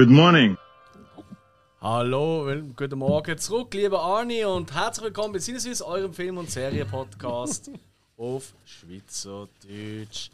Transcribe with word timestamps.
Good 0.00 0.08
morning. 0.08 0.56
Hallo, 1.82 2.50
guten 2.74 2.98
Morgen 2.98 3.36
zurück, 3.36 3.74
lieber 3.74 4.00
Arni, 4.00 4.42
und 4.46 4.72
herzlich 4.72 5.04
willkommen 5.04 5.34
bei 5.34 5.38
Sinneswiss, 5.40 5.82
eurem 5.82 6.14
Film- 6.14 6.38
und 6.38 6.50
Serien-Podcast 6.50 7.70
auf 8.16 8.54
Schweizerdeutsch. 8.64 10.30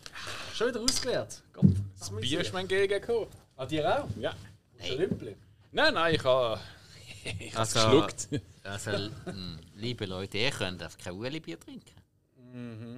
Schon 0.55 0.69
wieder 0.69 0.81
ausgeleert. 0.83 1.43
Gott, 1.53 1.65
das 1.99 2.11
Bier 2.11 2.43
ist 2.43 2.53
mein 2.53 2.69
Gegengekommen. 2.69 3.27
Ah, 3.57 3.67
dir 3.67 4.05
auch? 4.05 4.07
Ja. 4.21 4.35
Hey. 4.77 4.99
Rümpli. 4.99 5.35
Nein, 5.73 5.95
nein, 5.95 6.15
ich 6.15 6.23
habe. 6.23 6.61
Ich 7.41 7.59
Also, 7.59 7.81
geschluckt. 7.81 8.29
also 8.63 8.91
mh, 8.93 9.59
liebe 9.75 10.07
Leute, 10.07 10.39
ihr 10.39 10.53
könnt 10.53 10.81
einfach 10.81 10.97
kein 10.97 11.15
Ueli-Bier 11.15 11.59
trinken. 11.59 11.91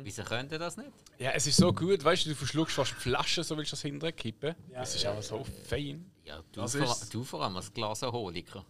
Wieso 0.04 0.22
könnt 0.22 0.52
ihr 0.52 0.58
das 0.58 0.76
nicht? 0.76 0.90
Ja, 1.18 1.30
es 1.30 1.46
ist 1.46 1.56
so 1.56 1.72
gut, 1.72 2.04
weißt 2.04 2.26
du, 2.26 2.28
du 2.28 2.36
verschluckst 2.36 2.76
fast 2.76 2.90
die 2.92 3.00
Flasche, 3.00 3.42
so 3.42 3.56
willst 3.56 3.72
du 3.72 3.76
das 3.76 3.82
hinterher 3.82 4.12
kippen. 4.12 4.54
es 4.74 4.94
ist 4.94 5.06
aber 5.06 5.22
so 5.22 5.44
fein. 5.66 6.04
Ja, 6.28 6.42
du, 6.52 6.60
Das 6.60 6.74
vor, 6.76 6.96
du 7.10 7.24
vor 7.24 7.42
allem 7.42 7.56
als 7.56 7.72
Glasenholiker. 7.72 8.64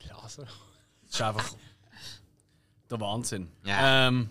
Klasse. 0.00 0.46
Das 1.04 1.10
ist 1.14 1.22
einfach 1.22 1.54
der 2.90 3.00
Wahnsinn. 3.00 3.48
Ja. 3.64 4.08
Ähm, 4.08 4.28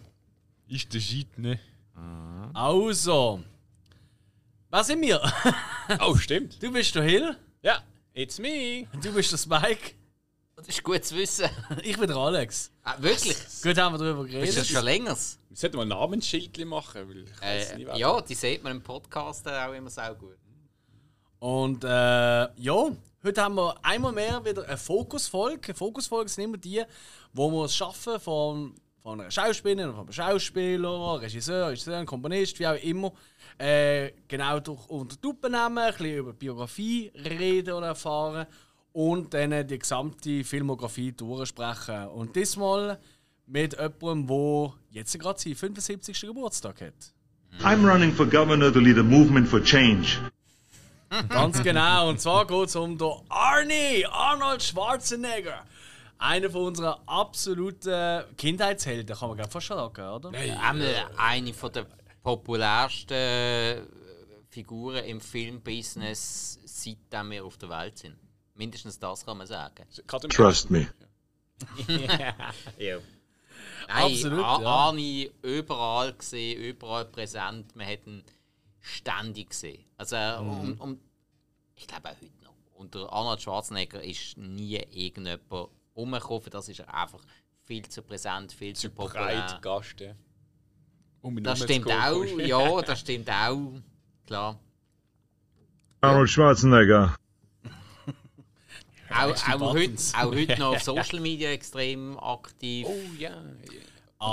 Ist 0.67 0.93
der 0.93 0.99
Shit, 0.99 1.37
ne? 1.37 1.59
also, 2.53 3.41
was 4.69 4.87
sind 4.87 5.01
wir? 5.01 5.21
Oh, 6.01 6.15
stimmt. 6.17 6.61
Du 6.63 6.71
bist 6.71 6.93
der 6.95 7.03
Hill, 7.03 7.37
Ja, 7.61 7.81
it's 8.13 8.39
me. 8.39 8.87
du 9.01 9.13
bist 9.13 9.31
der 9.31 9.37
Spike, 9.37 9.93
Das 10.55 10.67
ist 10.67 10.83
gut 10.83 11.05
zu 11.05 11.15
wissen. 11.15 11.47
ich 11.83 11.95
bin 11.97 12.07
der 12.07 12.17
Alex. 12.17 12.71
Ah, 12.83 12.95
wirklich? 12.99 13.37
Gut 13.61 13.77
haben 13.77 13.93
wir 13.93 13.99
darüber 13.99 14.27
Ist 14.27 14.57
das 14.57 14.67
geredet. 14.67 14.67
schon 14.67 14.83
länger? 14.83 15.15
Wir 15.15 15.57
sollten 15.57 15.77
mal 15.77 15.83
ein 15.83 15.87
Namensschild 15.89 16.65
machen, 16.65 17.07
weil 17.07 17.17
ich 17.23 17.41
weiß 17.41 17.71
Äh, 17.73 17.85
wer- 17.85 17.95
ja, 17.97 18.19
die 18.21 18.33
sieht 18.35 18.63
man 18.63 18.71
im 18.73 18.81
Podcast 18.81 19.47
auch 19.47 19.73
immer 19.73 19.89
sehr 19.91 20.13
gut. 20.15 20.37
Und 21.39 21.83
äh, 21.83 21.87
ja, 21.87 22.91
heute 23.23 23.41
haben 23.41 23.55
wir 23.55 23.75
einmal 23.83 24.13
mehr 24.13 24.43
wieder 24.45 24.67
eine 24.67 24.77
Fokusfolge. 24.77 25.73
Fokusfolge 25.73 26.29
sind 26.29 26.45
immer 26.45 26.57
die, 26.57 26.83
wo 27.33 27.51
wir 27.51 27.65
es 27.65 27.75
schaffen, 27.75 28.19
von, 28.19 28.73
von 29.01 29.21
einer 29.21 29.31
Schauspielerin, 29.31 29.91
von 29.91 30.01
einem 30.01 30.13
Schauspieler, 30.13 31.21
Regisseur, 31.21 31.69
Regisseur, 31.69 32.05
Komponist, 32.05 32.59
wie 32.59 32.67
auch 32.67 32.81
immer, 32.81 33.13
äh, 33.57 34.11
genau 34.27 34.59
durch 34.59 34.87
unter 34.89 35.15
die 35.15 35.25
Lupe 35.25 35.49
nehmen, 35.49 35.77
ein 35.77 35.91
bisschen 35.91 36.17
über 36.17 36.33
Biografie 36.33 37.11
reden 37.15 37.73
oder 37.73 37.87
erfahren 37.87 38.47
und 38.93 39.33
dann 39.33 39.67
die 39.67 39.77
gesamte 39.77 40.43
Filmografie 40.43 41.11
durchsprechen. 41.11 42.07
Und 42.07 42.35
diesmal 42.35 42.97
mit 43.45 43.73
jemandem, 43.73 44.27
der 44.27 44.73
jetzt 44.89 45.19
gerade 45.19 45.39
seinen 45.39 45.55
75. 45.55 46.21
Geburtstag 46.21 46.81
hat. 46.81 47.13
I'm 47.61 47.85
running 47.85 48.11
for 48.11 48.25
governor 48.25 48.71
to 48.71 48.79
lead 48.79 48.97
a 48.97 49.03
movement 49.03 49.47
for 49.47 49.61
change. 49.61 50.19
Ganz 51.29 51.61
genau. 51.61 52.09
Und 52.09 52.19
zwar 52.19 52.45
geht 52.47 52.67
es 52.69 52.75
um 52.75 52.97
den 52.97 53.11
Arnie, 53.29 54.05
Arnold 54.05 54.63
Schwarzenegger. 54.63 55.65
Einer 56.17 56.49
von 56.49 56.67
unseren 56.67 56.95
absoluten 57.05 58.23
Kindheitshelden, 58.37 59.15
kann 59.15 59.35
man 59.35 59.49
fast 59.49 59.67
schon 59.67 59.77
sagen, 59.77 60.09
oder? 60.09 60.29
Einmal 60.29 61.09
eine 61.17 61.53
von 61.53 61.71
der 61.71 61.85
populärsten 62.23 63.15
äh, 63.15 63.81
Figuren 64.49 65.03
im 65.03 65.19
Filmbusiness, 65.19 66.59
seitdem 66.63 67.31
wir 67.31 67.45
auf 67.45 67.57
der 67.57 67.69
Welt 67.69 67.97
sind. 67.97 68.15
Mindestens 68.55 68.97
das 68.97 69.25
kann 69.25 69.37
man 69.37 69.47
sagen. 69.47 69.85
Trust 70.29 70.71
me. 70.71 70.87
Ja. 72.77 72.99
Absolut, 73.87 74.43
Ar 74.43 74.61
ja. 74.61 74.67
Arni 74.67 75.31
überall 75.41 76.13
gesehen, 76.13 76.61
überall 76.61 77.05
präsent. 77.05 77.75
Man 77.75 77.87
hat 77.87 78.05
ihn 78.07 78.23
ständig 78.85 79.49
gesehen. 79.49 79.83
Also, 79.97 80.15
Mhm. 80.15 80.49
um, 80.49 80.81
um, 80.81 80.99
ich 81.75 81.87
glaube 81.87 82.09
auch 82.09 82.15
heute 82.21 82.43
noch. 82.43 82.53
Unter 82.75 83.11
Arnold 83.11 83.41
Schwarzenegger 83.41 84.03
ist 84.03 84.37
nie 84.37 84.75
irgendjemand 84.75 85.69
rumgekommen. 85.95 86.41
Für 86.41 86.49
Das 86.49 86.67
ist 86.69 86.79
er 86.79 86.93
einfach 86.93 87.21
viel 87.63 87.87
zu 87.87 88.01
präsent, 88.03 88.51
viel 88.53 88.75
zu 88.75 88.89
breit 88.89 89.13
populär. 89.13 89.59
Gast. 89.61 89.99
ja. 90.01 90.13
Um 91.21 91.41
Das 91.41 91.63
stimmt 91.63 91.87
zu 91.87 91.93
auch, 91.93 92.23
ja, 92.39 92.81
das 92.81 92.99
stimmt 92.99 93.29
auch. 93.29 93.73
Klar. 94.27 94.59
Arnold 96.01 96.29
Schwarzenegger. 96.29 97.15
Auch, 99.09 99.47
auch, 99.49 99.73
heute, 99.73 99.95
auch 100.15 100.25
heute 100.33 100.59
noch 100.59 100.75
auf 100.75 100.83
Social 100.83 101.19
Media 101.21 101.49
extrem 101.51 102.19
aktiv. 102.19 102.85
Oh 102.89 102.99
ja. 103.17 103.31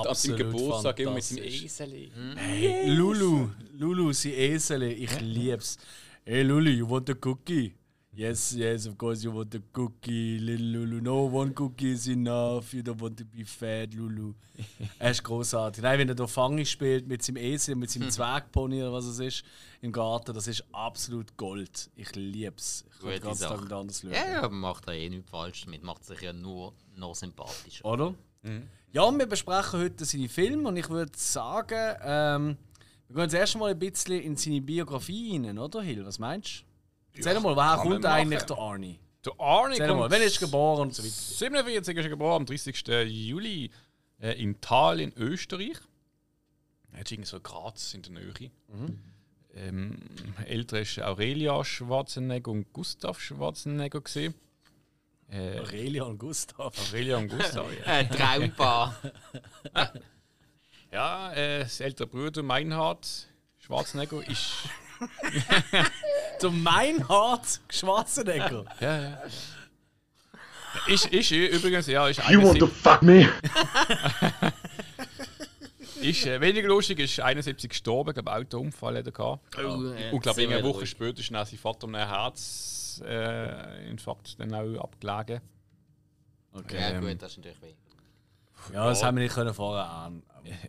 Und 0.00 0.06
an 0.08 0.14
seinem 0.14 0.36
Geburtstag 0.36 0.98
immer 1.00 1.12
mit 1.12 1.24
seinem. 1.24 1.44
Eseli. 1.44 2.10
Hey, 2.36 2.88
Lulu, 2.90 3.48
Lulu, 3.78 4.12
sie 4.12 4.32
Esel, 4.32 4.82
ich 4.82 5.20
lieb's. 5.20 5.78
Hey 6.24 6.42
Lulu, 6.42 6.70
you 6.70 6.88
want 6.88 7.10
a 7.10 7.14
cookie? 7.14 7.74
Yes, 8.14 8.52
yes, 8.52 8.86
of 8.86 8.98
course 8.98 9.24
you 9.24 9.32
want 9.32 9.54
a 9.54 9.62
cookie, 9.72 10.38
little 10.38 10.66
Lulu. 10.66 11.00
No, 11.00 11.24
one 11.24 11.54
cookie 11.54 11.92
is 11.92 12.08
enough. 12.08 12.74
You 12.74 12.82
don't 12.82 13.00
want 13.00 13.16
to 13.16 13.24
be 13.24 13.42
fat, 13.42 13.94
Lulu. 13.94 14.34
er 14.98 15.10
ist 15.12 15.24
großartig. 15.24 15.82
Nein, 15.82 15.98
wenn 15.98 16.08
er 16.10 16.14
da 16.14 16.26
Fangi 16.26 16.66
spielt 16.66 17.08
mit 17.08 17.22
seinem 17.22 17.38
Esel, 17.38 17.74
mit 17.74 17.90
seinem 17.90 18.10
Zwergpony 18.10 18.82
oder 18.82 18.92
was 18.92 19.06
es 19.06 19.18
ist 19.18 19.44
im 19.80 19.92
Garten, 19.92 20.34
das 20.34 20.46
ist 20.46 20.62
absolut 20.72 21.36
Gold. 21.38 21.90
Ich 21.96 22.14
lieb's. 22.14 22.84
Ich 22.86 22.98
kann 22.98 23.00
Gute 23.00 23.14
den 23.14 23.22
ganzen 23.22 23.48
Tag 23.48 23.72
anders 23.72 24.00
schauen. 24.02 24.12
Ja, 24.12 24.42
ja, 24.42 24.48
macht 24.50 24.86
da 24.86 24.92
eh 24.92 25.08
nichts 25.08 25.30
falsch 25.30 25.64
damit. 25.64 25.82
Macht 25.82 26.04
sich 26.04 26.20
ja 26.20 26.34
nur 26.34 26.74
noch 26.94 27.14
sympathischer. 27.14 27.84
Oder? 27.84 28.14
Ja, 28.92 29.10
wir 29.10 29.26
besprechen 29.26 29.80
heute 29.80 30.04
seine 30.04 30.28
Filme 30.28 30.68
und 30.68 30.76
ich 30.76 30.88
würde 30.90 31.12
sagen, 31.16 31.96
ähm, 32.02 32.56
wir 33.08 33.14
gehen 33.14 33.22
jetzt 33.24 33.34
erst 33.34 33.56
mal 33.56 33.70
ein 33.70 33.78
bisschen 33.78 34.20
in 34.20 34.36
seine 34.36 34.60
Biografie 34.60 35.40
rein, 35.44 35.58
oder 35.58 35.80
Hill? 35.82 36.04
Was 36.04 36.18
meinst 36.18 36.64
du? 37.12 37.18
Erzähl 37.18 37.40
mal, 37.40 37.56
woher 37.56 37.76
kommt 37.78 38.04
eigentlich 38.04 38.42
der 38.42 38.58
Arnie? 38.58 38.98
Der 39.24 39.32
Arnie 39.38 39.78
Erzähl 39.78 39.94
mal, 39.94 40.00
kommt... 40.00 40.12
wann 40.12 40.22
ist 40.22 40.40
geboren 40.40 40.82
und 40.82 40.94
so 40.94 41.02
weiter? 41.02 41.12
47 41.12 41.96
ist 41.96 42.04
er 42.04 42.10
geboren, 42.10 42.42
am 42.42 42.46
30. 42.46 42.86
Juli 43.06 43.70
äh, 44.20 44.42
in 44.42 44.60
Thal 44.60 45.00
in 45.00 45.12
Österreich. 45.16 45.78
Er 46.90 47.00
hat 47.00 47.10
irgendwie 47.10 47.28
so 47.28 47.40
Graz 47.40 47.94
in 47.94 48.02
der 48.02 48.12
Nähe. 48.12 48.50
Ähm, 49.54 49.98
älter 50.46 50.80
ist 50.80 50.98
Aurelia 51.00 51.62
Schwarzenegger 51.64 52.50
und 52.50 52.72
Gustav 52.72 53.20
Schwarzenegger 53.20 54.00
gesehen. 54.00 54.34
Äh, 55.32 55.58
Aurelia 55.60 56.02
und 56.04 56.18
Gustav. 56.18 56.74
Aurelia 56.78 57.16
und 57.16 57.28
Gustav. 57.28 57.66
ja. 57.78 57.86
Ein 57.86 58.10
Traumpaar. 58.10 58.94
Ja, 60.92 61.32
äh, 61.32 61.60
das 61.60 61.80
ältere 61.80 62.06
Bruder 62.06 62.42
Meinhard 62.42 63.08
Schwarzenegger 63.58 64.28
ist. 64.28 64.52
Der 66.42 66.50
Meinhard 66.50 67.60
Schwarzenegger. 67.70 68.66
Ja, 68.78 69.00
ja. 69.00 69.22
Ist, 70.86 71.06
ist 71.06 71.30
übrigens, 71.30 71.86
ja, 71.86 72.08
ist 72.08 72.18
You 72.28 72.42
want 72.42 72.58
to 72.58 72.66
71, 72.66 72.82
fuck 72.82 73.02
me? 73.02 73.32
ist 76.04 76.26
äh, 76.26 76.40
weniger 76.40 76.68
lustig, 76.68 76.98
ist 76.98 77.20
71 77.20 77.70
gestorben, 77.70 78.12
glaube 78.14 78.32
Autounfall 78.32 78.98
hat 78.98 79.06
er 79.06 79.12
gehabt. 79.12 79.56
Oh, 79.58 79.92
äh, 79.92 80.10
Und 80.12 80.20
glaube 80.20 80.42
eine 80.42 80.62
Woche 80.62 80.80
ruhig. 80.80 80.90
später 80.90 81.20
ist 81.20 81.30
dann 81.30 81.46
sein 81.46 81.58
Vater 81.58 81.86
um 81.86 81.94
einen 81.94 82.08
Herzinfarkt 82.08 84.32
äh, 84.32 84.36
dann 84.38 84.54
auch 84.54 84.84
abgelegen. 84.84 85.40
Okay. 86.52 86.76
Ja, 86.80 86.90
Ähm, 86.90 87.00
gut, 87.00 87.22
das 87.22 87.32
ist 87.32 87.38
natürlich 87.38 87.62
weh. 87.62 87.74
Ja, 88.72 88.86
das 88.88 89.02
haben 89.02 89.16
wir 89.16 89.24
nicht 89.24 89.34
können 89.34 89.52
vorher 89.54 89.90
an. 89.90 90.22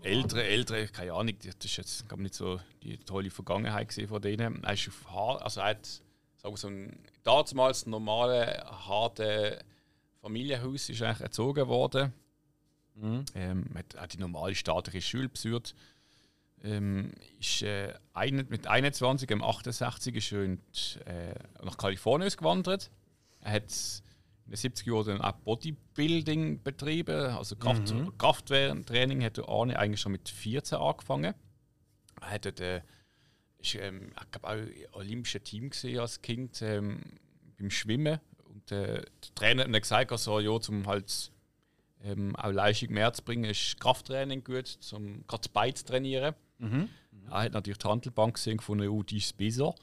Ältere, 0.03 0.43
ältere, 0.43 0.87
keine 0.87 1.13
Ahnung, 1.13 1.35
das 1.43 1.55
ist 1.65 1.77
jetzt 1.77 2.07
glaub, 2.07 2.19
nicht 2.19 2.33
so 2.35 2.59
die 2.83 2.97
tolle 2.97 3.29
Vergangenheit 3.29 3.93
von 4.07 4.21
denen. 4.21 4.63
Er 4.63 4.73
ist 4.73 4.87
auf 4.87 5.11
Haar, 5.11 5.41
also 5.43 5.61
er 5.61 5.67
hat 5.67 5.85
sagen 5.85 6.53
wir, 6.53 6.57
so 6.57 6.67
ein 6.67 6.99
damals 7.23 7.85
normale, 7.85 8.63
harte 8.87 9.59
Familienhaus 10.21 10.89
ist 10.89 11.01
eigentlich 11.01 11.21
erzogen 11.21 11.67
worden. 11.67 12.13
Ähm, 13.35 13.65
hat, 13.75 13.95
hat 13.97 14.13
die 14.13 14.17
normale 14.17 14.55
staatliche 14.55 15.01
Schule 15.01 15.29
besucht. 15.29 15.75
Ähm, 16.63 17.11
ist, 17.39 17.61
äh, 17.63 17.93
ein, 18.13 18.45
mit 18.49 18.67
21, 18.67 19.31
am 19.33 19.43
68 19.43 20.15
ist 20.15 20.31
er 20.31 20.43
in 20.43 20.59
äh, 21.05 21.33
nach 21.63 21.77
Kalifornien 21.77 22.27
ausgewandert. 22.27 22.89
Er 23.41 23.53
hat 23.53 23.63
in 24.45 24.51
den 24.51 24.57
70er 24.57 25.05
Jahren 25.07 25.21
auch 25.21 25.33
Bodybuilding 25.33 26.61
betrieben, 26.63 27.31
also 27.31 27.55
Kraft, 27.55 27.93
Krafttraining 28.17 29.23
hat 29.23 29.37
der 29.37 29.49
Arne 29.49 29.77
eigentlich 29.77 30.01
schon 30.01 30.13
mit 30.13 30.29
14 30.29 30.77
angefangen. 30.77 31.33
Er 32.21 32.29
hat 32.29 32.45
dort, 32.45 32.59
äh, 32.61 32.81
ist, 33.59 33.75
ähm, 33.75 34.11
ich 34.21 34.31
glaube 34.31 34.47
auch 34.47 34.53
im 34.53 34.93
olympischen 34.93 35.43
Team 35.43 35.69
gesehen 35.69 35.99
als 35.99 36.21
Kind 36.21 36.61
ähm, 36.61 37.01
beim 37.57 37.69
Schwimmen 37.69 38.19
und 38.45 38.71
äh, 38.71 39.01
der 39.01 39.35
Trainer 39.35 39.63
hat 39.65 39.81
gesagt, 39.81 40.11
also, 40.11 40.39
ja, 40.39 40.59
zum 40.61 40.87
halt 40.87 41.31
ähm, 42.03 42.35
auch 42.35 42.51
Leistung 42.51 42.91
mehr 42.91 43.13
zu 43.13 43.23
bringen, 43.23 43.45
ist 43.45 43.79
Krafttraining 43.79 44.43
gut, 44.43 44.77
um 44.93 45.25
gerade 45.27 45.41
das 45.41 45.49
Bein 45.49 45.75
zu 45.75 45.85
trainieren. 45.85 46.35
Er 47.29 47.43
hat 47.43 47.53
natürlich 47.53 47.77
die 47.77 47.87
Handelbank 47.87 48.35
gesehen, 48.35 48.57
gefunden, 48.57 48.87
oh, 48.89 49.03
die 49.03 49.17
ist 49.17 49.35
besser. 49.37 49.73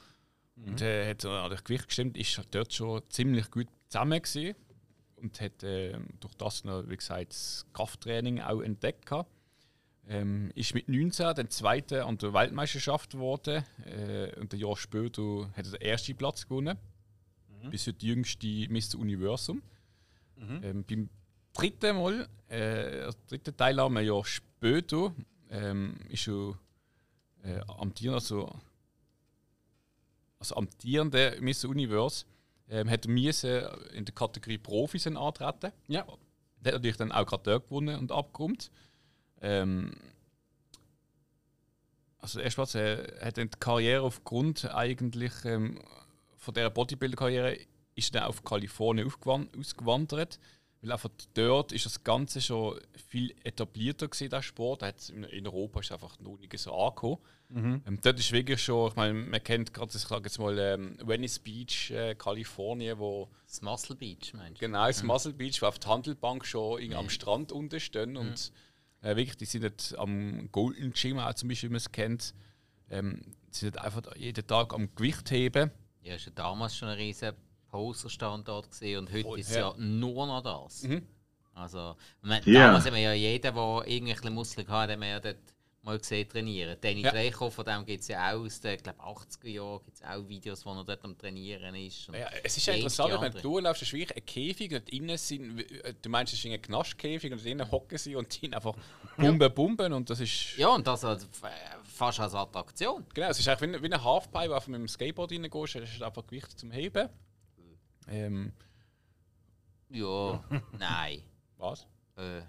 Und 0.56 0.82
äh, 0.82 1.08
hat 1.08 1.24
an 1.24 1.50
das 1.50 1.64
Gewicht 1.64 1.86
gestimmt, 1.86 2.16
ist 2.18 2.40
dort 2.50 2.72
schon 2.72 3.02
ziemlich 3.08 3.50
gut 3.50 3.68
zusammen 3.88 4.20
gewesen. 4.20 4.54
Und 5.16 5.40
hat 5.40 5.62
äh, 5.62 5.98
durch 6.20 6.34
das 6.34 6.64
noch, 6.64 6.88
wie 6.88 6.96
gesagt, 6.96 7.32
das 7.32 7.66
Krafttraining 7.72 8.40
auch 8.40 8.60
entdeckt. 8.60 9.06
gehabt. 9.06 9.30
Ähm, 10.08 10.50
ist 10.54 10.74
mit 10.74 10.88
19 10.88 11.34
der 11.34 11.48
zweite 11.50 12.04
an 12.04 12.18
der 12.18 12.32
Weltmeisterschaft 12.34 13.12
geworden. 13.12 13.64
Äh, 13.84 14.38
und 14.40 14.52
ein 14.52 14.58
Jahr 14.60 14.76
später 14.76 15.48
hat 15.54 15.66
er 15.66 15.72
den 15.72 15.80
ersten 15.80 16.16
Platz 16.16 16.46
gewonnen. 16.46 16.78
bis 17.70 17.86
heute 17.86 17.98
die 17.98 18.08
jüngste 18.08 18.46
Mr. 18.68 18.98
Universum. 18.98 19.62
Ähm, 20.62 20.84
beim 20.84 21.10
dritten 21.52 21.96
Mal, 21.96 22.28
äh, 22.48 23.02
also 23.02 23.18
dritten 23.28 23.56
Teil 23.56 23.80
haben 23.80 23.94
wir 23.94 24.02
ja 24.02 24.24
später, 24.24 25.14
ähm, 25.50 25.96
ist 26.08 26.22
schon 26.22 26.56
äh, 27.42 27.60
amtierend, 27.78 28.16
also, 28.16 28.52
also 30.38 30.56
amtierende 30.56 31.38
Mr. 31.40 31.68
Universe, 31.68 32.24
ähm, 32.68 32.88
hat 32.88 33.06
müssen 33.06 33.62
in 33.92 34.04
der 34.04 34.14
Kategorie 34.14 34.58
Profis 34.58 35.06
antreten. 35.06 35.72
Ja. 35.88 36.06
Der 36.60 36.74
hat 36.74 36.80
natürlich 36.80 36.98
dann 36.98 37.12
auch 37.12 37.26
gerade 37.26 37.42
dort 37.44 37.68
gewonnen 37.68 37.98
und 37.98 38.12
abgeräumt. 38.12 38.70
Ähm, 39.40 39.92
also 42.18 42.40
erstmals 42.40 42.74
äh, 42.74 43.12
hat 43.24 43.38
dann 43.38 43.50
die 43.50 43.58
Karriere 43.58 44.02
aufgrund 44.02 44.66
eigentlich 44.66 45.32
ähm, 45.44 45.80
von 46.36 46.54
dieser 46.54 46.70
Bodybuilder-Karriere 46.70 47.58
ist 47.94 48.14
dann 48.14 48.24
auf 48.24 48.44
Kalifornien 48.44 49.10
ausgewandert. 49.58 50.38
Weil 50.82 50.92
einfach 50.92 51.10
dort 51.34 51.72
ist 51.72 51.84
das 51.84 52.02
Ganze 52.02 52.40
schon 52.40 52.80
viel 53.08 53.34
etablierter 53.44 54.08
gewesen, 54.08 54.30
der 54.30 54.42
Sport. 54.42 54.82
In, 55.10 55.24
in 55.24 55.46
Europa 55.46 55.80
ist 55.80 55.86
es 55.86 55.92
einfach 55.92 56.18
noch 56.20 56.38
nicht 56.38 56.58
so 56.58 56.72
angekommen. 56.74 57.18
Ähm, 57.52 57.98
dort 58.00 58.18
ist 58.18 58.32
wirklich 58.32 58.62
schon, 58.62 58.88
ich 58.88 58.96
meine, 58.96 59.12
man 59.12 59.42
kennt 59.42 59.74
gerade, 59.74 59.90
ich 59.94 60.02
sage 60.02 60.24
jetzt 60.24 60.38
mal, 60.38 60.56
ähm, 60.58 60.96
Venice 61.02 61.40
Beach, 61.40 61.90
äh, 61.90 62.14
Kalifornien, 62.14 62.98
wo 62.98 63.28
Das 63.46 63.60
Muscle 63.60 63.96
Beach, 63.96 64.32
meinst 64.34 64.60
du? 64.60 64.66
Genau, 64.66 64.86
das 64.86 65.02
Muscle 65.02 65.32
Beach, 65.32 65.60
wo 65.60 65.66
auf 65.66 65.78
der 65.78 65.90
Handelbank 65.90 66.46
schon 66.46 66.80
irgendwie 66.80 66.96
am 66.96 67.10
Strand 67.10 67.52
unten 67.52 67.80
stehen. 67.80 68.16
Und 68.16 68.52
äh, 69.02 69.16
wirklich, 69.16 69.36
die 69.36 69.46
sind 69.46 69.64
dort 69.64 69.98
am 69.98 70.50
Golden 70.52 70.92
Gym 70.92 71.18
auch 71.18 71.34
zum 71.34 71.48
Beispiel, 71.48 71.68
wie 71.70 71.72
man 71.72 71.78
es 71.78 71.92
kennt. 71.92 72.34
Ähm, 72.88 73.20
die 73.52 73.58
sind 73.58 73.78
einfach 73.78 74.16
jeden 74.16 74.46
Tag 74.46 74.72
am 74.72 74.94
Gewicht 74.94 75.30
heben. 75.30 75.70
Ja, 76.02 76.14
ist 76.14 76.26
ja 76.26 76.32
damals 76.32 76.76
schon 76.76 76.88
ein 76.88 76.96
riesen 76.96 77.32
Poser-Standort 77.70 78.70
gesehen 78.70 78.98
und 78.98 79.12
heute 79.12 79.22
Voll, 79.22 79.40
ist 79.40 79.50
es 79.50 79.56
ja. 79.56 79.70
ja 79.70 79.74
nur 79.78 80.26
noch 80.26 80.42
das. 80.42 80.86
Also, 81.54 81.96
ich 82.22 82.28
meine, 82.28 82.44
Ja. 82.46 82.66
damals 82.68 82.86
haben 82.86 82.94
wir 82.94 83.02
ja 83.02 83.12
jeden, 83.12 83.54
der 83.54 83.82
irgendwelche 83.86 84.30
Muskeln 84.30 84.68
hatte, 84.68 84.92
haben 84.92 85.00
wir 85.00 85.08
ja 85.08 85.20
dort 85.20 85.36
mal 85.82 85.98
gesehen 85.98 86.28
trainieren. 86.28 86.76
Danny 86.80 87.00
Ja. 87.00 87.10
Trecho, 87.10 87.48
von 87.50 87.64
dem 87.64 87.84
gibt 87.86 88.02
es 88.02 88.08
ja 88.08 88.30
auch 88.32 88.40
aus 88.44 88.60
den 88.60 88.76
glaub, 88.82 89.00
80er 89.00 89.48
Jahren 89.48 89.80
gibt 89.84 89.96
es 89.96 90.02
auch 90.02 90.28
Videos, 90.28 90.64
wo 90.66 90.72
er 90.74 90.84
dort 90.84 91.02
am 91.04 91.16
Trainieren 91.16 91.74
ist. 91.74 92.06
Und 92.08 92.16
Ja, 92.16 92.28
es 92.44 92.56
ist 92.56 92.66
ja 92.66 92.74
interessant, 92.74 93.18
wenn 93.20 93.32
du 93.42 93.58
laufst, 93.58 93.82
ist 93.82 93.92
wirklich 93.94 94.14
ein 94.16 94.26
Käfig 94.26 94.74
und 94.74 94.88
innen 94.90 95.16
sind, 95.16 95.58
äh, 95.60 95.94
du 96.00 96.08
meinst, 96.10 96.34
es 96.34 96.38
ist 96.44 96.50
ein 96.50 96.60
Knastkäfig 96.60 97.32
und 97.32 97.44
innen 97.46 97.70
hocken 97.70 97.96
sie 97.96 98.14
und 98.14 98.40
die 98.42 98.52
einfach 98.52 98.74
bumben, 99.16 99.54
bumben 99.54 99.92
und 99.94 100.08
das 100.10 100.20
ist... 100.20 100.56
Ja, 100.58 100.68
und 100.68 100.86
das 100.86 101.02
also, 101.02 101.26
f- 101.26 101.50
fast 101.84 102.20
als 102.20 102.34
Attraktion. 102.34 103.04
Genau, 103.14 103.28
es 103.28 103.38
ist 103.38 103.48
eigentlich 103.48 103.70
wie, 103.72 103.76
ein- 103.76 103.82
wie 103.82 103.92
ein 103.94 104.04
Halfpipe, 104.04 104.50
wo 104.50 104.58
du 104.58 104.70
mit 104.70 104.80
dem 104.80 104.88
Skateboard 104.88 105.32
reingehst, 105.32 105.74
das 105.76 105.90
ist 105.90 106.02
einfach 106.02 106.26
Gewicht 106.26 106.58
zum 106.58 106.70
Heben. 106.70 107.08
Ähm, 108.10 108.52
Ja, 109.88 110.44
nein. 110.78 111.22
was? 111.56 111.86
Äh, 112.16 112.42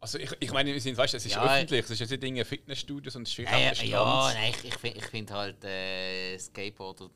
Also 0.00 0.18
ich, 0.18 0.30
ich 0.40 0.52
meine, 0.52 0.72
wir 0.72 0.80
sind, 0.80 0.96
weißt, 0.96 1.14
es 1.14 1.26
ist 1.26 1.32
Ja, 1.32 1.44
öffentlich, 1.44 1.84
es 1.84 1.90
ist 1.90 2.00
jetzt 2.10 2.22
nicht 2.22 2.38
ein 2.38 2.44
Fitnessstudio, 2.44 3.10
sondern 3.10 3.24
es 3.24 3.38
ist 3.38 3.38
ja, 3.38 3.50
einfach 3.50 3.82
der 3.82 3.88
ja, 3.88 4.32
nein, 4.34 4.54
ich, 4.56 4.64
ich 4.64 4.74
finde 4.74 4.98
ich 4.98 5.06
find 5.06 5.30
halt 5.30 5.64
äh, 5.64 6.38
Skateboarder 6.38 7.10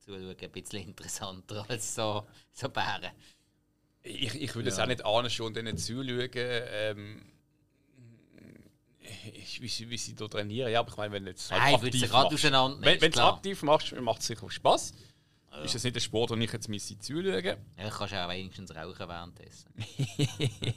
zuschauen 0.00 0.36
ein 0.40 0.50
bisschen 0.50 0.82
interessanter 0.82 1.64
als 1.68 1.94
so, 1.94 2.26
so 2.52 2.68
Bären. 2.68 3.10
Ich, 4.02 4.34
ich 4.34 4.54
würde 4.54 4.68
es 4.68 4.78
auch 4.78 4.86
nicht 4.86 5.04
ahnen, 5.04 5.30
schon 5.30 5.52
denen 5.52 5.76
zuschauen, 5.78 6.30
ähm, 6.34 7.32
wie, 9.60 9.68
sie, 9.68 9.88
wie 9.90 9.96
sie 9.98 10.14
da 10.14 10.28
trainieren. 10.28 10.70
Ja, 10.70 10.80
aber 10.80 10.90
ich 10.90 10.96
meine, 10.96 11.12
wenn 11.14 11.24
du 11.24 11.30
jetzt 11.30 11.50
halt 11.50 11.62
Nein, 11.62 11.90
gerade 11.90 12.34
machst, 12.34 12.44
wenn, 12.44 13.00
wenn 13.00 13.12
du 13.12 13.18
es 13.18 13.24
aktiv 13.24 13.62
machst, 13.62 13.92
macht 14.00 14.20
es 14.20 14.26
sicher 14.26 14.50
Spaß. 14.50 14.94
Ist 15.64 15.74
das 15.74 15.84
nicht 15.84 15.96
ein 15.96 16.00
Sport, 16.00 16.30
den 16.30 16.40
ich 16.42 16.52
jetzt 16.52 16.68
müsste 16.68 16.98
zuschauen 16.98 17.44
Ja, 17.44 17.90
kannst 17.90 18.12
ja 18.12 18.26
auch 18.26 18.30
wenigstens 18.30 18.74
rauchen 18.74 19.08
währenddessen. 19.08 19.70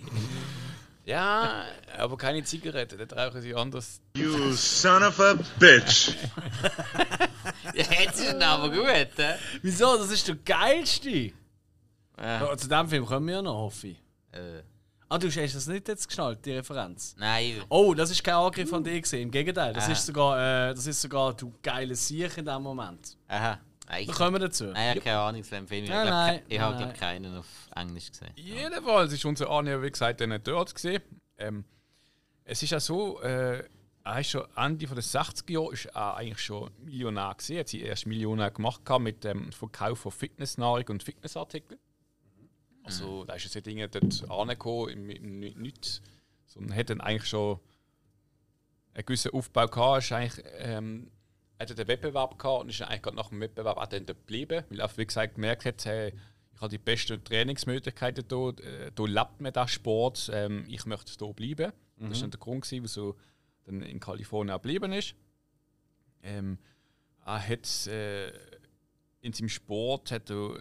Ja, 1.06 1.64
aber 1.98 2.18
keine 2.18 2.44
Zigaretten, 2.44 2.98
dann 3.08 3.18
rauchen 3.18 3.42
sie 3.42 3.56
anders. 3.56 4.00
You 4.16 4.52
son 4.54 5.02
of 5.02 5.20
a 5.20 5.34
bitch. 5.58 6.10
ja, 7.74 7.86
jetzt 8.04 8.20
ist 8.20 8.34
es 8.34 8.42
aber 8.44 8.70
gut, 8.70 8.86
hä? 8.86 9.08
Wieso? 9.64 9.98
Das 9.98 10.12
ist 10.12 10.28
der 10.28 10.36
geilste. 10.36 11.10
Äh, 11.10 11.32
Ja, 12.18 12.56
zu 12.56 12.68
dem 12.68 12.88
Film 12.88 13.06
kommen 13.08 13.26
wir 13.26 13.36
ja 13.36 13.42
noch, 13.42 13.56
hoffe 13.58 13.88
ich. 13.88 13.98
äh, 14.34 14.62
Ah, 15.12 15.18
du 15.18 15.26
hast 15.32 15.56
das 15.56 15.66
nicht 15.66 15.88
jetzt 15.88 16.08
geschnallt, 16.08 16.46
die 16.46 16.52
Referenz? 16.52 17.16
nein, 17.18 17.60
Oh, 17.70 17.96
das 17.96 18.12
ist 18.12 18.24
kein 18.24 18.36
Angriff 18.36 18.70
von 18.70 18.84
dir 18.84 19.02
gesehen. 19.02 19.24
Im 19.24 19.32
Gegenteil, 19.32 19.74
das 19.74 19.88
Ah. 19.88 19.92
ist 19.94 20.06
sogar, 20.06 20.70
äh, 20.70 20.76
das 20.76 20.86
ist 20.86 21.02
sogar 21.02 21.34
du 21.34 21.52
geile 21.64 21.96
Sieg 21.96 22.38
in 22.38 22.46
dem 22.46 22.62
Moment. 22.62 23.18
aha. 23.28 23.58
Nein, 23.90 24.06
Da 24.06 24.12
ich, 24.12 24.18
kommen 24.18 24.34
wir 24.34 24.40
dazu. 24.40 24.66
nein, 24.66 24.76
ich 24.76 24.90
habe 24.90 25.02
keine 25.02 25.20
Ahnung 25.20 25.44
zu 25.44 25.56
dem 25.56 25.68
Film. 25.68 25.84
Ich 25.84 25.90
Nein, 25.90 26.42
ich 26.48 26.60
habe 26.60 26.94
keinen 26.94 27.38
auf 27.38 27.48
Englisch 27.76 28.12
gesehen. 28.12 28.32
Jedenfalls 28.36 29.12
ist 29.14 29.26
unser 29.26 29.50
Arne, 29.50 29.82
wie 29.82 29.90
gesagt, 29.90 30.22
dann 30.22 30.40
dort 30.44 30.74
gesehen. 30.74 31.02
Ähm, 31.38 31.66
es 32.44 32.62
ist 32.62 32.70
ja 32.70 32.80
so, 32.80 33.20
äh, 33.22 33.64
er 34.04 34.20
ist 34.20 34.30
schon 34.30 34.46
Ende 34.56 34.86
der 34.86 34.98
60er 35.04 35.52
Jahre 35.52 35.74
ist 35.74 35.86
er 35.86 36.16
eigentlich 36.16 36.40
schon 36.40 36.72
Millionär 36.84 37.34
gesehen. 37.36 37.58
Er 37.58 37.60
hat 37.62 37.70
seine 37.70 37.84
erste 37.84 38.10
Millionär 38.10 38.52
gemacht 38.52 38.82
mit 39.00 39.24
dem 39.24 39.52
Verkauf 39.52 40.00
von 40.00 40.12
Fitnessnahrung 40.12 40.86
und 40.90 41.04
Fitnessartikeln. 41.04 41.80
Also 42.84 43.24
da 43.26 43.34
ist 43.34 43.44
jetzt 43.44 43.56
nicht 43.56 43.68
Dinge 43.68 43.88
dort 43.90 44.30
angekommen, 44.30 45.06
mit 45.06 45.22
nichts, 45.58 46.02
sondern 46.46 46.76
hat 46.76 46.90
dann 46.90 47.02
eigentlich 47.02 47.30
schon 47.30 47.60
einen 48.94 49.06
gewissen 49.06 49.32
Aufbau 49.32 49.68
gehabt. 49.68 50.04
Ist 50.04 50.12
eigentlich, 50.12 50.46
ähm, 50.58 51.12
hat 51.60 51.70
er 51.70 51.76
den 51.76 51.88
Wettbewerb 51.88 52.40
gehabt 52.40 52.64
und 52.64 52.70
ist 52.70 52.82
eigentlich 52.82 53.02
gerade 53.02 53.18
nach 53.18 53.30
dem 53.30 53.42
Wettbewerb 53.42 53.78
auch 53.78 53.88
dann 53.88 54.06
geblieben, 54.06 54.64
weil 54.70 54.80
er, 54.80 54.98
wie 54.98 55.06
gesagt, 55.06 55.36
gemerkt 55.36 55.66
hat, 55.66 55.86
hey, 55.86 56.14
ich 56.54 56.62
habe 56.62 56.70
die 56.70 56.78
besten 56.78 57.24
Trainingsmöglichkeiten 57.24 58.26
hier, 58.30 58.54
äh, 58.60 58.92
hier 58.96 59.08
lebt 59.08 59.42
man 59.42 59.54
den 59.54 59.68
Sport, 59.68 60.30
ähm, 60.34 60.66
ich 60.68 60.86
möchte 60.86 61.12
hier 61.18 61.34
bleiben. 61.34 61.74
Das 61.98 62.10
war 62.10 62.22
dann 62.22 62.32
der 62.32 62.40
Grund, 62.40 62.64
gewesen, 62.64 62.84
wieso 62.84 63.16
dann 63.66 63.82
in 63.82 64.00
Kalifornien 64.00 64.56
auch 64.56 64.62
geblieben 64.62 64.94
ist. 64.94 65.16
Ähm, 66.24 66.58
er 67.26 67.48
hat 67.48 67.88
äh, 67.88 68.30
in 69.22 69.34
seinem 69.34 69.50
Sport 69.50 70.12
hat 70.12 70.30
er, 70.30 70.56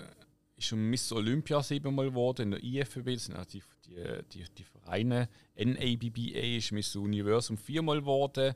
ist 0.56 0.66
schon 0.66 0.90
Miss 0.90 1.12
Olympia 1.12 1.62
siebenmal 1.62 2.10
geworden 2.10 2.42
in 2.42 2.50
der 2.50 2.62
IFBB, 2.62 3.14
das 3.14 3.26
sind 3.26 3.36
also 3.36 3.50
die, 3.50 3.62
die, 3.86 4.22
die, 4.32 4.44
die 4.58 4.64
Vereine. 4.64 5.28
NABBA 5.56 6.56
ist 6.56 6.72
Miss 6.72 6.94
Universum 6.96 7.56
viermal 7.56 8.00
geworden. 8.00 8.54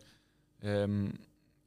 Ähm, 0.61 1.15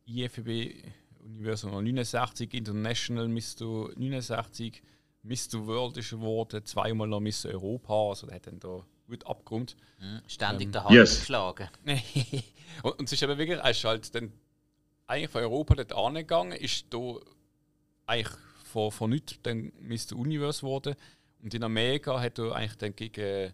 IFBB 0.08 0.84
Universum 1.24 1.72
69, 1.72 2.54
International 2.54 3.28
Mr. 3.28 3.90
69, 3.96 4.82
Mr. 5.24 5.66
World 5.66 5.98
ist 5.98 6.12
geworden, 6.12 6.64
zweimal 6.66 7.08
noch 7.08 7.20
Miss 7.20 7.46
Europa, 7.46 8.10
also 8.10 8.28
der 8.28 8.36
hat 8.36 8.48
dann 8.48 8.60
da 8.60 8.86
gut 9.08 9.26
abgerundet. 9.26 9.76
Hm? 9.98 10.06
Ähm, 10.18 10.22
Ständig 10.28 10.72
der 10.72 10.84
Hand 10.84 10.94
Yes. 10.96 11.20
geschlagen. 11.20 11.68
und, 12.84 13.00
und 13.00 13.06
es 13.06 13.14
ist 13.14 13.24
aber 13.24 13.38
wirklich, 13.38 13.58
er 13.58 13.72
ist 13.72 13.84
halt 13.84 14.14
dann 14.14 14.32
eigentlich 15.08 15.32
von 15.32 15.42
Europa 15.42 15.76
dort 15.76 15.94
angegangen, 15.94 16.58
ist 16.58 16.86
da 16.92 17.16
eigentlich 18.06 18.36
von, 18.64 18.92
von 18.92 19.10
nichts 19.10 19.40
dann 19.42 19.72
Mr. 19.80 20.16
Universe 20.16 20.62
geworden. 20.62 20.96
Und 21.42 21.54
in 21.54 21.64
Amerika 21.64 22.20
hat 22.20 22.40
er 22.40 22.56
eigentlich 22.56 22.78
dann 22.78 22.96
gegen, 22.96 23.54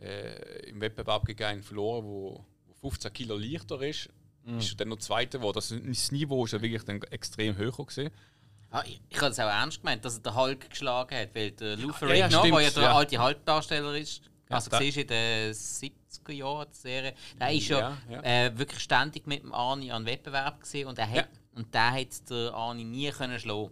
äh, 0.00 0.68
im 0.68 0.80
Wettbewerb 0.80 1.26
gegen 1.26 1.44
einen 1.44 1.62
verloren, 1.62 2.04
wo, 2.04 2.44
wo 2.66 2.74
15 2.90 3.12
Kilo 3.12 3.36
leichter 3.36 3.80
ist. 3.82 4.08
Ist 4.58 4.72
er 4.72 4.76
dann 4.76 4.88
noch 4.88 4.98
Zweiter 4.98 5.38
geworden. 5.38 5.56
Also 5.56 5.76
das 5.78 6.12
Niveau 6.12 6.44
ist 6.44 6.52
ja 6.52 6.60
wirklich 6.60 6.84
dann 6.84 7.02
extrem 7.04 7.56
hoch 7.58 7.86
gewesen. 7.86 8.10
Ah, 8.70 8.82
ich 8.86 9.00
ich 9.08 9.16
habe 9.18 9.28
das 9.28 9.38
auch 9.38 9.48
ernst 9.48 9.80
gemeint, 9.80 10.04
dass 10.04 10.16
er 10.16 10.22
den 10.22 10.34
Hulk 10.34 10.68
geschlagen 10.70 11.16
hat, 11.16 11.34
weil 11.34 11.52
der 11.52 11.76
Lou 11.76 11.88
ja, 12.12 12.28
stimmt, 12.28 12.44
der 12.54 12.60
ja 12.60 12.70
der 12.70 12.82
ja. 12.82 12.94
alte 12.94 13.22
Hulk-Darsteller 13.22 13.94
ist, 13.96 14.20
also 14.48 14.70
siehst 14.78 14.96
du 14.96 15.00
in 15.02 15.06
den 15.06 15.52
70er 15.54 16.32
Jahren 16.32 16.66
die 16.72 16.76
Serie, 16.76 17.14
der 17.40 17.52
ist 17.52 17.68
ja, 17.68 17.78
Ja, 17.78 17.96
ja. 18.10 18.46
Äh, 18.46 18.58
wirklich 18.58 18.80
ständig 18.80 19.26
mit 19.26 19.42
dem 19.44 19.54
Arnie 19.54 19.92
an 19.92 20.04
Wettbewerb 20.04 20.60
gesehen 20.60 20.88
und 20.88 20.98
er 20.98 21.08
hat, 21.08 21.28
und 21.54 21.72
der 21.72 21.92
hat 21.92 22.28
der 22.30 22.52
Arnie 22.52 22.84
nie 22.84 23.10
können 23.10 23.38
schlagen. 23.38 23.70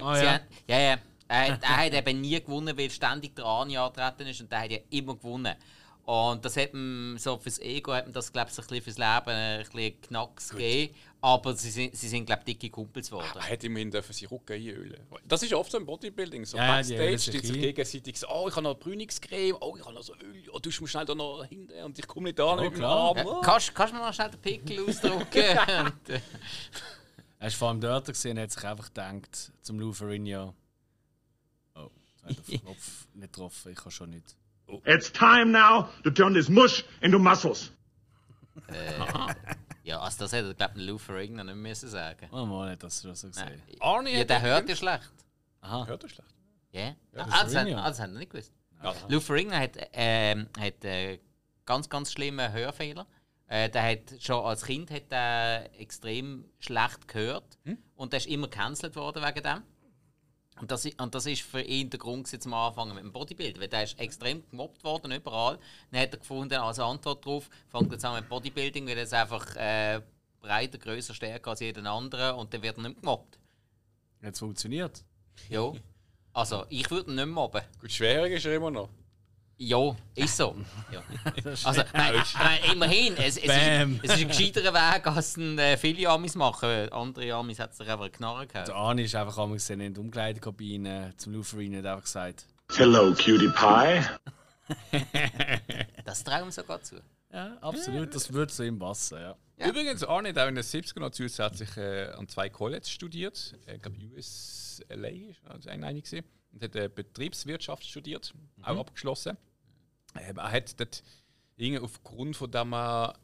Ah, 0.00 0.14
Sie 0.14 0.24
ja. 0.24 0.32
hat- 0.34 0.42
ja, 0.68 0.78
ja. 0.78 0.98
Er, 1.28 1.52
hat- 1.54 1.62
er 1.64 1.76
hat 1.78 1.92
eben 1.92 2.20
nie 2.20 2.40
gewonnen, 2.40 2.78
weil 2.78 2.88
ständig 2.90 3.34
der 3.34 3.44
Arnie 3.46 3.76
angetreten 3.78 4.28
ist 4.28 4.40
und 4.40 4.52
der 4.52 4.60
hat 4.60 4.70
ja 4.70 4.78
immer 4.90 5.16
gewonnen. 5.16 5.56
Und 6.06 6.44
das 6.44 6.56
hat 6.56 6.72
ihm 6.72 7.16
so 7.18 7.36
fürs 7.36 7.58
Ego, 7.58 7.92
hat 7.92 8.06
ihm 8.06 8.12
das, 8.12 8.32
glaube 8.32 8.48
ich, 8.48 8.54
so 8.54 8.62
ein 8.62 8.68
bisschen 8.68 8.84
fürs 8.84 8.96
Leben 8.98 9.36
ein 9.36 9.64
bisschen 9.64 10.00
Knacks 10.02 10.50
gegeben. 10.50 10.94
Aber 11.20 11.52
sie 11.56 11.70
sind, 11.70 11.96
sie 11.96 12.08
sind 12.08 12.26
glaube 12.26 12.42
ich, 12.46 12.56
dicke 12.56 12.70
Kumpels 12.70 13.08
geworden. 13.10 13.26
Er 13.34 13.42
hätte 13.42 13.66
immerhin 13.66 13.90
dürfen 13.90 14.12
seinen 14.12 14.28
Rücken 14.28 14.52
einölen. 14.52 15.00
Das 15.26 15.42
ist 15.42 15.52
oft 15.52 15.72
so 15.72 15.78
im 15.78 15.84
Bodybuilding. 15.86 16.44
So 16.44 16.56
Ja, 16.58 16.76
Backstage 16.76 17.18
sich 17.18 17.42
sie 17.42 17.54
ein. 17.54 17.60
gegenseitig 17.60 18.20
so, 18.20 18.28
oh, 18.28 18.46
ich 18.48 18.54
habe 18.54 18.62
noch 18.62 18.78
Brüningscreme, 18.78 19.56
oh, 19.60 19.74
ich 19.76 19.84
habe 19.84 19.94
noch 19.94 20.02
so 20.04 20.14
Öl, 20.14 20.44
oh, 20.52 20.60
du 20.60 20.68
musst 20.78 20.92
schnell 20.92 21.04
da 21.04 21.14
noch 21.16 21.44
hinten 21.44 21.82
und 21.82 21.98
ich 21.98 22.06
komme 22.06 22.28
nicht 22.28 22.38
an 22.38 22.60
mit 22.60 22.72
dem 22.72 22.78
klar. 22.78 23.08
Arm. 23.08 23.16
Ja, 23.16 23.24
Oh. 23.26 23.40
kannst, 23.40 23.74
kannst 23.74 23.92
du 23.92 23.98
mir 23.98 24.06
noch 24.06 24.14
schnell 24.14 24.30
den 24.30 24.40
Pickel 24.40 24.88
ausdrucken? 24.88 25.24
Und, 25.26 26.08
äh, 26.10 26.20
Er 27.40 27.48
ist 27.48 27.56
vor 27.56 27.68
allem 27.70 27.80
dort 27.80 28.06
gesehen 28.06 28.38
hat 28.38 28.52
sich 28.52 28.62
einfach 28.62 28.86
gedacht, 28.86 29.50
zum 29.60 29.80
Lou 29.80 29.92
Ferrigno. 29.92 30.54
Oh, 31.74 31.88
jetzt 32.22 32.38
hat 32.38 32.48
der 32.48 32.58
Knopf 32.60 33.08
nicht 33.14 33.32
getroffen, 33.32 33.72
ich 33.72 33.78
kann 33.78 33.90
schon 33.90 34.10
nicht. 34.10 34.36
It's 34.84 35.10
time 35.12 35.52
now 35.52 35.88
to 36.04 36.10
turn 36.10 36.34
this 36.34 36.48
mush 36.48 36.84
into 37.00 37.18
muscles. 37.18 37.72
ja, 39.84 40.00
also 40.00 40.24
das 40.24 40.32
hätte, 40.32 40.54
glaube 40.54 40.74
ich, 40.76 40.86
Lou 40.86 40.98
Ferrigno 40.98 41.44
nicht 41.44 41.56
müssen 41.56 41.88
sagen. 41.88 42.28
Oh 42.32 42.44
Mann, 42.46 42.70
nicht, 42.70 42.82
dass 42.82 43.02
du 43.02 43.08
das 43.08 43.20
so 43.20 43.28
Nein. 43.28 43.34
gesehen 43.66 43.80
Arnie 43.80 44.12
Ja, 44.14 44.20
hat 44.20 44.30
der 44.30 44.42
hört 44.42 44.68
ja 44.68 44.76
schlecht. 44.76 45.12
Aha. 45.60 45.86
Hört 45.86 46.02
ihr 46.02 46.08
schlecht? 46.08 46.34
Ja. 46.72 46.94
das 47.12 47.26
Ah, 47.26 47.30
das, 47.30 47.40
haben, 47.42 47.50
Ferrigno. 47.50 47.78
ah, 47.80 47.88
das 47.88 48.00
haben 48.00 48.12
wir 48.12 48.18
nicht 48.18 48.30
gewusst. 48.32 48.52
Ja. 48.82 48.94
Lou 49.08 49.20
Ferrigno 49.20 49.54
hat, 49.56 49.70
ähm, 49.92 50.48
hat 50.58 50.84
äh, 50.84 51.18
ganz, 51.64 51.88
ganz 51.88 52.12
schlimmen 52.12 52.52
Hörfehler. 52.52 53.06
Äh, 53.48 53.70
der 53.70 53.82
hat 53.88 54.20
schon 54.20 54.44
als 54.44 54.64
Kind 54.64 54.90
hat 54.90 55.04
er 55.10 55.70
extrem 55.80 56.44
schlecht 56.58 57.06
gehört 57.06 57.58
und 57.94 58.12
der 58.12 58.18
ist 58.18 58.26
immer 58.26 58.48
gecancelt 58.48 58.96
worden 58.96 59.22
wegen 59.22 59.42
dem. 59.42 59.62
Und 60.60 60.70
das, 60.70 60.86
und 60.86 61.14
das 61.14 61.26
ist 61.26 61.42
für 61.42 61.60
ihn 61.60 61.90
der 61.90 61.98
Grund 61.98 62.28
zum 62.28 62.54
Anfangen 62.54 62.94
mit 62.94 63.04
dem 63.04 63.12
Bodybuilding, 63.12 63.60
weil 63.60 63.68
der 63.68 63.84
ist 63.84 63.98
extrem 63.98 64.42
gemobbt 64.50 64.82
worden 64.84 65.12
überall. 65.12 65.58
Dann 65.90 66.00
hat 66.00 66.12
er 66.12 66.18
gefunden, 66.18 66.54
als 66.54 66.78
Antwort 66.78 67.24
darauf, 67.26 67.50
fängt 67.68 67.92
jetzt 67.92 68.04
an 68.04 68.16
mit 68.16 68.28
Bodybuilding, 68.28 68.86
weil 68.86 68.96
er 68.96 69.02
ist 69.02 69.12
einfach 69.12 69.54
äh, 69.56 70.00
breiter, 70.40 70.78
größer, 70.78 71.12
stärker 71.12 71.50
als 71.50 71.60
jeden 71.60 71.86
anderen 71.86 72.36
und 72.36 72.54
dann 72.54 72.62
wird 72.62 72.78
er 72.78 72.82
nicht 72.82 72.94
mehr 72.94 73.00
gemobbt. 73.00 73.38
Jetzt 74.22 74.38
funktioniert. 74.38 75.04
Ja. 75.50 75.72
Also, 76.32 76.64
ich 76.70 76.90
würde 76.90 77.10
ihn 77.10 77.16
nicht 77.16 77.28
mobben. 77.28 77.62
Gut, 77.80 77.92
schwerig 77.92 78.32
ist 78.32 78.46
er 78.46 78.56
immer 78.56 78.70
noch. 78.70 78.88
Ja, 79.58 79.96
ist 80.14 80.36
so. 80.36 80.54
Ja. 80.92 81.02
Also, 81.64 81.82
nein, 81.94 82.14
nein, 82.38 82.58
immerhin, 82.72 83.16
es, 83.16 83.38
es, 83.38 83.44
ist, 83.44 83.50
es 84.02 84.10
ist 84.10 84.20
ein 84.20 84.28
gescheiterer 84.28 84.74
Weg, 84.74 85.06
als 85.06 85.36
ein, 85.36 85.58
äh, 85.58 85.76
viele 85.78 86.10
Amis 86.10 86.34
machen. 86.34 86.90
Andere 86.90 87.32
Amis 87.32 87.58
hat 87.58 87.74
sich 87.74 87.88
einfach 87.88 88.04
eine 88.04 88.10
Knarre 88.10 88.46
gehabt. 88.46 88.68
Der 88.68 88.74
Arne 88.74 89.02
ist 89.02 89.14
einfach 89.14 89.38
einmal 89.38 89.56
gesehen 89.56 89.80
in 89.80 89.94
der 89.94 90.02
Umkleidekabine 90.02 91.14
zum 91.16 91.32
Luferin 91.32 91.76
hat 91.78 91.86
einfach 91.86 92.04
gesagt: 92.04 92.46
Hello, 92.74 93.14
cutie 93.14 93.48
pie. 93.48 94.02
Das 96.04 96.22
trauen 96.22 96.44
wir 96.44 96.52
sogar 96.52 96.82
zu. 96.82 96.96
Ja, 97.32 97.56
absolut, 97.60 98.14
das 98.14 98.32
würde 98.32 98.52
zu 98.52 98.64
ihm 98.64 98.78
passen. 98.78 99.18
Ja. 99.18 99.36
Ja. 99.58 99.68
Übrigens, 99.68 100.04
Arne 100.04 100.28
hat 100.28 100.38
auch 100.38 100.48
in 100.48 100.54
den 100.54 100.64
70er 100.64 101.00
noch 101.00 101.10
zusätzlich 101.10 101.76
äh, 101.76 102.08
an 102.10 102.28
zwei 102.28 102.50
Colleges 102.50 102.90
studiert. 102.90 103.54
Ich 103.66 103.82
glaube, 103.82 103.96
USLA 104.16 105.08
ist 105.08 105.40
also 105.46 105.70
eine 105.70 105.94
gewesen. 105.94 106.24
Und 106.52 106.62
hat 106.62 106.76
äh, 106.76 106.88
Betriebswirtschaft 106.88 107.84
studiert, 107.84 108.32
auch 108.62 108.78
abgeschlossen. 108.78 109.36
Ähm, 110.14 110.38
er 110.38 110.50
hat 110.50 110.78
dort 110.80 111.02
irgendwie 111.56 111.82
aufgrund 111.82 112.36
von 112.36 112.50
dem 112.50 112.72
er 112.72 113.18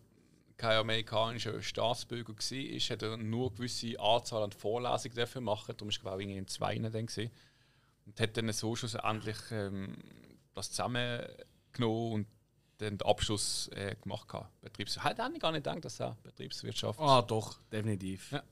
kein 0.57 0.79
amerikanischer 0.79 1.61
Staatsbürger 1.61 2.35
war, 2.35 2.59
ist, 2.59 2.91
hat 2.91 3.03
er 3.03 3.17
nur 3.17 3.49
eine 3.49 3.57
gewisse 3.57 3.99
Anzahl 3.99 4.43
an 4.45 4.53
Vorlesungen 4.53 5.17
dafür 5.17 5.41
machen. 5.41 5.75
Darum 5.77 5.93
war 6.03 6.21
er 6.21 6.21
in 6.21 6.47
zwei 6.47 6.79
dann. 6.79 7.07
Gewesen. 7.07 7.31
Und 8.07 8.21
hat 8.21 8.37
dann 8.37 8.53
so 8.53 8.77
schlussendlich 8.77 9.37
ähm, 9.51 9.97
das 10.55 10.71
zusammengenommen 10.71 12.13
und 12.13 12.27
den 12.81 13.01
Abschluss 13.03 13.69
äh, 13.69 13.97
gemacht. 14.01 14.29
gehabt. 14.29 14.61
Betriebs 14.61 14.99
hat 14.99 15.19
er 15.19 15.31
gar 15.31 15.53
nicht 15.53 15.65
gedacht, 15.65 15.85
dass 15.85 16.01
er 16.01 16.17
Betriebswirtschaft 16.23 16.99
Ah, 17.01 17.23
doch, 17.23 17.61
definitiv. 17.73 18.33
Ja. 18.33 18.43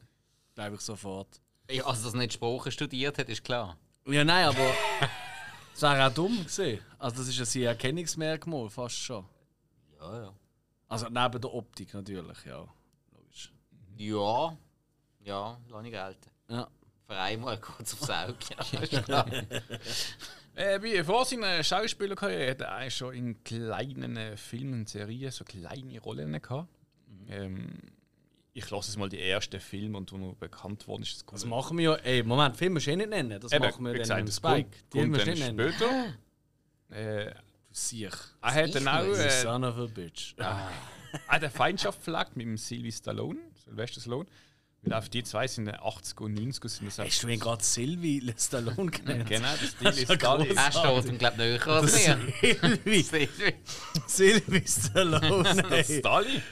Glaube 0.54 0.76
ich 0.76 0.80
sofort. 0.80 1.40
Ja, 1.70 1.84
also, 1.86 2.04
dass 2.04 2.14
er 2.14 2.18
nicht 2.18 2.32
Sprache 2.32 2.70
studiert 2.70 3.18
hat, 3.18 3.28
ist 3.28 3.44
klar. 3.44 3.76
Ja, 4.12 4.24
nein, 4.24 4.46
aber 4.46 4.58
das 5.72 5.82
wäre 5.82 6.06
auch 6.06 6.12
dumm 6.14 6.38
gewesen. 6.40 6.80
Also, 6.98 7.16
das 7.18 7.28
ist 7.28 7.38
ja 7.38 7.44
sein 7.44 7.62
Erkennungsmerkmal, 7.62 8.68
fast 8.70 8.96
schon. 8.96 9.24
Ja, 10.00 10.22
ja. 10.22 10.34
Also, 10.88 11.06
neben 11.08 11.40
der 11.40 11.54
Optik 11.54 11.94
natürlich, 11.94 12.44
ja. 12.44 12.66
Logisch. 13.14 13.52
Ja, 13.96 14.56
ja, 15.22 15.58
lass 15.68 15.84
ich 15.84 15.90
gelten. 15.92 16.30
Ja. 16.48 16.68
Für 17.06 17.16
einmal 17.16 17.58
kurz 17.60 17.94
aufs 17.94 18.10
Auge. 18.10 18.36
Ja. 19.08 19.24
Äh, 20.56 20.80
bei- 20.80 21.04
vor 21.04 21.24
seiner 21.24 21.62
Schauspielerkarriere 21.62 22.50
hat 22.50 22.60
er 22.62 22.72
eigentlich 22.74 22.96
schon 22.96 23.14
in 23.14 23.44
kleinen 23.44 24.36
Filmen 24.36 24.80
und 24.80 24.88
Serien 24.88 25.30
so 25.30 25.44
kleine 25.44 26.00
Rollen 26.00 26.32
gehabt. 26.42 26.68
Ähm, 27.28 27.78
ich 28.52 28.68
lasse 28.70 28.90
es 28.90 28.96
mal 28.96 29.08
die 29.08 29.20
ersten 29.20 29.60
Filme 29.60 29.96
und 29.98 30.10
wo 30.12 30.30
er 30.30 30.34
bekannt 30.34 30.86
worden 30.88 31.02
ist. 31.02 31.24
Das 31.30 31.44
machen 31.44 31.78
wir 31.78 31.84
ja. 31.84 31.94
Ey, 31.96 32.22
Moment, 32.22 32.56
Film 32.56 32.72
musst 32.74 32.86
du 32.86 32.90
eh 32.92 32.96
nicht 32.96 33.10
nennen. 33.10 33.40
Das 33.40 33.52
Eben, 33.52 33.64
machen 33.64 33.84
wir 33.84 33.92
dann 33.92 34.00
gesagt, 34.00 34.20
im 34.20 34.26
das 34.26 34.36
Spike. 34.36 34.70
kommt- 34.70 34.94
Die 34.94 34.98
kommt 34.98 35.10
musst 35.10 35.20
du 35.22 35.30
dann 35.30 35.38
nicht 35.38 35.56
nennen. 35.56 35.72
später. 35.72 36.14
Äh, 37.28 37.34
Du 37.72 37.76
Siech. 37.76 38.12
er 38.42 38.52
hat 38.54 38.74
dann 38.74 38.88
auch 38.88 39.04
äh, 39.04 39.30
son 39.42 39.62
of 39.64 39.76
a 39.76 39.86
bitch. 39.86 40.34
er 40.36 40.64
hat 40.66 40.72
eine 41.28 41.48
Feindschaft 41.48 42.02
verlegt 42.02 42.36
mit 42.36 42.44
dem 42.46 42.56
Sylvie 42.56 42.90
Stallone, 42.90 43.38
Sylvester 43.64 44.00
Stallone. 44.00 44.26
Weil 44.82 44.94
auf 44.94 45.08
die 45.08 45.22
zwei 45.22 45.46
sind 45.46 45.66
in 45.68 45.72
den 45.74 45.80
80er 45.80 46.24
und 46.24 46.36
90er 46.36 46.68
sind 46.68 46.86
das 46.88 46.98
Hast 46.98 47.22
du 47.22 47.28
ihn 47.28 47.38
gerade 47.38 47.62
Sylvie 47.62 48.34
Stallone 48.36 48.90
genannt? 48.90 49.28
Genau, 49.28 49.48
das 49.52 49.70
Stil 49.70 49.88
ist 49.88 50.18
gross. 50.18 50.46
Er 50.48 50.72
steht 50.72 51.12
ihm, 51.12 51.18
glaube 51.18 51.34
ich, 51.36 51.38
näher 51.38 51.66
als 51.68 51.92
mir. 51.92 52.18
Sylvie. 53.04 53.28
Sylvie 54.08 54.64
Stallone. 54.66 55.62
Das. 55.70 56.00
Dali. 56.02 56.42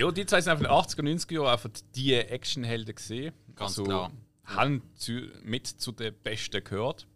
Ja, 0.00 0.10
die 0.10 0.24
zwei 0.26 0.40
sind 0.40 0.52
einfach 0.52 0.64
in 0.64 0.70
den 0.70 1.10
80er 1.10 1.12
und 1.12 1.20
90er 1.20 1.34
Jahren 1.34 1.46
einfach 1.52 1.70
die 1.94 2.14
Actionhelden 2.14 2.94
gesehen. 2.94 3.34
Ganz 3.54 3.76
klar. 3.82 4.10
Haben 4.44 4.82
zu, 4.96 5.12
mit 5.42 5.66
zu 5.66 5.92
den 5.92 6.14
Besten 6.22 6.64
gehört. 6.64 7.06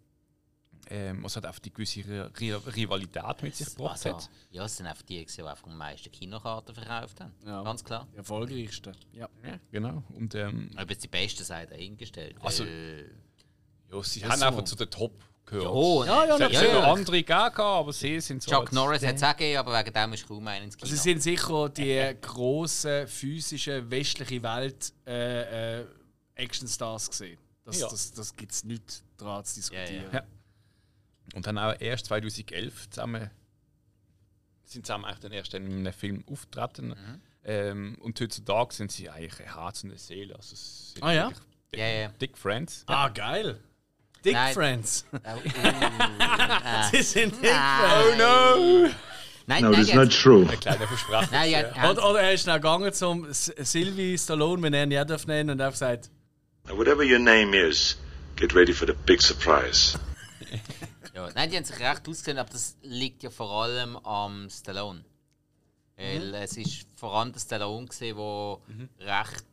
Ähm, 0.87 1.25
es 1.25 1.35
hat 1.35 1.47
auch 1.47 1.57
die 1.57 1.73
gewisse 1.73 2.01
Ri- 2.01 2.31
Ri- 2.37 2.75
Rivalität 2.75 3.41
mit 3.41 3.55
sich 3.55 3.67
gebracht. 3.69 3.93
Also, 4.05 4.17
hat. 4.17 4.29
ja, 4.51 4.65
es 4.65 4.77
sind 4.77 4.85
einfach 4.85 5.01
die, 5.01 5.25
die 5.25 5.41
einfach 5.41 5.65
am 5.65 5.77
meisten 5.77 6.11
Kinokarten 6.11 6.75
verkauft 6.75 7.19
haben. 7.21 7.33
Ja. 7.43 7.63
Ganz 7.63 7.83
klar. 7.83 8.07
Die 8.13 8.17
erfolgreichste. 8.17 8.91
Ja. 9.11 9.27
Ja, 9.43 9.57
genau. 9.71 10.03
Und 10.13 10.35
ähm, 10.35 10.69
Ob 10.79 10.87
jetzt 10.91 11.03
die 11.03 11.07
besten 11.07 11.43
seid 11.43 11.71
dahingestellt. 11.71 12.35
Also- 12.39 12.65
Äh, 12.65 13.01
ja, 13.91 14.03
sie 14.03 14.23
haben 14.25 14.37
so. 14.39 14.45
einfach 14.45 14.63
zu 14.63 14.75
den 14.75 14.89
Top 14.91 15.23
gehört. 15.45 16.07
ja, 16.07 16.25
Ja, 16.25 16.37
ja, 16.37 16.47
Es 16.47 16.59
sicher 16.59 16.87
andere 16.87 17.17
gegeben, 17.17 17.61
aber 17.61 17.93
sie 17.93 18.19
sind 18.19 18.41
so. 18.43 18.51
Chuck 18.51 18.71
Norris 18.71 19.03
hat 19.05 19.15
es 19.15 19.23
auch 19.23 19.31
gegeben, 19.35 19.59
aber 19.59 19.79
wegen 19.79 19.93
dem 19.93 20.13
ist 20.13 20.27
kaum 20.27 20.47
einer 20.47 20.65
ins 20.65 20.75
Kino. 20.77 20.85
Also, 20.89 20.95
sie 20.95 21.01
sind 21.11 21.21
sicher 21.21 21.69
die 21.69 22.15
grossen, 22.21 23.07
physischen, 23.07 23.89
westliche 23.91 24.41
Welt 24.43 24.93
äh, 25.05 25.81
äh, 25.81 25.85
Actionstars 26.35 27.09
gesehen. 27.09 27.37
Das, 27.63 27.79
Ja. 27.79 27.87
das, 27.89 28.11
das 28.13 28.35
gibt 28.35 28.51
es 28.51 28.63
nicht 28.63 29.03
daran 29.17 29.43
zu 29.45 29.55
diskutieren. 29.55 30.05
Ja. 30.13 30.23
Und 31.33 31.47
dann 31.47 31.57
auch 31.57 31.73
erst 31.79 32.05
2011 32.07 32.89
zusammen 32.91 33.31
sind 34.67 34.85
zusammen 34.85 35.05
eigentlich 35.05 35.19
dann 35.19 35.31
erst 35.31 35.53
in 35.53 35.65
einem 35.65 35.93
Film 35.93 36.23
auftreten. 36.29 36.87
Mhm. 36.89 37.21
Ähm, 37.43 37.97
und 38.01 38.19
heutzutage 38.19 38.73
sind 38.73 38.91
sie 38.91 39.09
eigentlich 39.09 39.39
ein 39.39 39.53
Herz 39.53 39.83
und 39.83 39.91
eine 39.91 39.99
Seele. 39.99 40.35
Also 40.35 40.55
sind 40.55 41.03
Ah, 41.03 41.11
ja? 41.13 41.29
Dick, 41.71 41.79
Ja, 41.79 41.87
ja. 41.87 42.07
Dick 42.09 42.37
Friends. 42.37 42.83
Ah, 42.87 43.09
geil. 43.09 43.59
Dick 44.25 44.33
Nein. 44.33 44.53
Friends. 44.53 45.05
Oh, 45.13 45.17
uh, 45.17 45.39
Sie 46.91 47.01
sind 47.03 47.35
Dick 47.35 47.51
Nein. 47.51 47.79
Friends. 47.81 48.17
no! 48.17 48.89
Nein, 49.47 49.61
No, 49.63 49.69
nein, 49.69 49.85
that's 49.85 49.93
not 49.93 50.11
true. 50.11 50.47
Ein 50.49 50.59
kleiner 50.59 50.87
Versprecher. 50.87 51.29
Nein, 51.31 51.51
ja, 51.51 51.75
haben 51.75 51.91
Oder, 51.91 52.09
oder 52.09 52.21
er 52.21 52.33
ist 52.33 52.47
dann 52.47 52.55
gegangen 52.59 52.91
zum 52.91 53.27
Sylvie 53.31 54.17
Stallone, 54.17 54.63
wenn 54.63 54.73
er 54.73 54.83
ihn 54.85 54.91
ja 54.91 55.05
darf 55.05 55.27
nennen, 55.27 55.51
und 55.51 55.59
er 55.59 55.67
hat 55.67 55.73
gesagt, 55.73 56.09
Now, 56.67 56.75
whatever 56.77 57.03
your 57.03 57.19
name 57.19 57.55
is, 57.55 57.95
get 58.37 58.55
ready 58.55 58.73
for 58.73 58.87
the 58.87 58.95
big 59.05 59.21
surprise. 59.21 59.99
Ja, 61.13 61.29
nein, 61.35 61.51
die 61.51 61.57
haben 61.57 61.63
sich 61.63 61.79
recht 61.79 62.07
ausgesehen, 62.09 62.39
aber 62.39 62.49
das 62.49 62.75
liegt 62.81 63.21
ja 63.21 63.29
vor 63.29 63.51
allem 63.63 63.95
am 63.97 64.49
Stallone. 64.49 65.05
Weil 65.95 66.33
es 66.35 66.57
ist 66.57 66.87
vor 66.95 67.13
allem 67.15 67.31
der 67.31 67.39
Stallone, 67.39 67.87
der 68.01 68.57
recht 68.99 69.45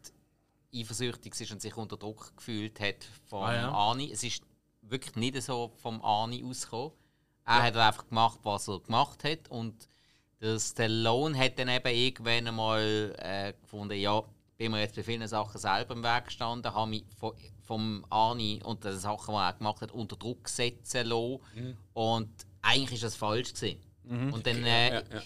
eifersüchtig 0.75 1.39
ist 1.39 1.53
und 1.53 1.61
sich 1.61 1.77
unter 1.77 1.99
Druck 1.99 2.35
gefühlt 2.37 2.81
hat 2.81 2.97
vom 3.29 3.43
Ah, 3.45 3.55
ja. 3.55 3.71
Ani. 3.91 4.11
Es 4.11 4.25
ist 4.25 4.43
wirklich 4.93 5.17
nicht 5.17 5.43
so 5.43 5.73
vom 5.79 6.01
Ani 6.05 6.45
ausgekommen. 6.45 6.93
Er 7.45 7.63
hat 7.65 7.77
einfach 7.77 8.07
gemacht, 8.09 8.39
was 8.45 8.69
er 8.69 8.79
gemacht 8.81 9.25
hat. 9.25 9.49
Und 9.49 9.89
der 10.41 10.61
Stallone 10.61 11.37
hat 11.37 11.59
dann 11.59 11.69
eben 11.69 11.89
irgendwann 11.89 12.47
einmal 12.47 13.15
äh, 13.19 13.53
gefunden, 13.61 13.99
ja, 13.99 14.23
bin 14.57 14.71
mir 14.71 14.81
jetzt 14.81 14.95
bei 14.95 15.03
vielen 15.03 15.27
Sachen 15.27 15.59
selber 15.61 15.95
im 15.95 16.05
Weg 16.05 16.27
gestanden, 16.27 16.73
habe 16.73 16.91
mich 16.91 17.05
von, 17.19 17.33
vom 17.63 18.05
Ani 18.11 18.61
und 18.65 18.85
den 18.85 18.97
Sachen, 18.97 19.35
die 19.35 19.41
er 19.41 19.53
gemacht 19.55 19.81
hat, 19.81 19.91
unter 19.91 20.17
Druck 20.17 20.49
setzen 20.49 21.07
lassen. 21.09 21.41
Und 21.95 22.31
eigentlich 22.61 22.95
ist 22.95 23.03
das 23.03 23.17
falsch 23.17 23.55
gewesen. 23.55 23.81
Und 24.33 24.47
dann, 24.47 24.63
äh, 24.65 24.89
Ja, 24.95 25.01
ja. 25.01 25.23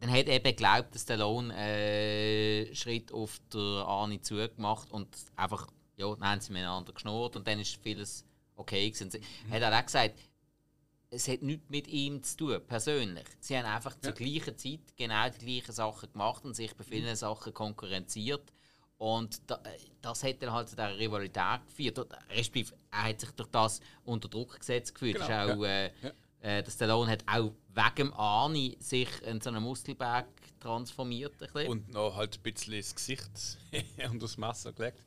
dann 0.00 0.10
hat 0.10 0.26
eben 0.28 0.44
geglaubt, 0.44 0.94
dass 0.94 1.02
Stallone 1.02 1.54
äh, 1.54 2.74
Schritt 2.74 3.12
auf 3.12 3.40
der 3.52 3.86
Ani 3.86 4.20
zugemacht 4.22 4.90
und 4.90 5.08
einfach, 5.36 5.66
ja, 5.96 6.14
dann 6.14 6.24
haben 6.30 6.40
sie 6.40 6.52
miteinander 6.52 6.92
geschnurrt 6.92 7.36
und 7.36 7.46
dann 7.46 7.58
ist 7.60 7.76
vieles 7.82 8.24
okay 8.58 8.90
gewesen. 8.90 9.10
Sie 9.10 9.20
hat 9.50 9.62
auch 9.62 9.84
gesagt, 9.84 10.18
es 11.10 11.26
hat 11.28 11.42
nichts 11.42 11.70
mit 11.70 11.88
ihm 11.88 12.22
zu 12.22 12.36
tun, 12.36 12.60
persönlich. 12.66 13.26
Sie 13.40 13.56
haben 13.56 13.64
einfach 13.64 13.98
zur 13.98 14.12
gleichen 14.12 14.56
Zeit 14.58 14.80
genau 14.96 15.28
die 15.30 15.46
gleichen 15.46 15.72
Sachen 15.72 16.12
gemacht 16.12 16.44
und 16.44 16.54
sich 16.54 16.76
bei 16.76 16.84
vielen 16.84 17.16
Sachen 17.16 17.54
konkurrenziert. 17.54 18.52
Und 18.98 19.40
äh, 19.50 19.54
das 20.02 20.24
hat 20.24 20.42
dann 20.42 20.52
halt 20.52 20.68
zu 20.68 20.76
dieser 20.76 20.98
Rivalität 20.98 21.66
geführt. 21.66 21.98
Und, 22.00 22.12
Respektive, 22.30 22.74
er 22.90 23.04
hat 23.04 23.20
sich 23.20 23.30
durch 23.30 23.48
das 23.48 23.80
unter 24.04 24.28
Druck 24.28 24.58
gesetzt 24.58 24.94
gefühlt. 24.94 25.14
Genau, 25.16 25.28
Das 25.28 25.46
ist 25.48 25.56
auch, 25.56 25.64
äh, 25.64 25.86
äh, 26.40 26.62
der 26.62 26.70
Stallone 26.70 27.10
hat 27.10 27.24
auch 27.26 27.52
wegen 27.74 28.12
Arni 28.12 28.76
sich 28.80 29.08
in 29.22 29.40
so 29.40 29.50
einen 29.50 29.62
Muskelberg 29.62 30.26
transformiert. 30.60 31.34
Ein 31.34 31.52
bisschen. 31.52 31.68
Und 31.68 31.88
noch 31.90 32.16
halt 32.16 32.38
ein 32.38 32.42
bisschen 32.42 32.74
das 32.76 32.94
Gesicht 32.94 33.58
unter 34.04 34.18
das 34.18 34.36
Messer 34.36 34.72
gelegt. 34.72 35.02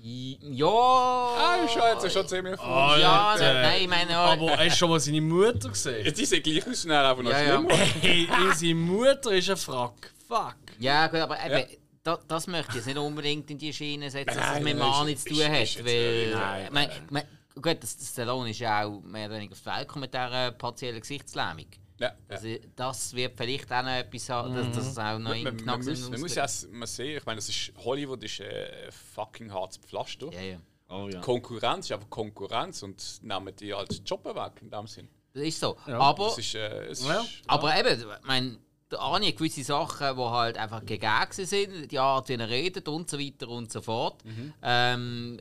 Ja, 0.00 0.66
Ah, 0.66 1.68
schon, 1.68 1.82
jetzt 1.82 2.12
schon 2.12 2.26
ziemlich 2.26 2.58
viel. 2.60 2.68
ja, 3.00 3.30
Alter. 3.32 3.62
nein, 3.62 3.82
ich 3.82 3.88
meine, 3.88 4.16
aber 4.16 4.50
hast 4.58 4.72
du 4.72 4.76
schon 4.76 4.90
mal 4.90 5.00
seine 5.00 5.20
Mutter 5.20 5.68
gesehen? 5.68 6.04
Jetzt 6.04 6.20
ist 6.20 6.32
er 6.32 6.40
gleich 6.40 6.66
aus, 6.66 6.82
schnell 6.82 7.04
einfach 7.04 7.22
noch 7.22 7.30
Ja, 7.30 7.40
ja. 7.42 7.54
schlimmer. 7.58 7.74
Hey, 8.00 8.28
unsere 8.48 8.74
Mutter 8.74 9.32
ist 9.32 9.50
ein 9.50 9.56
Frack. 9.56 10.12
Fuck. 10.26 10.56
Ja, 10.78 11.06
gut, 11.06 11.20
aber 11.20 11.36
eben, 11.44 11.68
da, 12.02 12.18
das 12.26 12.46
möchte 12.46 12.70
ich 12.70 12.76
jetzt 12.76 12.86
nicht 12.86 12.98
unbedingt 12.98 13.50
in 13.50 13.58
die 13.58 13.72
Schiene 13.72 14.10
setzen, 14.10 14.26
dass 14.34 14.36
es 14.36 14.52
Nein, 14.54 14.64
mit 14.64 14.76
nein, 14.78 14.88
Mani 14.88 15.12
ist- 15.12 15.22
zu 15.22 15.34
tun 15.34 15.38
ist- 15.38 15.48
hat. 15.48 15.62
ist 15.62 15.78
weil, 15.84 15.84
wirklich- 15.84 16.70
man, 16.72 16.88
man, 17.10 17.22
gut, 17.62 17.82
das, 17.82 17.96
das 17.98 18.08
Stallone 18.08 18.50
ist 18.50 18.58
ja 18.58 18.84
auch 18.84 19.00
mehr 19.02 19.26
oder 19.26 19.36
weniger 19.36 19.52
auf 19.52 19.60
die 19.60 19.66
Welt 19.66 19.78
gekommen 19.88 20.00
mit 20.00 20.14
dieser 20.14 20.50
partiellen 20.52 21.00
Gesichtslähmung. 21.00 21.66
Ja, 22.02 22.08
ja. 22.28 22.36
Also, 22.36 22.48
das 22.74 23.14
wird 23.14 23.36
vielleicht 23.36 23.72
auch 23.72 23.82
noch 23.82 23.90
etwas 23.90 24.28
haben, 24.28 24.54
dass 24.54 24.72
das 24.72 24.98
auch 24.98 25.18
noch 25.18 25.30
Man, 25.30 25.46
im 25.46 25.64
man, 25.64 25.84
muss, 25.84 26.10
man 26.10 26.20
muss 26.20 26.34
ja 26.34 26.46
mal 26.72 26.86
sehen, 26.86 27.18
ich 27.18 27.24
meine, 27.26 27.36
das 27.36 27.48
ist, 27.48 27.72
Hollywood 27.84 28.22
ist 28.24 28.40
äh, 28.40 28.90
fucking 28.90 29.52
hartes 29.52 29.78
Pflaster. 29.78 30.32
Ja, 30.32 30.40
ja. 30.40 30.56
Oh 30.88 31.08
ja. 31.08 31.20
Konkurrenz 31.20 31.86
ist 31.86 31.92
einfach 31.92 32.10
Konkurrenz 32.10 32.82
und 32.82 33.22
nehmen 33.22 33.54
die 33.56 33.72
als 33.72 34.02
Job 34.04 34.24
weg 34.24 34.60
in 34.60 34.70
dem 34.70 34.86
Sinn. 34.86 35.08
Das 35.32 35.44
ist 35.44 35.60
so. 35.60 35.76
Ja, 35.86 35.98
aber, 35.98 36.26
Das 36.26 36.38
ist, 36.38 36.54
äh, 36.54 36.86
es 36.86 37.06
Ja. 37.06 37.20
ist, 37.20 37.30
aber 37.46 37.78
eben, 37.78 38.00
ich 38.00 38.26
meine, 38.26 38.58
der 38.90 39.00
Arnie 39.00 39.28
hat 39.28 39.36
gewisse 39.36 39.64
Sachen, 39.64 40.16
die 40.16 40.22
halt 40.22 40.58
einfach 40.58 40.84
gegeben 40.84 41.26
sind, 41.30 41.90
die 41.90 41.98
Art, 41.98 42.28
wie 42.28 42.34
er 42.34 42.48
redet 42.48 42.88
und 42.88 43.08
so 43.08 43.18
weiter 43.18 43.48
und 43.48 43.72
so 43.72 43.80
fort. 43.80 44.22
Mhm. 44.24 44.52
Ähm, 44.60 45.40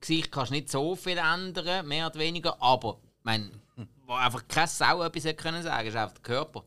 Gesicht 0.00 0.30
kannst 0.30 0.50
du 0.50 0.56
nicht 0.56 0.68
so 0.70 0.96
viel 0.96 1.16
ändern, 1.16 1.86
mehr 1.86 2.08
oder 2.08 2.18
weniger, 2.18 2.60
aber 2.60 2.98
ich 3.00 3.24
meine, 3.24 3.50
wo 4.06 4.14
einfach 4.14 4.46
keine 4.48 4.66
Sau 4.68 5.02
etwas 5.02 5.24
hätte 5.24 5.42
können 5.42 5.62
sagen, 5.62 5.88
ist 5.88 5.96
einfach 5.96 6.14
der 6.14 6.22
Körper. 6.22 6.64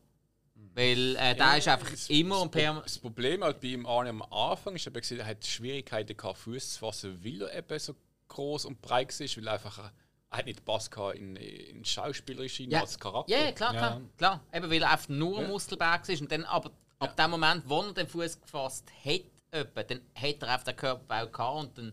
Weil 0.74 1.16
äh, 1.16 1.34
der 1.34 1.56
ist 1.56 1.68
einfach 1.68 1.90
das- 1.90 2.10
immer 2.10 2.40
und 2.42 2.54
das, 2.54 2.62
per 2.62 2.80
das 2.82 2.98
Problem 2.98 3.42
halt 3.42 3.60
bei 3.60 3.68
ihm 3.68 3.86
am 3.86 4.22
Anfang 4.30 4.74
ist, 4.74 4.84
gewesen, 4.84 5.18
er 5.18 5.26
hat 5.26 5.44
Schwierigkeiten 5.44 6.16
gehabt, 6.16 6.38
Fuß 6.38 6.74
zu 6.74 6.78
fassen, 6.80 7.24
weil 7.24 7.42
er 7.42 7.56
eben 7.56 7.78
so 7.78 7.94
groß 8.28 8.66
und 8.66 8.82
breit 8.82 9.18
war, 9.18 9.26
weil 9.36 9.46
er 9.46 9.52
einfach 9.54 9.78
äh, 9.78 9.90
er 10.28 10.38
hat 10.38 10.46
nicht 10.46 10.64
Pass 10.64 10.90
gehabt 10.90 11.16
in, 11.16 11.36
in 11.36 11.84
schauspielerische 11.84 12.64
Ja. 12.64 12.80
als 12.80 12.98
Charakter. 12.98 13.32
Ja, 13.32 13.44
ja, 13.44 13.52
klar, 13.52 13.72
klar, 13.72 14.00
klar. 14.18 14.40
Eben 14.52 14.70
weil 14.70 14.82
er 14.82 14.90
einfach 14.90 15.08
nur 15.08 15.38
ein 15.38 15.46
Muskelberg 15.48 16.06
ist 16.08 16.20
und 16.20 16.30
dann 16.32 16.44
aber 16.44 16.72
ab 16.98 17.16
dem 17.16 17.30
Moment, 17.30 17.62
wo 17.66 17.80
er 17.82 17.92
den 17.94 18.08
Fuß 18.08 18.40
gefasst 18.42 18.90
hat, 19.04 19.20
etwa, 19.52 19.82
dann 19.84 20.00
hat 20.14 20.42
er 20.42 20.48
einfach 20.48 20.64
den 20.64 20.76
Körperbau 20.76 21.26
gehabt 21.28 21.58
und 21.58 21.78
dann 21.78 21.92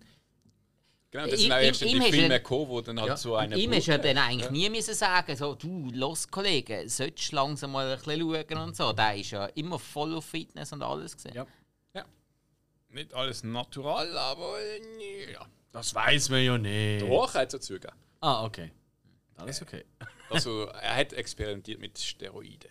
Genau, 1.13 1.27
das 1.27 1.39
sind 1.41 1.51
auch 1.51 1.57
erst 1.59 1.81
die 1.81 1.99
hast 1.99 2.09
Filme 2.09 2.27
ja- 2.27 2.37
gekommen, 2.39 2.69
wo 2.69 2.81
dann 2.81 2.99
halt 2.99 3.09
Ja. 3.09 3.17
so 3.17 3.35
eine 3.35 3.55
ihm 3.55 3.71
ist 3.73 3.85
ja 3.85 3.99
dann 3.99 4.17
eigentlich 4.17 4.49
nie 4.49 4.67
müssen 4.67 4.95
sagen, 4.95 5.35
so, 5.37 5.53
du, 5.53 5.91
los 5.93 6.27
Kollege, 6.27 6.89
solltest 6.89 7.31
du 7.31 7.35
langsam 7.35 7.71
mal 7.71 7.87
ein 7.87 7.97
bisschen 7.99 8.19
schauen 8.49 8.57
und 8.57 8.75
so. 8.75 8.91
Der 8.93 9.15
ist 9.15 9.29
ja 9.29 9.45
immer 9.53 9.77
voll 9.77 10.15
auf 10.15 10.25
Fitness 10.25 10.73
und 10.73 10.81
alles 10.81 11.15
gesehen. 11.15 11.35
Ja. 11.35 11.45
Nicht 12.89 13.13
alles 13.13 13.43
natural, 13.43 14.17
aber 14.17 14.55
äh, 14.59 15.33
ja. 15.33 15.45
Das 15.71 15.93
weiß 15.93 16.29
man 16.29 16.43
ja 16.43 16.57
nicht. 16.57 17.03
Doch, 17.03 17.33
hat 17.35 17.47
es 17.47 17.51
dazu 17.53 17.73
gegeben. 17.73 17.93
Ah, 18.21 18.45
okay. 18.45 18.71
Alles 19.35 19.61
okay. 19.61 19.83
Also, 20.31 20.65
er 20.65 20.95
hat 20.95 21.13
experimentiert 21.13 21.79
mit 21.79 21.97
Steroiden. 21.99 22.69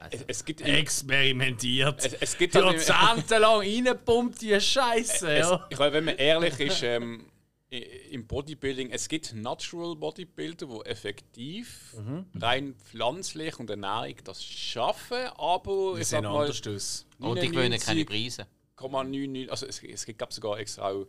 Ja, 0.00 0.06
es, 0.10 0.20
es, 0.20 0.26
es 0.28 0.44
gibt 0.44 0.60
Experimentiert. 0.60 2.04
es, 2.04 2.12
es 2.14 2.38
gibt 2.38 2.54
halt 2.54 2.86
Jahrzehntelang 2.86 3.60
reingepumpt, 3.60 4.40
die 4.42 4.60
Scheiße, 4.60 5.30
es, 5.32 5.48
ja. 5.48 5.66
ich 5.70 5.78
meine, 5.78 5.92
wenn 5.92 6.04
man 6.04 6.16
ehrlich 6.16 6.58
ist, 6.60 6.82
ähm, 6.82 7.26
im 7.70 8.26
Bodybuilding, 8.26 8.90
es 8.90 9.08
gibt 9.08 9.34
Natural 9.34 9.94
Bodybuilder, 9.96 10.66
die 10.66 10.88
effektiv, 10.88 11.94
Mhm. 11.98 12.26
rein 12.40 12.74
pflanzlich 12.76 13.58
und 13.58 13.68
Ernährung 13.68 14.14
das 14.24 14.42
schaffen, 14.42 15.26
aber 15.36 15.94
Wir 15.94 16.00
ich 16.00 16.08
sag 16.08 16.22
mal, 16.22 16.40
anders 16.46 16.66
aus. 16.66 17.06
Und 17.18 17.42
die 17.42 17.48
gewinnen 17.48 17.78
keine 17.78 18.04
Preise. 18.04 18.46
99,99, 18.78 19.48
also 19.50 19.66
es, 19.66 19.82
es 19.82 20.06
gibt 20.06 20.32
sogar 20.32 20.58
extra 20.58 20.88
auch 20.90 21.06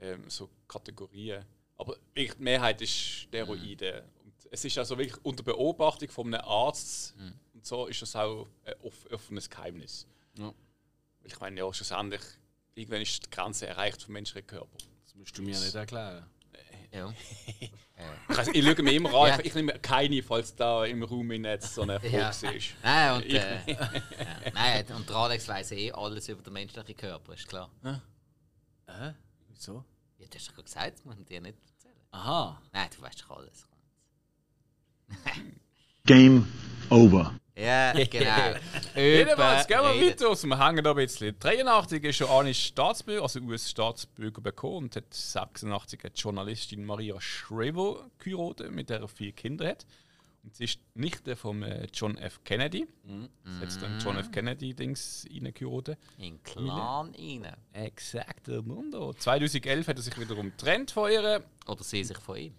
ähm, 0.00 0.24
so 0.28 0.48
Kategorien. 0.68 1.44
Aber 1.76 1.96
wirklich 2.14 2.34
die 2.36 2.42
Mehrheit 2.44 2.80
ist 2.80 2.92
Steroide. 2.92 4.04
Und 4.24 4.32
es 4.50 4.64
ist 4.64 4.78
also 4.78 4.96
wirklich 4.96 5.22
unter 5.24 5.42
Beobachtung 5.42 6.08
von 6.08 6.32
einem 6.32 6.44
Arzt 6.46 7.14
und 7.60 7.66
so 7.66 7.86
ist 7.88 8.00
das 8.00 8.16
auch 8.16 8.46
ein 8.64 8.72
off- 8.82 9.06
offenes 9.12 9.50
Geheimnis. 9.50 10.06
Ja. 10.38 10.46
Weil 10.46 10.54
ich 11.26 11.38
meine, 11.40 11.58
ja, 11.60 11.70
schlussendlich, 11.74 12.22
irgendwann 12.74 13.02
ist 13.02 13.26
die 13.26 13.30
Grenze 13.30 13.66
erreicht 13.66 14.02
vom 14.02 14.14
menschlichen 14.14 14.46
Körper. 14.46 14.78
Das 15.04 15.14
musst 15.14 15.36
du 15.36 15.42
mir 15.42 15.58
nicht 15.58 15.74
erklären. 15.74 16.24
Ja. 16.90 17.12
Ich, 17.50 17.70
ich 18.54 18.64
schaue 18.64 18.82
mir 18.82 18.92
immer 18.94 19.10
an, 19.14 19.28
Ja. 19.28 19.38
ich, 19.40 19.44
ich 19.46 19.54
nehme 19.54 19.78
keine, 19.78 20.22
falls 20.22 20.56
da 20.56 20.86
im 20.86 21.02
Raum 21.02 21.26
Netz 21.28 21.74
so 21.74 21.82
eine 21.82 21.92
Erfolg 21.94 22.12
Ja. 22.14 22.30
ist. 22.30 22.74
Nein, 22.82 23.14
und, 23.16 23.26
äh, 23.26 23.70
ja. 23.72 23.90
Nein, 24.54 24.86
und 24.96 25.06
der 25.08 25.16
Alex 25.16 25.46
weiss 25.48 25.70
eh 25.72 25.92
alles 25.92 26.28
über 26.30 26.42
den 26.42 26.54
menschlichen 26.54 26.96
Körper, 26.96 27.34
ist 27.34 27.46
klar. 27.46 27.70
Hä? 27.84 29.12
Wieso? 29.50 29.84
Ja, 30.16 30.26
du 30.26 30.34
hast 30.34 30.48
doch 30.48 30.54
gerade 30.54 30.64
gesagt, 30.64 30.94
das 30.94 31.04
muss 31.04 31.14
man 31.16 31.26
dir 31.26 31.40
nicht 31.42 31.58
erzählen. 31.68 31.94
Aha. 32.12 32.62
Nein, 32.72 32.88
du 32.96 33.02
weißt 33.02 33.20
doch 33.20 33.36
alles. 33.36 33.66
Game 36.06 36.46
over. 36.88 37.34
Ja, 37.64 37.92
genau. 37.92 38.58
Jedenfalls, 38.96 39.66
gehen 39.66 39.80
wir 39.80 40.08
weiter. 40.08 40.28
Also, 40.28 40.46
wir 40.46 40.66
hängen 40.66 40.82
da 40.82 40.90
ein 40.90 40.96
bisschen. 40.96 41.38
83 41.38 42.04
ist 42.04 42.16
schon 42.16 42.28
Arnie 42.28 42.54
Staatsbürger, 42.54 43.22
also 43.22 43.40
US-Staatsbürger 43.40 44.40
bekommen 44.40 44.86
und 44.86 44.96
hat 44.96 45.12
86 45.12 46.02
hat 46.04 46.16
die 46.16 46.20
Journalistin 46.20 46.84
Maria 46.84 47.20
Shriver 47.20 48.10
geheiratet, 48.18 48.72
mit 48.72 48.88
der 48.88 49.00
er 49.00 49.08
vier 49.08 49.32
Kinder 49.32 49.68
hat. 49.68 49.84
Und 50.42 50.54
sie 50.56 50.64
ist 50.64 50.80
Nichte 50.94 51.36
von 51.36 51.62
äh, 51.62 51.86
John 51.92 52.16
F. 52.16 52.40
Kennedy. 52.44 52.86
Sie 53.44 53.66
hat 53.66 53.82
dann 53.82 54.00
John 54.00 54.16
F. 54.16 54.30
Kennedy-Dings 54.32 55.26
reingeheiratet. 55.30 55.98
In 56.16 56.42
Clan 56.42 57.14
rein. 57.14 57.46
Exakt, 57.74 58.48
Mundo. 58.48 59.12
2011 59.12 59.86
hat 59.88 59.96
er 59.96 60.02
sich 60.02 60.18
wiederum 60.18 60.50
getrennt 60.50 60.92
von 60.92 61.10
ihr. 61.10 61.44
Oder 61.66 61.84
sie 61.84 62.04
sich 62.04 62.16
von 62.16 62.36
ihm. 62.38 62.54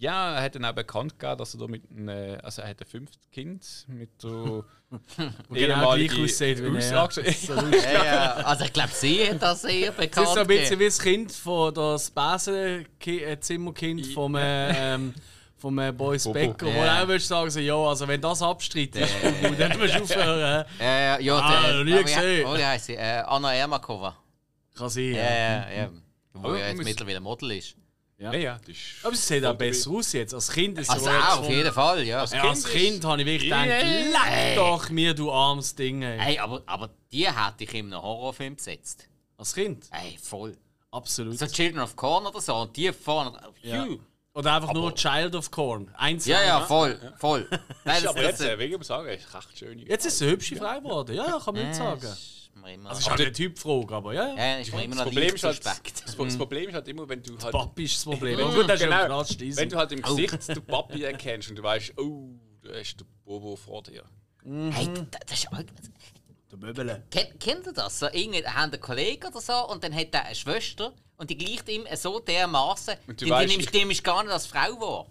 Ja, 0.00 0.34
er 0.34 0.42
hat 0.42 0.54
dann 0.54 0.64
auch 0.64 0.72
bekannt 0.72 1.18
gegeben, 1.18 1.36
dass 1.38 1.52
er 1.54 1.60
da 1.60 1.66
mit 1.66 1.82
einem, 1.90 2.08
äh, 2.08 2.36
also 2.42 2.62
er 2.62 2.68
hat 2.68 2.80
ein 2.80 2.86
fünftes 2.86 3.20
Kind 3.30 3.62
mit 3.88 4.08
der 4.22 4.64
genau 5.50 5.94
gleich 5.94 6.18
aussieht 6.18 6.58
wie 6.58 6.74
er. 6.78 7.10
Ja, 7.92 8.04
ja. 8.04 8.32
Also 8.36 8.64
ich 8.64 8.72
glaube, 8.72 8.88
sie 8.94 9.28
hat 9.28 9.42
das 9.42 9.60
sehr 9.62 9.88
Das 9.88 9.96
bekannt. 9.96 10.26
ist 10.28 10.34
so 10.34 10.40
ein 10.40 10.46
bisschen 10.46 10.78
wie 10.78 10.84
das 10.86 10.98
Kind 10.98 11.32
von 11.32 11.74
das 11.74 12.10
Basen-Zimmerkind 12.10 14.06
vom, 14.06 14.34
äh, 14.36 14.94
ähm, 14.94 15.12
vom 15.58 15.78
äh, 15.78 15.92
Boys 15.92 16.24
Bobo. 16.24 16.32
Becker, 16.34 16.66
wo 16.66 16.70
Ja. 16.70 16.96
du 16.98 17.04
auch 17.04 17.08
willst 17.08 17.28
sagen, 17.28 17.50
so, 17.50 17.60
ja, 17.60 17.76
also 17.76 18.08
wenn 18.08 18.20
das 18.22 18.40
abstreitest, 18.40 19.14
dann 19.58 19.78
musst 19.78 19.94
du 19.94 20.02
aufhören. 20.02 20.64
Ja, 20.78 20.98
ja, 21.00 21.18
ja. 21.20 21.38
Ah, 21.38 21.62
der- 21.66 21.74
noch 21.76 21.84
nie 21.84 21.92
ah, 21.94 22.02
gesehen. 22.02 22.46
Oh, 22.46 22.56
wie 22.56 22.64
heisst 22.64 22.86
sie? 22.86 22.94
Äh, 22.96 23.22
Anna 23.26 23.52
Ermakova. 23.54 24.16
Kann 24.76 24.88
sein. 24.88 25.12
Ja, 25.12 25.22
Ja. 25.22 25.30
ja, 25.30 25.70
ja. 25.82 25.90
Wo 26.32 26.54
ja 26.54 26.68
jetzt 26.68 26.82
mittlerweile 26.82 27.20
Model 27.20 27.50
ist. 27.52 27.76
Ja, 28.20 28.32
ja, 28.34 28.58
das 28.58 28.68
ist. 28.68 28.80
Aber 29.04 29.16
sie 29.16 29.22
sieht 29.34 29.44
auch 29.46 29.54
besser 29.54 29.90
aus 29.90 30.12
jetzt. 30.12 30.34
Als 30.34 30.50
Kind 30.52 30.78
ist 30.78 30.88
sie 30.88 30.92
Also 30.92 31.08
auch, 31.10 31.38
auf 31.40 31.48
jeden 31.48 31.72
Fall, 31.72 32.02
ja. 32.04 32.22
Ja, 32.24 32.50
als 32.50 32.64
Kind 32.64 32.66
Kind 32.66 32.98
ist- 32.98 33.04
habe 33.04 33.20
ich 33.22 33.26
wirklich 33.26 33.50
gedacht, 33.50 33.66
leck 33.66 34.56
doch 34.56 34.90
mir, 34.90 35.14
du 35.14 35.32
armes 35.32 35.74
Ding. 35.74 36.02
Ey. 36.02 36.18
Hey, 36.18 36.38
aber, 36.38 36.62
aber 36.66 36.90
die 37.10 37.26
hätte 37.26 37.64
ich 37.64 37.72
in 37.74 37.86
einem 37.92 38.02
Horrorfilm 38.02 38.56
besetzt. 38.56 39.08
Als 39.38 39.54
Kind? 39.54 39.86
Ey, 39.90 40.18
voll. 40.22 40.56
Absolut. 40.90 41.38
So 41.38 41.46
Children 41.46 41.80
of 41.82 41.96
Corn 41.96 42.26
oder 42.26 42.40
so. 42.42 42.54
Und 42.56 42.76
die 42.76 42.92
vorne. 42.92 43.38
Ja. 43.62 43.86
Oder 44.34 44.54
einfach 44.56 44.74
nur 44.74 44.94
Child 44.94 45.34
of 45.34 45.50
Corn. 45.50 45.90
Eins. 45.96 46.26
Ja, 46.26 46.42
ja, 46.42 46.60
voll, 46.60 47.00
voll. 47.18 47.48
Nein, 47.84 48.02
das, 48.02 48.06
aber 48.06 48.22
das, 48.22 48.30
jetzt, 48.32 48.40
äh, 48.42 48.58
wegen 48.58 48.72
dem 48.74 48.82
Sagen, 48.82 49.08
ist 49.08 49.34
recht 49.34 49.58
schön. 49.58 49.78
Jetzt 49.78 50.04
ist 50.06 50.18
sie 50.18 50.24
eine 50.26 50.32
hübsche 50.34 50.56
Frau 50.56 50.78
geworden. 50.78 51.14
Ja, 51.16 51.26
ja, 51.26 51.38
kann 51.42 51.54
man 51.54 51.64
nicht 51.66 51.74
sagen. 51.76 52.06
Ist 52.54 52.60
mir 52.62 52.74
immer, 52.74 52.88
Das 52.90 52.98
ist 53.00 53.10
halt 53.10 53.20
eine 53.20 53.32
Typfrage, 53.32 53.94
aber 53.94 54.12
ja, 54.14 54.28
ja. 54.28 54.36
ja, 54.36 54.58
ist 54.58 54.72
mir 54.74 54.84
immer 54.84 54.96
Das 54.96 55.04
Problem, 55.04 55.34
ist 55.34 55.44
halt, 55.44 55.62
suspekt. 55.62 56.02
das, 56.06 56.16
das 56.16 56.36
Problem 56.36 56.68
ist 56.68 56.74
halt 56.74 56.88
immer, 56.88 57.08
wenn 57.08 57.22
du 57.22 57.38
halt. 57.38 57.52
Papi 57.52 57.84
ist 57.84 57.96
das 57.96 58.04
Problem. 58.04 58.38
Wenn 58.38 58.46
du, 58.50 58.66
genau, 58.66 59.04
klatsch 59.06 59.36
wenn 59.40 59.68
du 59.68 59.76
halt 59.76 59.92
im 59.92 60.02
Gesicht 60.02 60.48
den 60.48 60.64
Papi 60.66 61.02
erkennst 61.04 61.50
und 61.50 61.56
du 61.56 61.62
weißt, 61.62 61.92
oh, 61.98 62.28
du 62.62 62.72
hast 62.74 62.96
den 62.96 63.06
Bobo 63.24 63.56
vor 63.56 63.82
dir. 63.82 64.04
Hey, 64.44 64.88
das, 65.10 65.20
das 65.26 65.38
ist 65.40 65.52
alt. 65.52 65.68
Der 66.50 66.58
Möbele. 66.58 67.04
Kennt, 67.10 67.38
kennt 67.38 67.66
ihr 67.66 67.72
das? 67.72 67.98
So, 68.00 68.06
irgendwie 68.10 68.44
haben 68.44 68.72
einen 68.72 68.80
Kollegen 68.80 69.28
oder 69.28 69.40
so 69.40 69.68
und 69.68 69.84
dann 69.84 69.94
hat 69.94 70.08
er 70.12 70.24
eine 70.24 70.34
Schwester 70.34 70.92
und 71.16 71.30
die 71.30 71.36
gleicht 71.36 71.68
ihm 71.68 71.84
so 71.94 72.18
dermaßen, 72.18 72.94
Und 73.06 73.20
die, 73.20 73.26
du 73.26 73.26
die 73.26 73.32
weißt- 73.32 73.46
nimmst, 73.46 73.72
die 73.74 73.78
nimmst 73.84 74.02
gar 74.02 74.22
nicht 74.24 74.32
als 74.32 74.46
Frau 74.46 74.80
wahr. 74.80 75.06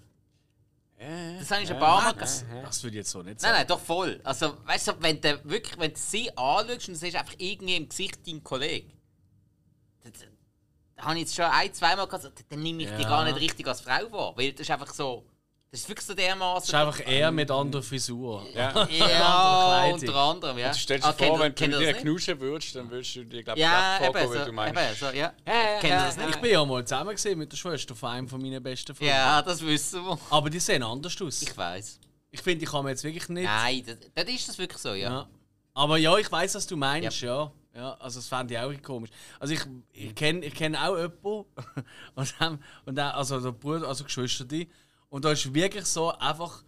Das 0.99 1.49
habe 1.51 1.61
ich 1.61 1.67
schon 1.67 1.77
ein 1.77 1.79
paar 1.79 2.01
Mal 2.01 2.13
Das, 2.13 2.43
das 2.63 2.83
würde 2.83 2.97
ich 2.97 3.01
jetzt 3.01 3.11
so 3.11 3.19
nicht 3.19 3.35
Nein, 3.35 3.39
sagen. 3.39 3.53
nein, 3.59 3.67
doch 3.67 3.79
voll. 3.79 4.19
Also, 4.23 4.57
weißt 4.65 4.89
du, 4.89 4.91
wenn 5.01 5.21
du 5.21 5.39
wirklich, 5.45 5.79
wenn 5.79 5.93
du 5.93 5.99
sie 5.99 6.29
anschaust 6.37 6.69
und 6.89 6.93
du 6.93 6.95
siehst 6.95 7.15
einfach 7.15 7.35
irgendwie 7.37 7.75
im 7.77 7.87
Gesicht 7.87 8.27
deinen 8.27 8.43
Kollegen, 8.43 8.91
das, 10.03 10.11
das 10.95 11.05
habe 11.05 11.15
ich 11.15 11.21
jetzt 11.21 11.35
schon 11.35 11.45
ein, 11.45 11.73
zweimal 11.73 12.05
gesagt, 12.07 12.43
dann 12.49 12.61
nehme 12.61 12.83
ich 12.83 12.89
die 12.89 13.03
Ja. 13.03 13.07
gar 13.09 13.23
nicht 13.23 13.39
richtig 13.39 13.65
als 13.65 13.79
Frau 13.79 14.11
wahr. 14.11 14.33
Weil 14.35 14.51
das 14.51 14.61
ist 14.61 14.71
einfach 14.71 14.93
so, 14.93 15.25
das 15.71 15.81
ist 15.81 15.89
wirklich 15.89 16.05
so 16.07 16.13
dermaßen. 16.15 16.59
Das 16.61 16.67
ist 16.69 16.73
einfach 16.99 17.11
er 17.11 17.31
mit 17.31 17.51
anderer 17.51 17.83
Frisur. 17.83 18.45
Ja. 18.55 18.85
Ja, 18.85 18.85
Kleidung. 18.87 19.99
unter 19.99 20.15
anderem, 20.15 20.57
ja. 20.57 20.71
Du 20.71 20.77
stellst 20.77 21.05
dir 21.05 21.09
Ah, 21.09 21.13
vor, 21.13 21.39
wenn 21.39 21.53
du 21.53 21.63
ihr 21.65 21.77
dir 21.79 21.93
knuschen 21.93 22.39
würdest, 22.39 22.75
dann 22.75 22.89
würdest 22.89 23.15
du 23.15 23.23
dir, 23.25 23.43
glaube 23.43 23.59
ich, 23.59 23.63
Ja, 23.65 23.97
vorkommen, 24.01 24.33
so, 24.39 24.45
du 24.45 24.51
meinst. 24.51 24.81
eben 24.81 24.95
so, 24.95 25.05
ja. 25.17 25.33
ja, 25.45 25.79
Kennt 25.79 25.83
ihr 25.83 25.89
das 25.97 26.17
Ich 26.17 26.25
nicht? 26.25 26.41
bin 26.41 26.51
ja 26.51 26.65
mal 26.65 26.83
zusammen 26.85 27.11
gesehen 27.11 27.37
mit 27.37 27.51
der 27.51 27.57
Schwester 27.57 27.95
von 27.95 28.09
einem 28.09 28.27
von 28.27 28.41
meinen 28.41 28.63
besten 28.63 28.95
Freunden. 28.95 29.13
Ja, 29.13 29.41
das 29.41 29.61
wissen 29.63 30.03
wir. 30.05 30.17
Aber 30.31 30.49
die 30.49 30.59
sehen 30.59 30.81
anders 30.83 31.21
aus. 31.21 31.41
Ich 31.41 31.55
weiß. 31.55 31.99
Ich 32.31 32.41
finde, 32.41 32.63
ich 32.65 32.71
kann 32.71 32.83
mir 32.83 32.91
jetzt 32.91 33.03
wirklich 33.03 33.29
nicht. 33.29 33.45
Nein, 33.45 33.83
das, 33.85 33.97
das 34.15 34.33
ist 34.33 34.49
das 34.49 34.57
wirklich 34.57 34.81
so, 34.81 34.93
ja. 34.93 35.09
Ja. 35.09 35.29
Aber 35.75 35.97
ja, 35.97 36.17
ich 36.17 36.31
weiß, 36.31 36.55
was 36.55 36.65
du 36.67 36.77
meinst, 36.77 37.21
ja. 37.21 37.51
ja. 37.75 37.93
also 37.99 38.19
das 38.19 38.27
fände 38.27 38.53
ich 38.55 38.59
auch 38.59 38.73
komisch. 38.81 39.09
Also 39.39 39.53
ich, 39.53 39.61
ich 39.93 40.13
kenne 40.15 40.43
ich 40.45 40.53
kenn 40.55 40.75
auch 40.75 40.97
jemanden 40.97 41.45
und, 42.15 42.35
dann, 42.39 42.63
und 42.85 42.95
dann, 42.95 43.11
also 43.11 43.39
der 43.39 43.51
Bruder, 43.51 43.87
also 43.87 44.03
Geschwister 44.03 44.45
die. 44.45 44.67
Und 45.09 45.25
da 45.25 45.31
ist 45.31 45.53
wirklich 45.53 45.85
so 45.85 46.11
einfach 46.17 46.63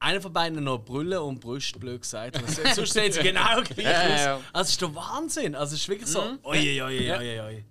einer 0.00 0.20
von 0.20 0.32
beiden 0.32 0.62
noch 0.62 0.78
Brille 0.78 1.22
und 1.22 1.40
Brust, 1.40 1.78
blöd 1.80 2.02
gesagt. 2.02 2.36
Also, 2.36 2.62
sonst 2.74 2.92
sehen 2.92 3.12
sie 3.12 3.20
genau 3.22 3.62
gleich 3.62 3.84
Ja, 3.84 4.02
aus. 4.02 4.08
ja, 4.08 4.16
ja. 4.16 4.40
Also 4.52 4.62
es 4.62 4.70
ist 4.70 4.80
der 4.82 4.94
Wahnsinn. 4.94 5.54
Also 5.54 5.74
es 5.74 5.80
ist 5.82 5.88
wirklich 5.88 6.08
so. 6.08 6.20
Oi, 6.44 6.82
oi, 6.82 6.82
oi, 6.82 7.12
oi, 7.12 7.40
oi. 7.40 7.64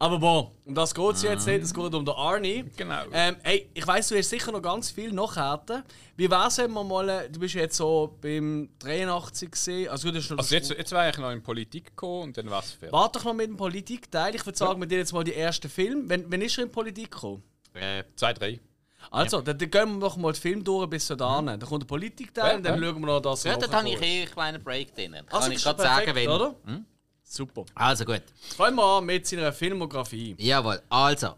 Aber 0.00 0.18
boah, 0.20 0.52
um 0.64 0.74
das 0.76 0.94
geht 0.94 1.14
es 1.16 1.22
jetzt 1.22 1.46
nicht, 1.48 1.60
es 1.62 1.74
geht 1.74 1.92
um 1.92 2.04
den 2.04 2.14
Arnie. 2.14 2.64
Genau. 2.76 3.02
Ähm, 3.12 3.36
hey, 3.42 3.68
ich 3.74 3.84
weiss, 3.84 4.06
du 4.08 4.16
hast 4.16 4.28
sicher 4.30 4.52
noch 4.52 4.62
ganz 4.62 4.92
viel 4.92 5.10
Nachhärten. 5.12 5.82
Wie 6.16 6.30
wär's, 6.30 6.58
wenn 6.58 6.70
wir 6.72 6.84
mal, 6.84 7.08
äh, 7.08 7.28
du 7.30 7.40
bist 7.40 7.54
jetzt 7.54 7.76
so 7.76 8.16
beim 8.20 8.68
83 8.78 9.50
gesehen, 9.50 9.88
also 9.88 10.08
noch 10.08 10.38
Also 10.38 10.54
jetzt, 10.54 10.70
jetzt 10.70 10.92
wäre 10.92 11.10
ich 11.10 11.18
noch 11.18 11.32
in 11.32 11.42
Politik 11.42 11.86
gekommen 11.86 12.22
und 12.24 12.36
dann 12.36 12.46
es 12.46 12.72
fertig. 12.72 12.92
Warte 12.92 13.18
doch 13.18 13.24
noch 13.24 13.34
mit 13.34 13.48
dem 13.48 13.56
Politikteil. 13.56 14.36
Ich 14.36 14.46
würde 14.46 14.56
sagen, 14.56 14.78
wir 14.80 14.86
dir 14.86 14.98
jetzt 14.98 15.12
mal 15.12 15.24
die 15.24 15.34
ersten 15.34 15.68
Film. 15.68 16.08
Wenn, 16.08 16.30
wenn 16.30 16.42
ist 16.42 16.56
er 16.58 16.64
in 16.64 16.70
Politik 16.70 17.10
gekommen? 17.10 17.42
Äh, 17.74 18.04
zwei, 18.14 18.32
drei. 18.32 18.60
Also, 19.10 19.40
dann, 19.40 19.56
dann 19.58 19.70
gehen 19.70 19.88
wir 19.92 19.98
noch 19.98 20.16
mal 20.16 20.32
den 20.32 20.40
Film 20.40 20.64
durch 20.64 20.88
bis 20.88 21.06
da. 21.08 21.16
Dann 21.42 21.60
kommt 21.60 21.82
der 21.82 21.86
Politikteil 21.86 22.50
Ja, 22.50 22.56
und 22.56 22.62
dann 22.64 22.82
ja. 22.82 22.88
schauen 22.88 23.00
wir 23.00 23.06
noch 23.06 23.20
das 23.20 23.44
Ja, 23.44 23.56
dort 23.56 23.72
habe 23.74 23.88
ich 23.88 24.00
eh 24.02 24.22
einen 24.22 24.30
kleinen 24.30 24.62
Break 24.62 24.94
drin. 24.94 25.12
Kann 25.12 25.24
Also, 25.30 25.48
ich 25.50 25.56
ist 25.56 25.64
gerade 25.64 25.82
sagen, 25.82 26.14
wenn. 26.14 26.28
oder? 26.28 26.54
Super. 27.22 27.64
Also 27.74 28.04
gut. 28.04 28.22
Fangen 28.56 28.76
wir 28.76 28.84
an 28.84 29.04
mit 29.04 29.26
seiner 29.26 29.52
Filmografie. 29.52 30.34
Jawohl, 30.38 30.80
also. 30.88 31.34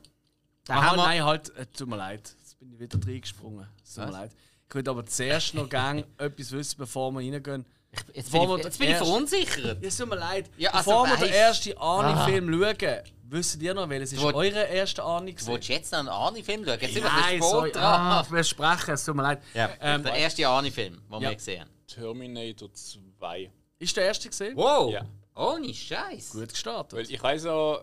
Da 0.65 0.75
Aha, 0.75 0.83
haben 0.91 0.97
wir. 0.99 1.05
nein, 1.07 1.25
halt, 1.25 1.55
äh, 1.57 1.67
tut 1.67 1.89
mir 1.89 1.97
leid. 1.97 2.33
Jetzt 2.39 2.59
bin 2.61 2.73
ich 2.73 2.79
wieder 2.79 2.99
reingesprungen. 3.05 3.67
Es 3.85 3.95
Tut 3.95 4.05
mir 4.07 4.13
leid. 4.13 4.31
Ich 4.69 4.75
würde 4.75 4.91
aber 4.91 5.05
zuerst 5.07 5.55
noch 5.55 5.69
gerne 5.69 6.05
etwas 6.19 6.53
wissen, 6.53 6.77
bevor 6.79 7.11
wir 7.13 7.21
reingehen. 7.21 7.65
Jetzt 8.13 8.31
bin 8.33 8.43
wir 8.49 8.57
ich, 8.59 8.65
jetzt 8.65 8.79
bin 8.79 8.91
ich 8.91 8.97
verunsichert. 8.97 9.83
Es 9.83 9.97
tut 9.97 10.09
mir 10.09 10.17
leid. 10.17 10.49
Ja, 10.57 10.71
also 10.71 10.91
bevor 10.91 11.07
wir 11.09 11.17
den 11.17 11.33
ersten 11.33 11.77
Arnie-Film 11.77 12.53
schauen, 12.53 13.03
wisst 13.25 13.61
ihr 13.63 13.75
noch, 13.75 13.89
welches 13.89 14.13
ist 14.13 14.23
Wo- 14.23 14.33
eure 14.33 14.65
erste 14.67 15.03
Arnie? 15.03 15.35
Du 15.35 15.47
willst 15.49 15.69
jetzt 15.69 15.91
noch 15.93 15.99
einen 16.01 16.09
Arnie-Film 16.09 16.65
schauen? 16.65 16.79
Jetzt 16.81 16.95
sind 16.95 17.03
wir 17.03 17.11
Nein, 17.11 17.35
ein 17.37 17.43
sorry. 17.43 17.73
Ah, 17.75 18.25
wir 18.31 18.45
sprechen, 18.45 18.91
es 18.95 19.05
tut 19.05 19.17
mir 19.17 19.23
leid. 19.23 19.43
Ja, 19.55 19.71
Ähm, 19.81 20.03
der 20.05 20.15
erste 20.15 20.47
Arnie-Film, 20.47 21.01
den 21.11 21.23
Ja. 21.23 21.29
wir 21.31 21.35
gesehen 21.37 21.61
haben. 21.63 21.71
Terminator 21.87 22.73
2. 22.73 23.51
ist 23.81 23.97
der 23.97 24.05
erste 24.05 24.29
gesehen? 24.29 24.57
Wow! 24.57 24.93
Ja. 24.93 25.05
Ohne 25.35 25.73
Scheiß. 25.75 26.31
Gut 26.31 26.49
gestartet. 26.51 26.97
Weil 26.99 27.11
ich 27.11 27.21
weiß 27.23 27.47
auch, 27.47 27.81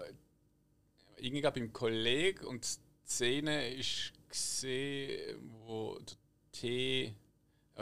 irgendwie 1.17 1.41
gerade 1.41 1.59
beim 1.59 1.73
Kollegen 1.73 2.45
und 2.45 2.63
die 2.63 3.09
Szene 3.09 3.73
ist 3.73 4.13
gesehen, 4.29 5.51
wo 5.65 5.97
der 5.99 6.15
T. 6.51 7.15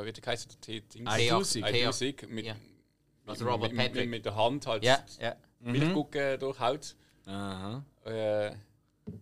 Wie 0.03 0.12
der 0.12 0.23
heißt 0.25 0.51
der 0.51 0.62
T? 0.62 0.81
Dings? 0.81 1.10
Eidusig. 1.12 1.63
Eidusig 1.63 2.27
mit, 2.29 2.45
Ja. 2.45 2.55
Also 3.27 3.47
Robert 3.47 3.71
mit, 3.73 3.95
mit, 3.95 4.10
mit 4.10 4.25
der 4.25 4.36
Hand 4.36 4.67
halt 4.67 4.84
Ja, 4.84 5.03
ja. 5.19 5.36
Milchgucken 5.60 6.39
durchhaut. 6.39 6.95
Aha. 7.25 7.84
Äh, 8.03 8.51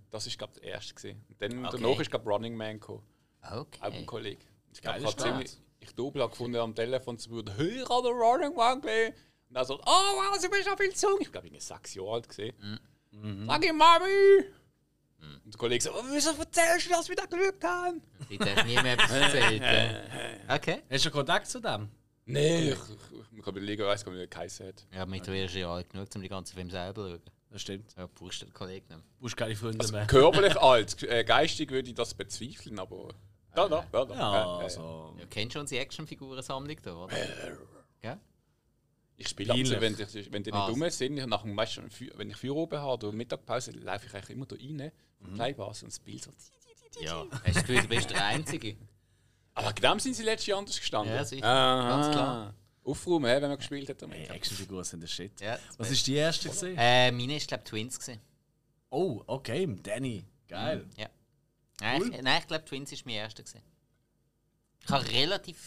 das 0.09 0.27
ist 0.27 0.37
glaube 0.37 0.53
der 0.59 0.63
erste 0.63 0.93
gesehen. 0.93 1.23
Und 1.29 1.41
dann 1.41 1.65
Okay. 1.67 1.77
danach 1.81 1.99
ist 1.99 2.09
glaube 2.11 2.29
Running 2.29 2.55
Man 2.55 2.79
gekommen, 2.79 3.03
auch 3.41 3.51
ein 3.51 3.93
Okay. 3.93 4.05
Kollege. 4.05 4.45
Ich 4.73 4.81
glaube, 4.81 4.99
ich 4.99 5.05
habe 5.05 5.15
ziemlich, 5.15 5.57
ich 5.79 5.87
habe 5.89 6.29
gefunden 6.29 6.57
am 6.57 6.73
Telefon 6.75 7.17
zu 7.17 7.29
hey, 7.55 7.81
ich 7.81 7.89
habe 7.89 8.07
den 8.07 8.17
Running 8.17 8.55
Man 8.55 8.81
gesehen. 8.81 9.13
Und 9.49 9.55
er 9.55 9.65
so, 9.65 9.75
oh 9.75 9.79
wow, 9.85 10.37
du 10.41 10.49
bist 10.49 10.65
ja 10.65 10.75
viel 10.75 10.93
zu 10.93 11.07
jung. 11.09 11.19
Ich 11.21 11.31
glaube, 11.31 11.47
ich 11.47 11.53
war 11.53 11.59
sechs 11.61 11.93
Jahre 11.93 12.13
alt 12.13 12.27
gesehen. 12.27 12.55
Mhm. 13.11 13.45
Sag 13.45 13.63
ich 13.63 13.71
Mami! 13.71 14.45
Und 15.45 15.53
der 15.53 15.57
Kollege 15.57 15.83
so, 15.83 15.91
oh, 15.93 16.03
wieso 16.11 16.31
erzählst 16.31 16.87
du, 16.87 16.89
dass 16.91 17.09
wir 17.09 17.15
da 17.15 17.25
geschaut 17.25 17.63
haben? 17.63 18.01
Hast 18.19 18.29
du 18.29 18.65
nie 18.65 18.81
mehr 18.81 18.93
etwas 18.93 19.11
erzählt. 19.11 19.61
ja. 19.61 20.55
Okay. 20.55 20.81
Hast 20.89 21.05
du 21.05 21.11
Kontakt 21.11 21.47
zu 21.47 21.59
dem? 21.59 21.89
Nee, 22.25 22.71
ich, 22.71 22.79
ich, 22.79 23.37
ich 23.37 23.43
kann 23.43 23.55
überlegen, 23.55 23.83
weiss 23.83 24.03
gar 24.03 24.11
nicht, 24.11 24.19
wie 24.19 24.27
der 24.27 24.27
geheißen 24.27 24.67
hat. 24.67 24.85
Ja, 24.93 25.05
mittlerweile 25.05 25.45
ist 25.45 25.55
ja 25.55 25.73
alt 25.73 25.89
genug, 25.89 26.07
um 26.15 26.21
die 26.21 26.29
ganzen 26.29 26.55
Filme 26.55 26.71
selber 26.71 27.03
zu 27.03 27.09
schauen. 27.09 27.21
Das 27.49 27.61
stimmt. 27.61 27.93
Ja, 27.97 28.07
brauchst 28.07 28.41
du 28.41 28.45
den 28.45 28.53
Kollegen 28.53 28.87
nicht 28.89 29.19
brauchst 29.19 29.37
keine 29.37 29.55
Freunde 29.55 29.91
mehr. 29.91 30.07
Körperlich 30.07 30.57
alt, 30.57 31.03
äh, 31.03 31.23
geistig 31.23 31.69
würde 31.69 31.89
ich 31.89 31.95
das 31.95 32.13
bezweifeln, 32.13 32.79
aber. 32.79 33.09
Ja, 33.55 33.67
ja, 33.67 33.69
ja. 33.69 33.85
ja, 33.93 34.15
Ja, 34.15 34.57
äh, 34.57 34.59
äh, 34.59 34.63
also. 34.63 35.15
Du 35.19 35.27
kennst 35.27 35.53
schon 35.53 35.61
unsere 35.61 35.81
Actionfigurensammlung 35.81 36.77
da, 36.81 36.95
oder? 36.95 37.15
Gell? 38.01 38.17
Ich 39.23 39.29
spiele 39.29 39.53
also, 39.53 39.79
wenn, 39.81 39.97
wenn 39.97 40.43
die 40.43 40.51
nicht 40.51 40.69
rum 40.69 40.89
sind, 40.89 41.15
nach 41.27 41.41
dem, 41.43 41.55
weißt, 41.57 41.81
wenn 42.17 42.29
ich 42.29 42.37
Feuer 42.37 42.55
oben 42.55 42.77
habe 42.79 42.91
oder 43.07 43.11
Mittagpause, 43.11 43.71
laufe 43.71 44.05
ich 44.07 44.13
eigentlich 44.13 44.29
immer 44.31 44.45
da 44.45 44.55
rein, 44.55 44.91
Mhm. 45.19 45.25
vom 45.25 45.33
Kleinbass 45.35 45.83
und 45.83 46.03
Bild 46.03 46.23
so. 46.23 46.31
Ja. 47.01 47.25
Hast 47.45 47.55
du 47.57 47.61
Gefühl, 47.61 47.81
du 47.81 47.87
bist 47.87 48.09
der 48.09 48.25
Einzige? 48.25 48.75
Aber 49.55 49.71
genau 49.73 49.97
sind 49.97 50.15
sie 50.15 50.23
letztes 50.23 50.47
Jahr 50.47 50.59
anders 50.59 50.77
gestanden. 50.79 51.13
Ja, 51.15 51.23
sicher. 51.23 51.45
Aha. 51.45 51.89
Ganz 51.89 52.11
klar. 52.13 52.53
Aufräumen, 52.83 53.29
hä, 53.31 53.41
wenn 53.41 53.49
man 53.49 53.57
gespielt 53.57 53.87
hat. 53.89 54.01
Hey, 54.09 54.27
Actionfiguren 54.27 54.83
sind 54.83 54.99
der 55.01 55.07
Shit. 55.07 55.39
Ja, 55.39 55.57
Was 55.77 55.89
ist 55.91 56.05
die 56.05 56.15
erste 56.15 56.49
gesehen? 56.49 56.75
Äh, 56.77 57.11
meine 57.11 57.37
ist, 57.37 57.47
glaube 57.47 57.63
ich, 57.63 57.69
Twins. 57.69 57.97
Gewesen. 57.99 58.19
Oh, 58.89 59.23
okay, 59.27 59.65
Danny. 59.81 60.25
Geil. 60.47 60.85
Ja. 60.97 61.07
Nein, 61.79 62.11
ich, 62.13 62.21
nein, 62.21 62.39
ich 62.41 62.47
glaube, 62.47 62.65
Twins 62.65 62.91
war 62.91 62.99
mein 63.05 63.15
erster. 63.15 63.43
Gewesen. 63.43 63.61
Ich 64.83 64.89
habe 64.89 65.07
relativ, 65.09 65.57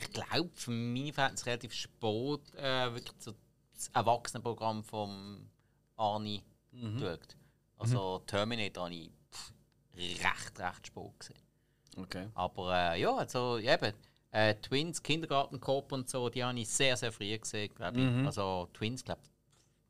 ich 0.00 0.10
glaube, 0.12 0.50
für 0.54 0.70
meine 0.70 1.12
Verhältnisse 1.12 1.46
relativ 1.46 1.72
spät 1.72 2.54
äh, 2.56 2.94
wirklich 2.94 3.14
so 3.18 3.34
das 3.74 3.88
Erwachsenenprogramm 3.88 4.82
vom 4.84 5.48
Arnie 5.96 6.42
geschaut. 6.72 7.36
Also 7.78 8.18
Terminator 8.26 8.84
habe 8.84 8.94
ich 8.94 9.10
pff, 9.32 9.52
recht, 9.96 10.58
recht 10.58 10.86
spät 10.86 11.18
gesehen. 11.18 11.42
Okay. 11.96 12.28
Aber 12.34 12.74
äh, 12.94 13.00
ja, 13.00 13.16
also 13.16 13.58
eben, 13.58 13.92
äh, 14.30 14.54
Twins, 14.56 15.02
Kindergartenkorb 15.02 15.92
und 15.92 16.08
so, 16.08 16.28
die 16.28 16.44
habe 16.44 16.58
ich 16.58 16.68
sehr, 16.68 16.96
sehr 16.96 17.10
früh 17.10 17.36
gesehen, 17.36 17.74
glaube 17.74 18.00
ich. 18.00 18.26
Also 18.26 18.68
Twins, 18.72 19.04
glaube 19.04 19.20
ich, 19.24 19.30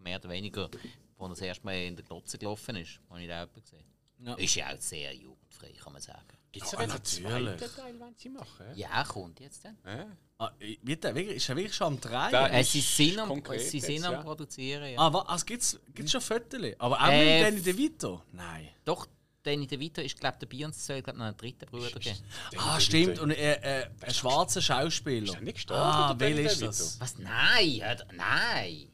mehr 0.02 0.18
oder 0.18 0.30
weniger, 0.30 0.70
wo 1.18 1.28
das 1.28 1.40
erste 1.40 1.64
Mal 1.64 1.74
in 1.74 1.96
der 1.96 2.04
Glotze 2.04 2.38
gelaufen 2.38 2.76
ist, 2.76 3.00
habe 3.10 3.20
ich 3.22 3.28
da 3.28 3.44
gesehen. 3.44 3.84
Ja. 4.18 4.34
Ist 4.34 4.54
ja 4.54 4.72
auch 4.72 4.80
sehr 4.80 5.14
jugendfrei, 5.14 5.72
kann 5.72 5.92
man 5.92 6.02
sagen. 6.02 6.38
Gibt 6.52 6.66
es 6.66 6.74
Ah, 6.74 6.86
natürlich. 6.86 7.60
Teil, 7.76 8.00
wenn 8.00 8.14
sie 8.16 8.28
machen? 8.28 8.66
Ja, 8.74 9.04
kommt 9.04 9.38
jetzt 9.40 9.64
dann. 9.64 9.78
Hä? 9.84 10.04
Ah, 10.38 10.50
wird 10.82 11.04
der 11.04 11.14
wirklich, 11.14 11.36
ist 11.36 11.48
er 11.48 11.56
wirklich 11.56 11.74
schon 11.74 11.86
am 11.88 12.00
Drehen? 12.00 12.30
Der- 12.32 12.52
Äh, 12.52 12.60
ist 12.62 12.72
sie 12.72 12.80
sind 12.80 13.18
am, 13.20 13.28
sie 13.44 13.78
jetzt, 13.78 13.86
sind 13.86 14.04
am 14.04 14.12
ja. 14.14 14.22
Produzieren, 14.22 14.90
ja. 14.92 14.98
Ah, 14.98 15.12
was? 15.12 15.28
Also 15.28 15.44
gibt's, 15.46 15.78
gibt's 15.94 16.10
schon 16.12 16.20
Fotos? 16.20 16.60
Aber 16.78 17.00
auch 17.00 17.08
Äh, 17.08 17.42
mit 17.42 17.46
Danny 17.46 17.62
DeVito? 17.62 18.22
Nein. 18.32 18.68
Doch, 18.84 19.06
Danny 19.42 19.66
DeVito 19.66 20.00
ist, 20.00 20.18
glaube 20.18 20.38
ich, 20.40 20.48
dabei 20.48 20.64
und 20.64 20.74
es 20.74 20.84
soll, 20.86 21.02
glaube 21.02 21.16
ich, 21.16 21.18
noch 21.20 21.26
einen 21.26 21.36
dritten 21.36 21.66
Bruder 21.66 21.90
geben. 22.00 22.18
Ah, 22.56 22.80
stimmt. 22.80 23.18
Und 23.20 23.30
äh, 23.30 23.82
äh, 23.82 23.86
ein 24.00 24.14
schwarzer 24.14 24.60
Schauspieler. 24.62 25.26
Ist 25.28 25.34
er 25.34 25.40
nicht 25.42 25.54
gestorben, 25.54 25.82
Ah, 25.82 26.14
der 26.14 26.28
welcher 26.36 26.50
ist 26.50 26.56
DeVito? 26.60 26.66
das? 26.66 27.00
Was? 27.00 27.18
Nein! 27.18 27.80
Nein! 28.16 28.86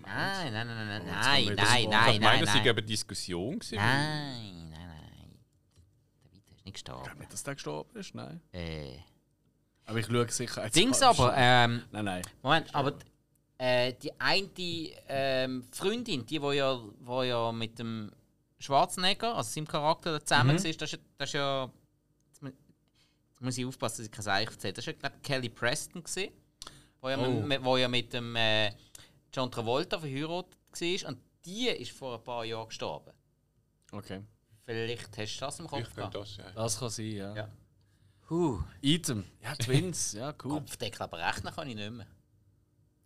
Nein, 0.00 0.52
nein, 0.54 0.66
nein, 0.66 0.66
nein, 0.66 1.04
nein, 1.06 1.44
wir 1.44 1.54
nein, 1.54 1.56
das 1.56 1.66
nein, 1.68 1.82
Ich 1.82 1.88
meine, 1.90 2.18
nein, 2.20 2.40
das 2.40 2.48
war 2.54 2.60
nein. 2.62 2.68
eine 2.70 2.82
Diskussion. 2.82 3.58
Nein, 3.72 3.78
nein, 3.78 4.67
nein. 4.67 4.67
Nicht 6.72 6.84
gestorben. 6.86 7.18
Nicht, 7.18 7.32
dass 7.32 7.42
der 7.42 7.54
gestorben 7.54 7.96
ist? 7.98 8.14
Nein. 8.14 8.40
Äh. 8.52 8.96
Aber 9.86 9.98
ich 9.98 10.06
schaue 10.06 10.28
sicher. 10.30 10.64
jetzt 10.64 10.76
Dings 10.76 11.00
aber, 11.02 11.32
ähm, 11.36 11.82
Nein, 11.92 12.04
nein. 12.04 12.22
Moment, 12.42 12.74
aber 12.74 12.92
äh, 13.56 13.94
die 13.94 14.12
eine 14.20 14.48
ähm, 15.08 15.64
Freundin, 15.72 16.26
die 16.26 16.40
wo 16.42 16.52
ja, 16.52 16.78
wo 17.00 17.22
ja 17.22 17.50
mit 17.52 17.78
dem 17.78 18.12
Schwarzenegger, 18.58 19.34
also 19.34 19.50
seinem 19.50 19.66
Charakter, 19.66 20.22
zusammen 20.24 20.48
war, 20.50 20.54
das 20.56 20.64
ist, 20.66 20.80
das 20.80 20.92
ist 21.28 21.32
ja. 21.32 21.70
Jetzt 22.28 22.42
mu- 22.42 22.48
jetzt 22.48 23.40
muss 23.40 23.56
ich 23.58 23.64
aufpassen, 23.64 23.98
dass 23.98 24.06
ich 24.06 24.12
kein 24.12 24.22
Seich 24.22 24.46
erzähle. 24.50 24.72
Das 24.74 24.86
war 24.86 24.92
ja, 24.92 24.98
glaube 25.00 25.16
ich, 25.16 25.22
Kelly 25.22 25.48
Preston, 25.48 26.02
gewesen, 26.02 26.32
wo, 27.00 27.08
ja 27.08 27.18
Oh. 27.18 27.40
mit, 27.40 27.64
wo 27.64 27.76
ja 27.78 27.88
mit 27.88 28.12
dem 28.12 28.36
äh, 28.36 28.70
John 29.32 29.50
Travolta 29.50 29.98
verheiratet 29.98 30.54
war. 30.72 31.08
Und 31.08 31.18
die 31.46 31.68
ist 31.68 31.92
vor 31.92 32.16
ein 32.18 32.24
paar 32.24 32.44
Jahren 32.44 32.68
gestorben. 32.68 33.12
Okay. 33.92 34.20
Vielleicht 34.68 35.16
hast 35.16 35.36
du 35.36 35.40
das 35.46 35.58
im 35.60 35.66
Kopf 35.66 35.80
Ich 35.88 35.94
gehabt. 35.94 36.14
das, 36.14 36.36
ja. 36.36 36.50
Das 36.50 36.78
kann 36.78 36.90
sein, 36.90 37.06
ja. 37.06 37.34
Ja. 37.34 37.48
Huh. 38.28 38.62
Item. 38.82 39.24
Ja, 39.42 39.54
Twins. 39.54 40.12
Ja, 40.12 40.28
cool. 40.44 40.58
Kopfdeckel, 40.60 41.00
aber 41.04 41.16
rechnen 41.26 41.54
kann 41.54 41.68
ich 41.68 41.74
nicht 41.74 41.90
mehr. 41.90 42.06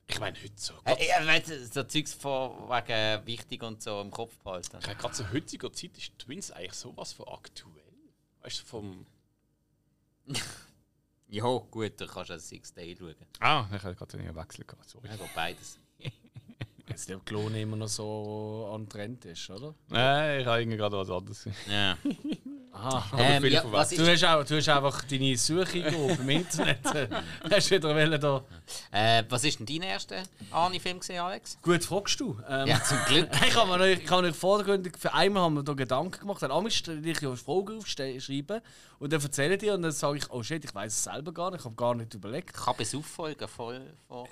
Ich 0.09 0.18
meine, 0.18 0.37
heute 0.42 0.53
so. 0.57 0.75
Ja, 0.85 1.25
weißt 1.25 1.51
du, 1.51 1.66
so 1.68 1.85
Zeugs 1.85 2.14
von 2.14 2.68
wegen 2.68 3.27
wichtig 3.29 3.62
und 3.62 3.81
so 3.81 4.01
im 4.01 4.11
Kopf 4.11 4.37
behalten. 4.40 4.77
Ich 4.81 4.87
meine, 4.88 4.98
gerade 4.98 5.14
zu 5.14 5.33
heutiger 5.33 5.72
Zeit 5.72 5.96
ist 5.96 6.18
Twins 6.18 6.51
eigentlich 6.51 6.72
sowas 6.75 7.12
von 7.12 7.29
aktuell. 7.29 7.94
Weißt 8.40 8.62
du, 8.62 8.64
vom. 8.64 9.07
Ja, 11.29 11.44
gut, 11.44 11.98
dann 11.98 12.09
kannst 12.09 12.29
du 12.29 12.35
einen 12.35 12.40
Six 12.42 12.75
Day 12.75 12.94
schauen. 12.94 13.14
Ah, 13.38 13.66
ich 13.75 13.83
habe 13.83 13.94
gerade 13.94 14.18
einen 14.18 14.35
Wechsel 14.37 14.66
gehabt, 14.66 14.87
sorry. 14.87 15.09
Ja, 15.09 15.16
beides. 15.35 15.79
Jetzt 16.88 17.09
der 17.09 17.18
Klon 17.18 17.55
immer 17.55 17.77
noch 17.77 17.88
so 17.88 18.71
an 18.73 18.88
Trend 18.88 19.25
ist, 19.25 19.49
oder? 19.51 19.75
Nein, 19.88 20.40
ich 20.40 20.47
habe 20.47 20.61
irgendwie 20.61 20.79
gerade 20.79 20.97
was 20.97 21.11
anderes. 21.11 21.49
Ja. 21.71 21.97
Aha. 22.73 23.19
Ähm, 23.19 23.45
ja, 23.47 23.63
was 23.71 23.91
Du 23.91 24.07
hast, 24.07 24.25
auch, 24.25 24.45
du 24.45 24.57
hast 24.57 24.69
einfach 24.69 25.05
deine 25.05 25.37
Suche 25.37 25.79
im 25.81 26.29
Internet. 26.29 26.79
hast 27.51 27.71
du 27.71 27.75
wieder 27.77 27.95
wollen 27.95 28.21
da. 28.21 28.43
äh, 28.91 29.23
was 29.29 29.45
ist 29.45 29.59
denn 29.59 29.67
dein 29.67 29.83
erster 29.83 30.23
gesehen, 30.99 31.21
Alex? 31.21 31.59
Gut, 31.61 31.85
fragst 31.85 32.19
du. 32.19 32.39
Ähm, 32.49 32.67
Ja, 32.67 32.83
zum 32.83 32.99
Glück. 33.07 33.29
Ich 33.47 33.55
habe 33.57 33.71
mir 33.71 33.79
noch, 33.79 33.85
ich 33.85 34.11
habe 34.11 34.29
noch 34.29 34.35
vordergründig, 34.35 34.97
für 34.99 35.13
einmal 35.13 35.43
haben 35.43 35.55
wir 35.55 35.63
da 35.63 35.75
Gedanken 35.75 36.21
gemacht, 36.21 36.43
dann 36.43 36.71
stelle 36.71 37.09
ich 37.09 37.21
ja 37.21 37.35
Fragen 37.37 37.79
aufschreiben 37.79 38.61
und 38.99 39.13
dann 39.13 39.21
erzähle 39.21 39.55
ich 39.55 39.61
dir 39.61 39.75
und 39.75 39.83
dann 39.83 39.93
sage 39.93 40.19
ich, 40.19 40.31
oh 40.31 40.43
shit, 40.43 40.65
ich 40.65 40.75
weiß 40.75 40.93
es 40.93 41.05
selber 41.05 41.33
gar 41.33 41.51
nicht, 41.51 41.61
ich 41.61 41.65
habe 41.67 41.75
gar 41.75 41.95
nicht 41.95 42.15
überlegt. 42.15 42.57
Ich 42.57 42.67
habe 42.67 42.83
es 42.83 42.95
auffolgen 42.95 43.49
voll 43.49 43.83
vor. 44.09 44.29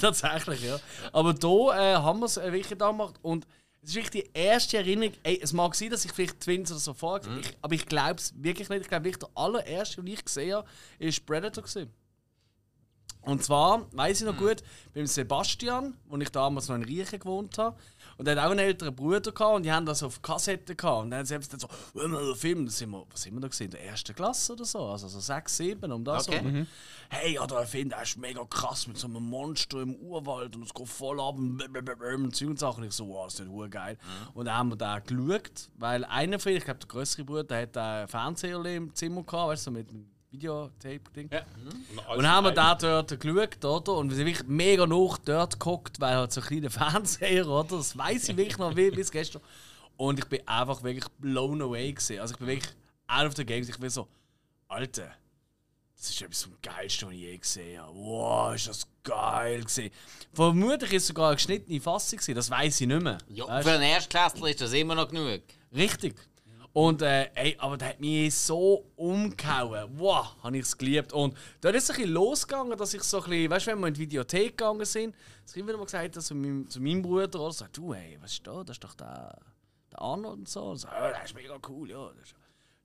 Tatsächlich, 0.00 0.62
ja. 0.62 0.78
Aber 1.12 1.32
da 1.32 1.48
äh, 1.48 1.94
haben 1.96 2.20
wir 2.20 2.26
es 2.26 2.36
äh, 2.36 2.52
wirklich 2.52 2.76
da 2.78 2.88
gemacht 2.88 3.14
und 3.22 3.46
es 3.82 3.90
ist 3.90 3.94
wirklich 3.96 4.24
die 4.24 4.30
erste 4.38 4.76
Erinnerung, 4.78 5.12
ey, 5.24 5.40
es 5.42 5.52
mag 5.52 5.74
sein, 5.74 5.90
dass 5.90 6.04
ich 6.04 6.12
vielleicht 6.12 6.40
Twins 6.40 6.70
oder 6.70 6.78
so 6.80 6.94
vorher 6.94 7.28
Mhm. 7.28 7.40
ich, 7.40 7.56
aber 7.60 7.74
ich 7.74 7.86
glaube 7.86 8.20
es 8.20 8.32
wirklich 8.40 8.68
nicht. 8.68 8.82
Ich 8.82 8.88
glaube 8.88 9.04
wirklich, 9.04 9.18
der 9.18 9.30
allererste, 9.34 9.96
den 9.96 10.06
ich 10.06 10.24
gesehen 10.24 10.54
habe, 10.54 10.68
war 11.00 11.12
Predator. 11.26 11.64
Gewesen. 11.64 11.90
Und 13.22 13.42
zwar, 13.44 13.86
weiß 13.92 14.20
ich 14.20 14.26
noch 14.26 14.36
gut, 14.36 14.62
beim 14.94 15.06
Sebastian, 15.06 15.96
wo 16.06 16.16
ich 16.16 16.28
damals 16.30 16.68
noch 16.68 16.74
in 16.76 16.82
Riechen 16.84 17.20
gewohnt 17.20 17.56
habe. 17.58 17.76
Und 18.22 18.28
er 18.28 18.36
hat 18.36 18.46
auch 18.46 18.50
einen 18.52 18.60
älteren 18.60 18.94
Bruder 18.94 19.32
gehabt 19.32 19.56
und 19.56 19.64
die 19.64 19.72
haben 19.72 19.84
das 19.84 20.00
auf 20.04 20.22
Kassette 20.22 20.76
gehabt. 20.76 21.02
Und 21.02 21.10
dann 21.10 21.18
haben 21.18 21.26
sie 21.26 21.34
einfach 21.34 21.58
so, 21.58 21.66
wollen 21.92 22.12
wir 22.12 22.20
den 22.20 22.36
Film, 22.36 22.66
das 22.66 22.78
sind 22.78 22.90
wir, 22.90 23.04
was 23.10 23.20
sind 23.22 23.34
wir 23.34 23.40
da 23.40 23.48
gesehen, 23.48 23.64
in 23.64 23.70
der 23.72 23.84
ersten 23.84 24.14
Klasse 24.14 24.52
oder 24.52 24.64
so, 24.64 24.78
also 24.86 25.08
so 25.08 25.18
sechs, 25.18 25.56
sieben, 25.56 25.90
um 25.90 26.04
das 26.04 26.28
Okay. 26.28 26.38
herum. 26.38 26.66
Hey, 27.10 27.34
ja, 27.34 27.44
der 27.48 27.66
Film, 27.66 27.88
der 27.88 28.02
ist 28.02 28.16
mega 28.16 28.44
krass 28.44 28.86
mit 28.86 28.96
so 28.96 29.08
einem 29.08 29.24
Monster 29.24 29.80
im 29.82 29.96
Urwald 29.96 30.54
und 30.54 30.62
es 30.62 30.72
geht 30.72 30.86
voll 30.88 31.20
ab 31.20 31.34
und 31.36 31.60
und 31.60 32.36
Zeug 32.36 32.48
und 32.50 32.58
Sachen. 32.60 32.84
Ich 32.84 32.92
so, 32.92 33.08
wow, 33.08 33.24
das 33.24 33.40
ist 33.40 33.48
nicht 33.48 33.70
geil. 33.72 33.98
Und 34.34 34.44
dann 34.44 34.56
haben 34.56 34.68
wir 34.68 34.76
da 34.76 35.00
geschaut, 35.00 35.68
weil 35.78 36.04
einer 36.04 36.38
von 36.38 36.52
ihnen, 36.52 36.58
ich 36.58 36.64
glaube 36.64 36.78
der 36.78 36.88
größere 36.88 37.24
Bruder, 37.24 37.42
der 37.42 37.62
hat 37.62 37.76
einen 37.76 38.06
Fernseher 38.06 38.64
im 38.66 38.94
Zimmer 38.94 39.24
gehabt, 39.24 39.48
weißt 39.48 39.66
du, 39.66 39.70
so 39.72 39.72
mit 39.72 39.88
Videotape-Ding. 40.32 41.30
Ja. 41.30 41.44
Und 42.14 42.22
dann 42.22 42.28
haben 42.30 42.44
wir 42.44 42.52
da 42.52 42.74
dort 42.74 43.20
geschaut, 43.20 43.64
oder? 43.64 43.92
Und 43.98 44.08
wir 44.08 44.16
sind 44.16 44.26
wirklich 44.26 44.48
mega 44.48 44.86
noch 44.86 45.18
dort 45.18 45.52
geguckt, 45.60 46.00
weil 46.00 46.16
halt 46.16 46.32
so 46.32 46.40
ein 46.40 46.46
kleiner 46.46 46.70
Fernseher, 46.70 47.46
oder? 47.46 47.76
Das 47.76 47.96
weiß 47.96 48.30
ich 48.30 48.36
wirklich 48.36 48.58
noch 48.58 48.74
wie 48.76 48.90
bis 48.90 49.10
gestern. 49.10 49.42
Und 49.96 50.18
ich 50.18 50.24
bin 50.26 50.46
einfach 50.48 50.82
wirklich 50.82 51.08
blown 51.18 51.62
away 51.62 51.92
gewesen. 51.92 52.18
Also 52.18 52.34
ich 52.34 52.38
bin 52.38 52.48
wirklich 52.48 52.72
out 53.06 53.26
of 53.26 53.36
the 53.36 53.44
games. 53.44 53.68
Ich 53.68 53.78
bin 53.78 53.90
so, 53.90 54.08
Alter, 54.68 55.12
das 55.96 56.10
ist 56.10 56.22
etwas 56.22 56.42
vom 56.44 56.54
Geilsten, 56.62 57.08
was 57.08 57.14
ich 57.14 57.20
je 57.20 57.38
gesehen 57.38 57.80
habe. 57.80 57.94
Wow, 57.94 58.54
ist 58.54 58.66
das 58.68 58.86
geil 59.04 59.60
gewesen. 59.60 59.90
Vermutlich 60.32 60.92
ist 60.94 61.02
es 61.02 61.08
sogar 61.08 61.28
eine 61.28 61.36
geschnittene 61.36 61.80
Fassung 61.80 62.18
gewesen, 62.18 62.34
das 62.34 62.50
weiß 62.50 62.80
ich 62.80 62.86
nicht 62.86 63.02
mehr. 63.02 63.18
Ja, 63.28 63.46
Weißt? 63.46 63.68
für 63.68 63.74
einen 63.74 63.82
Erstklässler 63.84 64.48
ist 64.48 64.60
das 64.60 64.72
immer 64.72 64.94
noch 64.94 65.08
genug. 65.08 65.42
Richtig. 65.74 66.16
Und 66.72 67.02
äh, 67.02 67.30
ey, 67.34 67.56
aber 67.58 67.76
der 67.76 67.90
hat 67.90 68.00
mich 68.00 68.34
so 68.34 68.86
umgehauen. 68.96 69.90
Wow, 69.98 70.36
habe 70.42 70.56
ich 70.56 70.62
es 70.62 70.76
geliebt. 70.76 71.12
Und 71.12 71.36
da 71.60 71.68
ist 71.68 71.84
es 71.84 71.90
ein 71.90 71.96
bisschen 71.96 72.12
losgegangen, 72.12 72.78
dass 72.78 72.94
ich 72.94 73.02
so 73.02 73.22
ein 73.22 73.28
bisschen, 73.28 73.50
weißt 73.50 73.66
du, 73.66 73.70
wenn 73.72 73.80
wir 73.80 73.88
in 73.88 73.94
die 73.94 74.00
Videothek 74.00 74.56
gegangen 74.56 74.84
sind, 74.86 75.14
das 75.42 75.52
Kind 75.52 75.66
wieder 75.66 75.76
mal 75.76 75.84
gesagt 75.84 76.16
hat, 76.16 76.22
zu 76.22 76.34
meinem, 76.34 76.68
zu 76.68 76.80
meinem 76.80 77.02
Bruder, 77.02 77.40
oder 77.40 77.52
sagt, 77.52 77.76
du, 77.76 77.92
hey, 77.92 78.18
was 78.22 78.32
ist 78.32 78.46
da? 78.46 78.64
Das 78.64 78.76
ist 78.76 78.84
doch 78.84 78.94
der, 78.94 79.38
der 79.90 80.00
Arnold 80.00 80.38
und 80.38 80.48
so. 80.48 80.62
Und 80.62 80.76
so, 80.78 80.88
ja, 80.88 81.10
der 81.10 81.24
ist 81.24 81.34
mega 81.34 81.58
cool, 81.68 81.90
ja. 81.90 82.10
Das 82.16 82.28
ist 82.28 82.34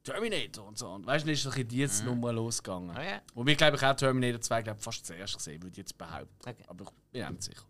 Terminator 0.03 0.65
und 0.67 0.77
so. 0.77 0.89
Und 0.89 1.05
weißt 1.05 1.23
du, 1.23 1.27
dann 1.27 1.33
ist 1.33 1.43
so 1.43 1.49
ein 1.49 1.67
bisschen 1.67 1.99
die 1.99 2.05
Nummer 2.05 2.33
losgegangen. 2.33 2.95
Oh 2.97 3.01
ja. 3.01 3.21
Und 3.35 3.47
wir 3.47 3.55
glaube 3.55 3.77
ich 3.77 3.83
auch 3.83 3.95
Terminator 3.95 4.41
2 4.41 4.61
glaub, 4.63 4.81
fast 4.81 5.05
zuerst 5.05 5.37
gesehen, 5.37 5.61
würde 5.61 5.71
ich 5.71 5.77
jetzt 5.77 5.97
behaupten. 5.97 6.49
Okay. 6.49 6.63
Aber 6.67 6.85
ich 6.85 6.91
bin 7.11 7.23
auch 7.23 7.29
nicht 7.29 7.43
sicher. 7.43 7.65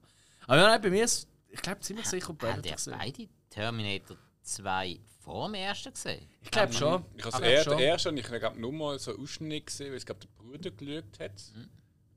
Aber 0.48 0.58
ja, 0.58 0.78
bei 0.78 0.90
mir 0.90 1.04
ist, 1.04 1.28
ich 1.50 1.62
glaube 1.62 1.80
ziemlich 1.82 2.08
sicher 2.08 2.28
Haben 2.30 2.38
Predator 2.38 2.72
gesehen. 2.72 2.96
beide 2.98 3.28
Terminator 3.50 4.18
2 4.44 5.00
vor 5.28 5.48
dem 5.48 5.56
ersten 5.56 5.92
gesehen? 5.94 6.26
Ich 6.42 6.52
glaube 6.52 6.72
schon. 6.74 7.04
Ich 7.16 7.26
habe 7.26 7.62
schon. 7.64 7.78
der 7.78 7.88
erste 7.88 8.10
und 8.10 8.18
ich 8.18 8.30
habe 8.30 8.60
nur 8.60 8.72
mal 8.72 8.98
so 8.98 9.18
Ausschnitt 9.18 9.66
gesehen, 9.68 9.90
weil 9.90 9.98
es 9.98 10.06
glaube 10.06 10.22
der 10.22 10.30
Bruder 10.42 10.72
geschaut 10.72 11.20
hat. 11.20 11.34
Mhm. 11.54 11.70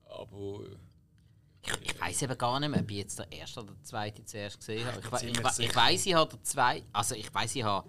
Aber 0.04 0.64
Ich, 1.62 1.72
ich 1.92 2.00
weiß 2.00 2.22
eben 2.22 2.38
gar 2.38 2.58
nicht 2.60 2.68
mehr, 2.70 2.80
ob 2.80 2.90
ich 2.90 2.96
jetzt 2.98 3.18
der 3.18 3.30
erste 3.32 3.60
oder 3.60 3.72
der 3.72 3.82
zweite 3.82 4.24
zuerst 4.24 4.58
gesehen 4.60 4.86
habe. 4.86 5.00
Ich, 5.00 5.06
ich, 5.06 5.36
sicher. 5.48 5.60
ich 5.70 5.76
weiß, 5.76 6.06
ich 6.06 6.14
habe 6.14 6.30
der 6.30 6.42
zwei, 6.44 6.82
also 6.92 7.14
ich 7.14 7.34
weiß, 7.34 7.56
ich 7.56 7.64
habe 7.64 7.88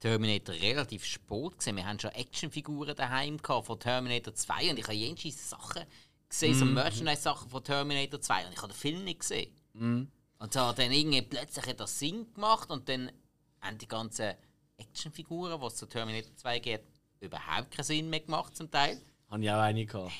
Terminator 0.00 0.54
relativ 0.54 1.04
spät 1.04 1.58
gesehen. 1.58 1.76
Wir 1.76 1.86
haben 1.86 2.00
schon 2.00 2.10
Actionfiguren 2.10 2.96
daheim 2.96 3.36
gehabt 3.36 3.66
von 3.66 3.78
Terminator 3.78 4.34
2 4.34 4.70
und 4.70 4.78
ich 4.78 4.84
habe 4.84 4.94
jenste 4.94 5.30
Sachen 5.30 5.84
gesehen, 6.28 6.54
Mhm. 6.54 6.58
so 6.58 6.64
Merchandise-Sachen 6.64 7.48
von 7.50 7.62
Terminator 7.62 8.20
2 8.20 8.46
und 8.46 8.52
ich 8.54 8.58
habe 8.62 8.72
den 8.72 8.76
Film 8.76 9.04
nicht 9.04 9.20
gesehen. 9.20 9.54
Mhm. 9.74 10.10
Und 10.38 10.52
so 10.52 10.60
hat 10.60 10.78
dann 10.80 10.90
irgendwie 10.90 11.22
plötzlich 11.22 11.66
hat 11.66 11.78
das 11.78 11.98
Sinn 11.98 12.32
gemacht 12.34 12.68
und 12.70 12.88
dann 12.88 13.12
haben 13.60 13.78
die 13.78 13.86
ganzen 13.86 14.34
Actionfiguren, 14.82 15.60
die 15.60 15.66
es 15.66 15.76
zu 15.76 15.86
Terminator 15.86 16.34
2 16.36 16.58
geht, 16.58 16.82
überhaupt 17.20 17.70
keinen 17.70 17.84
Sinn 17.84 18.10
mehr 18.10 18.20
gemacht 18.20 18.56
zum 18.56 18.70
Teil. 18.70 19.00
Habe 19.30 19.42
ich 19.42 19.50
auch 19.50 19.60
eine 19.60 19.86
gehabt. 19.86 20.12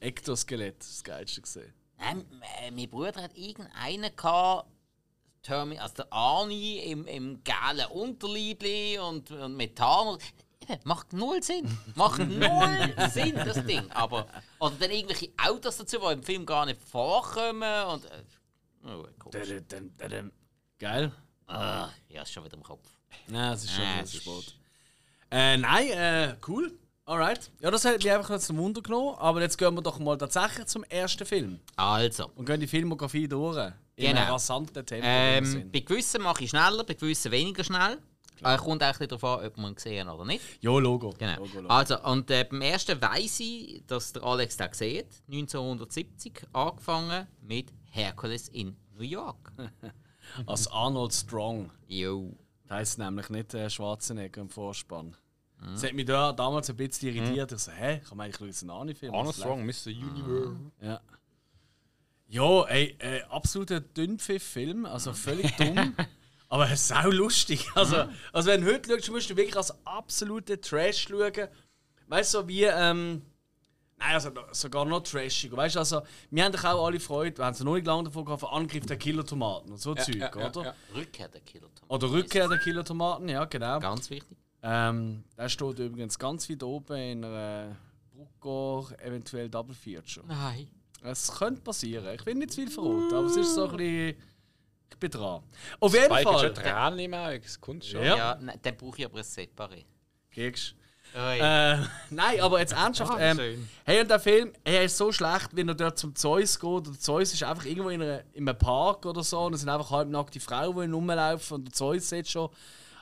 Ektoskelett, 0.00 0.80
das 0.80 1.02
geilste 1.04 1.40
gesehen. 1.40 1.72
Nein, 1.98 2.24
mein 2.72 2.88
Bruder 2.88 3.22
hat 3.22 3.36
irgendeinen 3.36 4.14
gehabt, 4.14 4.68
Termi 5.42 5.78
also 5.78 5.94
der 5.94 6.12
Arnie 6.12 6.78
im, 6.80 7.06
im 7.06 7.42
gelben 7.42 7.90
Unterliebli 7.92 8.98
und, 8.98 9.30
und. 9.30 9.60
Eben, 9.60 10.80
Macht 10.84 11.12
null 11.12 11.42
Sinn. 11.42 11.66
Macht 11.94 12.18
null 12.18 12.94
Sinn, 13.10 13.34
das 13.34 13.64
Ding. 13.64 13.90
Aber, 13.92 14.26
oder 14.58 14.74
dann 14.78 14.90
irgendwelche 14.90 15.30
Autos 15.38 15.78
dazu, 15.78 15.98
die 15.98 16.12
im 16.12 16.22
Film 16.22 16.44
gar 16.44 16.66
nicht 16.66 16.80
vorkommen. 16.82 17.86
Und, 17.86 18.04
äh, 18.04 18.22
oh. 18.86 19.06
Geil. 20.78 21.12
Ah, 21.46 21.88
ja, 22.08 22.22
ist 22.22 22.32
schon 22.32 22.44
wieder 22.44 22.56
im 22.56 22.62
Kopf. 22.62 22.86
Nein, 23.28 23.52
es 23.52 23.64
ist 23.64 23.72
schon 23.74 23.84
es 24.02 24.10
zu 24.10 24.16
spät. 24.18 24.54
Äh, 25.30 25.56
nein, 25.56 25.88
äh, 25.90 26.36
cool. 26.48 26.72
Alright. 27.04 27.50
Ja, 27.60 27.70
das 27.70 27.84
hat 27.84 27.96
mich 27.98 28.10
einfach 28.10 28.30
jetzt 28.30 28.46
zum 28.46 28.58
Wunder 28.58 28.80
genommen. 28.82 29.16
Aber 29.18 29.40
jetzt 29.40 29.56
gehen 29.58 29.74
wir 29.74 29.82
doch 29.82 29.98
mal 29.98 30.16
tatsächlich 30.16 30.66
zum 30.66 30.84
ersten 30.84 31.24
Film. 31.26 31.60
Also, 31.76 32.30
Und 32.36 32.46
gehen 32.46 32.60
die 32.60 32.66
Filmografie 32.68 33.26
durch. 33.28 33.56
In 33.96 34.06
Genau. 34.06 34.20
einem 34.20 34.30
rasanten 34.32 34.86
Tempo. 34.86 35.06
ähm, 35.06 35.70
bei 35.72 35.80
gewissen 35.80 36.22
mache 36.22 36.44
ich 36.44 36.50
schneller, 36.50 36.84
bei 36.84 36.94
gewissen 36.94 37.30
weniger 37.32 37.64
schnell. 37.64 37.98
Äh, 38.42 38.56
kommt 38.56 38.82
auch 38.82 38.96
darauf 38.96 39.24
an, 39.24 39.46
ob 39.46 39.56
man 39.58 39.72
ihn 39.72 39.74
gesehen 39.74 40.08
oder 40.08 40.24
nicht. 40.24 40.42
Ja, 40.62 40.70
Logo. 40.78 41.10
Genau. 41.18 41.36
Logo, 41.36 41.56
Logo. 41.60 41.68
Also, 41.68 42.00
und 42.04 42.30
äh, 42.30 42.44
beim 42.44 42.62
ersten 42.62 43.00
weiss 43.02 43.38
ich, 43.40 43.82
dass 43.86 44.12
der 44.14 44.22
Alex 44.22 44.56
den 44.56 44.66
hat. 44.68 45.06
1970 45.30 46.42
angefangen 46.52 47.26
mit 47.42 47.72
Hercules 47.90 48.48
in 48.48 48.76
New 48.96 49.02
York. 49.04 49.52
Als 50.46 50.66
Arnold 50.68 51.12
Strong. 51.12 51.70
Jo. 51.86 52.32
Das 52.70 52.78
heisst 52.78 52.98
nämlich 52.98 53.28
nicht 53.30 53.52
äh, 53.52 53.68
Schwarzenegger 53.68 54.42
im 54.42 54.48
Vorspann. 54.48 55.16
Mhm. 55.60 55.72
Das 55.72 55.82
hat 55.82 55.92
mich 55.92 56.06
da 56.06 56.32
damals 56.32 56.70
ein 56.70 56.76
bisschen 56.76 57.08
irritiert. 57.12 57.50
Ich 57.50 57.58
so, 57.58 57.72
hä, 57.72 58.00
kann 58.08 58.16
man 58.16 58.26
eigentlich 58.26 58.62
einen 58.62 58.70
Arnie-Film? 58.70 59.12
Arnold 59.12 59.30
Das 59.30 59.38
ist 59.38 59.42
Strong, 59.42 59.66
Mr. 59.66 59.88
Universe. 59.88 60.56
Ja. 60.80 61.00
Ja, 62.28 62.62
ey, 62.66 62.96
äh, 63.00 63.22
absoluter 63.24 63.80
Dünnpfiff-Film, 63.80 64.86
also 64.86 65.12
völlig 65.12 65.50
dumm. 65.56 65.96
aber 66.48 66.76
sau 66.76 67.10
lustig. 67.10 67.68
Also, 67.74 68.04
also 68.32 68.50
wenn 68.50 68.60
du 68.64 68.72
heute 68.72 68.88
schaust, 68.88 69.10
musst 69.10 69.30
du 69.30 69.36
wirklich 69.36 69.56
als 69.56 69.74
absoluten 69.84 70.60
Trash 70.62 71.08
schauen. 71.08 71.48
Weißt 72.06 72.34
du, 72.34 72.38
so 72.38 72.46
wie, 72.48 72.62
ähm, 72.62 73.22
nein, 74.00 74.14
also 74.14 74.30
sogar 74.52 74.84
noch 74.84 75.00
trashiger. 75.00 75.56
Weißt 75.56 75.76
du, 75.76 75.80
also, 75.80 76.02
wir 76.30 76.44
haben 76.44 76.52
doch 76.52 76.64
auch 76.64 76.86
alle 76.86 76.98
Freude, 76.98 77.38
wir 77.38 77.44
haben 77.44 77.52
es 77.52 77.60
noch 77.60 77.74
nicht 77.74 77.86
lange 77.86 78.04
davon 78.04 78.24
gehabt, 78.24 78.40
von 78.40 78.50
Angriff 78.50 78.86
der 78.86 78.96
Killer-Tomaten 78.96 79.70
und 79.70 79.78
so 79.80 79.94
Zeug, 79.94 80.16
ja, 80.16 80.30
ja, 80.34 80.48
oder? 80.48 80.64
ja. 80.64 80.74
Rückkehr 80.94 81.28
der 81.28 81.40
Killer 81.42 81.68
Tom. 81.74 81.88
Oder 81.88 82.10
Rückkehr 82.10 82.48
der 82.48 82.58
Killer-Tomaten, 82.58 83.28
ja, 83.28 83.44
genau. 83.44 83.78
Ganz 83.78 84.10
wichtig. 84.10 84.36
Ähm, 84.62 85.24
der 85.36 85.48
steht 85.48 85.78
übrigens 85.78 86.18
ganz 86.18 86.50
weit 86.50 86.62
oben 86.62 86.96
in 86.96 87.24
einer 87.24 87.76
Brucker, 88.12 88.98
eventuell 89.00 89.48
Double 89.48 89.74
Feature. 89.74 90.26
Nein. 90.26 90.68
Es 91.02 91.32
könnte 91.32 91.62
passieren. 91.62 92.14
Ich 92.14 92.26
will 92.26 92.34
nicht 92.34 92.50
zu 92.50 92.60
viel 92.60 92.70
verraten, 92.70 93.14
aber 93.14 93.26
es 93.26 93.36
ist 93.36 93.54
so 93.54 93.68
ein 93.68 93.76
bisschen. 93.76 94.16
Ich 94.90 94.98
bin 94.98 95.10
dran. 95.10 95.42
Auf 95.78 95.94
jeden 95.94 96.06
Spike 96.06 96.22
Fall. 96.22 96.40
schon 96.40 96.54
Tränen 96.54 96.98
im 96.98 97.14
Auge, 97.14 97.40
das 97.40 97.60
kommt 97.60 97.84
schon. 97.84 98.02
Ja. 98.02 98.16
Ja, 98.16 98.38
nein, 98.40 98.58
dann 98.60 98.76
brauche 98.76 98.98
ich 98.98 99.04
aber 99.06 99.18
ein 99.18 99.24
Separé. 99.24 99.84
Kriegst. 100.30 100.74
Äh, 101.40 101.76
nein, 102.10 102.40
aber 102.40 102.60
jetzt 102.60 102.72
ernsthaft. 102.72 103.12
Ah, 103.12 103.18
Ähm, 103.18 103.68
hey, 103.84 104.00
und 104.00 104.10
der 104.10 104.20
Film, 104.20 104.52
er 104.64 104.84
ist 104.84 104.96
so 104.96 105.10
schlecht, 105.12 105.48
wenn 105.52 105.68
er 105.68 105.74
dort 105.74 105.98
zum 105.98 106.14
Zeus 106.14 106.58
geht. 106.58 106.68
Und 106.68 106.86
der 106.86 106.98
Zeus 107.00 107.32
ist 107.32 107.42
einfach 107.42 107.64
irgendwo 107.64 107.88
in, 107.90 108.02
einer, 108.02 108.20
in 108.32 108.48
einem 108.48 108.58
Park 108.58 109.06
oder 109.06 109.22
so. 109.22 109.40
Und 109.40 109.54
es 109.54 109.60
sind 109.60 109.68
einfach 109.68 109.90
halbnackte 109.90 110.40
Frauen, 110.40 110.88
die 110.88 110.92
rumlaufen. 110.94 111.56
Und 111.56 111.64
der 111.66 111.72
Zeus 111.72 112.08
sieht 112.08 112.28
schon. 112.28 112.48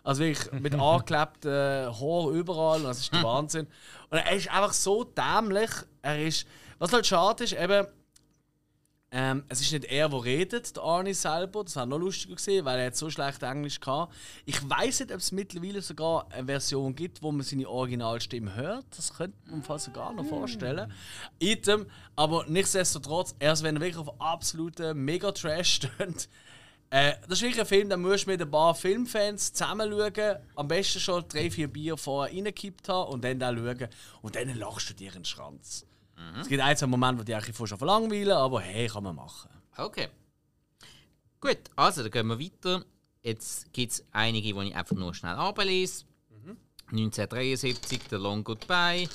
Also 0.04 0.22
wirklich 0.22 0.50
mit 0.60 0.74
angeklebten 0.74 1.50
Haar 1.52 2.30
überall. 2.30 2.82
Das 2.82 2.98
ist 3.00 3.12
der 3.12 3.22
Wahnsinn. 3.24 3.66
Und 4.10 4.18
er 4.18 4.32
ist 4.32 4.50
einfach 4.50 4.72
so 4.72 5.04
dämlich. 5.04 5.70
Er 6.02 6.24
ist. 6.26 6.46
Was 6.78 6.92
halt 6.92 7.06
schade 7.06 7.44
ist, 7.44 7.52
eben. 7.54 7.86
Ähm, 9.10 9.44
es 9.48 9.62
ist 9.62 9.72
nicht 9.72 9.86
er, 9.86 10.10
der 10.10 10.22
redet, 10.22 10.76
der 10.76 10.82
Arnie 10.82 11.14
selber. 11.14 11.64
Das 11.64 11.76
war 11.76 11.86
noch 11.86 11.98
lustiger 11.98 12.34
gesehen, 12.34 12.64
weil 12.66 12.78
er 12.78 12.86
hat 12.86 12.96
so 12.96 13.08
schlecht 13.08 13.42
Englisch 13.42 13.80
kann. 13.80 14.08
Ich 14.44 14.68
weiß 14.68 15.00
nicht, 15.00 15.12
ob 15.12 15.18
es 15.18 15.32
mittlerweile 15.32 15.80
sogar 15.80 16.30
eine 16.30 16.46
Version 16.46 16.94
gibt, 16.94 17.22
wo 17.22 17.32
man 17.32 17.42
seine 17.42 17.68
Originalstimme 17.68 18.54
hört. 18.54 18.84
Das 18.94 19.14
könnte 19.14 19.36
man 19.46 19.62
fast 19.62 19.86
sogar 19.86 20.12
noch 20.12 20.26
vorstellen. 20.26 20.92
Item, 21.38 21.86
aber 22.16 22.44
nichtsdestotrotz, 22.48 23.34
erst 23.38 23.62
wenn 23.62 23.76
er 23.76 23.80
wirklich 23.80 24.06
auf 24.06 24.20
absoluten 24.20 25.02
Mega-Trash 25.04 25.72
steht. 25.74 26.28
Äh, 26.90 27.14
das 27.22 27.38
ist 27.38 27.42
wirklich 27.42 27.60
ein 27.60 27.66
Film, 27.66 27.88
den 27.88 28.00
musst 28.00 28.26
du 28.26 28.30
mit 28.30 28.42
ein 28.42 28.50
paar 28.50 28.74
Filmfans 28.74 29.54
zusammen 29.54 29.90
schauen. 29.90 30.36
Am 30.54 30.68
besten 30.68 31.00
schon 31.00 31.24
drei, 31.28 31.50
vier 31.50 31.68
Bier 31.68 31.96
vorher 31.96 32.34
reingekippt 32.34 32.90
haben 32.90 33.10
und 33.10 33.24
dann 33.24 33.38
da 33.38 33.54
schauen. 33.54 33.88
Und 34.20 34.36
dann 34.36 34.54
lachst 34.58 34.90
du 34.90 34.94
dir 34.94 35.08
in 35.08 35.20
den 35.20 35.24
Schranz. 35.24 35.87
Es 36.40 36.48
gibt 36.48 36.62
ein, 36.62 36.76
zwei 36.76 36.86
Momente, 36.86 37.20
wo 37.20 37.24
die 37.24 37.34
eigentlich 37.34 37.56
schon 37.56 37.78
verlangweilen, 37.78 38.32
aber 38.32 38.60
hey, 38.60 38.88
kann 38.88 39.02
man 39.02 39.16
machen. 39.16 39.50
Okay. 39.76 40.08
Gut, 41.40 41.58
also 41.76 42.02
dann 42.02 42.10
gehen 42.10 42.26
wir 42.26 42.38
weiter. 42.38 42.84
Jetzt 43.22 43.72
gibt 43.72 43.92
es 43.92 44.04
einige, 44.12 44.52
die 44.52 44.68
ich 44.68 44.76
einfach 44.76 44.96
nur 44.96 45.14
schnell 45.14 45.34
ablese. 45.34 46.04
1973, 46.90 48.00
The 48.10 48.16
Long 48.16 48.42
Goodbye. 48.42 49.08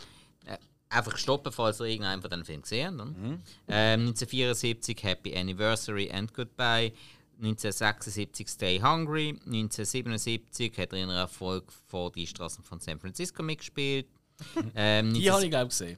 Äh, 0.45 0.57
einfach 0.89 1.17
stoppen, 1.17 1.51
falls 1.51 1.79
ihr 1.79 1.87
irgendeinen 1.87 2.21
von 2.21 2.29
diesen 2.29 2.45
Filmen 2.45 2.61
gesehen 2.61 2.99
habt. 2.99 2.99
dann. 2.99 3.43
Ähm, 3.67 3.99
1974, 4.07 5.03
Happy 5.03 5.35
Anniversary 5.35 6.11
and 6.11 6.33
Goodbye. 6.33 6.93
1976 7.37 8.47
Stay 8.47 8.79
Hungry. 8.79 9.29
1977 9.45 10.77
hat 10.77 10.93
er 10.93 10.99
in 10.99 11.09
einer 11.09 11.21
Erfolg 11.21 11.71
vor 11.87 12.11
die 12.11 12.27
Straßen 12.27 12.63
von 12.63 12.79
San 12.79 12.99
Francisco 12.99 13.41
mitgespielt. 13.41 14.07
ähm, 14.75 15.13
Die 15.13 15.31
habe 15.31 15.43
ich, 15.43 15.49
glaube 15.49 15.71
ich, 15.71 15.97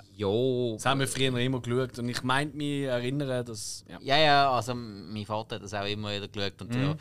gesehen. 0.00 0.14
Jo. 0.16 0.72
Das 0.74 0.86
haben 0.86 1.00
wir 1.00 1.08
früher 1.08 1.36
immer 1.38 1.60
geschaut 1.60 1.98
und 1.98 2.08
ich 2.08 2.22
meinte 2.22 2.56
mich 2.56 2.82
erinnern, 2.84 3.44
dass. 3.44 3.84
Ja. 3.88 3.98
Ja, 4.00 4.16
ja, 4.18 4.50
also 4.50 4.74
mein 4.74 5.24
Vater 5.26 5.56
hat 5.56 5.62
das 5.62 5.74
auch 5.74 5.86
immer 5.86 6.10
wieder 6.14 6.28
geschaut. 6.28 6.60
Und 6.62 6.74
Mhm. 6.74 6.82
ja, 6.82 6.96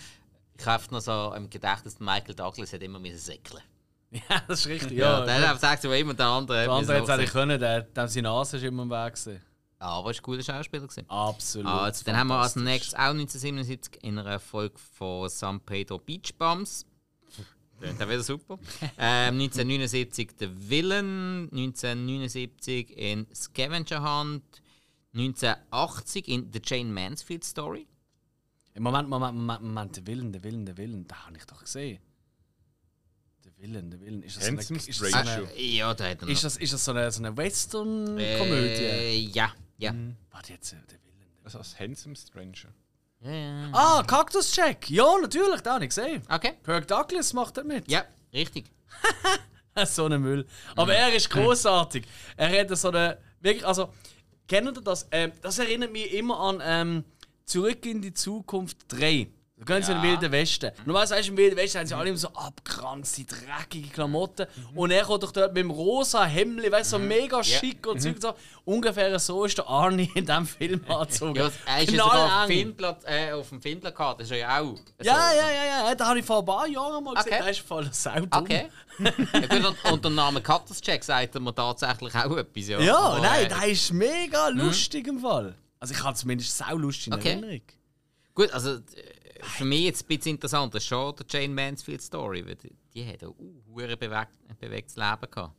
ich 0.60 0.66
habe 0.66 0.84
noch 0.92 1.02
so 1.02 1.34
im 1.36 1.50
Gedächtnis, 1.50 2.00
Michael 2.00 2.36
Douglas 2.36 2.74
hat 2.74 2.82
immer 2.82 3.00
müssen 3.00 3.18
säckeln. 3.20 3.62
ja, 4.12 4.22
das 4.48 4.62
ist 4.62 4.68
richtig. 4.68 4.98
Ja, 4.98 5.20
Ja, 5.20 5.26
der 5.26 5.40
ja. 5.40 5.48
hat 5.48 5.54
gesagt, 5.56 5.82
so 5.82 5.92
immer 5.92 6.14
der 6.14 6.26
andere. 6.28 6.64
Der 6.64 6.72
andere 6.72 6.94
hätte 6.96 7.04
es 7.04 7.10
eigentlich 7.10 7.32
können, 7.32 7.60
der, 7.60 7.82
der 7.82 8.08
seine 8.08 8.28
Nase 8.30 8.58
ist 8.58 8.64
immer 8.64 8.84
im 8.84 8.90
Weg. 8.90 9.14
Gewesen. 9.14 9.42
Ja, 9.80 9.88
aber 9.90 10.10
er 10.10 10.14
war 10.16 10.20
ein 10.20 10.24
guter 10.24 10.44
Schauspieler. 10.44 10.84
Gewesen. 10.88 11.06
Absolut. 11.10 11.72
Also, 11.72 12.04
dann 12.06 12.18
haben 12.18 12.28
wir 12.28 12.40
als 12.42 12.56
nächstes 12.56 12.94
auch 12.96 13.12
1977 13.12 14.04
in 14.04 14.18
einer 14.18 14.40
Folge 14.40 14.78
von 14.98 15.30
San 15.30 15.60
Pedro 15.60 16.00
Beach 16.00 16.34
Bums. 16.40 16.86
Das 17.80 18.00
wäre 18.08 18.24
super. 18.24 18.58
ähm, 18.98 19.36
1979 19.40 20.32
The 20.40 20.50
Villain, 20.70 21.44
1979 21.52 22.90
in 22.98 23.28
Scavenger 23.34 24.02
Hunt, 24.02 24.44
1980 25.14 26.28
in 26.28 26.52
The 26.52 26.60
Jane 26.64 26.92
Mansfield 26.92 27.44
Story. 27.44 27.88
Im 28.74 28.84
Moment, 28.84 29.10
Moment, 29.10 29.36
Moment, 29.38 29.62
Moment, 29.64 29.96
der 29.98 30.06
Willen, 30.08 30.32
der 30.32 30.44
Willen, 30.44 30.66
der 30.66 30.78
Willen, 30.78 31.08
da 31.08 31.26
habe 31.26 31.38
ich 31.38 31.46
doch 31.46 31.62
gesehen. 31.62 32.00
Der 33.46 33.58
Willen, 33.58 33.90
der 33.90 34.00
Willen. 34.02 34.22
Ist 34.24 34.38
das 34.38 34.44
so 34.44 34.50
eine, 34.50 34.58
Handsome 34.58 34.80
ist 34.80 34.88
das 34.90 34.98
so 34.98 35.06
Stranger. 35.08 35.32
eine, 35.32 35.52
Äh, 35.56 35.76
ja, 35.78 35.94
da 35.94 36.04
hat 36.10 36.20
er 36.22 36.26
noch. 36.26 36.32
ist 36.34 36.44
das, 36.44 36.58
ist 36.58 36.74
das 36.74 36.86
so 36.86 36.92
eine, 36.92 37.12
so 37.12 37.24
eine 37.24 37.36
Western-Komödie? 37.36 38.84
Äh, 38.84 39.18
ja, 39.20 39.52
ja. 39.78 39.96
Warte 40.32 40.54
jetzt, 40.54 40.74
äh, 40.74 40.76
der 40.76 41.00
Willen. 41.04 41.20
Der 41.20 41.44
Das 41.44 41.56
heißt 41.56 41.80
Handsome 41.80 42.16
Stranger. 42.16 42.74
Ja, 43.22 43.32
ja. 43.32 43.70
Ah, 43.74 44.04
Cactus 44.04 44.56
Jack! 44.56 44.90
Ja, 44.90 45.18
natürlich, 45.22 45.62
da 45.62 45.76
habe 45.76 45.86
ich 45.86 45.90
gesehen. 45.90 46.22
Okay. 46.30 46.54
Kirk 46.64 46.88
Douglas 46.88 47.34
macht 47.34 47.58
da 47.58 47.64
mit. 47.64 47.90
Ja, 47.90 48.06
richtig. 48.34 48.66
so 49.86 50.06
ein 50.06 50.22
Müll. 50.22 50.46
Aber 50.76 50.94
er 50.94 51.14
ist 51.14 51.30
großartig. 51.30 52.06
Er 52.36 52.60
hat 52.60 52.78
so 52.78 52.90
eine. 52.90 53.18
Wirklich, 53.42 53.66
also, 53.66 53.90
kennt 54.48 54.78
ihr 54.78 54.82
das? 54.82 55.08
Ähm, 55.12 55.32
das 55.42 55.60
erinnert 55.60 55.92
mich 55.92 56.14
immer 56.14 56.40
an 56.40 56.62
ähm, 56.64 57.04
Zurück 57.46 57.86
in 57.86 58.02
die 58.02 58.14
Zukunft 58.14 58.78
3. 58.90 59.28
Gehen 59.66 59.82
sie 59.82 59.92
in 59.92 60.02
den 60.02 60.12
Wilden 60.12 60.32
Westen. 60.32 60.72
Normalerweise 60.86 61.16
weißt 61.16 61.28
du, 61.28 61.32
im 61.32 61.38
Wilden 61.38 61.58
Westen 61.58 61.80
haben 61.80 61.88
sie 61.88 61.96
alle 61.96 62.10
immer 62.10 62.18
so 62.18 62.28
abgeranzte, 62.28 63.26
dreckige 63.26 63.90
Klamotten. 63.90 64.46
Und 64.76 64.92
er 64.92 65.04
kommt 65.04 65.24
doch 65.24 65.32
dort 65.32 65.52
mit 65.54 65.64
dem 65.64 65.72
rosa 65.72 66.26
Hemd, 66.26 66.72
weißt 66.72 66.94
du, 66.94 66.98
so 66.98 67.04
mega 67.04 67.44
schick 67.44 67.88
und 67.88 68.00
Zeug 68.00 68.16
und 68.16 68.22
so. 68.22 68.34
Ungefähr 68.66 69.18
so 69.18 69.46
ist 69.46 69.58
der 69.58 69.68
Arnie 69.68 70.12
in 70.14 70.28
diesem 70.28 70.46
Film 70.46 70.82
angezogen. 70.88 71.36
Ja, 71.36 71.50
er 71.66 71.84
ist 71.84 71.92
ja 71.92 72.04
sogar 72.04 72.44
auf. 72.44 72.48
Filmplat, 72.48 73.04
äh, 73.06 73.32
auf 73.32 73.50
dem 73.50 73.60
Filmplakat. 73.60 74.20
Das 74.20 74.30
ist 74.30 74.38
ja 74.38 74.60
auch. 74.62 74.76
Ja, 75.02 75.32
so. 75.32 75.38
ja, 75.38 75.50
ja, 75.50 75.88
ja, 75.88 75.96
da 75.96 76.08
habe 76.08 76.20
ich 76.20 76.26
vor 76.26 76.40
ein 76.40 76.46
paar 76.46 76.68
Jahren 76.68 77.04
mal 77.04 77.16
gesehen. 77.16 77.34
Okay. 77.42 77.52
Ist 77.52 77.60
voll 77.62 77.90
sau 77.92 78.14
dumm. 78.20 78.30
Okay. 78.32 78.68
ja, 79.00 79.92
und, 79.92 80.04
der 80.04 80.12
Name 80.12 80.42
Jack 80.84 81.04
sagt 81.04 81.34
er 81.34 81.42
mir 81.42 81.56
tatsächlich 81.56 82.14
auch 82.14 82.38
etwas. 82.38 82.68
Ja, 82.68 82.80
Ja, 82.80 82.96
Aber, 82.96 83.22
nein, 83.22 83.46
äh, 83.46 83.48
der 83.48 83.68
ist 83.68 83.92
mega 83.92 84.50
lustig 84.50 85.08
im 85.08 85.20
Fall. 85.20 85.56
Also 85.80 85.96
ich 85.96 86.04
habe 86.04 86.16
zumindest 86.16 86.56
sau 86.56 86.78
lustig 86.78 87.08
in 87.08 87.14
Okay. 87.14 87.30
Erinnerung. 87.30 87.62
Gut, 88.38 88.52
also 88.52 88.76
äh, 88.76 88.82
für 89.44 89.66
mich 89.66 89.82
jetzt 89.82 90.04
ein 90.04 90.08
bisschen 90.08 90.32
interessant, 90.36 90.74
das 90.74 90.84
ist 90.84 90.88
schon 90.90 91.16
der 91.16 91.26
Jane 91.30 91.54
Mansfield 91.54 92.02
Story. 92.02 92.46
Weil 92.46 92.56
die, 92.56 92.74
die 92.94 93.06
hat 93.08 93.24
ein 93.24 93.30
uh, 93.30 93.62
bewegt, 93.76 94.32
bewegtes 94.60 94.96
Leben 94.96 95.32
gehabt. 95.32 95.54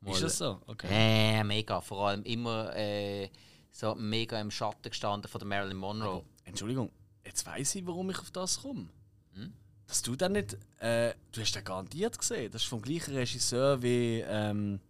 Mal- 0.00 0.12
Ist 0.12 0.22
das 0.22 0.38
so? 0.38 0.60
Okay. 0.66 0.88
Äh, 0.90 1.44
mega. 1.44 1.80
Vor 1.80 2.08
allem 2.08 2.22
immer 2.24 2.74
äh, 2.76 3.28
so 3.70 3.94
mega 3.94 4.40
im 4.40 4.50
Schatten 4.50 4.88
gestanden 4.90 5.30
von 5.30 5.38
der 5.38 5.46
Marilyn 5.48 5.76
Monroe. 5.76 6.24
Entschuldigung, 6.44 6.90
jetzt 7.24 7.46
weiß 7.46 7.76
ich, 7.76 7.86
warum 7.86 8.10
ich 8.10 8.18
auf 8.18 8.30
das 8.30 8.60
komme. 8.60 8.88
Hm? 9.34 9.52
Dass 9.86 10.02
du 10.02 10.16
dann 10.16 10.32
nicht. 10.32 10.56
Äh, 10.78 11.14
du 11.30 11.40
hast 11.40 11.54
den 11.54 11.64
garantiert 11.64 12.18
gesehen. 12.18 12.50
Das 12.50 12.62
ist 12.62 12.68
vom 12.68 12.82
gleichen 12.82 13.14
Regisseur 13.14 13.80
wie 13.82 14.20
ähm, 14.26 14.80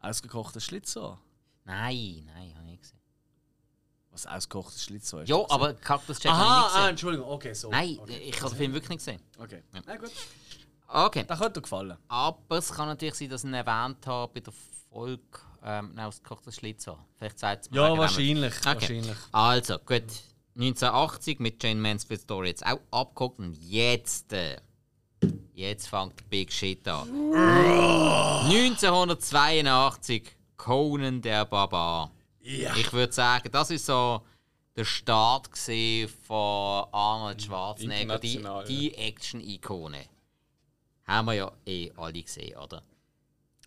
Ausgekochter 0.00 0.60
Schlitzohr. 0.60 1.20
Nein, 1.64 2.24
nein, 2.26 2.54
habe 2.56 2.64
ich 2.64 2.70
nicht 2.72 2.82
gesehen. 2.82 3.00
Was 4.24 4.32
ausgekochtes 4.32 4.84
Schlitzohr 4.84 5.22
ist. 5.22 5.28
Ja, 5.28 5.44
aber 5.48 5.74
Cactus 5.74 6.22
Jack 6.22 6.32
habe 6.32 6.42
ich 6.42 6.48
nicht 6.48 6.64
ah, 6.64 6.66
gesehen. 6.66 6.90
Entschuldigung, 6.90 7.28
okay, 7.28 7.52
so. 7.54 7.70
Nein, 7.70 7.98
okay. 8.00 8.18
ich 8.18 8.40
habe 8.40 8.50
den 8.50 8.58
Film 8.58 8.72
wirklich 8.72 8.90
nicht 8.90 8.98
gesehen. 8.98 9.20
Okay. 9.38 9.62
Na 9.86 9.96
gut. 9.96 10.10
Okay. 10.92 11.24
Das 11.26 11.38
könnte 11.38 11.60
dir 11.60 11.62
gefallen. 11.62 11.96
Aber 12.08 12.58
es 12.58 12.72
kann 12.72 12.88
natürlich 12.88 13.14
sein, 13.14 13.30
dass 13.30 13.44
ich 13.44 13.50
ihn 13.50 13.54
erwähnt 13.54 14.06
habe 14.06 14.32
bei 14.32 14.40
der 14.40 14.52
Folge 14.90 15.22
ähm, 15.64 15.96
ausgekochtes 15.98 16.56
Schlitzer. 16.56 16.98
Vielleicht 17.16 17.38
sagt 17.38 17.64
es 17.64 17.70
mir 17.70 17.76
Ja, 17.76 17.96
wahrscheinlich. 17.96 18.52
Okay. 18.58 18.74
wahrscheinlich. 18.74 19.16
Also, 19.32 19.78
gut. 19.78 20.02
1980 20.56 21.38
mit 21.38 21.62
Jane 21.62 21.80
Mansfield 21.80 22.22
Story 22.22 22.48
jetzt 22.48 22.66
auch 22.66 22.80
abgeguckt 22.90 23.38
und 23.38 23.56
jetzt. 23.56 24.32
Äh, 24.32 24.56
jetzt 25.54 25.88
fängt 25.88 26.28
Big 26.28 26.52
Shit 26.52 26.88
an. 26.88 27.08
1982 28.50 30.36
Conan 30.56 31.22
der 31.22 31.44
Barbar. 31.44 32.10
Ja. 32.58 32.74
Ich 32.76 32.92
würde 32.92 33.12
sagen, 33.12 33.50
das 33.52 33.70
ist 33.70 33.86
so 33.86 34.22
der 34.76 34.84
Start 34.84 35.48
von 36.26 36.86
Arnold 36.92 37.42
Schwarzenegger, 37.42 38.18
die, 38.18 38.42
die 38.66 38.94
Action-Ikone. 38.94 40.04
Haben 41.04 41.26
wir 41.26 41.34
ja 41.34 41.52
eh 41.66 41.90
alle 41.96 42.22
gesehen, 42.22 42.56
oder? 42.56 42.82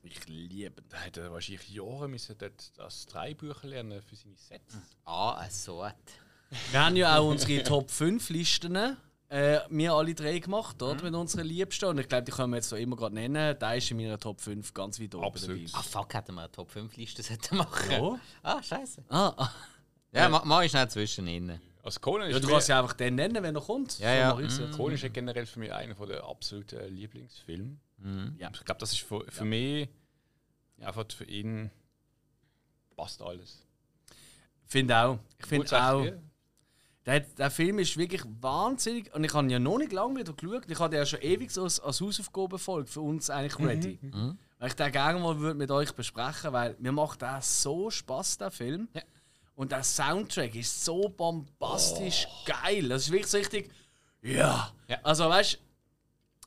Ich 0.04 0.28
liebe 0.28 0.82
Da 0.90 0.98
hat 0.98 1.18
er 1.18 1.32
wahrscheinlich 1.32 1.70
Jahre 1.70 2.10
müssen 2.10 2.38
dort 2.38 2.78
das 2.78 3.06
Drehbuch 3.06 3.64
lernen 3.64 4.02
für 4.02 4.16
seine 4.16 4.36
Sets. 4.36 4.76
Ah, 5.06 5.50
so. 5.50 5.86
Wir 6.72 6.86
haben 6.86 6.96
ja 6.96 7.18
auch 7.18 7.30
unsere 7.30 7.64
Top 7.64 7.90
5 7.90 8.30
Listen, 8.30 8.98
äh, 9.34 9.62
wir 9.70 9.94
alle 9.94 10.14
drei 10.14 10.38
gemacht, 10.38 10.82
oder? 10.82 10.96
Mhm. 10.96 11.04
Mit 11.04 11.16
unseren 11.16 11.48
Liebsten. 11.48 11.86
Und 11.86 12.00
ich 12.00 12.08
glaube, 12.08 12.24
die 12.24 12.32
können 12.32 12.52
wir 12.52 12.58
jetzt 12.58 12.70
so 12.70 12.76
immer 12.76 12.96
gerade 12.96 13.16
nennen. 13.16 13.56
Da 13.58 13.74
ist 13.74 13.90
in 13.90 13.98
meiner 13.98 14.20
Top 14.20 14.40
5 14.40 14.74
ganz 14.74 15.00
weit 15.00 15.16
oben 15.16 15.26
Absolut. 15.26 15.70
Ah, 15.74 15.82
fuck, 15.82 16.14
hätten 16.14 16.36
wir 16.36 16.42
eine 16.42 16.52
Top 16.52 16.70
5 16.70 16.96
Liste 16.96 17.24
sollten 17.24 17.58
machen 17.58 17.92
Ja. 17.92 18.20
Ah, 18.44 18.62
scheiße. 18.62 19.04
Ah, 19.10 19.34
ah. 19.36 19.52
Ja, 20.12 20.30
mach, 20.30 20.44
mach 20.46 20.62
ich 20.62 20.70
schnell 20.70 20.88
zwischen 20.88 21.26
ihnen. 21.26 21.60
Also 21.82 22.00
Conan 22.00 22.30
Ja, 22.30 22.38
ist, 22.38 22.44
du 22.44 22.48
für 22.48 22.54
kannst 22.54 22.70
ja 22.70 22.80
einfach 22.80 22.94
den 22.94 23.16
nennen, 23.16 23.42
wenn 23.42 23.56
er 23.56 23.62
kommt. 23.62 23.98
Ja, 24.00 24.14
ja. 24.14 24.40
jetzt. 24.40 24.62
Conan 24.78 24.94
ist 24.94 25.02
ja 25.02 25.10
generell 25.10 25.48
für 25.48 25.60
mich 25.60 25.74
einer 25.74 25.96
der 25.96 26.24
absoluten 26.24 26.94
Lieblingsfilme. 26.94 27.78
Ja. 28.38 28.52
Ich 28.54 28.66
glaube, 28.66 28.80
das 28.80 28.94
ist 28.94 29.02
für, 29.02 29.26
für 29.30 29.46
mich 29.46 29.90
einfach 30.82 31.06
für 31.12 31.26
ihn 31.26 31.72
passt 32.96 33.22
alles. 33.22 33.66
Finde 34.68 34.96
auch. 34.96 35.20
Ich 35.40 35.48
finde 35.48 35.84
auch. 35.84 36.02
Spiel. 36.02 36.22
Der, 37.06 37.20
der 37.20 37.52
Film 37.52 37.80
ist 37.80 37.98
wirklich 37.98 38.24
wahnsinnig. 38.40 39.14
Und 39.14 39.24
ich 39.24 39.34
habe 39.34 39.46
ihn 39.46 39.50
ja 39.50 39.60
noch 39.60 39.78
nicht 39.78 39.92
lange 39.92 40.20
wieder 40.20 40.34
geschaut. 40.34 40.64
Ich 40.70 40.80
hatte 40.80 40.96
ja 40.96 41.06
schon 41.06 41.22
ewig 41.22 41.52
so 41.52 41.64
als, 41.64 41.80
als 41.80 42.00
Hausaufgabenfolge 42.00 42.88
für 42.88 43.02
uns 43.02 43.30
eigentlich 43.30 43.60
ready. 43.60 44.00
Weil 44.60 44.70
ich 44.70 44.76
den 44.76 44.92
gerne 44.92 45.20
mal 45.20 45.38
würde 45.40 45.58
mit 45.58 45.70
euch 45.72 45.92
besprechen 45.92 46.54
weil 46.54 46.76
mir 46.80 46.94
macht 46.94 47.22
der 47.22 47.42
so 47.42 47.90
Spaß 47.90 48.38
der 48.38 48.52
Film. 48.52 48.88
Ja. 48.94 49.02
Und 49.56 49.72
der 49.72 49.84
Soundtrack 49.84 50.56
ist 50.56 50.86
so 50.86 51.10
bombastisch 51.10 52.28
geil. 52.46 52.88
Das 52.88 53.04
ist 53.04 53.12
wirklich 53.12 53.28
so 53.28 53.38
richtig. 53.38 53.72
Ja. 54.22 54.72
Ja. 54.88 54.98
Also 55.04 55.28
weißt 55.28 55.60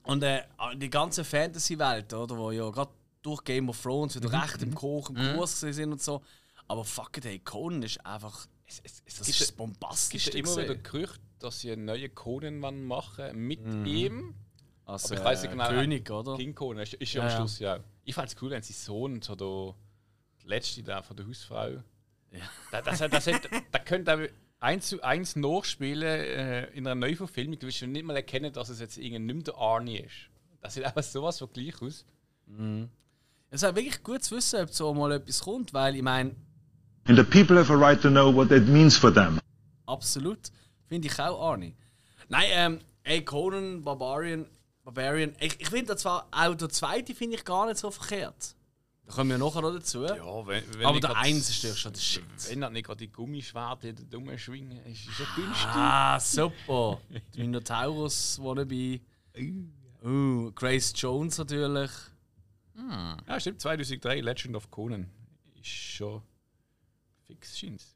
und 0.06 0.22
äh, 0.22 0.42
die 0.76 0.88
ganze 0.88 1.24
Fantasy-Welt, 1.24 2.14
oder, 2.14 2.38
wo 2.38 2.52
ja 2.52 2.70
gerade 2.70 2.92
durch 3.22 3.42
Game 3.42 3.68
of 3.68 3.82
Thrones 3.82 4.14
wieder 4.14 4.32
recht 4.32 4.62
im 4.62 4.74
Koch, 4.74 5.10
im 5.10 5.16
Kurs 5.34 5.60
gewesen 5.60 5.72
sind 5.74 5.92
und 5.92 6.00
so. 6.00 6.22
Aber 6.68 6.84
fuck 6.84 7.18
it, 7.18 7.24
hey, 7.24 7.38
Conan 7.40 7.82
ist 7.82 8.04
einfach. 8.06 8.46
Es, 8.66 8.80
es, 8.82 9.02
es 9.04 9.18
Das 9.18 9.26
gibt, 9.26 9.40
ist 9.40 9.58
das 9.80 10.04
es 10.04 10.08
gibt 10.08 10.34
immer 10.34 10.56
wieder. 10.56 10.74
Gerüchte, 10.74 11.20
dass 11.38 11.60
sie 11.60 11.72
einen 11.72 11.84
neuen 11.84 12.14
Conan 12.14 12.58
machen 12.84 13.36
mit 13.46 13.60
ihm. 13.86 14.34
Als, 14.84 15.06
Aber 15.06 15.14
ich 15.14 15.24
weiß 15.24 15.38
äh, 15.38 15.42
nicht 15.42 15.52
genau. 15.52 15.68
König, 15.68 16.10
oder? 16.10 16.36
King 16.36 16.54
Conan 16.54 16.82
ist, 16.82 16.94
ist 16.94 17.12
ja, 17.12 17.24
am. 17.24 17.30
Schluss 17.30 17.58
ja. 17.58 17.80
Ich 18.04 18.14
fand 18.14 18.28
es 18.28 18.40
cool, 18.40 18.50
wenn 18.50 18.62
sein 18.62 18.74
Sohn 18.74 19.22
so 19.22 19.34
der 19.34 20.48
letzte 20.48 20.82
da 20.82 21.02
von 21.02 21.16
der 21.16 21.26
Hausfrau. 21.26 21.82
Ja. 22.32 22.50
Da, 22.70 22.82
das, 22.82 22.98
das, 22.98 23.24
das, 23.24 23.40
da 23.72 23.78
könnte 23.80 24.30
eins 24.60 24.88
zu 24.88 25.02
eins 25.02 25.36
nachspielen 25.36 26.02
äh, 26.02 26.66
in 26.70 26.86
einer 26.86 26.94
Neuverfilmung. 26.94 27.58
Du 27.58 27.66
wirst 27.66 27.78
schon 27.78 27.92
nicht 27.92 28.04
mal 28.04 28.16
erkennen, 28.16 28.52
dass 28.52 28.68
es 28.68 28.80
jetzt 28.80 28.96
irgendein 28.96 29.26
nicht 29.36 29.48
der 29.48 29.56
Arnie 29.56 29.98
ist. 29.98 30.30
Das 30.60 30.74
sieht 30.74 30.84
einfach 30.84 31.02
sowas 31.02 31.38
von 31.38 31.52
gleich 31.52 31.80
aus. 31.82 32.04
Es 33.50 33.62
ist 33.62 33.74
wirklich 33.74 34.02
gut 34.02 34.22
zu 34.22 34.36
wissen, 34.36 34.60
ob 34.60 34.70
so 34.70 34.94
mal 34.94 35.12
etwas 35.12 35.40
kommt, 35.40 35.74
weil 35.74 35.96
ich 35.96 36.02
meine, 36.02 36.34
And 37.08 37.16
the 37.16 37.24
people 37.24 37.56
have 37.56 37.70
a 37.70 37.76
right 37.76 38.00
to 38.02 38.10
know 38.10 38.34
what 38.34 38.48
that 38.48 38.66
means 38.66 38.96
for 38.96 39.12
them. 39.12 39.38
absolut, 39.86 40.50
finde 40.88 41.08
ich 41.08 41.18
auch 41.20 41.52
Arnie. 41.52 41.74
Nein, 42.28 42.46
ähm, 42.50 42.80
ey, 43.04 43.24
Conan, 43.24 43.82
Barbarian, 43.82 44.46
Barbarian, 44.84 45.34
ich, 45.40 45.60
ich 45.60 45.68
finde 45.68 45.96
zwar 45.96 46.26
auch 46.30 46.54
der 46.54 46.68
zweite 46.68 47.14
finde 47.14 47.36
ich 47.36 47.44
gar 47.44 47.66
nicht 47.66 47.78
so 47.78 47.90
verkehrt. 47.90 48.56
Da 49.06 49.12
kommen 49.12 49.30
wir 49.30 49.38
nachher 49.38 49.62
noch 49.62 49.72
dazu. 49.72 50.02
Ja, 50.02 50.46
wenn, 50.46 50.64
wenn 50.78 50.86
Aber 50.86 50.98
der 50.98 51.16
eins 51.16 51.48
ist 51.48 51.62
ja 51.62 51.74
schon 51.74 51.92
der 51.92 52.00
Shit. 52.00 52.24
Wenn 52.48 52.62
er 52.62 52.70
nicht 52.70 52.86
gerade 52.86 52.98
die 52.98 53.12
Gummischwerte 53.12 53.94
dumm 53.94 54.36
schwingen, 54.36 54.84
ist 54.86 55.08
es 55.08 55.18
ja 55.20 55.26
günstig. 55.36 55.66
Ah, 55.68 56.18
super. 56.18 57.00
Die 57.34 57.40
Minotaurus 57.42 58.40
wannabe. 58.42 59.00
Uh, 60.04 60.50
Grace 60.52 60.92
Jones 60.96 61.38
natürlich. 61.38 61.90
Ja, 63.28 63.40
stimmt, 63.40 63.60
2003 63.60 64.20
Legend 64.20 64.56
of 64.56 64.70
Conan. 64.70 65.08
Ist 65.54 65.66
schon 65.66 66.22
fix, 67.26 67.58
scheint's. 67.58 67.94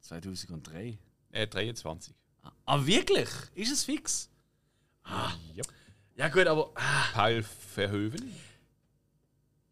2003. 0.00 0.98
Äh, 1.30 1.46
23. 1.46 2.14
Ah, 2.64 2.84
wirklich? 2.84 3.28
Ist 3.54 3.72
es 3.72 3.84
fix? 3.84 4.28
Ja. 5.06 5.32
Ja 6.16 6.28
gut, 6.28 6.46
aber... 6.46 6.70
Ah, 6.74 7.04
Paul 7.14 7.42
Verhoeven. 7.42 8.34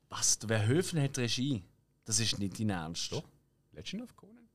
was? 0.08 0.38
Der 0.38 0.48
Verhoeven 0.48 1.02
hat 1.02 1.18
Regie. 1.18 1.62
Das 2.04 2.18
ist 2.18 2.38
nicht 2.38 2.58
dein 2.58 2.70
Ernst. 2.70 3.12
Doch. 3.12 3.24
Legend 3.72 4.02
of 4.02 4.16
Conan? 4.16 4.48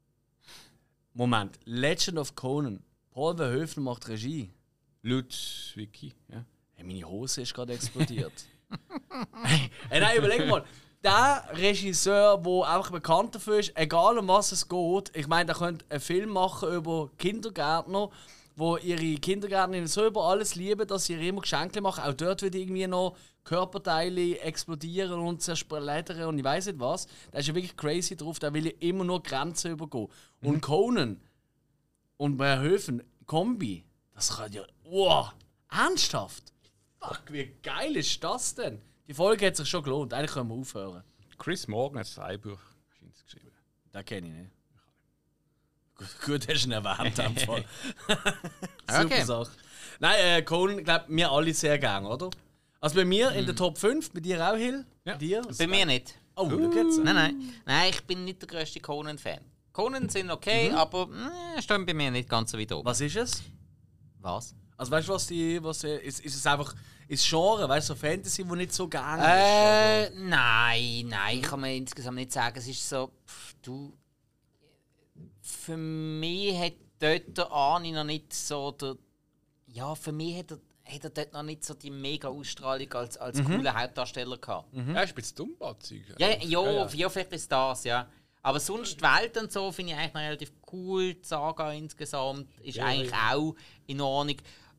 Moment, 1.14 1.60
Legend 1.66 2.18
of 2.18 2.36
Conan. 2.36 2.84
Paul 3.12 3.38
Verhoeven 3.38 3.84
macht 3.84 4.08
Regie. 4.08 4.52
Laut 5.04 5.72
Wiki, 5.76 6.14
ja. 6.28 6.44
Hey, 6.74 6.84
meine 6.84 7.06
Hose 7.06 7.42
ist 7.42 7.54
gerade 7.54 7.74
explodiert. 7.74 8.34
hey, 9.44 9.70
hey, 9.90 10.00
nein, 10.02 10.18
überleg 10.18 10.48
mal. 10.48 10.66
Der 11.06 11.44
Regisseur, 11.52 12.40
der 12.40 12.64
einfach 12.68 12.90
bekannt 12.90 13.36
dafür 13.36 13.60
ist, 13.60 13.74
egal 13.76 14.18
um 14.18 14.28
was 14.28 14.52
es 14.52 14.68
geht, 14.68 15.16
ich 15.16 15.28
meine, 15.28 15.46
der 15.46 15.56
könnte 15.56 15.86
einen 15.88 16.00
Film 16.00 16.32
machen 16.32 16.74
über 16.74 17.12
Kindergärtner, 17.20 18.10
wo 18.56 18.78
ihre 18.78 19.20
Kindergärtner 19.20 19.86
so 19.86 20.08
über 20.08 20.24
alles 20.24 20.56
lieben, 20.56 20.88
dass 20.88 21.06
sie 21.06 21.14
ihr 21.14 21.30
immer 21.30 21.42
Geschenke 21.42 21.80
machen. 21.80 22.04
Auch 22.04 22.16
dort 22.16 22.42
wird 22.42 22.56
irgendwie 22.56 22.88
noch 22.88 23.16
Körperteile 23.44 24.40
explodieren 24.40 25.20
und 25.20 25.44
zersplättern 25.44 26.24
und 26.24 26.40
ich 26.40 26.44
weiß 26.44 26.66
nicht 26.66 26.80
was. 26.80 27.06
Der 27.32 27.42
ist 27.42 27.50
ja 27.50 27.54
wirklich 27.54 27.78
crazy 27.78 28.18
drauf, 28.18 28.40
der 28.40 28.52
will 28.56 28.66
ja 28.66 28.74
immer 28.80 29.04
nur 29.04 29.22
Grenzen 29.22 29.74
übergehen. 29.74 30.08
Und 30.42 30.62
Conan 30.62 31.22
und 32.18 32.38
Verhoeven, 32.38 33.04
Kombi, 33.28 33.86
das 34.16 34.36
kann 34.36 34.52
ja. 34.52 34.64
Wow! 34.86 35.34
Ernsthaft? 35.70 36.52
Fuck, 37.00 37.22
wie 37.30 37.54
geil 37.62 37.96
ist 37.96 38.24
das 38.24 38.56
denn? 38.56 38.82
Die 39.08 39.14
Folge 39.14 39.46
hat 39.48 39.56
sich 39.56 39.68
schon 39.70 39.84
gelohnt. 39.84 40.14
Eigentlich 40.14 40.32
können 40.32 40.50
wir 40.50 40.56
aufhören. 40.56 41.04
Chris 41.38 41.68
Morgan 41.68 42.00
hat 42.04 42.42
Bücher 42.42 42.58
scheint's 42.98 43.24
geschrieben. 43.24 43.52
Den 43.94 44.06
kenne 44.06 44.28
ich 44.28 44.34
nicht. 44.34 44.52
Gut, 45.98 46.08
gut 46.26 46.48
hast 46.50 46.64
du 46.66 46.68
ihn 46.70 46.72
erwähnt, 46.74 47.18
dem 47.18 47.36
Fall. 47.38 47.64
Okay. 48.88 49.02
Super 49.02 49.26
Sache. 49.26 49.52
Nein, 50.00 50.16
äh, 50.20 50.42
Conan, 50.44 50.84
glaube 50.84 51.06
wir 51.08 51.32
alle 51.32 51.54
sehr 51.54 51.80
gerne, 51.80 52.08
oder? 52.08 52.30
Also 52.80 52.96
bei 52.98 53.06
mir 53.06 53.32
in 53.32 53.46
der 53.48 53.56
Top 53.56 53.78
5, 53.80 54.12
bei 54.12 54.20
dir 54.20 54.40
auch, 54.48 54.56
Hill? 54.56 54.86
Ja. 55.06 55.14
Bei 55.14 55.18
dir? 55.18 55.42
Bei 55.58 55.66
mir 55.68 55.86
nicht. 55.88 56.14
Oh, 56.36 56.48
schau 56.50 56.72
jetzt. 56.72 57.04
Nein, 57.04 57.16
nein. 57.16 57.54
Nein, 57.66 57.90
ich 57.90 58.04
bin 58.04 58.24
nicht 58.26 58.42
der 58.42 58.48
grösste 58.48 58.80
Conan-Fan. 58.80 59.40
Conan 59.74 60.08
sind 60.10 60.30
okay, 60.30 60.70
aber 60.72 61.10
äh, 61.58 61.62
stehen 61.62 61.86
bei 61.86 61.94
mir 61.96 62.12
nicht 62.12 62.30
ganz 62.30 62.52
so 62.52 62.60
weit 62.60 62.72
oben. 62.72 62.86
Was 62.86 63.02
ist 63.02 63.16
es? 63.16 63.44
Was? 64.20 64.54
Also 64.78 64.92
weißt 64.92 65.08
du, 65.08 65.14
was 65.14 65.28
die. 65.28 65.64
Was, 65.64 65.80
die- 65.80 65.88
ist, 65.88 66.20
ist 66.24 66.36
es 66.36 66.46
einfach. 66.46 66.76
Ist 67.08 67.28
Genre, 67.28 67.70
weißt 67.70 67.90
du, 67.90 67.94
so 67.94 68.00
Fantasy, 68.00 68.48
wo 68.48 68.56
nicht 68.56 68.74
so 68.74 68.88
gerne 68.88 69.22
ist? 69.22 69.30
Äh, 69.30 70.10
nein, 70.16 71.08
nein, 71.08 71.38
ich 71.38 71.44
kann 71.44 71.62
mir 71.62 71.76
insgesamt 71.76 72.18
nicht 72.18 72.32
sagen. 72.32 72.58
Es 72.58 72.68
ist 72.68 72.88
so, 72.88 73.12
pff, 73.28 73.56
du. 73.62 73.94
Für 75.42 75.78
mich 75.78 76.58
hat 76.58 76.74
dort 77.00 77.38
der 77.38 77.52
Arni 77.52 77.92
noch 77.92 78.04
nicht 78.04 78.34
so 78.34 78.72
der. 78.72 78.98
Ja, 79.68 79.94
für 79.94 80.12
mich 80.12 80.38
hat 80.40 80.52
er, 80.52 80.60
hat 80.86 81.04
er 81.04 81.10
dort 81.12 81.34
noch 81.34 81.44
nicht 81.44 81.64
so 81.64 81.74
die 81.74 81.92
mega 81.92 82.30
Ausstrahlung 82.30 82.92
als, 82.94 83.18
als 83.18 83.44
cooler 83.44 83.80
Hauptdarsteller 83.80 84.38
gehabt. 84.38 84.74
Ja, 84.74 85.02
ist 85.02 85.10
ein 85.10 85.16
bisschen 85.16 85.36
dummbatzig. 85.36 86.04
Ja, 86.18 86.30
ja, 86.30 86.38
ja, 86.42 86.72
ja. 86.72 86.88
ja, 86.88 87.10
vielleicht 87.10 87.34
ist 87.34 87.52
das, 87.52 87.84
ja. 87.84 88.08
Aber 88.42 88.60
sonst 88.60 88.98
die 88.98 89.02
Welt 89.02 89.38
und 89.38 89.52
so 89.52 89.72
finde 89.72 89.94
ich 89.94 89.98
eigentlich 89.98 90.14
noch 90.14 90.22
relativ 90.22 90.54
cool. 90.72 91.16
Die 91.16 91.24
Saga 91.28 91.72
insgesamt 91.74 92.48
ist 92.60 92.78
eigentlich 92.78 93.12
auch 93.12 93.56
in 93.88 94.00
Ordnung. 94.02 94.38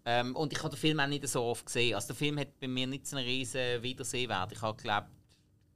Ähm, 0.09 0.37
und 0.37 0.53
ich 0.53 0.59
habe 0.61 0.71
den 0.71 0.79
Film 0.79 1.01
auch 1.01 1.09
nicht 1.09 1.27
so 1.27 1.43
oft 1.43 1.67
gesehen. 1.67 1.97
Also 1.97 2.09
der 2.09 2.17
Film 2.17 2.39
hat 2.39 2.59
bei 2.61 2.69
mir 2.69 2.87
nicht 2.87 3.07
so 3.07 3.17
einen 3.17 3.27
riesen 3.27 3.83
Wiedersehwert. 3.83 4.53
Ich 4.53 4.63
habe 4.63 4.81
glaube 4.81 5.09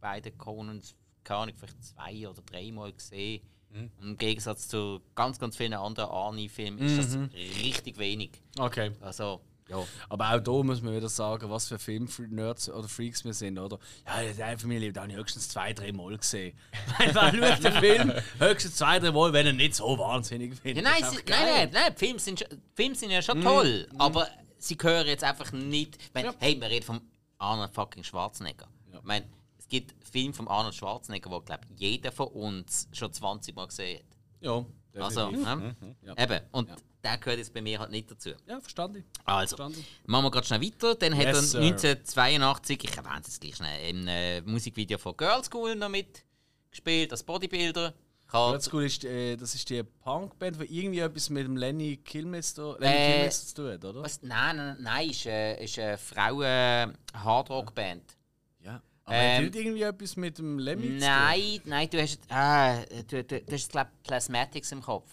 beide 0.01 0.31
Conans, 0.31 0.95
keine 1.25 1.41
Ahnung, 1.41 1.55
vielleicht 1.59 1.85
zwei 1.85 2.29
oder 2.29 2.41
dreimal 2.43 2.93
gesehen. 2.93 3.43
Und 3.73 3.91
Im 4.01 4.17
Gegensatz 4.17 4.69
zu 4.69 5.01
ganz, 5.15 5.39
ganz 5.39 5.57
vielen 5.57 5.75
anderen 5.75 6.11
Arnie-Filmen 6.11 6.79
ist 6.79 6.99
das 6.99 7.19
richtig 7.63 7.99
wenig. 7.99 8.41
Okay. 8.59 8.93
Also, 9.01 9.41
ja. 9.71 9.83
Aber 10.09 10.35
auch 10.35 10.41
da 10.41 10.63
muss 10.65 10.83
man 10.83 10.95
wieder 10.95 11.09
sagen, 11.09 11.49
was 11.51 11.69
für 11.69 11.79
Film-Nerds 11.79 12.69
oder 12.71 12.89
Freaks 12.89 13.25
wir 13.25 13.33
sind, 13.35 13.59
oder? 13.59 13.79
Ja, 14.07 14.33
der 14.33 14.59
Familie 14.59 14.93
habe 14.97 15.09
ich 15.11 15.17
höchstens 15.17 15.49
zwei, 15.49 15.73
drei 15.73 15.93
Mal 15.93 16.17
gesehen. 16.19 16.57
Wer 16.99 17.13
schaut 17.15 17.65
den 17.65 17.73
Film 17.75 18.13
höchstens 18.39 18.77
zwei, 18.77 18.99
drei 18.99 19.13
Mal, 19.13 19.33
wenn 19.33 19.47
er 19.47 19.53
nicht 19.53 19.75
so 19.77 19.97
wahnsinnig 19.99 20.51
Ja, 20.55 20.57
findet. 20.61 20.85
nein, 20.85 20.95
Das 21.01 21.13
ist 21.13 21.19
sie, 21.19 21.25
nein, 21.33 21.47
nein, 21.47 21.71
nein, 21.73 21.97
Filme 21.97 22.19
sind, 22.19 22.45
Filme 22.75 22.95
sind 22.95 23.11
ja 23.11 23.23
schon 23.23 23.41
toll, 23.43 23.89
aber 23.99 24.29
sie 24.59 24.77
gehören 24.77 25.07
jetzt 25.07 25.25
einfach 25.25 25.53
nicht. 25.53 25.97
Ich 26.03 26.11
Mein, 26.15 26.35
Hey, 26.39 26.61
wir 26.61 26.69
reden 26.69 26.85
vom 26.85 27.01
Arnold 27.39 27.73
fucking 27.75 28.05
Schwarzenegger. 28.05 28.67
Ich 28.93 29.03
meine, 29.05 29.25
es 29.59 29.67
gibt 29.69 29.95
Filme 30.07 30.35
von 30.35 30.47
Arnold 30.49 30.75
Schwarzenegger, 30.75 31.31
wo 31.31 31.41
glaub, 31.41 31.61
jeder 31.77 32.13
von 32.13 32.29
uns 32.29 32.89
schon 32.93 33.13
20 33.13 33.55
Mal 33.57 33.67
gesehen 33.69 33.99
hat. 34.01 34.05
Ja, 34.43 34.65
Also, 35.03 35.31
definitiv. 35.31 35.81
ne? 35.81 35.97
Ja. 36.03 36.23
Eben, 36.23 36.41
und 36.53 36.69
der 37.03 37.17
gehört 37.19 37.39
jetzt 37.39 37.53
bei 37.55 37.63
mir 37.63 37.79
halt 37.79 37.91
nicht 37.91 38.11
dazu. 38.11 38.31
Ja, 38.47 38.61
verstanden. 38.61 39.05
Also, 39.25 39.57
Verstanden. 39.57 39.85
machen 40.07 40.25
wir 40.25 40.31
gerade 40.31 40.47
schnell 40.47 40.61
weiter. 40.63 40.95
Dann 40.95 41.15
hat 41.17 41.25
er 41.27 41.35
Yes, 41.35 41.51
sir. 41.53 41.59
1982, 41.61 42.85
ich 42.85 42.97
erwähne 42.97 43.21
es 43.21 43.27
jetzt 43.29 43.41
gleich 43.41 43.57
schnell, 43.57 43.91
im 43.91 44.07
äh, 44.09 44.41
Musikvideo 44.43 44.99
von 44.99 45.17
Girl 45.17 45.43
School 45.45 45.75
noch 45.77 45.89
mitgespielt, 45.89 47.13
als 47.13 47.23
Bodybuilder. 47.23 47.95
Red 48.33 48.63
School 48.63 48.85
ist, 48.85 49.05
äh, 49.05 49.35
das 49.37 49.57
ist 49.57 49.69
die 49.71 49.83
Punkband, 49.83 50.61
die 50.63 50.79
irgendwie 50.79 51.01
etwas 51.01 51.31
mit 51.31 51.45
dem 51.47 51.57
Lenny 51.57 51.97
Kilmister, 51.97 52.77
Lenny 52.79 52.95
Äh, 52.95 53.13
Kilmister 53.17 53.47
zu 53.49 53.55
tun 53.57 53.73
hat, 53.73 53.85
oder? 53.85 54.03
Was? 54.05 54.23
Nein, 54.23 54.57
nein, 54.57 54.77
nein, 54.79 55.11
ist, 55.11 55.27
äh, 55.27 55.65
ist 55.65 55.77
eine 55.81 55.99
Frauen-Hardrock-Band. 55.99 58.17
Ja. 58.65 58.81
Aber 59.05 59.17
Ähm, 59.17 59.47
hat 59.47 59.57
irgendwie 59.57 59.83
etwas 59.83 60.15
mit 60.17 60.39
dem 60.39 60.59
Lemmy 60.61 60.83
zu 60.83 60.89
tun? 60.91 60.99
Nein, 60.99 61.61
nein, 61.65 61.91
du 61.91 62.01
hast, 62.01 62.21
ah, 62.29 62.77
du, 63.09 63.25
du, 63.25 63.41
du 63.41 63.53
hast 63.53 63.73
glaub, 63.73 63.89
Plasmatics 64.05 64.71
im 64.73 64.83
Kopf. 64.83 65.11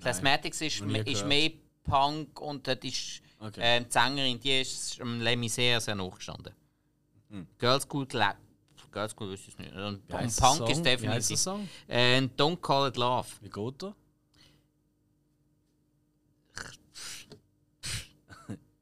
Plasmatics 0.00 0.60
ist, 0.60 0.80
ist 0.80 1.26
mehr 1.26 1.50
Punk 1.84 2.40
und 2.40 2.66
das 2.66 2.78
ist 2.82 3.22
Okay. 3.38 3.60
ähm, 3.62 3.84
die 3.86 3.92
Sängerin, 3.92 4.40
die 4.40 4.60
ist 4.62 4.98
dem 4.98 5.20
Lemmy 5.20 5.48
sehr, 5.48 5.78
sehr 5.80 5.94
nachgestanden. 5.94 6.54
Girls 7.58 7.82
School, 7.82 8.06
glaub, 8.06 8.36
Girls 8.90 9.12
School 9.12 9.34
ist 9.34 9.48
es 9.48 9.58
nicht. 9.58 9.72
Und, 9.72 9.82
und 9.82 10.08
Punk 10.08 10.30
Song? 10.30 10.66
ist 10.70 10.82
definitiv. 10.82 11.46
Äh, 11.86 12.20
Don't 12.36 12.56
Call 12.62 12.88
It 12.88 12.96
Love. 12.96 13.28
Wie 13.42 13.50
geht 13.50 13.82
er? 13.82 13.94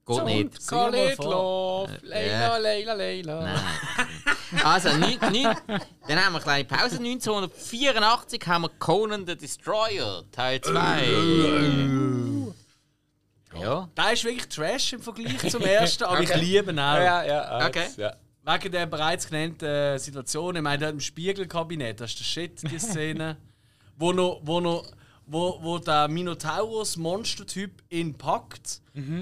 Geht 0.06 0.24
nicht. 0.24 0.62
Sing 0.62 0.78
vor. 1.16 1.88
love, 1.88 1.98
Leila. 2.02 2.56
Leila, 2.58 2.92
Leila. 2.92 3.40
Nein. 3.44 3.60
Also, 4.62 4.90
neun, 4.96 5.18
neun, 5.32 5.56
dann 6.06 6.24
haben 6.24 6.34
wir 6.34 6.34
eine 6.34 6.40
kleine 6.40 6.64
Pause. 6.64 6.96
1984 6.98 8.46
haben 8.46 8.62
wir 8.62 8.68
Conan 8.78 9.26
the 9.26 9.34
Destroyer, 9.36 10.22
Teil 10.30 10.60
2. 10.60 11.04
ja. 13.60 13.88
Der 13.96 14.12
ist 14.12 14.24
wirklich 14.24 14.48
Trash 14.48 14.92
im 14.92 15.00
Vergleich 15.02 15.50
zum 15.50 15.62
ersten, 15.62 16.04
aber 16.04 16.20
ich 16.20 16.30
Okay. 16.30 16.38
liebe 16.40 16.70
ihn 16.72 16.78
auch. 16.78 16.96
Ja, 16.96 17.22
ja, 17.24 17.58
ja. 17.60 17.66
Okay. 17.66 17.86
Ja. 17.96 18.14
Wegen 18.46 18.72
der 18.72 18.86
bereits 18.86 19.26
genannten 19.28 19.64
äh, 19.64 19.98
Situation, 19.98 20.54
ich 20.56 20.62
meine, 20.62 20.88
im 20.90 21.00
Spiegelkabinett, 21.00 22.00
das 22.00 22.10
ist 22.10 22.18
der 22.20 22.24
Shit, 22.24 22.62
die 22.70 22.78
Szene, 22.78 23.38
wo 23.96 24.12
noch, 24.12 24.40
wo 24.42 24.60
noch, 24.60 24.84
wo, 25.26 25.58
wo 25.62 25.78
der 25.78 26.08
Minotaurus-Monster-Typ 26.08 27.82
ihn 27.90 28.14
packt 28.14 28.80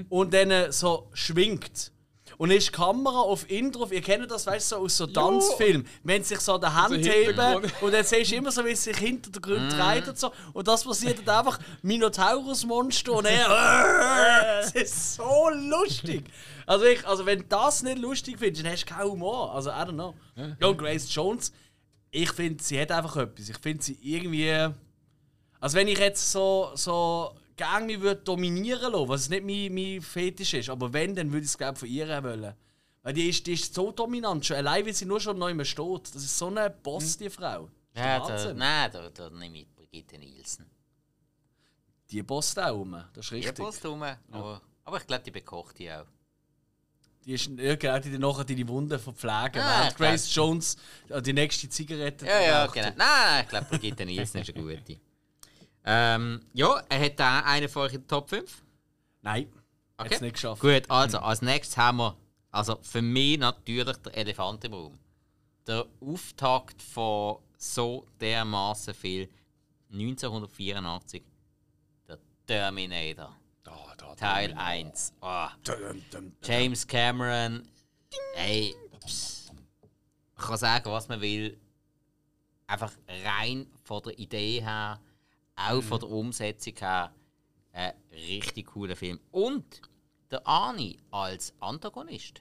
und 0.09 0.35
dann 0.35 0.51
äh, 0.51 0.73
so 0.73 1.09
schwingt. 1.13 1.93
Und 2.39 2.49
dann 2.49 2.59
ist 2.59 2.69
die 2.69 2.73
Kamera 2.73 3.21
auf 3.21 3.49
ihn 3.49 3.71
drauf. 3.71 3.93
Ihr 3.93 4.01
kennt 4.01 4.29
das, 4.31 4.47
weißt 4.47 4.73
du, 4.73 4.77
so 4.77 4.83
aus 4.83 4.97
so 4.97 5.07
Tanzfilmen. 5.07 5.87
Wenn 6.03 6.23
sie 6.23 6.31
sich 6.35 6.41
so 6.41 6.59
der 6.59 6.75
Hand 6.75 6.95
heben 6.95 7.05
Hintergrund. 7.05 7.73
und 7.81 7.93
dann 7.93 8.05
siehst 8.05 8.33
du 8.33 8.37
immer 8.37 8.51
so, 8.51 8.65
wie 8.65 8.75
sie 8.75 8.91
sich 8.91 8.97
hinter 8.97 9.31
der 9.31 9.41
Grund 9.41 9.73
dreht 9.73 10.09
und 10.09 10.19
so. 10.19 10.33
Und 10.53 10.67
das 10.67 10.83
passiert 10.83 11.21
dann 11.25 11.39
einfach 11.39 11.61
Minotaurus-Monster 11.83 13.13
und 13.13 13.27
er. 13.27 14.61
Es 14.63 14.73
ist 14.73 15.15
so 15.15 15.51
lustig. 15.51 16.25
Also, 16.67 16.85
ich, 16.87 17.07
also, 17.07 17.27
wenn 17.27 17.41
du 17.41 17.45
das 17.49 17.83
nicht 17.83 17.99
lustig 17.99 18.37
findest, 18.39 18.65
dann 18.65 18.73
hast 18.73 18.85
du 18.85 18.95
keinen 18.95 19.11
Humor. 19.11 19.55
Also, 19.55 19.71
I 19.71 19.75
don't 19.75 19.93
know. 19.93 20.15
Ja, 20.61 20.73
Grace 20.73 21.15
Jones, 21.15 21.53
ich 22.11 22.31
finde, 22.33 22.63
sie 22.63 22.81
hat 22.81 22.91
einfach 22.91 23.17
etwas. 23.17 23.49
Ich 23.49 23.59
finde 23.59 23.83
sie 23.83 23.99
irgendwie. 24.03 24.69
Also, 25.63 25.77
wenn 25.77 25.87
ich 25.87 25.99
jetzt 25.99 26.33
so, 26.33 26.73
so 26.75 27.37
gerne 27.55 27.87
mich 27.87 28.01
würde 28.01 28.21
dominieren 28.21 28.93
lassen, 28.93 29.09
was 29.09 29.29
nicht 29.29 29.45
mein, 29.45 29.73
mein 29.73 30.03
Fetisch 30.03 30.55
ist, 30.55 30.69
aber 30.69 30.93
wenn, 30.93 31.15
dann 31.15 31.31
würde 31.31 31.45
ich 31.45 31.51
es, 31.51 31.57
glaube 31.57 31.79
von 31.79 31.89
ihr 31.89 32.09
wollen. 32.25 32.53
Weil 33.05 33.13
die 33.13 33.29
ist, 33.29 33.47
die 33.47 33.53
ist 33.53 33.73
so 33.73 33.93
dominant, 33.93 34.45
schon 34.45 34.57
allein, 34.57 34.85
weil 34.85 34.93
sie 34.93 35.05
nur 35.05 35.21
schon 35.21 35.39
neu 35.39 35.53
steht. 35.65 36.15
Das 36.17 36.25
ist 36.25 36.37
so 36.37 36.49
eine 36.49 36.69
Boss, 36.69 37.17
die 37.17 37.31
Frau. 37.31 37.69
Ja, 37.95 38.19
da, 38.19 38.53
nein, 38.53 38.91
da, 38.91 39.09
da 39.09 39.31
nehme 39.31 39.59
ich 39.59 39.69
Brigitte 39.73 40.19
Nielsen. 40.19 40.69
Die 42.11 42.25
bosst 42.25 42.59
auch 42.59 42.73
rum. 42.75 43.01
Das 43.13 43.27
ist 43.27 43.31
Die 43.31 43.35
richtig. 43.37 43.65
passt 43.65 43.87
rum, 43.87 44.03
aber, 44.03 44.61
aber 44.83 44.97
ich 44.97 45.07
glaube, 45.07 45.23
die 45.23 45.31
bekocht 45.31 45.79
die 45.79 45.93
auch. 45.93 46.07
Die 47.25 47.35
ist 47.35 47.49
ja, 47.57 47.77
genau, 47.77 48.01
die 48.01 48.11
dann 48.11 48.21
nachher 48.21 48.45
deine 48.45 48.67
Wunden 48.67 48.99
verpflegen. 48.99 49.63
Ah, 49.63 49.91
Grace 49.91 50.35
Jones 50.35 50.77
äh, 51.09 51.23
die 51.23 51.33
nächste 51.33 51.69
Zigarette 51.69 52.27
Ja, 52.27 52.41
ja, 52.41 52.67
genau. 52.67 52.91
Nein, 52.97 53.45
ich 53.45 53.49
glaube, 53.49 53.67
Brigitte 53.67 54.05
Nielsen 54.05 54.41
ist 54.41 54.53
eine 54.53 54.61
gute. 54.61 54.99
Ähm, 55.85 56.41
ja, 56.53 56.80
er 56.89 57.05
hat 57.05 57.18
da 57.18 57.41
einen 57.41 57.68
von 57.68 57.83
euch 57.83 57.95
in 57.95 58.01
der 58.01 58.09
Top 58.09 58.28
5. 58.28 58.62
Nein, 59.22 59.49
Okay. 59.97 60.07
hat 60.09 60.12
es 60.12 60.20
nicht 60.20 60.33
geschafft. 60.35 60.61
Gut, 60.62 60.91
also 60.91 61.18
als 61.18 61.43
nächstes 61.43 61.76
haben 61.76 61.99
wir, 61.99 62.16
also 62.51 62.78
für 62.83 63.03
mich 63.03 63.39
natürlich 63.39 63.97
der 63.99 64.16
Elefant 64.16 64.64
im 64.64 64.74
Raum. 64.74 64.99
Der 65.66 65.87
Auftakt 66.01 66.83
von 66.83 67.39
so 67.57 68.07
dermaßen 68.20 68.95
viel 68.95 69.28
1984. 69.93 71.22
Der 72.09 72.18
Terminator. 72.47 73.37
Da, 73.62 73.76
da. 73.97 74.14
Teil 74.16 74.53
1. 74.55 75.12
Oh, 75.20 75.47
dum, 75.62 76.03
dum. 76.11 76.33
James 76.43 76.87
Cameron. 76.87 77.68
Ey, 78.37 78.74
pss. 79.07 79.53
ich 80.37 80.43
kann 80.43 80.57
sagen, 80.57 80.91
was 80.91 81.09
man 81.09 81.20
will. 81.20 81.59
einfach 82.66 82.93
rein 83.24 83.66
von 83.85 84.03
der 84.03 84.18
Idee 84.18 84.61
her, 84.62 84.99
auch 85.57 85.83
von 85.83 86.01
der 86.01 86.11
Umsetzung 86.11 86.75
her, 86.77 87.13
ein 87.73 87.93
richtig 88.13 88.67
cooler 88.67 88.97
Film. 88.97 89.21
Und 89.31 89.83
der 90.31 90.47
Arnie 90.47 90.99
als 91.11 91.55
Antagonist. 91.61 92.41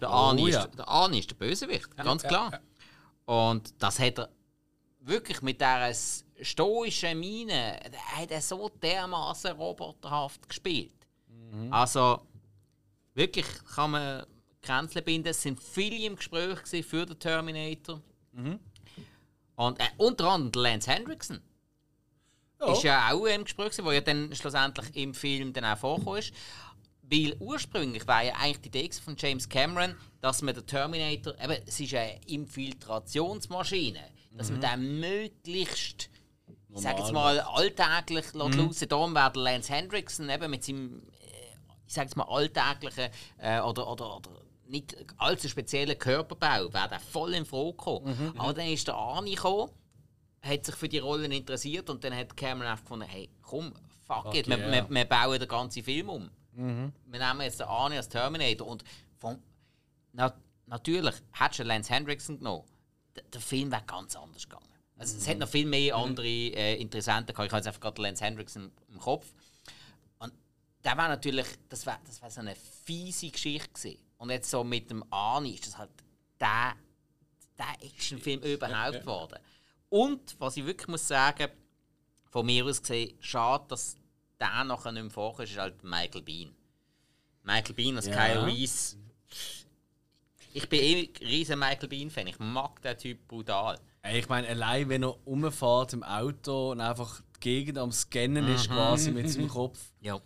Der 0.00 0.08
Arnie, 0.08 0.50
ja. 0.50 0.64
ist, 0.64 0.78
der 0.78 0.88
Arnie 0.88 1.18
ist 1.18 1.30
der 1.30 1.36
Bösewicht, 1.36 1.96
ganz 1.96 2.22
klar. 2.22 2.60
Und 3.26 3.74
das 3.82 3.98
hat 3.98 4.18
er 4.18 4.30
wirklich 5.00 5.42
mit 5.42 5.60
dieser 5.60 5.92
stoischen 6.42 7.18
Miene, 7.18 7.78
hat 8.16 8.30
er 8.30 8.40
so 8.40 8.68
dermaßen 8.68 9.52
roboterhaft 9.52 10.48
gespielt. 10.48 10.94
Also 11.70 12.26
wirklich 13.14 13.46
kann 13.74 13.90
man 13.92 14.26
Grenzen 14.62 15.02
binden. 15.04 15.28
Es 15.28 15.42
sind 15.42 15.60
viele 15.60 16.06
im 16.06 16.16
Gespräch 16.16 16.58
für 16.84 17.06
den 17.06 17.18
Terminator. 17.18 18.00
Und 19.56 19.80
äh, 19.80 19.84
unter 19.98 20.28
anderem 20.28 20.52
der 20.52 20.62
Lance 20.62 20.90
Hendrickson. 20.90 21.40
Ist 22.68 22.82
ja 22.82 23.10
auch 23.10 23.24
im 23.24 23.44
Gespräch, 23.44 23.70
gewesen, 23.70 23.84
wo 23.84 23.92
ja 23.92 24.00
dann 24.00 24.34
schlussendlich 24.34 24.94
im 24.94 25.14
Film 25.14 25.52
dann 25.52 25.64
auch 25.64 25.78
vorgekommen 25.78 26.18
ist. 26.18 26.32
Weil 27.02 27.34
ursprünglich 27.40 28.06
war 28.06 28.22
ja 28.22 28.34
eigentlich 28.34 28.60
die 28.60 28.68
Idee 28.68 28.90
von 29.02 29.16
James 29.18 29.48
Cameron, 29.48 29.96
dass 30.20 30.42
man 30.42 30.54
den 30.54 30.66
Terminator, 30.66 31.34
eben, 31.42 31.56
es 31.66 31.80
ist 31.80 31.94
eine 31.94 32.20
Infiltrationsmaschine, 32.26 34.00
dass 34.32 34.50
man 34.50 34.60
den 34.60 35.00
möglichst, 35.00 36.08
ich 36.68 36.80
sage 36.80 37.00
jetzt 37.00 37.12
mal, 37.12 37.40
alltäglich 37.40 38.32
mhm. 38.32 38.40
loslaufen 38.40 38.88
Darum 38.88 39.14
wäre 39.14 39.38
Lance 39.38 39.72
Hendrickson 39.72 40.30
eben 40.30 40.50
mit 40.50 40.62
seinem, 40.62 41.02
äh, 41.20 41.56
ich 41.86 41.94
sage 41.94 42.06
jetzt 42.06 42.16
mal, 42.16 42.28
alltäglichen 42.28 43.08
äh, 43.38 43.60
oder, 43.60 43.90
oder, 43.90 44.16
oder 44.18 44.30
nicht 44.68 44.96
allzu 45.16 45.48
speziellen 45.48 45.98
Körperbau, 45.98 46.72
wäre 46.72 46.88
der 46.88 47.00
voll 47.00 47.34
in 47.34 47.44
Frage 47.44 47.72
gekommen. 47.72 48.32
Aber 48.38 48.54
dann 48.54 48.68
ist 48.68 48.86
der 48.86 48.94
Arnie 48.94 49.34
gekommen, 49.34 49.70
hat 50.42 50.64
sich 50.64 50.74
für 50.74 50.88
die 50.88 50.98
Rollen 50.98 51.32
interessiert 51.32 51.90
und 51.90 52.02
dann 52.02 52.14
hat 52.14 52.36
Cameron 52.36 52.70
einfach 52.70 52.84
gefunden, 52.84 53.06
hey, 53.08 53.28
komm, 53.42 53.72
fuck 54.06 54.34
it, 54.34 54.48
wir, 54.48 54.58
ja. 54.58 54.72
wir, 54.72 54.90
wir 54.90 55.04
bauen 55.04 55.38
den 55.38 55.48
ganzen 55.48 55.82
Film 55.82 56.08
um. 56.08 56.30
Wir 57.06 57.20
nehmen 57.26 57.40
jetzt 57.42 57.60
den 57.60 57.68
Arnie 57.68 57.96
als 57.96 58.08
Terminator 58.08 58.66
und 58.66 58.84
von, 59.18 59.38
na, 60.12 60.32
natürlich, 60.66 61.14
hättest 61.32 61.60
du 61.60 61.64
Lance 61.64 61.92
Hendrickson 61.92 62.38
genommen, 62.38 62.64
der, 63.14 63.22
der 63.24 63.40
Film 63.40 63.70
wäre 63.70 63.82
ganz 63.86 64.16
anders 64.16 64.48
gegangen. 64.48 64.66
Also, 64.96 65.16
Es 65.16 65.26
hat 65.28 65.38
noch 65.38 65.48
viel 65.48 65.66
mehr 65.66 65.96
andere 65.96 66.26
äh, 66.26 66.76
Interessenten 66.80 67.34
gehabt. 67.34 67.46
Ich 67.46 67.52
habe 67.52 67.58
jetzt 67.58 67.66
einfach 67.68 67.80
gerade 67.80 68.02
Lance 68.02 68.22
Hendrickson 68.24 68.70
im 68.88 68.98
Kopf. 68.98 69.32
Und 70.18 70.32
der 70.84 70.96
war 70.96 71.08
natürlich, 71.08 71.46
das 71.68 71.86
war 71.86 71.98
das 72.04 72.20
wär 72.20 72.30
so 72.30 72.40
eine 72.40 72.54
fiese 72.54 73.30
Geschichte 73.30 73.70
gewesen. 73.72 73.98
Und 74.18 74.30
jetzt 74.30 74.50
so 74.50 74.62
mit 74.62 74.90
dem 74.90 75.02
Arnie 75.10 75.54
ist 75.54 75.66
das 75.66 75.78
halt 75.78 75.90
der, 76.38 76.74
der 77.58 77.86
Actionfilm 77.86 78.40
überhaupt 78.42 79.00
geworden. 79.00 79.38
Und, 79.90 80.36
was 80.38 80.56
ich 80.56 80.64
wirklich 80.64 80.88
muss 80.88 81.06
sagen, 81.06 81.48
von 82.30 82.46
mir 82.46 82.64
aus 82.64 82.80
gesehen, 82.80 83.14
schade, 83.20 83.64
dass 83.68 83.96
der 84.40 84.64
nachher 84.64 84.92
nicht 84.92 85.02
mehr 85.02 85.10
vorkommt, 85.10 85.48
ist 85.48 85.58
halt 85.58 85.82
Michael 85.84 86.22
Bean. 86.22 86.54
Michael 87.42 87.74
Bean 87.74 87.96
als 87.96 88.06
Ja. 88.06 88.14
Kyle 88.14 88.46
Reese. 88.46 88.96
Ich 90.52 90.68
bin 90.68 90.80
eh 90.80 91.00
ein 91.20 91.26
riesen 91.26 91.58
Michael 91.58 91.88
Bean-Fan. 91.88 92.26
Ich 92.26 92.38
mag 92.38 92.80
den 92.82 92.96
Typ 92.98 93.28
brutal. 93.28 93.78
Ey, 94.02 94.18
Ich 94.20 94.28
meine, 94.28 94.48
allein 94.48 94.88
wenn 94.88 95.02
er 95.04 95.16
rumfährt 95.26 95.92
im 95.92 96.02
Auto 96.02 96.72
und 96.72 96.80
einfach 96.80 97.20
die 97.36 97.40
Gegend 97.40 97.78
am 97.78 97.92
Scannen 97.92 98.48
ist, 98.48 98.68
quasi 98.68 99.10
mit 99.12 99.30
seinem 99.30 99.48
Kopf. 99.48 99.78
Ja. 100.00 100.18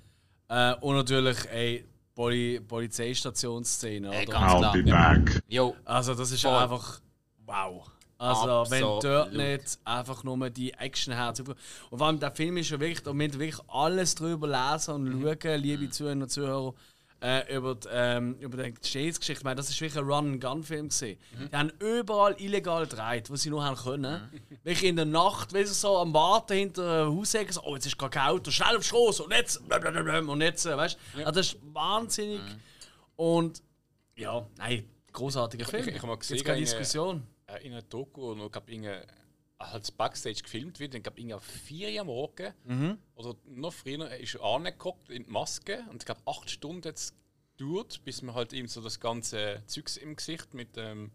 Äh, 0.49 0.75
und 0.81 0.95
natürlich, 0.95 1.39
ey, 1.51 1.85
Poli 2.15 2.61
Polizeistationsszene, 2.61 4.09
oder? 4.09 4.25
ganz 4.27 4.53
I'll 4.53 4.59
klar. 4.59 4.73
be 4.73 4.83
back. 4.85 5.43
Jo. 5.49 5.75
Also, 5.85 6.15
das 6.15 6.31
ist 6.31 6.43
Voll. 6.43 6.53
einfach 6.55 7.01
wow. 7.47 7.91
Also, 8.19 8.71
wenn 8.71 8.85
Absolut. 8.85 9.05
dort 9.05 9.33
nicht 9.33 9.79
einfach 9.85 10.23
nur 10.25 10.49
die 10.51 10.73
Action 10.75 11.13
herz 11.13 11.41
Und 11.41 11.57
vor 11.99 12.07
allem, 12.07 12.21
der 12.21 12.31
Film 12.31 12.57
ist 12.57 12.71
ja 12.71 12.79
wirklich, 12.81 13.03
da 13.03 13.13
müsst 13.13 13.39
wirklich 13.39 13.61
alles 13.69 14.15
drüber 14.15 14.47
lesen 14.47 14.95
und 14.95 15.23
schauen, 15.23 15.61
liebe 15.61 15.91
Zuhörer 15.91 16.13
und 16.13 16.31
Zuhörer, 16.31 16.75
äh, 17.21 17.57
über, 17.57 17.75
die, 17.75 17.89
ähm, 17.91 18.37
über 18.39 18.63
die 18.63 18.75
Geschichtsgeschichte. 18.75 19.41
Ich 19.41 19.45
meine, 19.45 19.57
das 19.57 19.71
ist 19.71 19.81
wirklich 19.81 19.99
ein 19.99 20.07
Run-and-Gun-Film. 20.11 20.89
gewesen. 20.91 21.19
Die 21.51 21.57
haben 21.57 21.73
überall 21.81 22.39
illegal 22.39 22.87
gedreht, 22.87 23.31
wo 23.31 23.37
sie 23.37 23.49
nur 23.51 23.65
haben 23.65 23.77
können. 23.77 24.29
Wirklich 24.63 24.91
in 24.91 24.97
der 24.97 25.07
Nacht, 25.07 25.55
weißt 25.55 25.71
du, 25.71 25.75
so 25.75 25.99
am 25.99 26.13
Warten 26.13 26.53
hinter 26.55 27.03
einem 27.07 27.19
Hausecke, 27.19 27.53
so, 27.53 27.63
oh, 27.65 27.75
jetzt 27.77 27.87
ist 27.87 27.97
gerade 27.99 28.11
kein 28.11 28.29
Auto, 28.29 28.51
schnell 28.51 28.77
auf 28.77 28.85
Straße 28.85 29.23
und 29.23 29.33
jetzt, 29.33 29.67
blablabla, 29.67 30.19
und 30.21 30.41
jetzt, 30.43 30.67
äh, 30.67 30.77
weißt 30.77 30.99
du. 31.15 31.19
Also, 31.21 31.31
das 31.33 31.47
ist 31.55 31.57
wahnsinnig. 31.73 32.41
Und 33.17 33.63
ja, 34.17 34.47
nein, 34.59 34.85
großartiger 35.13 35.65
Film. 35.65 35.89
ich 35.89 35.97
hab 35.97 36.05
mal 36.07 36.17
gesehen, 36.17 36.37
Gibt's 36.37 36.45
keine 36.47 36.57
eine- 36.59 36.65
Diskussion. 36.67 37.23
Äh, 37.47 37.65
in 37.67 37.73
einer 37.73 37.83
Doku 37.83 38.33
und 38.33 38.51
glaub, 38.53 38.69
irgendwie 38.69 38.91
als 39.59 39.91
Backstage 39.93 40.43
gefilmt 40.43 40.81
wird, 40.81 40.95
dann 40.95 41.03
glaube 41.03 41.21
ich, 41.21 41.33
auf 41.33 41.43
4 41.45 41.93
Uhr 41.95 42.01
am 42.01 42.07
Morgen 42.09 42.53
oder 43.15 43.35
noch 43.47 43.73
früher 43.73 44.11
ist 44.17 44.35
er 44.35 44.43
angeguckt 44.45 45.11
in 45.11 45.25
die 45.25 45.31
Maske 45.31 45.85
und 45.91 46.03
ich 46.03 46.07
glaube, 46.07 46.21
8 46.27 46.51
Stunden 46.51 46.83
jetzt 46.89 47.15
gedauert, 47.57 48.01
bis 48.05 48.21
man 48.21 48.35
halt 48.35 48.53
ihm 48.53 48.67
so 48.67 48.81
das 48.81 48.99
ganze 48.99 49.63
Zeugs 49.67 49.97
im 49.97 50.17
Gesicht 50.17 50.55
mit 50.55 50.75
dem 50.77 51.13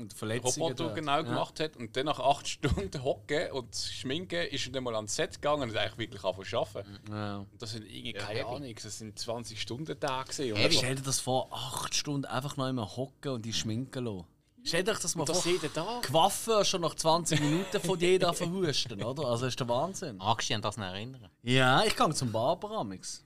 Und 0.00 0.14
Verletzungen. 0.14 0.72
Roboter 0.72 0.94
genau 0.94 1.22
gemacht 1.22 1.60
hat 1.60 1.76
und 1.76 1.94
dann 1.94 2.06
nach 2.06 2.18
8 2.20 2.48
Stunden 2.48 3.04
hocken 3.04 3.52
und 3.52 3.76
schminken 3.76 4.46
ist 4.48 4.64
er 4.66 4.72
dann 4.72 4.84
mal 4.84 4.94
ans 4.96 5.14
Set 5.14 5.34
gegangen 5.34 5.64
und 5.64 5.70
hat 5.70 5.76
eigentlich 5.76 5.98
wirklich 5.98 6.24
angefangen 6.24 6.48
zu 6.48 6.58
arbeiten. 6.58 6.98
Ja. 7.10 7.46
Das 7.58 7.72
sind 7.72 7.84
irgendwie, 7.84 8.14
keine 8.14 8.46
Ahnung, 8.46 8.74
das 8.82 8.98
sind 8.98 9.18
20 9.18 9.60
Stunden 9.60 10.00
Tage 10.00 10.30
einfach- 10.54 10.72
Stell 10.72 10.94
dir 10.96 11.02
das 11.02 11.20
vor, 11.20 11.52
acht 11.52 11.94
Stunden 11.94 12.24
einfach 12.24 12.56
noch 12.56 12.66
immer 12.68 12.96
hocken 12.96 13.32
und 13.32 13.42
die 13.44 13.52
schminken 13.52 14.06
lassen. 14.06 14.24
Stell 14.66 14.82
dir 14.82 14.94
das 14.94 15.14
mal 15.14 15.24
das 15.26 15.42
vor. 15.42 15.52
jeden 15.52 15.72
Tag. 15.72 16.02
Quaffen 16.02 16.64
schon 16.64 16.80
nach 16.80 16.94
20 16.94 17.38
Minuten 17.40 17.80
von 17.80 17.98
jeder 18.00 18.32
verhusten, 18.32 19.02
oder? 19.02 19.26
Also 19.28 19.46
ist 19.46 19.60
der 19.60 19.68
Wahnsinn. 19.68 20.18
Dich 20.18 20.54
an 20.54 20.62
das 20.62 20.76
noch 20.78 20.86
erinnern? 20.86 21.28
Ja, 21.42 21.84
ich 21.84 21.94
gehe 21.94 22.14
zum 22.14 22.32
Barber 22.32 22.70
amix. 22.70 23.22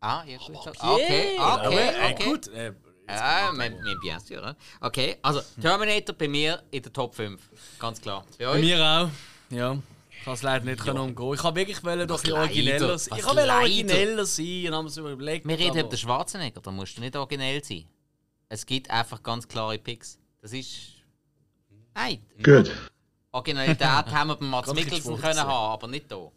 Ah, 0.00 0.24
ja, 0.26 0.38
gut. 0.38 0.56
Okay, 0.56 1.38
Aber, 1.38 1.68
okay, 1.68 1.88
äh, 1.88 2.12
okay. 2.12 2.24
gut. 2.24 2.48
Äh, 2.48 2.72
Ja, 3.08 3.50
mais, 3.52 3.70
mais 3.84 3.96
bien 4.00 4.18
sûr. 4.20 4.42
hein. 4.44 4.56
Okay, 4.80 5.18
also 5.22 5.40
Terminator 5.60 6.14
bei 6.16 6.28
mir 6.28 6.62
in 6.70 6.82
der 6.82 6.92
Top 6.92 7.14
5. 7.14 7.40
Ganz 7.78 8.00
klar. 8.00 8.24
Bei 8.38 8.46
bei 8.46 8.58
mir 8.58 8.78
auch. 8.80 9.08
Ja. 9.54 9.76
Ich 10.10 10.24
kann 10.24 10.34
es 10.34 10.42
leider 10.42 10.64
nicht 10.64 10.80
können 10.80 10.98
umgehen. 10.98 11.34
Ich 11.34 11.42
habe 11.42 11.56
wirklich 11.56 11.84
wollen, 11.84 12.06
doch 12.08 12.22
ein 12.24 12.32
origineller 12.32 12.98
sein. 12.98 13.18
Ich 13.18 13.24
leider? 13.24 13.58
origineller 13.58 14.24
sein 14.26 14.66
und 14.68 14.74
haben 14.74 14.86
es 14.86 14.96
überlegt. 14.96 15.46
Wir 15.46 15.58
reden 15.58 15.78
über 15.78 15.88
den 15.88 15.98
Schwarzenegger, 15.98 16.60
da 16.60 16.70
musst 16.70 16.96
du 16.96 17.00
nicht 17.00 17.14
originell 17.16 17.62
sein. 17.62 17.84
Es 18.48 18.64
gibt 18.66 18.88
einfach 18.90 19.22
ganz 19.22 19.46
klare 19.46 19.78
Picks. 19.78 20.18
Das 20.42 20.52
ist. 20.52 21.02
Nein, 21.94 22.20
Good. 22.42 22.70
Originalität 23.30 23.86
haben 23.86 24.28
wir 24.28 24.36
bei 24.36 24.44
Mats 24.44 24.74
Mikkelsen 24.74 25.16
können 25.16 25.38
haben, 25.38 25.72
aber 25.72 25.88
nicht 25.88 26.06
hier. 26.08 26.32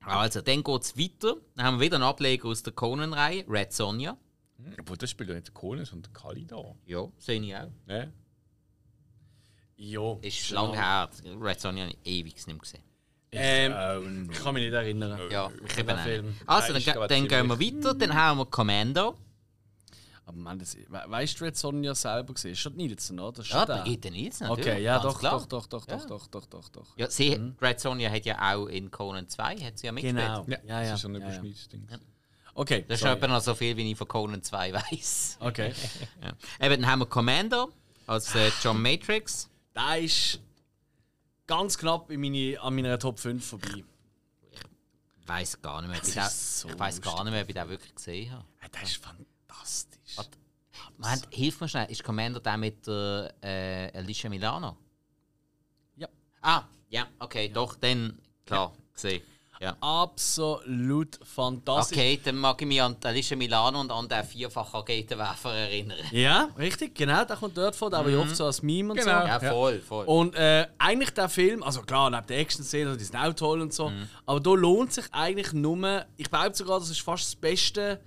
Also, 0.00 0.40
dann 0.40 0.64
geht 0.64 0.82
es 0.82 0.96
weiter. 0.96 1.36
Dann 1.54 1.66
haben 1.66 1.78
wir 1.78 1.86
wieder 1.86 1.96
einen 1.96 2.04
Ableger 2.04 2.48
aus 2.48 2.62
der 2.62 2.72
Conan-Reihe, 2.72 3.44
Red 3.48 3.72
Sonja. 3.72 4.16
Obwohl, 4.78 4.96
das 4.96 5.10
spielt 5.10 5.28
ja 5.28 5.34
nicht 5.34 5.48
der 5.48 5.54
Kohlen, 5.54 5.84
sondern 5.84 6.10
der 6.10 6.20
Kali 6.20 6.46
da. 6.46 6.74
Ja, 6.86 7.06
sehe 7.18 7.40
ich 7.40 7.54
auch. 7.54 7.68
Ne? 7.86 8.12
Ja. 9.76 10.16
Ist 10.22 10.50
lang 10.50 10.72
her. 10.72 11.10
Red 11.38 11.60
Sonja 11.60 11.84
habe 11.84 11.94
ich 12.02 12.10
ewig 12.10 12.34
nicht 12.34 12.46
mehr 12.46 12.56
gesehen. 12.56 12.82
Ähm, 13.32 14.28
ich 14.30 14.42
kann 14.42 14.54
mich 14.54 14.64
nicht 14.64 14.72
erinnern. 14.72 15.20
Ja, 15.30 15.50
ich 15.64 15.78
eben 15.78 15.98
Film. 15.98 16.26
nicht. 16.28 16.48
Also, 16.48 16.72
dann, 16.72 17.08
dann 17.08 17.28
gehen 17.28 17.46
wir 17.46 17.60
weiter. 17.60 17.94
Dann 17.94 18.14
haben 18.14 18.38
wir 18.38 18.46
Commando. 18.46 19.16
Aber 20.30 20.38
man, 20.38 20.58
das, 20.60 20.76
we 20.76 20.86
weißt 21.06 21.40
du, 21.40 21.44
wer 21.44 21.54
Sonja 21.54 21.92
selber 21.92 22.34
gesehen? 22.34 22.52
Ist 22.52 22.60
schon 22.60 22.76
Nielsen, 22.76 23.18
oder? 23.18 23.32
Das 23.38 23.46
ist 23.46 23.52
Ja, 23.52 23.66
da 23.66 23.82
geht 23.82 24.04
der 24.04 24.12
Nils 24.12 24.38
natürlich. 24.38 24.66
Okay, 24.68 24.82
ja, 24.82 25.00
doch, 25.00 25.18
klar. 25.18 25.32
doch, 25.40 25.46
doch, 25.46 25.66
doch, 25.66 25.88
Ja. 25.88 25.96
doch, 25.96 26.06
doch, 26.06 26.26
doch, 26.28 26.46
doch, 26.46 26.68
doch. 26.68 26.96
Ja, 26.96 27.10
sie, 27.10 27.52
Red 27.60 27.80
Sonja 27.80 28.08
hat 28.10 28.24
ja 28.24 28.54
auch 28.54 28.66
in 28.66 28.92
Conan 28.92 29.26
2 29.28 29.56
hat 29.56 29.78
sie 29.78 29.86
ja 29.86 29.92
mitgespielt. 29.92 30.24
Genau. 30.24 30.44
Ja, 30.46 30.58
Ja, 30.66 30.82
ja. 30.82 30.90
das 30.90 30.94
ist 30.94 31.02
so 31.02 31.08
ein 31.08 31.14
ja, 31.14 31.20
ja. 31.20 31.26
Überschnittsding. 31.26 31.88
Okay. 32.54 32.84
Das 32.86 33.00
ist 33.00 33.06
etwa 33.06 33.26
noch 33.26 33.40
so 33.40 33.54
viel, 33.56 33.76
wie 33.76 33.90
ich 33.90 33.98
von 33.98 34.06
Conan 34.06 34.42
2 34.42 34.72
weiß. 34.90 35.38
Okay. 35.40 35.72
Ja. 36.22 36.66
Eben, 36.66 36.82
dann 36.82 36.86
haben 36.90 37.00
wir 37.00 37.06
Commando 37.06 37.72
als 38.06 38.32
äh, 38.36 38.50
John 38.62 38.80
Matrix. 38.80 39.48
Der 39.74 39.98
ist 40.00 40.38
ganz 41.48 41.76
knapp 41.76 42.08
in 42.10 42.20
meine, 42.20 42.56
an 42.60 42.74
meiner 42.76 42.98
Top 43.00 43.18
5 43.18 43.44
vorbei. 43.44 43.82
Ich 45.22 45.28
weiß 45.28 45.60
gar 45.62 45.80
nicht 45.82 45.90
mehr, 45.90 46.00
ob 46.00 46.06
ich, 46.08 46.14
Das 46.14 46.60
so 46.60 46.68
ich 46.68 46.78
weiß 46.78 47.00
gar 47.00 47.22
nicht 47.24 47.32
mehr, 47.32 47.42
ob 47.42 47.48
ich 47.48 47.54
den 47.54 47.68
wirklich 47.68 47.94
gesehen 47.94 48.32
habe. 48.32 48.44
Hey, 48.58 48.68
der 48.70 48.82
ist 48.82 48.96
fantastisch. 48.96 49.99
Warte. 50.16 50.30
Moment, 50.96 51.28
hilf 51.30 51.60
mir 51.60 51.68
schnell, 51.68 51.90
ist 51.90 52.04
Commander 52.04 52.40
der 52.40 52.56
mit 52.56 52.86
der 52.86 53.32
äh, 53.42 53.96
Alicia 53.98 54.28
Milano? 54.30 54.76
Ja. 55.96 56.08
Ah, 56.42 56.62
ja, 56.88 57.06
okay, 57.18 57.48
doch, 57.52 57.74
dann 57.76 58.18
klar, 58.44 58.72
gesehen. 58.92 59.22
Ja. 59.60 59.76
Absolut 59.80 61.20
fantastisch. 61.22 61.98
Okay, 61.98 62.18
dann 62.24 62.36
mag 62.36 62.58
ich 62.62 62.66
mich 62.66 62.80
an 62.80 62.96
Alicia 63.04 63.36
Milano 63.36 63.78
und 63.78 63.90
an 63.92 64.08
den 64.08 64.24
vierfachen 64.24 64.80
Raketenwerfer 64.80 65.52
erinnern. 65.52 65.98
Ja, 66.12 66.48
richtig, 66.56 66.94
genau, 66.94 67.26
der 67.26 67.36
kommt 67.36 67.58
dort 67.58 67.76
vor, 67.76 67.90
der 67.90 67.98
aber 67.98 68.18
oft 68.18 68.34
so 68.34 68.46
als 68.46 68.62
Meme 68.62 68.92
und 68.92 68.98
Genau. 68.98 69.20
so. 69.20 69.26
Ja, 69.26 69.38
voll, 69.38 69.80
voll. 69.80 70.06
Und 70.06 70.34
äh, 70.34 70.66
eigentlich 70.78 71.10
der 71.10 71.28
Film, 71.28 71.62
also 71.62 71.82
klar, 71.82 72.08
neben 72.08 72.26
der 72.26 72.38
Action-Szene, 72.38 72.96
die 72.96 73.04
sind 73.04 73.16
auch 73.16 73.34
toll 73.34 73.60
und 73.60 73.74
so, 73.74 73.92
aber 74.24 74.40
da 74.40 74.50
lohnt 74.54 74.94
sich 74.94 75.04
eigentlich 75.12 75.52
nur, 75.52 76.06
ich 76.16 76.30
behaupte 76.30 76.56
sogar, 76.56 76.80
das 76.80 76.88
ist 76.88 77.02
fast 77.02 77.24
das 77.24 77.36
beste 77.36 78.00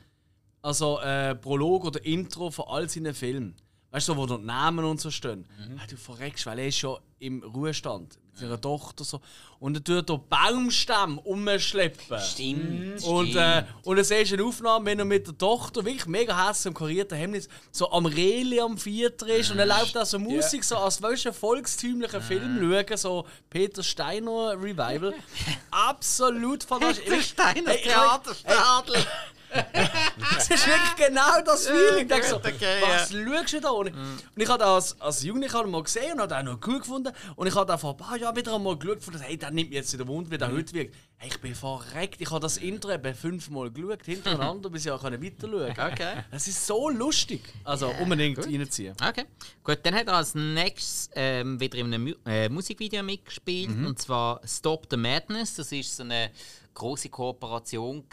also, 0.63 0.99
äh, 1.01 1.35
Prolog 1.35 1.85
oder 1.85 2.03
Intro 2.05 2.49
von 2.49 2.65
all 2.67 2.89
seinen 2.89 3.13
Filmen. 3.13 3.55
Weißt 3.91 4.07
du, 4.07 4.17
wo 4.17 4.25
dort 4.25 4.43
Namen 4.43 4.83
und 4.85 4.99
so 4.99 5.11
stehen. 5.11 5.45
Ah, 5.77 5.85
du 5.87 5.95
verreckst, 5.97 6.47
weil 6.47 6.57
er 6.57 6.67
ist 6.67 6.81
ja 6.81 6.97
im 7.19 7.43
Ruhestand 7.43 8.17
mit 8.31 8.39
seiner 8.39 8.59
Tochter 8.59 9.03
so. 9.03 9.21
Und 9.59 9.77
er 9.77 9.83
tut 9.83 10.09
dort 10.09 10.29
Baumstämme 10.29 11.21
umschleppen. 11.21 12.19
Stimmt. 12.19 13.03
Und, 13.03 13.35
äh, 13.35 13.65
und 13.83 13.97
dann 13.97 14.03
siehst 14.03 14.31
du 14.31 14.35
eine 14.35 14.45
Aufnahme, 14.45 14.85
wenn 14.87 14.97
er 14.97 15.05
mit 15.05 15.27
der 15.27 15.37
Tochter 15.37 15.85
wirklich 15.85 16.07
mega 16.07 16.47
hässlich 16.47 16.71
im 16.71 16.73
karierten 16.73 17.17
Hemd 17.17 17.47
so 17.71 17.91
am 17.91 18.07
Reli 18.07 18.59
am 18.61 18.79
Vierter 18.79 19.27
ist 19.27 19.51
und 19.51 19.57
dann 19.57 19.67
läuft 19.67 19.95
da 19.95 20.05
so 20.05 20.17
Musik, 20.17 20.63
so 20.63 20.77
als 20.77 20.99
welcher 21.03 21.31
volkstümlichen 21.31 22.21
Film 22.21 22.57
schauen, 22.59 22.97
so 22.97 23.27
Peter 23.51 23.83
Steiner 23.83 24.59
Revival. 24.59 25.13
Absolut 25.69 26.63
fantastisch. 26.63 27.05
Der 27.05 27.21
Steiner 27.21 27.73
Theaterstadel. 27.73 28.95
Das 30.35 30.49
ist 30.49 30.67
wirklich 30.67 31.07
genau 31.07 31.41
das 31.45 31.67
Feeling. 31.67 32.09
Ich 32.09 32.23
so, 32.25 32.37
gut, 32.37 32.53
okay, 32.53 32.81
was 32.81 33.11
schaust 33.11 33.53
du 33.53 33.61
da? 33.61 33.69
Und 33.69 33.87
ich, 33.87 33.93
und 33.93 34.41
ich 34.41 34.47
habe 34.49 34.59
das 34.59 34.99
als 35.01 35.23
Jugendlicher 35.23 35.65
mal 35.67 35.83
gesehen 35.83 36.13
und 36.13 36.21
habe 36.21 36.37
auch 36.37 36.43
noch 36.43 36.67
cool 36.67 36.79
gefunden. 36.79 37.13
Und 37.35 37.47
ich 37.47 37.55
habe 37.55 37.65
da 37.65 37.77
vor 37.77 37.91
ein 37.91 37.97
paar 37.97 38.17
Jahren 38.17 38.35
wieder 38.35 38.55
einmal 38.55 38.77
geschaut 38.77 38.99
hey, 39.21 39.37
der 39.37 39.51
nimmt 39.51 39.69
mich 39.69 39.77
jetzt 39.77 39.93
in 39.93 39.99
den 39.99 40.07
Mund, 40.07 40.29
wie 40.31 40.37
der 40.37 40.49
Mhm. 40.49 40.57
heute 40.57 40.73
wirkt. 40.73 40.95
Hey, 41.17 41.29
ich 41.29 41.39
bin 41.39 41.55
verreckt. 41.55 42.19
Ich 42.21 42.29
habe 42.29 42.39
das 42.41 42.57
Intro 42.57 42.91
eben 42.91 43.15
fünfmal 43.15 43.71
geschaut, 43.71 44.03
hintereinander, 44.05 44.69
bis 44.69 44.85
ich 44.85 44.91
auch 44.91 45.03
weiter 45.03 45.19
schauen 45.41 45.73
konnte. 45.73 45.81
Okay. 45.81 46.13
Das 46.31 46.47
ist 46.47 46.65
so 46.65 46.89
lustig. 46.89 47.41
Also 47.63 47.89
unbedingt 48.01 48.37
reinziehen. 48.39 48.95
Okay. 49.07 49.25
Gut, 49.63 49.79
dann 49.83 49.95
hat 49.95 50.07
er 50.07 50.15
als 50.15 50.35
nächstes 50.35 51.09
ähm, 51.15 51.59
wieder 51.59 51.77
in 51.77 51.87
einem 51.93 52.03
Mu 52.05 52.11
äh, 52.25 52.49
Musikvideo 52.49 53.03
mitgespielt. 53.03 53.69
Und 53.69 53.99
zwar 53.99 54.41
Stop 54.45 54.87
the 54.89 54.97
Madness. 54.97 55.55
Das 55.55 55.71
ist 55.71 55.95
so 55.95 56.03
eine 56.03 56.31
große 56.73 57.09
Kooperation 57.09 58.03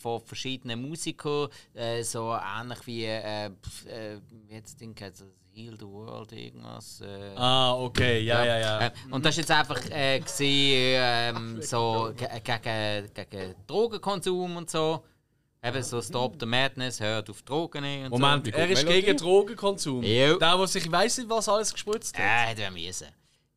von 0.00 0.20
verschiedenen 0.20 0.88
Musikern. 0.88 1.48
Äh, 1.74 2.02
so 2.02 2.34
ähnlich 2.34 2.86
wie, 2.86 3.04
äh, 3.04 3.50
pf, 3.50 3.86
äh, 3.86 4.20
wie 4.48 4.60
das 4.60 4.76
Ding 4.76 4.94
geheißen? 4.94 5.30
Heal 5.52 5.76
the 5.78 5.84
World, 5.86 6.30
irgendwas. 6.32 7.00
Äh, 7.00 7.34
Ah, 7.34 7.74
okay, 7.74 8.20
ja, 8.20 8.44
ja, 8.44 8.58
ja. 8.58 8.86
Äh, 8.86 8.90
und 9.10 9.24
das 9.26 9.34
war 9.36 9.40
jetzt 9.40 9.50
einfach 9.50 9.80
äh, 9.90 10.20
gewesen, 10.20 10.44
ähm, 10.46 11.62
so 11.62 12.12
ge 12.16 12.28
gegen, 12.40 13.12
gegen 13.12 13.54
Drogenkonsum 13.66 14.56
und 14.56 14.70
so. 14.70 15.02
Eben 15.62 15.82
so 15.82 16.00
Stop 16.00 16.36
the 16.40 16.46
Madness, 16.46 17.00
hört 17.00 17.28
auf 17.28 17.42
Drogen 17.42 17.82
nicht 17.82 18.04
und 18.04 18.10
Moment, 18.12 18.46
Wie 18.46 18.50
er 18.50 18.70
ist 18.70 18.84
Melodie? 18.84 19.02
gegen 19.02 19.16
Drogenkonsum. 19.18 20.02
Jo. 20.02 20.38
Der, 20.38 20.56
der 20.56 20.66
sich, 20.66 20.86
ich 20.86 20.92
weiss 20.92 21.18
nicht, 21.18 21.28
was 21.28 21.48
alles 21.48 21.72
gespritzt 21.72 22.16
so. 22.16 22.22
hat. 22.22 22.28
Äh, 22.28 22.50
hätte 22.50 22.62
er 22.62 22.70
müssen. 22.70 23.08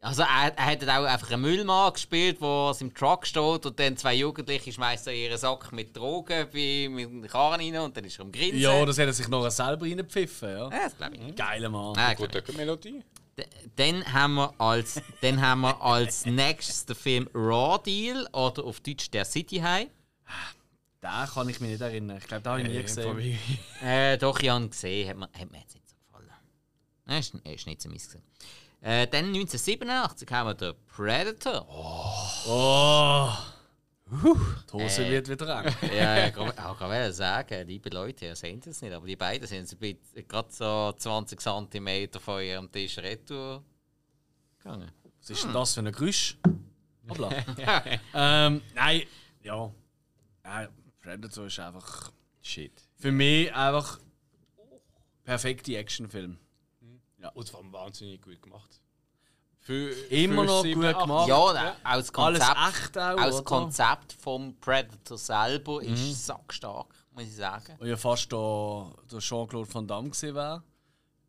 Also 0.04 0.24
er, 0.24 0.52
er 0.58 0.66
hat 0.66 0.84
auch 0.84 1.06
einfach 1.06 1.32
einen 1.32 1.42
Müllmann 1.44 1.94
gespielt, 1.94 2.42
der 2.42 2.48
aus 2.48 2.82
im 2.82 2.94
Truck 2.94 3.26
steht 3.26 3.66
und 3.66 3.80
dann 3.80 3.96
zwei 3.96 4.16
Jugendliche 4.16 4.72
schmeißen 4.74 5.14
ihren 5.14 5.38
Sack 5.38 5.72
mit 5.72 5.96
Drogen 5.96 6.48
bei, 6.52 6.88
mit 6.92 7.32
Karren 7.32 7.62
rein 7.62 7.78
und 7.78 7.96
dann 7.96 8.04
ist 8.04 8.20
er 8.20 8.26
am 8.26 8.32
Grinsen. 8.32 8.60
Ja, 8.60 8.86
das 8.86 8.98
hat 8.98 9.06
er 9.08 9.14
sich 9.14 9.30
noch 9.30 9.50
selber 9.50 9.86
reingepfiffen, 9.86 10.50
ja. 10.50 10.70
ja 10.70 10.84
das 10.84 10.98
glaube 10.98 11.16
ich. 11.16 11.36
Geiler 11.38 11.70
Mann. 11.70 11.94
Ah, 11.98 12.14
Gut, 12.16 12.32
klar. 12.32 12.44
eine 12.48 12.58
Melodie. 12.58 13.02
D- 13.38 13.46
Dann 13.78 14.06
haben 14.14 14.36
wir 14.36 14.54
als, 14.60 15.02
dann 15.22 15.42
haben 15.42 15.62
wir 15.62 15.82
als 15.82 16.26
nächstes 16.28 16.86
den 16.86 16.96
Film 16.98 17.30
Raw 17.34 17.82
Deal 17.82 18.28
oder 18.34 18.64
auf 18.66 18.82
Deutsch 18.82 19.10
Der 19.10 19.24
City 19.24 19.60
High. 19.60 19.88
Den 21.02 21.10
kann 21.34 21.48
ich 21.50 21.60
mich 21.62 21.72
nicht 21.72 21.82
erinnern. 21.82 22.18
Ich 22.18 22.28
glaube, 22.28 22.44
den 22.44 22.52
habe 22.52 22.62
ich 22.62 22.68
nie 22.68 22.82
gesehen. 22.82 23.38
Äh, 23.82 24.18
doch, 24.18 24.40
ich 24.40 24.50
habe 24.50 24.64
ihn 24.66 24.70
gesehen, 24.70 25.10
hat 25.10 25.18
mir, 25.18 25.30
hat 25.40 25.52
mir 25.52 25.60
jetzt 25.60 25.74
nicht 25.76 25.90
so 25.90 25.96
gefallen. 26.06 26.30
Er 27.08 27.20
ist, 27.20 27.34
er 27.44 27.54
ist 27.54 27.66
nicht 27.68 27.82
so 27.82 27.90
mies. 27.90 28.08
gewesen. 28.10 28.24
Äh, 28.84 29.08
dann 29.08 29.28
1987 29.28 30.30
haben 30.30 30.48
wir 30.50 30.54
den 30.56 30.74
Predator. 30.88 31.66
Oh! 32.46 33.32
Die 34.12 34.74
Hose 34.74 35.06
Äh. 35.06 35.12
wird 35.12 35.30
wieder 35.30 35.64
eng. 35.64 35.74
Ja, 35.96 36.28
ich 36.28 36.34
kann 36.34 36.52
auch 36.60 37.12
sagen, 37.14 37.68
liebe 37.68 37.90
Leute, 37.90 38.26
ihr 38.26 38.36
seht 38.36 38.68
es 38.68 38.82
nicht, 38.82 38.92
aber 38.94 39.08
die 39.08 39.16
beiden 39.16 39.48
sind 39.48 39.70
so 39.70 39.78
gerade 39.78 40.52
so 40.52 40.92
20 40.98 41.40
cm 41.40 42.10
von 42.20 42.42
ihrem 42.44 42.70
Tisch 42.70 42.98
retour 42.98 43.64
gegangen. 44.58 44.92
Was 45.22 45.30
ist 45.30 45.46
denn 45.46 45.54
das 45.54 45.74
für 45.74 45.80
ein 45.80 45.92
Geräusch? 45.92 46.38
Hoppla. 47.08 47.30
ähm, 48.14 48.62
nein, 48.76 49.04
ja. 49.44 49.72
ja. 50.44 50.68
Predator 51.02 51.46
ist 51.46 51.60
einfach 51.60 52.12
Shit. 52.42 52.74
für 52.98 53.14
mich 53.14 53.54
einfach 53.56 53.98
perfekte 55.24 55.78
Actionfilm. 55.78 56.38
Und 57.30 57.50
vor 57.50 57.60
allem 57.62 57.72
wahnsinnig 57.74 58.22
gut 58.22 58.42
gemacht. 58.42 58.80
Für, 59.60 59.92
Immer 60.10 60.42
für 60.42 60.46
noch 60.48 60.62
sieben, 60.64 60.82
gut 60.82 60.94
acht- 60.94 61.02
gemacht. 61.04 61.28
Ja, 61.30 61.46
als 61.46 61.76
Alles 61.84 62.12
Konzept, 62.12 62.58
echt 62.70 62.98
auch, 62.98 63.18
als 63.18 63.36
oder? 63.36 63.44
Konzept 63.46 64.14
vom 64.14 64.56
Predator 64.60 65.18
selber 65.18 65.82
ist 65.82 66.26
sackstark, 66.26 66.94
muss 67.12 67.24
ich 67.24 67.36
sagen. 67.36 67.76
Wo 67.80 67.86
ja 67.86 67.96
fast 67.96 68.30
der, 68.32 68.92
der 69.10 69.20
Jean-Claude 69.20 69.74
Van 69.74 69.88
Damme 69.88 70.10
gesehen 70.10 70.36
wäre. 70.36 70.62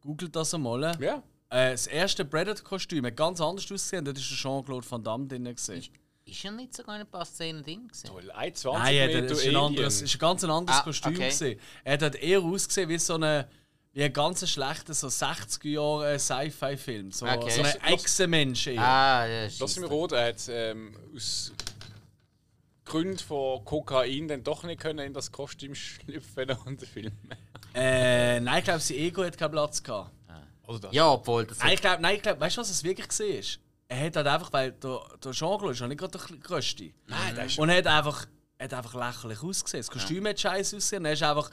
Googelt 0.00 0.34
das 0.34 0.52
einmal. 0.52 0.82
Ja. 1.00 1.22
Äh, 1.48 1.70
das 1.70 1.86
erste 1.86 2.24
Predator-Kostüm 2.24 3.06
hat 3.06 3.16
ganz 3.16 3.40
anders 3.40 3.70
ausgesehen. 3.70 4.04
Dort 4.04 4.16
war 4.16 4.24
der 4.28 4.36
Jean-Claude 4.36 4.90
Van 4.90 5.02
Damme 5.04 5.26
drin. 5.28 5.44
Gewesen. 5.44 5.82
Ist 6.26 6.42
ja 6.42 6.50
nicht 6.50 6.74
sogar 6.74 6.96
ein 6.96 7.06
paar 7.06 7.24
Szenen 7.26 7.62
drin 7.62 7.86
gewesen. 7.86 8.08
Toll, 8.08 8.32
1,20 8.32 8.72
Nein, 8.72 8.94
er 8.96 9.06
Meter 9.08 9.24
es 9.34 9.38
ist 9.42 9.46
ein, 9.48 9.56
anderes, 9.56 10.02
ist 10.02 10.14
ein 10.14 10.18
ganz 10.18 10.42
ein 10.42 10.50
anderes 10.50 10.80
Ah, 10.80 10.82
Kostüm. 10.82 11.12
okay. 11.12 11.28
gewesen. 11.28 11.60
Er 11.84 11.98
hat 12.00 12.14
eher 12.16 12.40
ausgesehen 12.40 12.88
wie 12.88 12.98
so 12.98 13.14
eine 13.14 13.46
wie 13.94 14.02
ein 14.04 14.12
ganz 14.12 14.48
schlechter 14.48 14.92
so 14.92 15.06
60er 15.06 15.68
Jahre 15.68 16.18
Sci-Fi-Film. 16.18 17.12
So, 17.12 17.26
Okay. 17.26 17.50
so 17.50 17.62
ein 17.62 17.92
Echsenmensch. 17.94 18.66
eher. 18.66 18.82
Ah, 18.82 19.26
ja, 19.26 19.44
Das 19.44 19.60
ist 19.60 19.78
mir 19.80 19.86
rot. 19.86 20.12
Er 20.12 20.28
hat 20.28 20.42
ähm, 20.48 20.94
aus 21.14 21.52
Gründen 22.84 23.18
von 23.18 23.64
Kokain 23.64 24.28
dann 24.28 24.42
doch 24.44 24.62
nicht 24.64 24.80
können 24.80 24.98
in 25.06 25.12
das 25.14 25.32
Kostüm 25.32 25.74
schlüpfen 25.74 26.50
und 26.66 26.80
den 26.82 26.88
Film. 26.88 27.12
Äh, 27.74 28.40
nein, 28.40 28.58
ich 28.58 28.64
glaube, 28.64 28.80
sein 28.80 28.96
Ego 28.98 29.24
hat 29.24 29.38
keinen 29.38 29.52
Platz 29.52 29.82
gehabt. 29.82 30.10
Oder 30.66 30.78
das. 30.80 30.92
Ja, 30.94 31.10
obwohl 31.12 31.46
das. 31.46 31.58
Nein, 31.58 31.72
ich 31.74 31.80
glaube, 31.80 32.02
nein, 32.02 32.16
ich 32.16 32.22
glaub, 32.22 32.40
weißt 32.40 32.56
du, 32.56 32.60
was 32.62 32.70
es 32.70 32.82
wirklich 32.84 33.08
war? 33.08 33.60
Er 33.88 34.06
hat 34.06 34.16
halt 34.16 34.26
einfach, 34.26 34.52
weil 34.52 34.72
der, 34.72 35.00
der 35.22 35.32
Jean-Claude 35.32 35.72
ist 35.72 35.80
ja 35.80 35.86
nicht 35.88 35.98
gerade 35.98 36.18
der 36.18 36.36
Größte. 36.38 36.90
Nein, 37.06 37.36
das 37.36 37.46
ist 37.52 37.58
Und 37.58 37.68
er 37.68 37.76
hat 37.78 37.86
einfach, 37.86 38.26
er 38.58 38.64
hat 38.64 38.74
einfach 38.74 38.94
lächerlich 38.94 39.42
ausgesehen. 39.42 39.80
Das 39.80 39.90
Kostüm 39.90 40.26
hat 40.26 40.40
scheiße 40.40 40.76
ausgesehen. 40.76 41.04
Er 41.04 41.12
ist 41.12 41.22
einfach. 41.22 41.50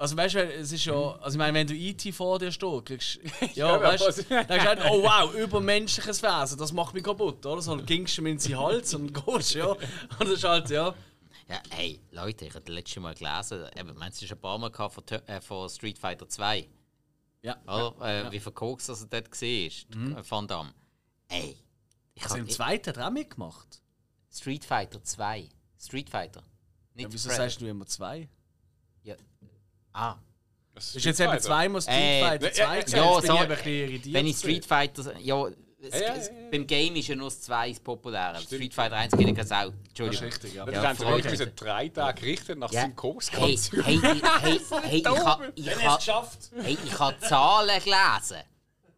Also 0.00 0.16
weißt 0.16 0.34
du, 0.34 0.54
es 0.54 0.72
ist 0.72 0.86
ja, 0.86 0.94
also 0.94 1.34
ich 1.34 1.36
meine, 1.36 1.52
wenn 1.52 1.66
du 1.66 1.74
IT 1.74 2.14
vor 2.14 2.38
dir 2.38 2.50
stehst, 2.50 2.86
kriegst 2.86 3.20
ja, 3.54 3.78
weißt 3.78 4.30
dann 4.30 4.46
denkst 4.46 4.64
du 4.64 4.68
halt, 4.68 4.80
oh 4.90 5.02
wow, 5.02 5.34
übermenschliches 5.34 6.22
Wesen, 6.22 6.56
das 6.56 6.72
macht 6.72 6.94
mich 6.94 7.04
kaputt, 7.04 7.44
oder? 7.44 7.60
So, 7.60 7.76
dann 7.76 7.84
gingst 7.84 8.16
du 8.16 8.22
mir 8.22 8.30
in 8.30 8.38
den 8.38 8.58
Hals 8.58 8.94
und 8.94 9.12
gehst, 9.26 9.52
ja. 9.52 9.72
Und 9.72 9.80
das 10.18 10.30
ist 10.30 10.44
halt, 10.44 10.70
ja. 10.70 10.94
Ja, 11.50 11.60
hey, 11.68 12.00
Leute, 12.12 12.46
ich 12.46 12.54
habe 12.54 12.64
das 12.64 12.74
letzte 12.74 12.98
Mal 13.00 13.14
gelesen, 13.14 13.66
eben, 13.76 13.94
meinst 13.98 14.22
du, 14.22 14.24
es 14.24 14.32
ein 14.32 14.40
paar 14.40 14.56
Mal 14.56 14.72
von, 14.72 15.04
äh, 15.26 15.40
von 15.42 15.68
Street 15.68 15.98
Fighter 15.98 16.26
2? 16.26 16.66
Ja. 17.42 17.60
Oder? 17.64 17.94
ja, 18.00 18.06
äh, 18.06 18.22
ja. 18.22 18.32
Wie 18.32 18.40
verkokst 18.40 18.88
das 18.88 19.02
er 19.02 19.08
dort 19.08 19.30
war, 19.30 19.98
mhm. 19.98 20.16
Äh, 20.16 20.30
Van 20.30 20.48
Damme. 20.48 20.72
Ey. 21.28 21.58
Ich 22.14 22.24
habe 22.24 22.38
im 22.38 22.48
zweiten 22.48 22.88
hat 22.88 22.98
auch 22.98 23.10
mitgemacht? 23.10 23.82
Street 24.32 24.64
Fighter 24.64 25.04
2. 25.04 25.46
Street 25.78 26.08
Fighter. 26.08 26.42
Nicht 26.94 27.04
ja, 27.04 27.12
wieso 27.12 27.28
Predator. 27.28 27.50
sagst 27.50 27.60
du 27.60 27.66
immer 27.66 27.84
2? 27.84 28.30
Ah, 29.92 30.16
Das 30.74 30.94
Ist 30.96 31.04
jetzt 31.04 31.20
eben 31.20 31.38
zweimal 31.40 31.82
Street 31.82 31.94
Äh, 31.96 32.20
Fighter 32.24 32.46
ja, 32.46 32.52
2 32.52 32.62
ja, 32.62 32.80
gewesen, 32.80 32.96
ja, 32.96 33.20
so- 33.20 34.00
ich 34.04 34.12
wenn 34.14 34.26
ich 34.26 34.36
Street 34.36 34.64
Fighter. 34.64 35.18
Ja, 35.18 35.46
es, 35.82 35.94
Ja, 35.94 36.00
ja, 36.00 36.14
ja, 36.16 36.22
ja. 36.22 36.28
beim 36.50 36.66
Game 36.66 36.96
ist 36.96 37.08
ja 37.08 37.16
nur 37.16 37.28
das 37.28 37.40
2 37.42 37.70
das 37.70 37.80
Populäre. 37.80 38.38
Street 38.40 38.72
Fighter 38.74 38.96
1 38.96 39.16
geht 39.16 39.38
es 39.38 39.50
auch. 39.50 39.64
Das 39.64 39.72
ist 39.72 39.88
Entschuldigung. 39.88 40.24
richtig, 40.26 40.54
ja. 40.54 40.64
Dann 40.64 40.74
Ja, 40.74 40.82
haben 40.82 41.36
sie 41.36 41.46
drei 41.56 41.88
Tage 41.88 42.22
richten 42.22 42.58
nach 42.58 42.70
Ja. 42.72 42.82
seinem 42.82 42.96
Kurs. 42.96 43.30
Hey, 43.32 43.56
hey, 43.56 43.98
hey, 44.02 44.20
hey, 44.42 44.60
hey, 44.82 44.98
ich 44.98 45.06
habe 45.06 45.52
ich 45.54 45.84
ha, 45.84 45.96
geschafft. 45.96 46.50
hey, 46.62 46.78
ich 46.84 46.98
ha 46.98 47.14
Zahlen 47.20 47.80
gelesen. 47.82 48.42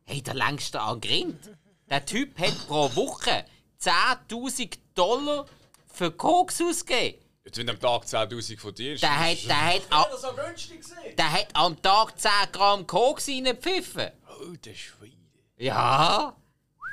Hey, 0.05 0.23
der 0.23 0.35
längste 0.35 0.81
an 0.81 1.01
Grind. 1.01 1.51
Der 1.89 2.05
Typ 2.05 2.39
hat 2.39 2.67
pro 2.69 2.95
Woche 2.97 3.45
10.000 3.81 4.79
Dollar 4.95 5.47
für 5.93 6.11
Koks 6.11 6.61
ausgegeben. 6.61 7.19
Jetzt, 7.45 7.59
wenn 7.59 7.67
du 7.67 7.73
am 7.73 7.81
Tag 7.81 8.05
10.000 8.05 8.59
verdienst. 8.61 9.03
Der 9.03 9.19
hat, 9.19 9.45
der, 9.49 9.57
hat, 9.75 9.83
a- 9.91 10.07
Das 10.11 10.23
so 10.23 10.33
günstig 10.33 10.81
gesehen. 10.81 11.17
der 11.17 11.33
hat 11.33 11.49
am 11.55 11.81
Tag 11.83 12.19
10 12.19 12.31
Gramm 12.53 12.87
Koks 12.87 13.29
reingepfiffen. 13.29 14.11
Oh, 14.29 14.53
der 14.65 14.75
Schweine. 14.75 15.13
Ja, 15.57 16.37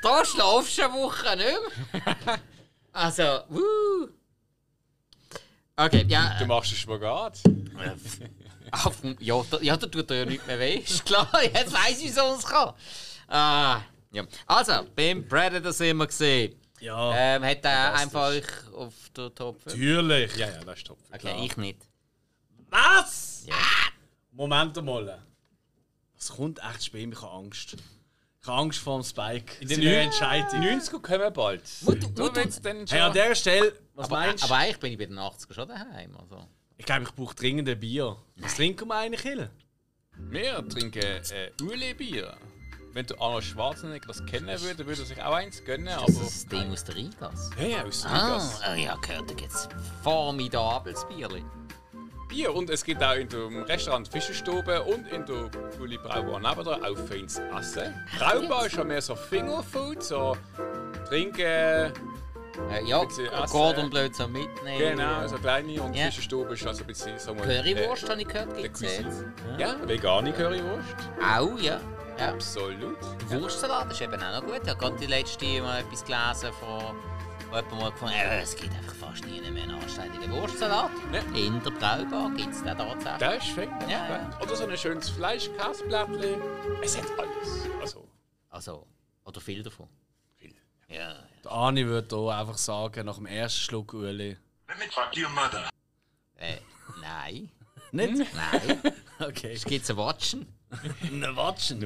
da 0.01 0.25
schlafst 0.25 0.77
du 0.77 0.83
eine 0.85 0.93
Woche 0.93 1.35
nicht 1.37 2.05
mehr. 2.25 2.39
Also, 2.91 3.21
wuh. 3.49 4.07
Okay, 5.77 6.05
ja. 6.09 6.37
Du 6.39 6.45
machst 6.47 6.71
einen 6.71 6.79
Spagat. 6.79 7.39
Auf 8.71 9.01
dem, 9.01 9.15
ja, 9.19 9.41
da, 9.49 9.59
ja, 9.61 9.77
da 9.77 9.87
tut 9.87 10.09
er 10.11 10.17
ja 10.17 10.25
nicht 10.25 10.45
mehr 10.47 10.59
weh. 10.59 10.75
Ist 10.85 11.05
klar, 11.05 11.29
jetzt 11.43 11.71
weiss 11.71 11.99
ich, 11.99 12.05
wieso 12.05 12.33
es 12.35 12.43
kann. 12.45 12.73
Ah, 13.27 13.81
ja. 14.11 14.23
Also, 14.47 14.73
beim 14.95 15.27
Predator 15.27 15.71
sind 15.71 15.97
wir 15.97 16.07
gesehen. 16.07 16.58
Ja, 16.81 17.13
Ähm, 17.35 17.43
hat 17.43 17.63
er 17.65 17.95
einfach 17.95 18.33
auf 18.73 18.93
der 19.15 19.33
Top 19.35 19.61
5? 19.61 19.75
natürlich. 19.75 20.35
Ja, 20.37 20.49
ja, 20.49 20.63
das 20.63 20.77
ist 20.77 20.87
top. 20.87 20.97
Okay, 21.13 21.45
ich 21.45 21.57
nicht. 21.57 21.77
Was? 22.69 23.43
Ja. 23.47 23.55
Moment 24.31 24.81
mal. 24.83 25.19
Das 26.15 26.29
kommt 26.29 26.59
echt 26.63 26.85
spät, 26.85 27.09
ich 27.11 27.21
habe 27.21 27.31
Angst. 27.33 27.75
Ich 28.41 28.47
habe 28.47 28.57
Angst 28.61 28.79
vor 28.79 28.99
dem 28.99 29.03
Spike. 29.03 29.53
In 29.61 29.67
den 29.67 29.81
der 29.81 30.01
Entscheidung. 30.03 30.61
Die 30.61 30.67
90er 30.67 31.01
kommen 31.01 31.33
bald. 31.33 31.61
Wird's 31.81 32.61
dann 32.61 32.87
schon. 32.87 32.97
Hey, 32.97 33.01
an 33.01 33.13
dieser 33.13 33.35
Stelle, 33.35 33.73
was 33.95 34.05
Aber, 34.05 34.15
meinst 34.19 34.43
du? 34.43 34.47
aber 34.47 34.55
eigentlich 34.57 34.79
bin 34.79 34.91
ich 34.93 34.97
bei 34.97 35.05
den 35.07 35.19
80er 35.19 35.53
schon 35.53 35.67
daheim. 35.67 36.15
Also. 36.17 36.47
Ich 36.77 36.85
glaube, 36.85 37.03
ich 37.03 37.11
brauche 37.13 37.35
dringend 37.35 37.67
ein 37.67 37.79
Bier. 37.79 38.15
Was 38.37 38.55
trinken 38.55 38.87
wir 38.87 38.95
eigentlich, 38.95 39.21
Hill? 39.21 39.49
Wir 40.17 40.67
trinken 40.69 40.99
äh, 41.01 41.51
Ule-Bier. 41.61 42.37
Wenn 42.93 43.05
du 43.05 43.15
Arnold 43.19 43.43
Schwarzenegger 43.43 44.07
das 44.07 44.25
kennen 44.25 44.47
würde, 44.61 44.85
würde 44.85 45.01
er 45.01 45.05
sich 45.05 45.21
auch 45.21 45.33
eins 45.35 45.63
gönnen, 45.63 45.87
aber... 45.89 46.05
Das 46.07 46.15
ist 46.15 46.45
das 46.51 46.59
Ding 46.59 46.71
aus 46.71 46.83
der 46.85 46.95
Rigas. 46.95 47.49
Hey, 47.55 47.75
aus 47.87 48.03
Ah, 48.05 48.27
Vegas. 48.27 48.61
oh 48.67 48.73
ja, 48.75 48.95
gehört, 48.95 49.29
da 49.29 49.33
gibt's 49.35 49.69
formidables 50.03 51.05
Bierli. 51.07 51.45
Bier 52.27 52.53
und 52.53 52.69
es 52.69 52.83
gibt 52.83 53.03
auch 53.03 53.15
in 53.15 53.27
dem 53.27 53.63
Restaurant 53.63 54.07
Fischerstube 54.07 54.83
und 54.83 55.07
in 55.07 55.25
der 55.25 55.49
Uli 55.79 55.97
Braubar 55.97 56.39
nebenan 56.39 56.83
auch 56.83 56.97
feines 57.07 57.39
Essen. 57.57 57.93
Braubar 58.19 58.67
ist 58.67 58.75
ja 58.75 58.83
mehr 58.83 59.01
so 59.01 59.15
Fingerfood, 59.15 60.03
so 60.03 60.35
trinken, 61.07 61.41
Äh, 62.71 62.83
ja. 62.85 63.03
Gordon 63.49 63.89
blöd 63.89 64.13
so 64.15 64.27
mitnehmen. 64.27 64.77
genau, 64.97 65.25
so 65.27 65.37
kleine 65.37 65.81
und 65.81 65.93
Ja. 65.95 66.05
Fischerstube 66.05 66.53
ist 66.55 66.67
also 66.67 66.81
ein 66.83 66.87
bisschen 66.87 67.17
so 67.17 67.33
mal, 67.33 67.45
Currywurst 67.47 68.03
äh, 68.03 68.09
habe 68.09 68.21
ich 68.21 68.27
gehört, 68.27 68.51
der 68.55 68.61
gibt's 68.63 68.81
jetzt. 68.81 69.23
Ja, 69.57 69.75
vegane 69.87 70.31
Currywurst. 70.33 70.95
Auch, 71.23 71.57
ja. 71.59 71.79
Ja. 72.19 72.33
Absolut. 72.33 72.97
Wurstsalat 73.29 73.91
ist 73.91 74.01
eben 74.01 74.21
auch 74.21 74.41
noch 74.41 74.45
gut. 74.45 74.61
Ich 74.63 74.69
habe 74.69 74.79
gerade 74.79 74.97
die 74.97 75.05
letzte 75.07 75.61
mal 75.61 75.79
etwas 75.79 76.03
gelesen 76.05 76.51
von 76.59 76.95
wo 77.49 77.55
jemand 77.55 77.79
mal 77.79 77.91
gefunden 77.91 78.13
äh, 78.13 78.41
es 78.41 78.55
gibt 78.55 78.73
einfach 78.75 78.93
fast 78.93 79.25
nie 79.25 79.41
mehr 79.41 79.63
einen 79.63 79.81
anständigen 79.81 80.31
Wurstsalat. 80.31 80.91
Ja. 81.11 81.19
In 81.35 81.61
der 81.63 81.71
Braubar 81.71 82.29
gibt 82.35 82.53
es 82.53 82.63
den 82.63 82.77
tatsächlich. 82.77 83.17
Das 83.19 83.43
ist 83.43 83.53
fein. 83.55 83.89
Ja, 83.89 84.07
ja. 84.09 84.39
Oder 84.41 84.55
so 84.55 84.67
ein 84.67 84.77
schönes 84.77 85.09
Fleischkäseblättchen. 85.09 86.41
Es 86.83 86.97
hat 86.97 87.07
alles. 87.17 87.67
Also, 87.81 88.07
Also, 88.49 88.87
oder 89.25 89.41
viel 89.41 89.63
davon. 89.63 89.87
viel. 90.35 90.53
Ja. 90.87 91.15
Der 91.43 91.51
Arni 91.51 91.85
würde 91.87 92.15
hier 92.15 92.35
einfach 92.35 92.57
sagen, 92.57 93.05
nach 93.05 93.15
dem 93.15 93.25
ersten 93.25 93.61
Schluck 93.61 93.93
Ueli. 93.93 94.37
Let 94.67 94.77
me 94.77 94.85
to 95.11 95.19
your 95.19 95.29
mother. 95.29 95.69
Äh, 96.35 96.57
nein. 97.01 97.49
Nicht? 97.91 98.33
Nein. 98.35 98.81
Okay. 99.21 99.51
Es 99.51 99.65
gibt 99.65 99.89
ein 99.89 99.97
Watschen. 99.97 100.58
Ne 101.11 101.35
Watschen. 101.35 101.79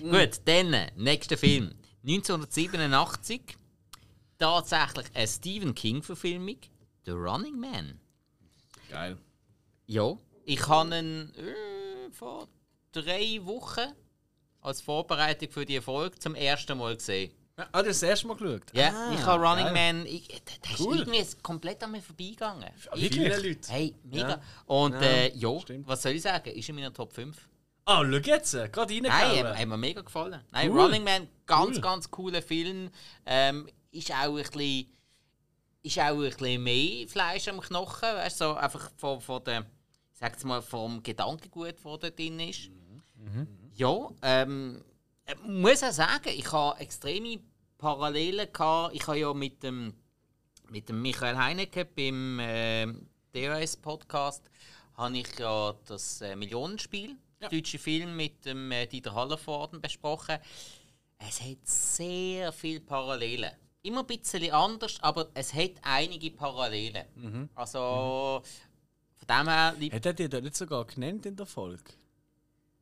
Gut, 0.00 0.40
dann, 0.44 0.90
nächster 0.96 1.36
Film. 1.36 1.74
1987. 2.02 3.56
Tatsächlich 4.38 5.06
eine 5.14 5.28
Stephen 5.28 5.74
King-Verfilmung. 5.74 6.58
The 7.04 7.12
Running 7.12 7.58
Man. 7.58 8.00
Geil. 8.90 9.16
Ja, 9.86 10.16
ich 10.44 10.66
habe 10.66 10.98
ihn 10.98 11.32
äh, 11.36 12.10
vor 12.10 12.48
drei 12.92 13.40
Wochen 13.44 13.92
als 14.60 14.80
Vorbereitung 14.80 15.50
für 15.50 15.64
die 15.64 15.80
Folge 15.80 16.18
zum 16.18 16.34
ersten 16.34 16.76
Mal 16.78 16.96
gesehen. 16.96 17.32
Ah, 17.58 17.82
du 17.82 17.88
hast 17.88 18.02
das 18.02 18.08
erste 18.10 18.26
Mal 18.26 18.36
geschaut? 18.36 18.62
Ja, 18.74 18.88
Ah, 18.94 19.14
ich 19.14 19.24
habe 19.24 19.42
Running 19.42 19.64
geil. 19.72 19.94
Man. 19.94 20.06
Ich, 20.06 20.28
der, 20.28 20.38
der 20.62 20.72
ist 20.72 20.80
Cool. 20.80 20.98
irgendwie 20.98 21.24
komplett 21.42 21.82
an 21.82 21.92
mir 21.92 22.02
vorbeigegangen. 22.02 22.68
Viele 22.94 23.36
Leute. 23.48 23.72
Hey, 23.72 23.94
mega. 24.04 24.28
Ja. 24.28 24.40
Und 24.66 24.92
Ja, 24.92 25.00
äh, 25.00 25.60
stimmt. 25.62 25.86
was 25.88 26.02
soll 26.02 26.12
ich 26.12 26.22
sagen? 26.22 26.50
Ist 26.50 26.68
in 26.68 26.74
meiner 26.74 26.92
Top 26.92 27.14
5. 27.14 27.34
Ah, 27.86 28.02
schau 28.02 28.10
jetzt. 28.18 28.52
Gerade 28.52 29.00
Nein, 29.00 29.10
reingehauen. 29.10 29.46
hat, 29.48 29.58
hat 29.58 29.68
mir 29.68 29.76
mega 29.78 30.00
gefallen. 30.02 30.40
Nein, 30.50 30.70
Cool. 30.70 30.80
Running 30.80 31.04
Man, 31.04 31.28
ganz, 31.46 31.76
Cool. 31.76 31.80
ganz 31.80 32.10
cooler 32.10 32.42
Film. 32.42 32.90
Ähm, 33.24 33.68
ist 33.90 34.10
auch 34.12 34.36
ein 34.36 34.42
bisschen, 34.42 34.86
ist 35.82 35.98
auch 35.98 36.20
ein 36.20 36.28
bisschen 36.28 36.62
mehr 36.62 37.08
Fleisch 37.08 37.48
am 37.48 37.60
Knochen, 37.60 38.02
weißt 38.02 38.38
du, 38.40 38.44
so 38.44 38.54
einfach 38.54 38.90
von, 38.98 39.20
von 39.22 39.42
der, 39.44 39.60
ich 40.12 40.18
sag's 40.18 40.44
mal, 40.44 40.60
vom 40.60 41.02
Gedankengut, 41.02 41.76
das 41.82 41.98
da 42.00 42.10
drin 42.10 42.38
ist. 42.40 42.68
Ja, 43.74 44.08
ähm, 44.20 44.84
äh, 45.26 45.34
muss 45.46 45.82
auch 45.82 45.92
sagen, 45.92 46.28
ich 46.28 46.50
habe 46.52 46.78
extreme 46.80 47.40
Parallelen 47.78 48.52
gehabt. 48.52 48.94
Ich 48.94 49.06
habe 49.06 49.18
ja 49.18 49.34
mit 49.34 49.62
dem, 49.62 49.94
mit 50.70 50.88
dem 50.88 51.02
Michael 51.02 51.36
Heinecke 51.36 51.84
beim 51.84 52.38
äh, 52.40 52.86
DOS-Podcast 53.32 54.48
habe 54.96 55.18
ich 55.18 55.38
ja 55.38 55.74
das 55.84 56.22
äh, 56.22 56.34
Millionenspiel, 56.36 57.16
der 57.40 57.50
deutsche 57.50 57.78
Film 57.78 58.16
mit 58.16 58.44
dem 58.46 58.72
äh, 58.72 58.86
Dieter 58.86 59.14
Hallervorden 59.14 59.80
besprochen. 59.80 60.38
Es 61.18 61.40
hat 61.40 61.58
sehr 61.64 62.52
viele 62.52 62.80
Parallelen. 62.80 63.50
Immer 63.82 64.00
ein 64.00 64.06
bisschen 64.06 64.50
anders, 64.52 64.98
aber 65.00 65.28
es 65.34 65.52
hat 65.54 65.72
einige 65.82 66.30
Parallelen. 66.30 67.04
Also 67.54 68.42
von 69.14 69.26
dem 69.28 69.48
her, 69.48 69.76
Hat 69.92 70.06
er 70.06 70.12
dir 70.14 70.28
da 70.28 70.40
nicht 70.40 70.56
sogar 70.56 70.84
genannt 70.86 71.26
in 71.26 71.36
der 71.36 71.46
Folge? 71.46 71.92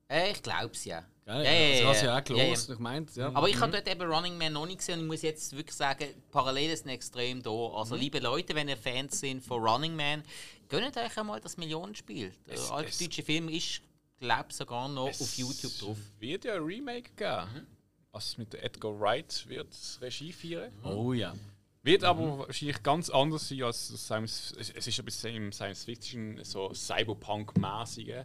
äh, 0.08 0.30
ich 0.32 0.42
glaube 0.42 0.72
es 0.72 0.84
ja. 0.84 1.04
Geil. 1.26 1.44
Ja, 1.44 1.52
ja, 1.52 1.88
das 1.88 2.00
du 2.00 2.06
ja. 2.06 2.12
ja 2.18 2.22
auch 2.22 2.28
Ja, 2.28 2.36
ja. 2.36 2.44
gelost. 2.44 2.70
Ich 2.70 2.78
meinte, 2.78 3.18
ja. 3.20 3.28
Aber 3.34 3.48
ich 3.48 3.58
habe 3.58 3.72
dort 3.72 3.88
eben 3.88 4.02
Running 4.02 4.36
Man 4.36 4.52
noch 4.52 4.66
nicht 4.66 4.78
gesehen 4.78 4.98
und 4.98 5.06
ich 5.06 5.10
muss 5.10 5.22
jetzt 5.22 5.56
wirklich 5.56 5.74
sagen, 5.74 6.06
Parallelen 6.30 6.76
sind 6.76 6.88
extrem 6.90 7.42
da. 7.42 7.50
Also 7.50 7.96
liebe 7.96 8.18
Leute, 8.18 8.54
wenn 8.54 8.68
ihr 8.68 8.76
Fans 8.76 9.20
sind 9.20 9.42
von 9.42 9.62
Running 9.66 9.96
Man, 9.96 10.22
gönnt 10.68 10.96
euch 10.96 11.16
einmal 11.18 11.40
das 11.40 11.56
Millionenspiel. 11.56 12.32
Der 12.46 12.54
Es- 12.54 12.70
alte 12.70 12.90
es- 12.90 12.98
deutsche 12.98 13.22
Film 13.22 13.48
ist, 13.48 13.80
glaube 14.20 14.46
ich, 14.50 14.56
sogar 14.56 14.86
noch 14.88 15.08
auf 15.08 15.36
YouTube 15.38 15.72
drauf. 15.78 15.96
Es 15.98 16.20
wird 16.20 16.44
ja 16.44 16.54
ein 16.56 16.62
Remake 16.62 17.10
geben. 17.16 17.66
Also 18.12 18.34
mit 18.38 18.54
Edgar 18.54 19.00
Wright 19.00 19.44
wird 19.48 19.68
das 19.72 19.98
Regie 20.02 20.32
führen. 20.32 20.72
Oh 20.84 21.12
ja. 21.14 21.34
Wird 21.82 22.04
aber 22.04 22.38
wahrscheinlich 22.38 22.82
ganz 22.82 23.10
anders 23.10 23.48
sein 23.48 23.62
als 23.62 23.88
Science, 23.88 24.54
es 24.58 24.70
ist 24.70 24.98
ein 24.98 25.04
bisschen 25.04 25.34
im 25.34 25.52
Science 25.52 25.84
Fiction, 25.84 26.38
so 26.44 26.72
Cyberpunk-mäßige. 26.72 28.24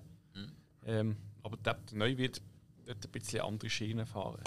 Ähm, 0.86 1.18
aber 1.44 1.58
der, 1.58 1.78
neue 1.94 2.18
wird 2.18 2.42
dort 2.90 3.06
ein 3.06 3.12
bisschen 3.12 3.42
andere 3.42 3.70
Schienen 3.70 4.06
fahren. 4.06 4.42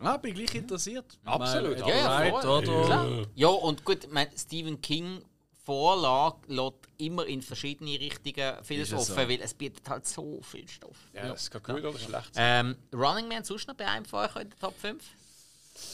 Ah, 0.00 0.16
bin 0.16 0.34
gleich 0.34 0.54
interessiert. 0.54 1.18
Absolut. 1.24 1.78
Ja, 1.80 1.88
ja, 2.24 2.30
voll. 2.30 2.48
oder? 2.48 2.84
Klar. 2.84 3.26
Ja, 3.34 3.48
und 3.48 3.84
gut, 3.84 4.04
ich 4.04 4.10
meine, 4.10 4.30
Stephen 4.36 4.80
King 4.80 5.22
Vorlage 5.64 6.38
lässt 6.46 6.76
immer 6.98 7.26
in 7.26 7.42
verschiedene 7.42 7.98
Richtungen 7.98 8.54
vieles 8.62 8.92
offen, 8.92 9.14
so. 9.14 9.16
weil 9.16 9.40
es 9.40 9.54
bietet 9.54 9.88
halt 9.88 10.06
so 10.06 10.40
viel 10.42 10.68
Stoff. 10.68 10.96
Ja, 11.12 11.28
das 11.28 11.50
kann 11.50 11.62
gut 11.62 11.84
oder 11.84 11.98
schlecht 11.98 12.34
sein. 12.34 12.66
Ähm, 12.66 12.76
Running 12.98 13.28
Man 13.28 13.44
sonst 13.44 13.66
noch 13.66 13.74
bei 13.74 13.86
einem 13.86 14.04
von 14.04 14.20
euch 14.20 14.36
in 14.36 14.48
der 14.50 14.58
Top 14.58 14.78
5? 14.78 15.02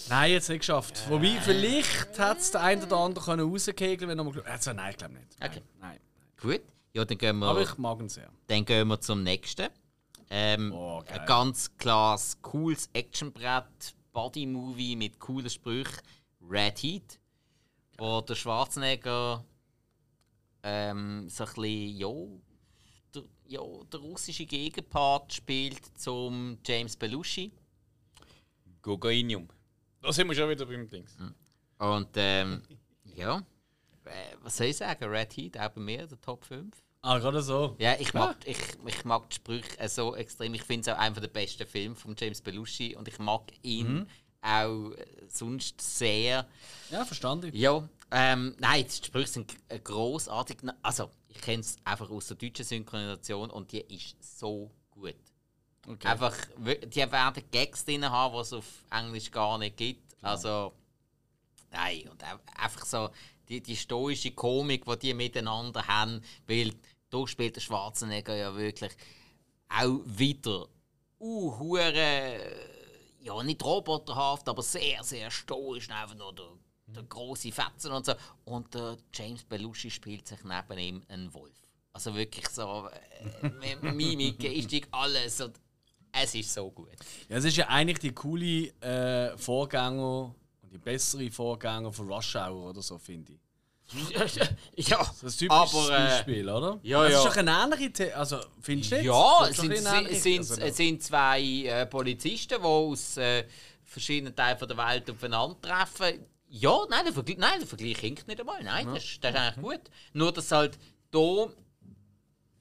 Nein, 0.09 0.33
jetzt 0.33 0.49
nicht 0.49 0.61
geschafft. 0.61 1.03
Wobei, 1.09 1.39
vielleicht 1.43 2.19
hat 2.19 2.39
es 2.39 2.51
der 2.51 2.63
eine 2.63 2.85
oder 2.85 2.99
andere 2.99 3.25
können 3.25 3.51
rauskegeln 3.51 4.09
wenn 4.09 4.19
er 4.19 4.25
mal 4.25 4.41
also, 4.43 4.73
Nein, 4.73 4.91
ich 4.91 4.97
glaube 4.97 5.15
nicht. 5.15 5.27
Okay. 5.43 5.63
Nein. 5.81 5.99
Gut. 6.41 6.61
Ja, 6.93 7.05
dann 7.05 7.19
gehen 7.19 7.39
wir, 7.39 7.47
Aber 7.47 7.63
ich 7.63 7.77
mag 7.77 7.99
ihn 8.01 8.09
sehr. 8.09 8.29
dann 8.47 8.65
gehen 8.65 8.87
wir 8.87 9.01
zum 9.01 9.23
nächsten. 9.23 9.69
Ähm, 10.31 10.73
Oh, 10.73 11.03
ein 11.07 11.27
ganz 11.27 11.77
klares, 11.77 12.41
cooles 12.43 12.89
Actionbrett, 12.93 13.95
Body-Movie 14.13 14.97
mit 14.97 15.19
coolen 15.19 15.51
Sprüchen. 15.51 16.01
Red 16.49 16.83
Heat. 16.83 17.19
Wo 17.99 18.21
der 18.21 18.35
Schwarzenegger 18.35 19.45
ähm, 20.63 21.29
so 21.29 21.45
ein 21.45 21.53
bisschen, 21.55 21.97
ja, 21.97 22.09
der, 23.15 23.23
ja, 23.47 23.61
der 23.93 24.01
russische 24.01 24.47
Gegenpart 24.47 25.33
spielt 25.33 25.99
zum 25.99 26.59
James 26.65 26.97
Belushi. 26.97 27.53
Gogainium. 28.83 29.49
Da 30.01 30.13
sind 30.13 30.29
wir 30.29 30.35
schon 30.35 30.51
wieder 30.51 30.67
beim 30.67 30.89
Dings. 30.89 31.17
Und 31.79 32.09
ähm, 32.17 32.63
ja, 33.05 33.39
äh, 34.05 34.37
was 34.41 34.57
soll 34.57 34.67
ich 34.69 34.77
sagen? 34.77 35.05
Red 35.05 35.37
Heat, 35.37 35.59
auch 35.59 35.69
bei 35.71 35.81
mir, 35.81 36.07
der 36.07 36.21
Top 36.21 36.45
5. 36.45 36.77
Ah, 37.07 37.19
gerade 37.19 37.43
so. 37.43 37.77
Ja, 37.79 37.97
ich 37.99 38.15
mag, 38.15 38.37
ich, 38.47 38.57
ich 38.87 39.05
mag 39.05 39.29
die 39.29 39.35
Sprüche 39.37 39.79
äh, 39.79 39.89
so 39.91 40.17
extrem. 40.17 40.55
Ich 40.55 40.63
finde 40.63 40.89
es 40.91 40.97
auch 40.97 40.99
einer 40.99 41.21
der 41.21 41.29
besten 41.29 41.67
Filme 41.67 41.95
von 41.95 42.17
James 42.19 42.41
Belushi 42.41 42.97
und 42.97 43.07
ich 43.09 43.19
mag 43.19 43.43
ihn 43.63 44.09
auch 44.41 44.91
äh, 44.93 45.05
sonst 45.29 45.79
sehr. 45.83 46.47
Ja, 46.91 47.05
verstanden. 47.05 47.51
Ja, 47.55 47.87
ähm, 48.11 48.55
nein, 48.59 48.87
die 48.87 49.07
Sprüche 49.07 49.27
sind 49.29 49.49
g- 49.69 49.79
großartig. 49.81 50.59
Also, 50.83 51.11
ich 51.29 51.43
kenne 51.43 51.61
es 51.61 51.77
einfach 51.85 52.09
aus 52.09 52.29
der 52.29 52.39
deutschen 52.39 52.65
Synchronisation 52.65 53.51
und 53.51 53.71
die 53.71 53.81
ist 53.95 54.39
so 54.39 54.71
gut. 54.91 55.15
Okay. 55.87 56.09
Einfach, 56.09 56.35
die 56.57 56.97
werden 57.13 57.45
Gags 57.51 57.85
drin 57.85 58.09
haben, 58.09 58.35
die 58.35 58.41
es 58.41 58.53
auf 58.55 58.65
Englisch 58.91 59.31
gar 59.31 59.59
nicht 59.59 59.77
gibt. 59.77 60.17
Also, 60.23 60.73
nein, 61.71 62.09
und 62.09 62.23
einfach 62.57 62.87
so 62.87 63.11
die, 63.49 63.61
die 63.61 63.77
stoische 63.77 64.31
Komik, 64.31 64.87
die 64.87 64.99
die 64.99 65.13
miteinander 65.15 65.87
haben, 65.87 66.23
weil 66.47 66.73
da 67.15 67.27
spielt 67.27 67.57
der 67.57 67.61
Schwarzenegger 67.61 68.35
ja 68.35 68.57
wirklich 68.57 68.93
auch 69.69 70.01
wieder 70.05 70.69
uh, 71.21 71.59
hure, 71.59 72.41
ja 73.21 73.43
nicht 73.43 73.65
roboterhaft, 73.65 74.49
aber 74.49 74.63
sehr, 74.63 75.03
sehr 75.03 75.31
stoisch, 75.31 75.89
einfach 75.91 76.17
nur 76.17 76.35
der, 76.35 76.49
der 76.87 77.03
große 77.05 77.53
Fetzen 77.53 77.93
und 77.93 78.05
so. 78.05 78.15
Und 78.45 78.75
der 78.75 78.97
James 79.13 79.45
Belushi 79.45 79.91
spielt 79.91 80.27
sich 80.27 80.41
neben 80.45 80.79
ihm 80.79 81.03
einen 81.09 81.33
Wolf. 81.33 81.57
Also 81.93 82.15
wirklich 82.15 82.49
so, 82.49 82.89
äh, 83.43 83.77
Mimik, 83.93 84.39
Gestik, 84.39 84.89
alles. 84.91 85.41
Und 85.41 85.61
es 86.13 86.35
ist 86.35 86.53
so 86.53 86.71
gut. 86.71 86.97
Ja, 87.29 87.37
es 87.37 87.45
ist 87.45 87.57
ja 87.57 87.69
eigentlich 87.69 88.01
die 88.01 88.13
coole 88.13 88.69
äh, 88.81 89.37
Vorgänger 89.39 90.35
und 90.63 90.73
die 90.73 90.79
bessere 90.79 91.31
Vorgänger 91.31 91.93
von 91.93 92.13
Rush 92.13 92.35
Hour 92.37 92.71
oder 92.71 92.83
so, 92.83 92.99
finde 92.99 93.35
ich. 93.35 93.44
ja, 94.77 94.99
Das 94.99 95.23
ist 95.23 95.43
ein 95.43 95.49
typisches 95.49 95.75
aber 95.75 95.87
äh, 95.87 96.09
Beispiel, 96.09 96.49
oder? 96.49 96.81
ja, 96.83 97.03
Das 97.05 97.13
ja. 97.13 97.19
ist 97.19 97.25
doch 97.27 97.37
eine 97.37 97.51
ähnliche. 97.51 97.93
The 97.97 98.13
also, 98.13 98.41
findest 98.61 98.93
du 98.93 99.03
ja, 99.03 99.37
Das 99.41 99.51
es 99.51 99.57
sind, 99.57 99.73
ein 99.87 100.15
sind, 100.15 100.39
also, 100.63 100.75
sind 100.75 101.03
zwei 101.03 101.43
äh, 101.43 101.87
Polizisten, 101.87 102.59
die 102.61 102.65
aus 102.67 103.17
äh, 103.17 103.45
verschiedenen 103.85 104.35
Teilen 104.35 104.59
von 104.59 104.69
der 104.69 104.77
Welt 104.77 105.11
aufeinandertreffen. 105.11 106.25
Ja, 106.49 106.79
nein, 106.89 107.05
der 107.05 107.13
Vergleich, 107.13 107.39
nein, 107.39 107.59
der 107.59 107.67
Vergleich 107.69 107.99
hinkt 107.99 108.27
nicht 108.29 108.41
einmal. 108.41 108.63
Nein, 108.63 108.87
das, 108.95 109.05
ist- 109.05 109.23
das 109.25 109.33
ist 109.33 109.37
eigentlich 109.41 109.65
gut. 109.65 109.81
Nur, 110.13 110.33
dass 110.33 110.51
halt 110.53 110.79
hier 111.13 111.53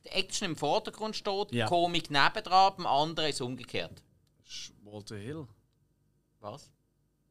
Action 0.05 0.45
im 0.51 0.55
Vordergrund 0.55 1.15
steht, 1.15 1.51
Ja. 1.53 1.67
Komik 1.67 2.09
nebendran, 2.11 2.73
beim 2.77 2.85
anderen 2.87 3.29
ist 3.29 3.41
umgekehrt. 3.41 4.03
Walter 4.83 5.15
Hill. 5.15 5.47
Was? 6.39 6.69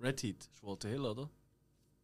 Red 0.01 0.23
Heat. 0.23 0.49
Walter 0.63 0.89
Hill, 0.89 1.05
oder? 1.05 1.29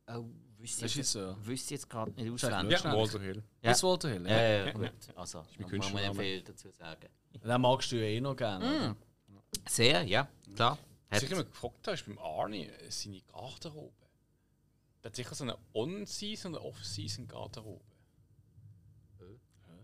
Oh, 0.08 0.24
wüsste 0.58 0.86
ich 0.86 0.96
jetzt, 0.96 1.16
Regisseur. 1.16 1.46
wüsste 1.46 1.74
jetzt 1.74 1.88
gerade 1.90 2.10
nicht 2.12 2.30
auswendig. 2.32 2.80
Ja. 2.82 2.92
Walter 2.92 3.20
Hill. 3.20 3.42
Ja. 3.62 3.70
Ist 3.70 3.82
Walter 3.82 4.08
Hill, 4.08 4.26
ja. 4.26 4.36
Ja, 4.36 4.66
ja, 4.66 4.72
gut. 4.72 4.92
Also, 5.14 5.44
muss 5.58 5.92
man 5.92 6.14
viel 6.16 6.42
dazu 6.42 6.70
sagen. 6.70 7.08
Den 7.34 7.60
magst 7.60 7.92
du 7.92 7.96
ja 7.96 8.02
eh 8.02 8.20
noch 8.20 8.36
gerne. 8.36 8.64
oder? 8.66 8.96
Sehr, 9.68 10.02
ja, 10.02 10.28
klar. 10.54 10.78
Was 11.10 11.22
ich 11.22 11.30
immer 11.30 11.44
gefragt 11.44 11.86
habe, 11.86 11.94
ist 11.94 12.06
beim 12.06 12.18
Arnie 12.18 12.66
äh, 12.66 12.90
seine 12.90 13.20
Garderobe. 13.22 13.92
Der 15.02 15.10
hat 15.10 15.16
sicher 15.16 15.34
so 15.34 15.44
eine 15.44 15.56
On-Season 15.72 16.54
oder 16.54 16.64
Off-Season-Garderobe. 16.64 17.84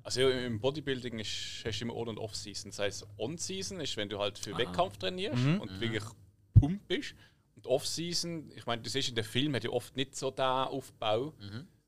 Also 0.03 0.21
ja, 0.21 0.29
im 0.47 0.61
Bodybuilding 0.61 1.19
ist, 1.19 1.63
hast 1.65 1.79
du 1.81 1.85
immer 1.87 1.97
On- 1.97 2.09
und 2.09 2.19
Off-Season. 2.19 2.71
Das 2.71 2.79
heißt, 2.79 3.07
On-Season 3.17 3.81
ist, 3.81 3.97
wenn 3.97 4.11
du 4.11 4.19
halt 4.19 4.39
für 4.39 4.57
Wettkampf 4.59 4.99
trainierst 4.99 5.43
und 5.43 5.81
wirklich 5.81 6.05
pump 6.53 6.87
bist. 6.87 7.15
Und 7.57 7.67
Off-Season, 7.67 8.51
ich 8.55 8.67
meine, 8.67 8.83
du 8.83 8.91
siehst 8.91 9.09
in 9.09 9.15
den 9.15 9.25
Filmen, 9.25 9.55
hat 9.55 9.65
ja 9.65 9.71
oft 9.71 9.97
nicht 9.97 10.17
so 10.17 10.31
den 10.31 10.45
Aufbau, 10.45 11.33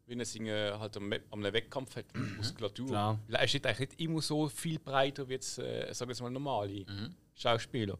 wie 0.06 0.14
es 0.20 0.34
in, 0.36 0.46
äh, 0.46 0.72
halt 0.78 0.96
am, 0.96 1.12
am 1.12 1.40
einem 1.44 1.52
Wettkampf 1.52 1.96
hat, 1.96 2.14
mit 2.14 2.36
Muskulatur. 2.36 2.86
Klar. 2.86 3.18
Er 3.28 3.42
ist 3.44 3.54
nicht, 3.54 3.66
eigentlich 3.66 3.90
nicht 3.90 4.00
immer 4.00 4.22
so 4.22 4.48
viel 4.48 4.78
breiter 4.78 5.28
wie 5.28 5.32
jetzt, 5.34 5.58
äh, 5.58 5.92
sagen 5.92 6.08
wir 6.08 6.12
jetzt 6.14 6.20
mal, 6.22 6.30
normale 6.30 6.86
Schauspieler. 7.34 7.98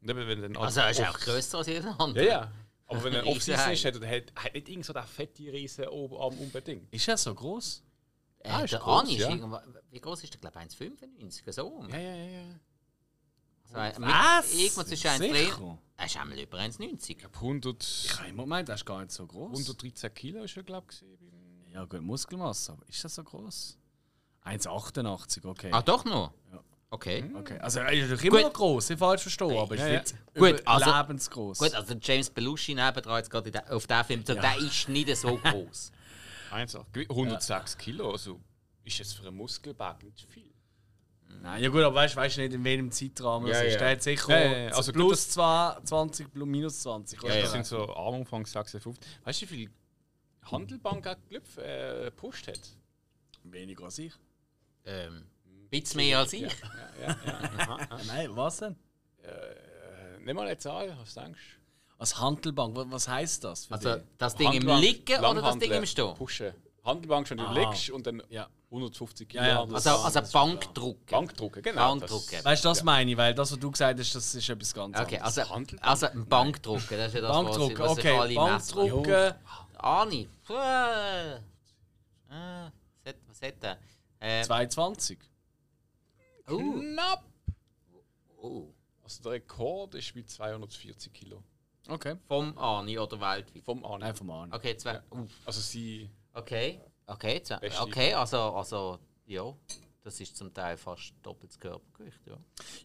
Und 0.00 0.10
eben, 0.10 0.26
wenn 0.26 0.42
dann 0.42 0.56
also, 0.56 0.80
er 0.80 0.90
ist 0.90 1.00
auch 1.02 1.18
grösser 1.18 1.58
als 1.58 1.66
jeder 1.66 1.98
andere. 2.00 2.24
ja, 2.24 2.30
ja. 2.32 2.52
Aber 2.86 3.04
wenn 3.04 3.14
er 3.14 3.26
Off-Season 3.26 3.72
ist, 3.72 3.84
hat 3.84 4.00
er 4.02 4.08
hat, 4.16 4.32
hat 4.36 4.54
nicht 4.54 4.68
irgend 4.68 4.84
so 4.84 4.92
der 4.92 5.04
fette 5.04 5.42
Riesen 5.52 5.88
Oberarm 5.88 6.38
unbedingt. 6.38 6.92
Ist 6.92 7.08
er 7.08 7.16
so 7.16 7.34
groß? 7.34 7.82
Äh, 8.40 8.48
Ah, 8.50 8.60
ist 8.60 8.72
der 8.72 8.80
groß, 8.80 9.08
ist 9.10 9.18
ja. 9.18 9.30
irgendwo, 9.30 9.58
wie 9.90 10.00
groß 10.00 10.22
ist 10.24 10.34
der? 10.34 10.40
glaube 10.40 10.58
ich 10.66 10.76
1,95 10.76 11.52
so. 11.52 11.84
Ja, 11.90 11.98
ja, 11.98 12.14
ja. 12.14 12.42
Ja. 13.74 13.80
Also, 13.82 14.00
mit- 14.00 14.08
Was? 14.10 14.54
Irgendwo 14.54 14.82
zwischen 14.84 15.06
1,3. 15.08 15.44
Sicher? 15.44 15.78
Er 15.96 16.06
ist 16.06 16.16
einmal 16.16 16.38
über 16.38 16.58
1,90. 16.58 17.10
Ich 17.10 17.18
glaube 17.18 17.36
100, 17.40 17.82
Ich 18.04 18.18
habe 18.18 18.28
immer 18.28 18.42
gemeint, 18.44 18.68
er 18.68 18.74
ist 18.74 18.84
gar 18.84 19.00
nicht 19.00 19.12
so 19.12 19.26
groß. 19.26 19.50
113 19.58 20.12
Kilo 20.14 20.42
ist 20.44 20.56
er, 20.56 20.62
glaube 20.62 20.86
ich. 20.90 21.04
Ja, 21.72 21.84
gut, 21.84 22.02
Muskelmasse, 22.02 22.72
aber 22.72 22.88
ist 22.88 23.02
das 23.04 23.14
so 23.14 23.22
groß? 23.24 23.78
1,88, 24.44 25.44
okay. 25.46 25.70
Ah, 25.72 25.82
doch 25.82 26.04
noch? 26.04 26.32
Ja. 26.52 26.60
Okay. 26.90 27.24
okay. 27.34 27.58
Also 27.58 27.80
er 27.80 27.92
ist 27.92 28.02
natürlich 28.02 28.24
immer 28.26 28.36
Gut. 28.42 28.46
noch 28.46 28.52
groß, 28.52 28.90
ich 28.90 28.98
falsch 28.98 29.22
verstehen, 29.22 29.58
aber 29.58 29.74
ist 29.74 29.80
Ja, 29.80 29.88
ja. 29.88 30.00
nicht 30.00 30.14
Gut, 30.34 30.62
also- 30.66 30.90
lebensgroß. 30.96 31.58
Gut, 31.58 31.74
also 31.74 31.94
James 32.00 32.30
Belushi 32.30 32.74
nebendran 32.74 33.16
jetzt 33.16 33.30
gerade 33.30 33.50
der- 33.50 33.74
auf 33.74 33.86
diesem 33.86 34.04
Film, 34.04 34.24
so, 34.24 34.34
der 34.34 34.56
ist 34.58 34.88
nicht 34.88 35.16
so 35.16 35.36
groß. 35.38 35.90
1,8. 36.52 37.08
106 37.10 37.76
Kilo, 37.78 38.12
also 38.12 38.38
ist 38.84 38.98
jetzt 38.98 39.14
für 39.14 39.26
einen 39.26 39.36
Muskelberg 39.36 40.02
nicht 40.04 40.20
viel. 40.30 40.53
Nein, 41.42 41.62
ja 41.62 41.68
gut, 41.68 41.82
aber 41.82 41.94
weißt 41.96 42.14
du 42.14 42.20
weißt 42.20 42.38
nicht, 42.38 42.52
in 42.54 42.64
welchem 42.64 42.90
Zeitrahmen 42.90 43.48
Ja, 43.48 43.54
es 43.60 43.66
ist. 43.66 43.72
ja. 43.74 43.78
Der 43.80 43.90
hat 43.90 44.02
sicher 44.02 44.30
Ja, 44.44 44.50
ja, 44.52 44.58
ja. 44.64 44.70
so 44.70 44.76
Also 44.78 44.92
gut, 44.92 45.00
plus 45.08 45.28
20, 45.30 46.32
plus 46.32 46.46
minus 46.48 46.80
20. 46.82 47.22
Ja, 47.22 47.40
Das 47.42 47.52
sind 47.52 47.66
so 47.66 47.94
Armumfang 47.94 48.46
56. 48.46 48.84
Weißt 49.24 49.42
du, 49.42 49.50
wie 49.50 49.56
viel 49.56 49.70
Handelbank 50.50 51.04
er 51.06 51.16
gelüpft, 51.28 51.58
äh, 51.58 52.04
gepusht 52.06 52.48
hat? 52.48 52.60
Weniger 53.42 53.84
als 53.84 53.98
ich. 53.98 54.12
ähm, 54.86 55.24
ein 55.46 55.68
bisschen 55.70 55.98
mehr 55.98 56.18
als 56.20 56.32
ich. 56.32 56.42
Ja, 56.42 56.48
ja, 57.00 57.16
ja. 57.26 57.38
Aha, 57.58 57.78
aha. 57.90 58.00
Nein, 58.06 58.36
was 58.36 58.58
denn? 58.58 58.76
Äh, 59.22 60.18
Nimm 60.20 60.36
mal 60.36 60.46
eine 60.46 60.56
Zahl, 60.56 60.96
was 60.98 61.14
denkst 61.14 61.40
du? 61.58 61.94
Als 61.98 62.18
Handelbank, 62.18 62.74
wa- 62.76 62.86
was 62.88 63.06
heisst 63.08 63.44
das? 63.44 63.66
Für 63.66 63.74
Also 63.74 63.94
dich? 63.96 64.02
das 64.18 64.34
Ding 64.36 64.46
im 64.48 64.54
Handbank, 64.60 64.80
Liegen 64.82 65.02
oder 65.02 65.20
das 65.20 65.32
Ding 65.34 65.42
Langhanteln, 65.42 65.72
im 65.72 65.86
Stehen? 65.86 66.14
Pushen. 66.14 66.54
Handelbank 66.84 67.28
schon, 67.28 67.36
du 67.38 67.44
Ah. 67.46 67.52
legst 67.52 67.90
und 67.90 68.06
dann 68.06 68.22
Ja. 68.30 68.48
150 68.74 69.28
Kilo. 69.28 69.42
Ja, 69.42 69.48
ja, 69.48 69.58
Handel- 69.60 69.74
Also, 69.76 69.90
also 69.90 70.20
Bankdruck. 70.32 71.06
Bankdrucken, 71.06 71.62
genau. 71.62 71.90
Bankdrucken. 71.96 72.44
Weißt 72.44 72.64
du, 72.64 72.68
das 72.68 72.82
meine 72.82 73.10
ich, 73.10 73.16
weil 73.16 73.34
das, 73.34 73.52
was 73.52 73.58
du 73.58 73.70
gesagt 73.70 73.98
hast, 74.00 74.14
das 74.14 74.34
ist 74.34 74.48
etwas 74.48 74.74
ganz 74.74 74.98
Okay, 74.98 75.16
anderes. 75.18 75.38
also, 75.38 75.54
Handelbank? 75.54 75.88
also 75.90 76.06
ein 76.06 76.26
Bankdrucken, 76.26 76.96
das 76.98 77.08
ist 77.08 77.14
ja 77.14 77.20
das, 77.20 77.30
Bankdruck, 77.32 77.78
was, 77.78 77.90
was 77.90 77.98
okay. 77.98 78.18
alle. 78.18 79.38
Arni. 79.78 80.28
Puh. 80.46 80.54
Ah, 80.54 81.40
was 83.02 83.14
hat- 83.14 83.20
was 83.28 83.42
hat 83.42 83.62
der? 83.62 83.78
Äh, 84.20 84.42
220. 84.44 85.18
oh, 86.48 86.56
Knapp! 86.58 87.24
oh. 88.40 88.68
Also 89.02 89.22
der 89.22 89.32
Rekord 89.32 89.94
ist 89.94 90.14
mit 90.14 90.30
240 90.30 91.12
Kilo. 91.12 91.42
Okay. 91.88 92.16
Vom 92.26 92.56
Arni 92.56 92.98
oder 92.98 93.20
weltweit? 93.20 93.62
Vom 93.62 93.84
Arne. 93.84 94.06
Nein, 94.06 94.14
vom 94.16 94.30
Arne. 94.30 94.54
Okay, 94.54 94.74
zwei. 94.78 95.02
Uh, 95.10 95.26
Also 95.44 95.60
sie. 95.60 96.08
okay, 96.32 96.80
okay, 97.06 97.42
zwei. 97.42 97.56
Beste. 97.56 97.82
Okay, 97.82 98.14
also, 98.14 98.38
also, 98.38 98.98
ja. 99.26 99.54
Das 100.02 100.20
ist 100.20 100.36
zum 100.36 100.52
Teil 100.52 100.76
fast 100.76 101.14
doppeltes 101.22 101.58
Körpergewicht, 101.58 102.20
ja. 102.26 102.36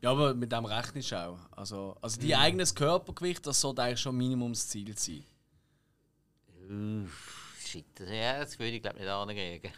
Ja, 0.01 0.11
aber 0.11 0.34
mit 0.34 0.49
dem 0.53 0.63
rechnest 0.63 1.11
du 1.11 1.17
auch. 1.17 1.39
Also, 1.51 1.97
also 2.01 2.22
dein 2.22 2.34
eigenes 2.36 2.74
Körpergewicht, 2.74 3.45
das 3.45 3.59
sollte 3.59 3.84
eigentlich 3.84 3.99
schon 3.99 4.15
Minimumsziel 4.15 4.97
sein. 4.97 5.26
Uff, 6.70 7.55
shit, 7.59 7.86
ja, 7.99 8.39
das 8.39 8.57
würde 8.57 8.72
ich 8.72 8.82
glaube 8.82 8.99
nicht 8.99 9.09
ankriegen. 9.09 9.74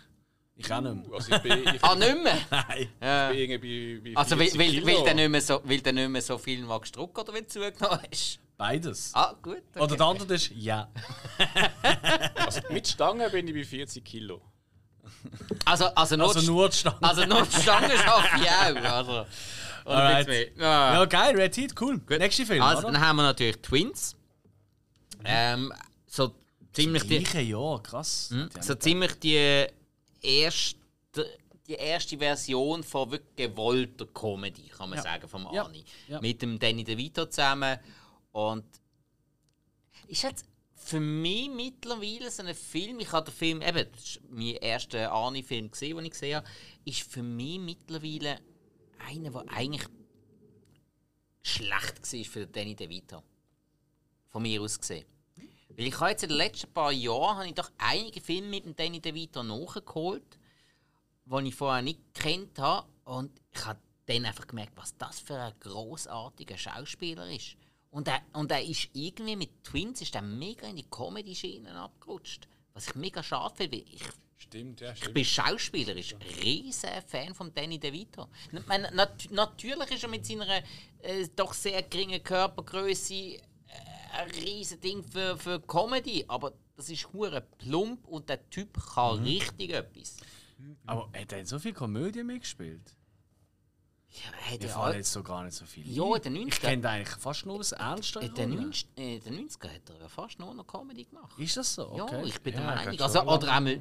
Ich 0.55 0.71
auch 0.71 0.81
nicht 0.81 1.07
mehr. 1.07 1.13
Also 1.15 1.35
ich 1.35 1.41
bin, 1.41 1.75
ich 1.75 1.83
Ah, 1.83 1.95
nicht 1.95 2.23
mehr? 2.23 2.37
Nein. 2.51 2.89
Ja. 3.01 3.29
bin 3.29 3.37
irgendwie 3.39 3.97
bei, 3.97 4.11
bei 4.11 4.17
Also, 4.17 4.37
weil, 4.37 4.47
40 4.47 4.85
weil, 4.85 4.95
weil, 4.95 5.03
der 5.03 5.13
nicht 5.15 5.29
mehr 5.29 5.41
so, 5.41 5.61
weil 5.63 5.81
der 5.81 5.93
nicht 5.93 6.09
mehr 6.09 6.21
so 6.21 6.37
viel 6.37 6.63
magst 6.63 6.95
drucken 6.95 7.21
oder 7.21 7.33
weil 7.33 7.41
du 7.41 7.47
zugenommen 7.47 8.01
hast? 8.11 8.39
Beides. 8.61 9.09
Ah, 9.15 9.33
gut. 9.41 9.57
Okay. 9.73 9.79
Oder 9.83 9.95
der 9.97 10.05
andere 10.05 10.33
ist 10.35 10.51
ja. 10.51 10.87
Also 12.35 12.61
mit 12.69 12.87
Stange 12.87 13.27
bin 13.31 13.47
ich 13.47 13.55
bei 13.55 13.63
40 13.63 14.05
Kilo. 14.05 14.39
Also, 15.65 15.85
also, 15.95 16.15
nur, 16.15 16.27
Also 16.27 16.41
nur 16.51 16.69
die 16.69 16.77
Stange. 16.77 16.97
also 17.01 17.25
nur 17.25 17.41
die 17.41 17.59
Stange 17.59 17.97
schaffe 17.97 18.37
ich 18.39 18.49
auch. 18.51 18.91
Also, 18.91 19.25
oder. 19.83 20.31
Ja. 20.57 20.93
Ja, 20.93 21.05
geil, 21.05 21.35
Red 21.35 21.57
Heat, 21.57 21.73
cool. 21.81 21.99
Nächster 22.07 22.45
Film, 22.45 22.61
Also, 22.61 22.83
oder? 22.83 22.91
dann 22.93 23.01
haben 23.01 23.15
wir 23.15 23.23
natürlich 23.23 23.57
Twins. 23.63 24.15
Ähm, 25.25 25.73
so 26.05 26.35
ziemlich 26.71 27.01
die, 27.07 27.17
Gleiche 27.23 27.41
Jahr, 27.41 27.81
krass. 27.81 28.29
Die 28.31 28.35
haben 28.41 28.49
so 28.61 28.75
ziemlich 28.75 29.19
die 29.19 29.65
erste, 30.21 30.77
die 31.67 31.73
erste 31.73 32.15
Version 32.19 32.83
von 32.83 33.09
wirklich 33.09 33.35
gewollter 33.35 34.05
Comedy, 34.05 34.67
kann 34.67 34.89
man 34.91 34.97
Ja. 34.97 35.03
sagen, 35.03 35.27
vom 35.27 35.47
Ja. 35.51 35.63
Arnie. 35.63 35.83
Ja. 36.07 36.21
Mit 36.21 36.43
dem 36.43 36.59
Danny 36.59 36.83
DeVito 36.83 37.25
zusammen. 37.25 37.79
Und 38.31 38.65
ist 40.07 40.23
jetzt 40.23 40.45
für 40.73 40.99
mich 40.99 41.49
mittlerweile 41.49 42.29
so 42.31 42.43
ein 42.43 42.55
Film, 42.55 42.99
ich 42.99 43.11
habe 43.11 43.29
den 43.29 43.35
Film, 43.35 43.61
eben, 43.61 43.91
das 43.91 44.03
ist 44.03 44.21
mein 44.29 44.55
erster 44.55 45.09
gesehen, 45.31 45.69
den 45.97 46.05
ich 46.05 46.11
gesehen 46.11 46.37
habe, 46.37 46.47
ist 46.85 47.01
für 47.01 47.23
mich 47.23 47.59
mittlerweile 47.59 48.39
einer, 48.99 49.29
der 49.29 49.45
eigentlich 49.49 49.87
schlecht 51.41 52.13
war 52.13 52.25
für 52.25 52.47
Danny 52.47 52.75
DeVito. 52.75 53.23
Von 54.27 54.43
mir 54.43 54.61
aus 54.61 54.79
gesehen. 54.79 55.05
Weil 55.69 55.87
ich 55.87 55.99
habe 55.99 56.11
jetzt 56.11 56.23
in 56.23 56.29
den 56.29 56.37
letzten 56.37 56.73
paar 56.73 56.91
Jahren 56.91 57.37
habe 57.37 57.47
ich 57.47 57.53
doch 57.53 57.71
einige 57.77 58.21
Filme 58.21 58.47
mit 58.47 58.65
dem 58.65 58.75
Danny 58.75 58.99
DeVito 58.99 59.43
nachgeholt, 59.43 60.37
die 61.25 61.47
ich 61.47 61.55
vorher 61.55 61.81
nicht 61.81 62.13
gekannt 62.13 62.59
habe. 62.59 62.87
Und 63.05 63.31
ich 63.53 63.65
habe 63.65 63.79
dann 64.05 64.25
einfach 64.25 64.47
gemerkt, 64.47 64.75
was 64.75 64.97
das 64.97 65.19
für 65.19 65.35
ein 65.39 65.53
großartiger 65.59 66.57
Schauspieler 66.57 67.29
ist. 67.31 67.55
Und 67.91 68.07
er, 68.07 68.21
und 68.33 68.49
er 68.51 68.63
ist 68.63 68.89
irgendwie 68.93 69.35
mit 69.35 69.63
Twins 69.63 70.01
ist 70.01 70.15
er 70.15 70.21
mega 70.21 70.65
in 70.67 70.77
die 70.77 70.89
Comedy-Schiene 70.89 71.73
abgerutscht. 71.75 72.47
Was 72.73 72.87
ich 72.87 72.95
mega 72.95 73.21
schade 73.21 73.53
finde, 73.55 73.77
weil 73.77 73.85
ich 73.93 74.01
Stimmt, 74.37 74.81
ja, 74.81 74.91
ich 74.91 74.97
stimmt. 74.97 75.13
bin 75.13 75.23
schauspielerisch 75.25 76.15
riesen 76.41 76.89
Fan 77.05 77.35
von 77.35 77.53
Danny 77.53 77.77
DeVito. 77.79 78.27
Ich 78.51 78.65
meine, 78.65 78.89
nat 78.95 79.27
natürlich 79.31 79.91
ist 79.91 80.03
er 80.03 80.09
mit 80.09 80.25
seiner 80.25 80.47
äh, 80.99 81.27
doch 81.35 81.53
sehr 81.53 81.83
geringen 81.83 82.23
Körpergröße 82.23 83.13
äh, 83.13 83.39
ein 84.13 84.29
riesen 84.31 84.79
Ding 84.81 85.03
für, 85.03 85.37
für 85.37 85.59
Comedy, 85.61 86.25
aber 86.27 86.53
das 86.75 86.89
ist 86.89 87.11
hure 87.13 87.41
plump 87.59 88.07
und 88.07 88.27
der 88.29 88.49
Typ 88.49 88.73
kann 88.95 89.19
Mhm. 89.19 89.25
richtig 89.25 89.71
etwas. 89.71 90.17
Aber 90.85 91.09
hat 91.15 91.31
er 91.33 91.39
in 91.39 91.45
so 91.45 91.59
viel 91.59 91.73
Komödie 91.73 92.23
mitgespielt? 92.23 92.95
Ja, 94.13 94.53
er 94.53 94.61
ja 94.61 94.67
fallen 94.67 94.85
all- 94.91 94.95
jetzt 94.97 95.11
so 95.13 95.23
gar 95.23 95.43
nicht 95.43 95.55
so 95.55 95.65
viele. 95.65 95.89
Ja, 95.89 96.15
in 96.17 96.21
den 96.21 96.35
Ich 96.47 96.55
90er. 96.55 96.59
kenne 96.61 96.89
eigentlich 96.89 97.17
fast 97.17 97.45
nur 97.45 97.57
das 97.59 97.71
Ernste. 97.71 98.19
in 98.19 98.33
den 98.33 98.55
90 98.55 98.87
äh, 98.97 99.15
in 99.15 99.23
den 99.23 99.47
90er 99.49 99.73
hat 99.73 99.89
er 99.89 100.01
ja 100.01 100.07
fast 100.09 100.37
nur 100.37 100.53
noch 100.53 100.67
Comedy 100.67 101.05
gemacht. 101.05 101.31
Ist 101.37 101.55
das 101.55 101.73
so? 101.75 101.93
Ja, 101.95 102.03
Okay. 102.03 102.23
ich 102.25 102.41
bin 102.41 102.53
Ja, 102.53 102.59
der 102.59 102.75
Meinung. 102.75 102.91
geht 102.91 103.01
Also, 103.01 103.21
oder, 103.21 103.51
einmal, 103.53 103.79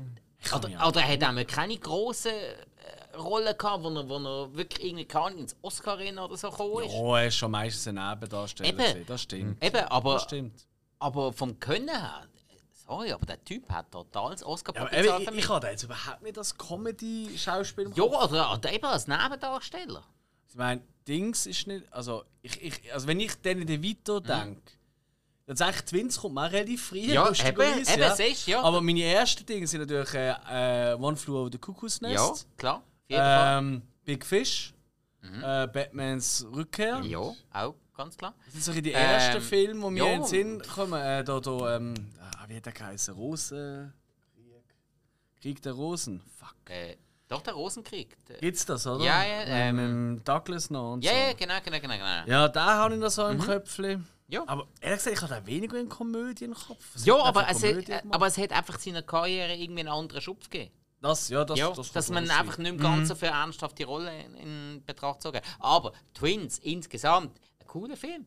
oder, 0.55 0.69
auch- 0.85 0.89
oder 0.89 1.01
er 1.01 1.13
hat 1.13 1.23
einmal 1.25 1.45
keine 1.47 1.77
grossen 1.79 2.31
äh, 2.31 3.17
Rollen 3.17 3.59
gehabt, 3.59 3.83
wo 3.83 3.89
er, 3.91 4.09
wo 4.09 4.17
er 4.19 4.55
wirklich 4.55 4.87
irgendwie 4.87 5.05
kann, 5.05 5.37
ins 5.37 5.57
Oscar-Rennen 5.63 6.21
oder 6.21 6.37
so 6.37 6.49
gekommen 6.51 6.85
ist. 6.85 6.93
Ja, 6.95 7.19
er 7.19 7.27
ist 7.27 7.35
schon 7.37 7.51
meistens 7.51 7.89
ein 7.89 7.95
Nebendarsteller. 7.97 8.69
Eben. 8.95 9.07
Das 9.07 9.23
stimmt. 9.23 9.65
Eben, 9.65 9.85
aber, 9.87 10.13
Das 10.15 10.23
stimmt. 10.23 10.65
aber 11.01 11.33
vom 11.33 11.59
Können 11.59 11.89
her, 11.89 12.23
sorry, 12.87 13.11
aber 13.11 13.27
der 13.27 13.45
Typ 13.45 13.69
hat 13.69 13.93
Ja, 13.93 14.01
aber 14.13 14.47
Oscar-Potenzial 14.47 15.17
für 15.17 15.23
ich, 15.25 15.31
mich. 15.33 15.39
ich 15.45 15.49
habe 15.51 15.67
jetzt 15.67 15.83
überhaupt 15.83 16.23
nicht 16.23 16.37
das 16.37 16.57
Comedy-Schauspiel 16.57 17.87
im 17.87 17.93
Ja, 17.95 18.05
oder, 18.05 18.53
oder 18.53 18.73
eben 18.73 18.87
als 18.87 19.09
Nebendarsteller. 19.09 20.05
Ich 20.51 20.57
meine, 20.57 20.83
Dings 21.07 21.47
ist 21.47 21.67
nicht. 21.67 21.91
Also, 21.93 22.25
ich, 22.43 22.61
ich, 22.63 22.93
also 22.93 23.07
wenn 23.07 23.21
ich 23.21 23.41
Danny 23.41 23.65
DeVito 23.65 24.21
denke, 24.21 24.61
dann 25.47 25.57
sage 25.57 25.77
ich, 25.77 25.83
Twins 25.85 26.19
kommt 26.21 26.39
auch 26.39 26.51
relativ 26.53 26.87
früh. 26.87 27.03
Mhm. 27.03 27.11
Ja, 27.11 27.29
eben, 27.31 27.61
eben, 27.61 27.85
siehst 28.15 28.47
du, 28.47 28.51
ja. 28.53 28.63
Aber 28.63 28.81
meine 28.81 29.03
ersten 29.03 29.45
Dinge 29.47 29.67
sind 29.67 29.81
natürlich 29.81 30.15
äh, 30.15 30.93
äh, 30.93 30.95
One 30.95 31.17
Flew 31.17 31.37
Over 31.41 31.51
the 31.53 31.59
Cuckoo's 31.59 31.99
Ja, 32.01 32.09
Nest. 32.09 32.47
klar. 32.57 32.83
jeden 33.09 33.21
Fall. 33.21 33.59
Ähm, 33.59 33.83
Big 34.05 34.25
Fish, 34.25 34.73
äh, 35.23 35.67
Batmans 35.67 36.47
Rückkehr. 36.53 37.01
Ja, 37.01 37.33
auch, 37.53 37.75
ganz 37.97 38.17
klar. 38.17 38.35
Das 38.45 38.55
sind 38.55 38.63
so 38.77 38.81
die 38.81 38.93
ersten 38.93 39.37
Ähm, 39.37 39.43
Filme, 39.43 39.87
die 39.87 39.91
mir 39.93 40.05
ja. 40.05 40.13
in 40.13 40.21
den 40.21 40.27
Sinn 40.29 40.63
kommen. 40.63 41.01
Äh, 41.01 41.25
da, 41.25 41.41
da, 41.41 41.77
ähm, 41.77 41.95
ah, 42.21 42.45
wie 42.49 42.57
hat 42.57 42.67
der 42.67 42.73
geheißen? 42.73 43.15
Rosen. 43.15 43.93
Krieg 45.41 45.63
der 45.63 45.73
Rosen. 45.73 46.21
Fuck. 46.39 46.55
Äh, 46.69 46.97
doch, 47.31 47.43
der 47.43 47.55
Rosenkrieg. 47.55 48.17
Der, 48.27 48.37
Gibt's 48.39 48.67
das, 48.67 48.87
oder? 48.87 49.05
Ja, 49.05 49.25
ja, 49.25 49.43
Ähm, 49.45 49.79
ähm, 49.79 50.15
mit 50.15 50.29
Douglas 50.29 50.69
noch 50.71 50.95
und 50.95 51.05
ja, 51.05 51.11
so. 51.13 51.17
ja, 51.17 51.33
genau, 51.33 51.55
genau, 51.65 51.81
genau. 51.81 51.95
genau. 51.95 52.27
Ja, 52.27 52.49
da 52.49 52.65
habe 52.79 52.95
ich 52.95 53.01
noch 53.01 53.11
so 53.11 53.27
im 53.29 53.39
Köpfchen. 53.41 54.07
Ja. 54.29 54.45
Aber 54.47 54.67
ehrlich 54.81 54.99
gesagt, 54.99 55.17
ich 55.17 55.23
habe 55.23 55.35
da 55.35 55.47
weniger 55.47 55.79
in 55.79 55.89
Komödie 55.89 56.45
im 56.45 56.55
Kopf. 56.55 56.85
Was 56.95 57.05
Ja, 57.05 57.17
er 57.17 57.25
aber 57.25 57.49
es, 57.49 57.63
hat, 57.65 58.05
aber 58.11 58.27
es 58.27 58.39
hat 58.39 58.53
einfach 58.53 58.79
seiner 58.79 59.03
Karriere 59.03 59.55
irgendwie 59.55 59.81
einen 59.81 59.89
anderen 59.89 60.21
Schubs 60.23 60.49
gegeben. 60.51 60.73
Das, 61.01 61.29
ja, 61.31 61.45
das, 61.45 61.59
ja, 61.59 61.71
das 61.71 61.93
dass 61.93 62.11
man 62.11 62.27
schon 62.27 62.37
einfach 62.37 62.55
sein. 62.57 62.63
nicht 62.65 62.75
mehr 62.79 62.83
ganz 62.91 63.09
so 63.09 63.15
für 63.15 63.27
ernsthafte 63.27 63.85
Rolle 63.87 64.13
in, 64.23 64.35
in 64.35 64.83
Betracht 64.85 65.23
zogen. 65.23 65.41
Aber 65.59 65.93
Twins 66.15 66.59
insgesamt, 66.59 67.41
ein 67.61 67.67
cooler 67.67 67.97
Film. 67.97 68.27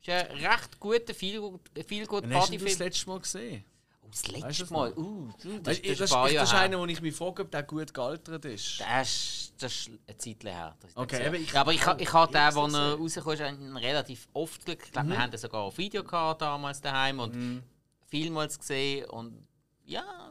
Ist 0.00 0.08
ein 0.08 0.26
recht 0.38 0.80
guter, 0.80 1.14
viel, 1.14 1.40
viel 1.86 2.06
gut 2.06 2.24
Wann 2.24 2.34
hast 2.34 2.48
du 2.48 2.52
das 2.54 2.62
Partyfilm. 2.62 2.78
letzte 2.78 3.08
Mal 3.08 3.20
gesehen? 3.20 3.64
Das 4.12 4.20
Weißt 4.24 4.28
du 4.42 4.46
letzte 4.46 4.62
das 4.64 4.70
Mal, 4.70 4.92
uh, 4.98 5.28
das, 5.38 5.42
Das, 5.42 5.62
das, 5.62 5.78
ist, 6.00 6.00
das 6.12 6.42
ist 6.42 6.54
einer, 6.54 6.78
wo 6.78 6.84
ich 6.84 7.00
mich 7.00 7.16
frage, 7.16 7.42
ob 7.42 7.50
der 7.50 7.62
gut 7.62 7.94
gealtert 7.94 8.44
ist. 8.44 8.78
Das 8.80 9.08
ist, 9.10 9.52
das 9.58 9.72
ist 9.72 9.90
eine 10.06 10.16
Zeit 10.18 10.44
her. 10.44 10.76
ich 10.86 10.94
den 10.94 11.02
Okay, 11.02 11.16
aber 11.16 11.24
habe. 11.26 11.38
ich- 11.38 11.52
ja, 11.52 11.60
aber 11.62 11.72
ich, 11.72 11.86
ha- 11.86 11.96
ich 11.98 12.12
hatte 12.12 12.32
ich 12.32 12.32
den, 12.32 12.58
als 12.58 12.74
er 12.74 12.94
rausgekommen 12.94 13.76
ist, 13.76 13.82
relativ 13.82 14.28
oft 14.34 14.66
gesehen. 14.66 14.78
Ich 14.84 14.92
glaube, 14.92 15.06
Mhm. 15.08 15.12
wir 15.12 15.18
haben 15.22 15.30
den 15.30 15.40
sogar 15.40 15.62
auf 15.62 15.78
Video 15.78 16.04
gehabt 16.04 16.42
damals 16.42 16.80
daheim 16.82 17.20
und 17.20 17.62
vielmals 18.06 18.58
gesehen. 18.58 19.08
Und 19.08 19.46
ja, 19.84 20.30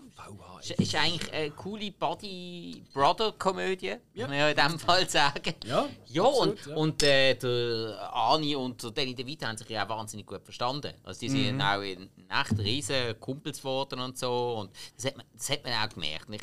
ist, 0.59 0.71
ist 0.71 0.95
eigentlich 0.95 1.31
eine 1.33 1.51
coole 1.51 1.91
Body-Brother-Komödie, 1.91 3.95
muss 4.13 4.27
man 4.27 4.37
ja 4.37 4.49
in 4.49 4.55
dem 4.57 4.79
Fall 4.79 5.09
sagen. 5.09 5.55
Ja, 5.65 5.87
Ja, 6.07 6.23
absolut, 6.23 6.57
und, 6.57 6.65
ja. 6.67 6.75
und 6.75 7.03
äh, 7.03 7.35
der 7.35 8.13
Ani 8.13 8.55
und 8.55 8.81
der 8.83 8.91
Danny 8.91 9.15
DeVito 9.15 9.45
haben 9.45 9.57
sich 9.57 9.69
ja 9.69 9.85
auch 9.85 9.89
wahnsinnig 9.89 10.25
gut 10.25 10.43
verstanden. 10.43 10.93
Also 11.03 11.19
die 11.21 11.29
sind 11.29 11.55
Mhm. 11.55 11.61
auch 11.61 11.81
in 11.81 12.09
echt 12.29 12.57
riesen 12.59 13.19
Kumpels 13.19 13.59
geworden 13.59 13.99
und 13.99 14.17
so. 14.17 14.57
Und 14.59 14.71
das 14.95 15.05
hat 15.05 15.17
man, 15.17 15.25
das 15.33 15.49
hat 15.49 15.63
man 15.63 15.73
auch 15.73 15.89
gemerkt. 15.89 16.27
Und 16.27 16.35
ich 16.35 16.41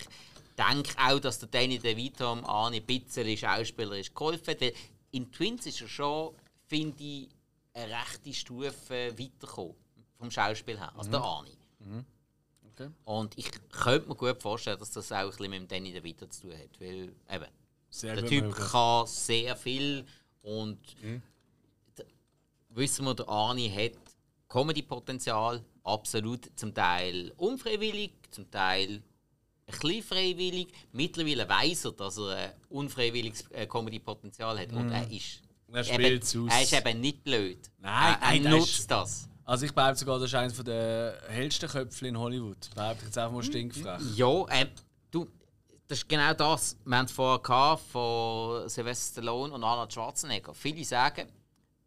denke 0.57 0.93
auch, 0.99 1.19
dass 1.21 1.39
der 1.39 1.49
Danny 1.49 1.79
DeVito 1.79 2.31
am 2.33 2.45
Ani 2.45 2.79
ein 2.79 2.87
bisschen 2.87 3.37
schauspielerisch 3.37 4.13
geholfen 4.13 4.49
hat. 4.51 4.61
Weil 4.61 4.73
in 5.13 5.31
Twins 5.33 5.67
ist 5.67 5.81
er 5.81 5.89
schon, 5.89 6.35
finde 6.67 7.03
ich, 7.03 7.29
eine 7.75 7.93
rechte 7.95 8.35
Stufe 8.35 9.13
weitergekommen. 9.19 9.75
Vom 10.19 10.31
Schauspiel 10.31 10.79
her. 10.79 10.93
Also 10.97 11.11
der 11.11 11.23
Ani. 11.23 11.57
Okay. 12.79 12.91
Und 13.05 13.37
ich 13.37 13.51
könnte 13.71 14.09
mir 14.09 14.15
gut 14.15 14.41
vorstellen, 14.43 14.79
dass 14.79 14.91
das 14.93 15.11
auch 15.13 15.17
ein 15.19 15.29
bisschen 15.31 15.51
mit 15.51 15.61
dem 15.61 15.69
Danny 15.69 15.93
DeVito 15.93 16.27
zu 16.27 16.43
tun 16.43 16.53
hat. 16.53 16.81
Weil 16.81 17.13
eben, 17.31 17.47
Sehr 17.91 18.15
der 18.17 18.27
Typ 18.27 18.45
möglich. 18.45 18.69
kann 18.71 19.07
sehr 19.07 19.57
viel 19.57 20.05
und 20.43 20.79
d- 21.03 22.05
wissen 22.71 23.05
wir, 23.05 23.15
der 23.15 23.29
Ani 23.29 23.69
hat 23.71 23.99
Comedy-Potenzial, 24.49 25.63
absolut 25.85 26.51
zum 26.57 26.73
Teil 26.75 27.33
unfreiwillig, 27.37 28.13
zum 28.31 28.51
Teil 28.51 29.03
ein 29.67 29.79
bisschen 29.81 30.03
freiwillig. 30.03 30.69
Mittlerweile 30.93 31.49
weiß 31.49 31.87
er, 31.87 31.93
dass 31.93 32.17
er 32.19 32.37
ein 32.37 32.53
unfreiwilliges 32.71 33.51
äh, 33.51 33.67
Comedy-Potenzial 33.67 34.59
hat 34.59 34.73
und 34.73 34.91
er 34.91 35.11
ist, 35.11 35.43
Mhm. 35.71 35.75
Er 35.75 36.01
eben, 36.01 36.23
aus. 36.23 36.35
er 36.35 36.63
ist 36.63 36.73
eben 36.73 37.01
nicht 37.03 37.23
blöd. 37.23 37.59
Nein, 37.79 38.17
er, 38.23 38.29
er 38.35 38.41
nein, 38.41 38.53
nutzt 38.53 38.79
ist- 38.79 38.91
das. 38.91 39.29
Also 39.49 39.65
ich 39.65 39.75
behaupte 39.75 40.01
sogar, 40.01 40.19
das 40.19 40.29
ist 40.29 40.35
eines 40.35 40.63
der 40.63 41.23
hellsten 41.29 41.71
Köpfe 41.71 42.07
in 42.07 42.19
Hollywood. 42.19 42.69
Behaupte 42.75 42.99
ich 42.99 43.07
jetzt 43.07 43.17
einfach 43.17 43.33
mal 43.33 43.43
stinkfrech. 43.43 43.99
Ja, 44.15 44.45
ähm, 44.51 44.69
du, 45.11 45.27
das 45.87 46.01
ist 46.01 46.09
genau 46.09 46.35
das. 46.35 46.77
Wir 46.85 46.99
haben 46.99 47.07
es 47.07 47.13
vorher 47.13 47.79
von 47.79 48.69
Sylvester 48.69 49.23
Stallone 49.23 49.55
und 49.55 49.65
Arnold 49.65 49.91
Schwarzenegger. 49.91 50.53
Viele 50.53 50.85
sagen, 50.85 51.29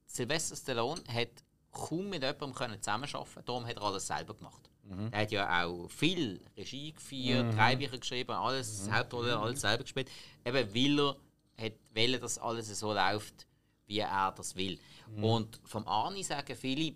Sylvester 0.08 0.56
Stallone 0.56 1.04
hat 1.08 1.30
kaum 1.72 2.10
mit 2.10 2.24
jemandem 2.24 2.52
können 2.56 2.82
zusammenarbeiten 2.82 3.46
darum 3.46 3.68
hat 3.68 3.76
er 3.76 3.84
alles 3.84 4.08
selber 4.08 4.34
gemacht. 4.34 4.68
Er 5.12 5.22
hat 5.22 5.32
ja 5.32 5.64
auch 5.64 5.88
viel 5.92 6.42
Regie 6.58 6.94
geführt, 6.94 7.56
Drehbücher 7.56 8.00
geschrieben, 8.00 8.32
alles, 8.32 8.90
Hauptrolle, 8.92 9.38
alles 9.38 9.62
selber 9.62 9.84
gespielt. 9.84 10.10
Eben 10.44 10.74
weil 10.74 11.16
er 11.58 11.66
hat 11.66 11.74
wollte, 11.94 12.20
dass 12.20 12.40
alles 12.40 12.80
so 12.80 12.92
läuft, 12.92 13.46
wie 13.86 14.00
er 14.00 14.34
das 14.36 14.56
will. 14.56 14.80
Und 15.22 15.60
vom 15.64 15.88
Arni 15.88 16.24
sagen 16.24 16.56
viele, 16.56 16.96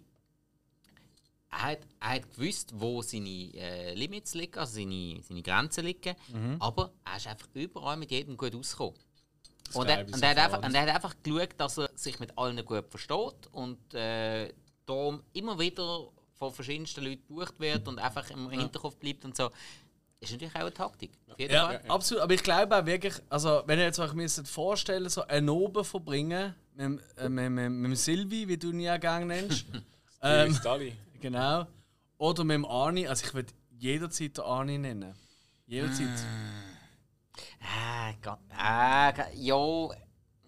er 1.56 1.62
hat, 1.72 1.80
er 2.00 2.10
hat 2.10 2.32
gewusst, 2.36 2.72
wo 2.76 3.02
seine 3.02 3.30
äh, 3.30 3.94
Limits 3.94 4.34
liegen, 4.34 4.58
also 4.60 4.76
seine, 4.76 5.22
seine 5.24 5.42
Grenzen 5.42 5.86
liegen, 5.86 6.16
aber 6.60 6.92
er 7.06 7.18
ist 7.18 7.28
einfach 7.28 7.48
überall 7.54 7.98
mit 7.98 8.12
jedem 8.12 8.36
gut 8.38 8.54
ausgekommen. 8.56 8.96
Und 9.74 9.90
er, 9.90 10.06
und, 10.06 10.22
er 10.22 10.30
hat 10.30 10.38
einfach, 10.38 10.64
und 10.64 10.76
er 10.76 10.82
hat 10.82 10.90
einfach 10.90 11.16
geschaut, 11.24 11.50
dass 11.58 11.78
er 11.78 11.90
sich 11.96 12.20
mit 12.20 12.38
allen 12.38 12.64
gut 12.66 12.86
versteht 12.90 13.48
und 13.52 13.94
äh, 13.94 14.54
darum 14.86 15.24
immer 15.34 15.58
wieder 15.58 16.10
von 16.36 16.54
verschiedensten 16.54 17.04
Leuten 17.04 17.26
gebucht 17.28 17.60
wird 17.60 17.88
und 17.88 17.98
einfach 18.00 18.30
im 18.30 18.50
Hinterkopf 18.50 18.98
bleibt 18.98 19.26
und 19.26 19.36
so. 19.36 19.50
Ist 20.20 20.32
natürlich 20.32 20.56
auch 20.56 20.62
eine 20.62 20.74
Taktik. 20.74 21.12
Auf 21.30 21.40
jeden 21.40 21.54
Ja, 21.54 21.68
Fall. 21.68 21.82
absolut. 21.88 22.24
Aber 22.24 22.34
ich 22.34 22.44
glaube 22.44 22.78
auch 22.78 22.86
wirklich, 22.86 23.14
also 23.30 23.64
wenn 23.66 23.80
ihr 23.80 23.86
jetzt 23.86 24.00
euch 24.00 24.14
müsstet 24.14 24.48
vorstellen, 24.48 25.10
so 25.10 25.24
einen 25.24 25.50
Oben 25.50 25.84
verbringen 25.84 26.56
mit, 26.76 27.02
äh, 27.18 27.30
mit, 27.30 27.52
mit, 27.52 27.72
mit 27.72 27.98
Silvi, 27.98 28.48
wie 28.48 28.58
du 28.58 28.70
ihn 28.72 28.80
ja 28.82 28.98
gerne 28.98 29.26
nennst. 29.26 29.66
ähm. 30.22 30.58
Genau. 31.22 31.66
Oder 32.18 32.44
mit 32.44 32.56
dem 32.56 32.66
Arni. 32.66 33.08
Also 33.08 33.26
ich 33.26 33.34
würde 33.34 33.54
jederzeit 33.78 34.38
den 34.38 34.44
Arni 34.44 34.78
nennen. 34.78 35.14
Jederzeit. 35.68 36.08
Ah, 37.62 38.12
Gott. 38.22 38.40
Ah, 38.58 39.12
Gott. 39.12 39.26
ja, 39.36 39.90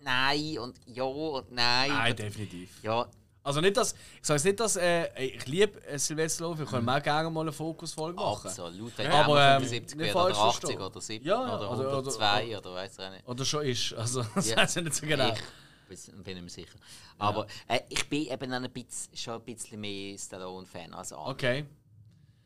nein 0.01 0.59
und 0.59 0.79
ja 0.85 1.03
und 1.03 1.51
nein. 1.51 1.89
Nein, 1.89 2.15
definitiv. 2.15 2.81
Ja, 2.83 3.07
Also 3.43 3.59
nicht, 3.61 3.75
dass, 3.75 3.93
ich 3.93 4.25
sage 4.27 4.43
nicht, 4.43 4.59
dass 4.59 4.75
äh, 4.77 5.07
ich 5.25 5.45
liebe 5.47 5.83
äh, 5.87 5.97
Sylvester 5.97 6.35
Stallone, 6.45 6.59
wir 6.59 6.65
können 6.65 6.87
auch 6.89 7.01
gerne 7.01 7.29
mal 7.29 7.41
eine 7.41 7.51
Fokusfolge 7.51 8.15
machen. 8.15 8.47
absolut. 8.47 8.99
Aber, 8.99 9.13
Aber 9.13 9.41
ähm, 9.55 9.61
75 9.63 9.97
nicht 9.97 10.15
oder 10.15 10.23
falsch 10.25 10.37
80 10.37 10.59
verstehen. 10.61 10.81
oder 10.81 11.01
70 11.01 11.25
Ja, 11.27 11.33
ja, 11.47 11.55
oder 11.55 11.71
oder- 11.71 11.79
oder- 11.79 11.89
102 11.97 12.57
oder, 12.57 12.73
weiß 12.75 12.99
ich 12.99 13.09
nicht. 13.09 13.27
Oder 13.27 13.45
schon 13.45 13.65
ist. 13.65 13.93
Also 13.93 14.23
das 14.35 14.49
Ja. 14.49 14.57
weiß 14.57 14.75
ich 14.77 14.83
nicht 14.83 14.95
so 14.95 15.05
genau. 15.07 15.33
Ich 15.33 15.41
bin, 15.87 16.23
bin 16.23 16.37
ich 16.37 16.43
mir 16.43 16.49
sicher. 16.49 16.75
Aber 17.17 17.47
äh, 17.67 17.79
ich 17.89 18.07
bin 18.09 18.27
eben 18.27 18.51
ein 18.53 18.69
bisschen, 18.71 19.15
schon 19.15 19.35
ein 19.35 19.41
bisschen 19.41 19.79
mehr 19.79 20.17
Stallone-Fan 20.17 20.93
als 20.93 21.13
Arnie. 21.13 21.31
Okay. 21.31 21.65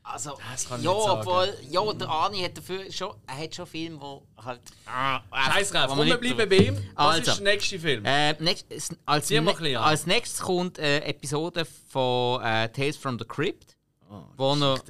Also, 0.03 0.37
Das 0.51 0.67
kann 0.67 0.79
ich 0.79 0.85
ja, 0.85 0.93
nicht 0.93 1.03
sagen. 1.03 1.19
obwohl, 1.19 1.57
ja, 1.69 1.93
der 1.93 2.09
Arnie 2.09 2.43
hat 2.43 2.57
dafür 2.57 2.91
schon, 2.91 3.13
er 3.27 3.37
hat 3.37 3.53
schon 3.53 3.67
Filme, 3.67 4.01
wo 4.01 4.23
halt... 4.43 4.61
Ah, 4.87 5.21
Scheiß 5.31 5.69
drauf. 5.69 5.95
wir 5.95 6.05
nicht 6.05 6.19
bleiben 6.19 6.37
bei 6.37 6.49
wem? 6.49 6.75
Was 6.95 7.17
Also. 7.19 7.31
ist 7.31 7.37
der 7.39 7.53
nächste 7.53 7.79
Film? 7.79 8.03
Äh, 8.05 8.33
nächst, 8.41 8.65
als, 9.05 9.29
ne, 9.29 9.37
ein 9.37 9.45
bisschen 9.45 9.77
an. 9.77 9.83
als 9.83 10.07
nächstes 10.07 10.39
kommt 10.41 10.79
eine 10.79 11.05
Episode 11.05 11.65
von 11.65 12.41
äh, 12.41 12.67
Tales 12.69 12.97
from 12.97 13.19
the 13.19 13.25
Crypt, 13.25 13.77
oh, 14.09 14.23
wo 14.37 14.53
er 14.55 14.81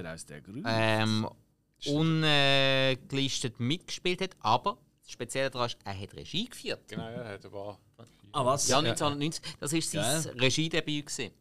ähm, 0.66 1.28
ungelistet 1.86 3.60
mitgespielt 3.60 4.22
hat, 4.22 4.32
aber 4.39 4.78
das 5.04 5.12
Spezielle 5.12 5.49
daran 5.49 5.68
ist, 5.68 5.78
er 5.84 5.99
hat 5.99 6.14
Regie 6.16 6.45
geführt. 6.45 6.88
Genau, 6.88 7.10
ja, 7.10 7.26
hat 7.26 7.45
aber. 7.45 7.78
Ah, 8.34 8.46
was? 8.46 8.68
Ja, 8.68 8.80
1990, 8.80 9.58
das 9.60 9.74
war 9.74 9.82
sein 9.82 10.24
Geil. 10.24 10.40
Regiedebüt. 10.40 11.06
gewesen. 11.06 11.32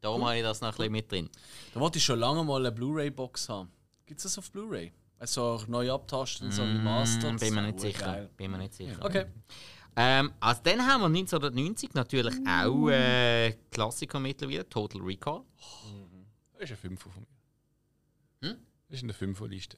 Darum 0.00 0.24
habe 0.24 0.36
ich 0.36 0.42
das 0.42 0.60
noch 0.60 0.68
ein 0.68 0.76
bisschen 0.76 0.92
mit 0.92 1.10
drin. 1.10 1.28
Da 1.74 1.80
wollte 1.80 1.98
ich 1.98 2.04
schon 2.04 2.18
lange 2.18 2.44
mal 2.44 2.60
eine 2.60 2.72
Blu-ray-Box 2.72 3.48
haben. 3.48 3.70
Gibt 4.06 4.18
es 4.18 4.24
das 4.24 4.38
auf 4.38 4.50
Blu-ray? 4.50 4.92
Also 5.18 5.42
auch 5.42 5.66
neu 5.66 5.92
abtasten, 5.92 6.52
so 6.52 6.62
wie 6.62 6.78
Master. 6.78 7.32
Mm, 7.32 7.36
bin 7.38 7.54
mir 7.54 7.62
nicht 7.62 7.80
sicher. 7.80 8.04
geil. 8.04 8.30
Bin 8.36 8.50
mir 8.52 8.58
nicht 8.58 8.74
sicher. 8.74 9.04
Okay. 9.04 9.26
Ähm, 9.96 10.32
also 10.38 10.60
dann 10.62 10.86
haben 10.86 11.00
wir 11.00 11.06
1990 11.06 11.94
natürlich 11.94 12.34
auch 12.46 12.88
äh, 12.88 13.52
Klassiker 13.72 14.20
mittlerweile, 14.20 14.68
Total 14.68 15.02
Recall. 15.02 15.42
Das 16.52 16.62
ist 16.62 16.70
ein 16.70 16.76
Fünfer 16.76 17.10
von 17.10 17.26
mir. 18.40 18.48
Hm? 18.48 18.58
Das 18.86 18.96
ist 18.96 19.02
in 19.02 19.08
der 19.08 19.16
Fünferliste. 19.16 19.76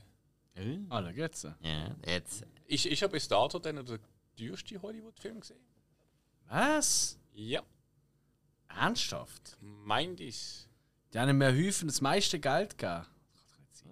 Ah, 0.91 1.01
da 1.01 1.13
geht's. 1.13 1.43
Ja, 1.43 1.97
jetzt. 2.07 2.45
Ich, 2.67 2.91
ich 2.91 3.03
habe 3.03 3.13
bis 3.13 3.27
dato 3.27 3.59
dann 3.59 3.85
der 3.85 3.99
teuerste 4.37 4.83
Hollywood-Film 4.83 5.41
gesehen. 5.41 5.61
Was? 6.51 7.16
Ja, 7.32 7.62
Ernsthaft? 8.68 9.57
meint 9.61 10.20
ich. 10.20 10.66
Die 11.12 11.18
haben 11.18 11.38
mir 11.38 11.53
häufig 11.53 11.86
das 11.86 12.01
meiste 12.01 12.38
Geld 12.40 12.76
gegeben. 12.76 13.07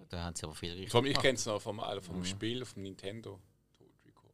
Da 0.08 0.24
haben 0.24 0.34
sie 0.34 0.44
aber 0.44 0.54
viel 0.54 0.72
richtig 0.72 0.94
allem, 0.94 1.06
ich 1.06 1.18
kenne 1.18 1.34
es 1.34 1.46
noch 1.46 1.60
vom, 1.60 1.80
also 1.80 2.00
vom 2.00 2.24
Spiel 2.24 2.64
vom 2.64 2.82
Nintendo. 2.82 3.40
Total 3.76 3.92
Recall. 4.06 4.30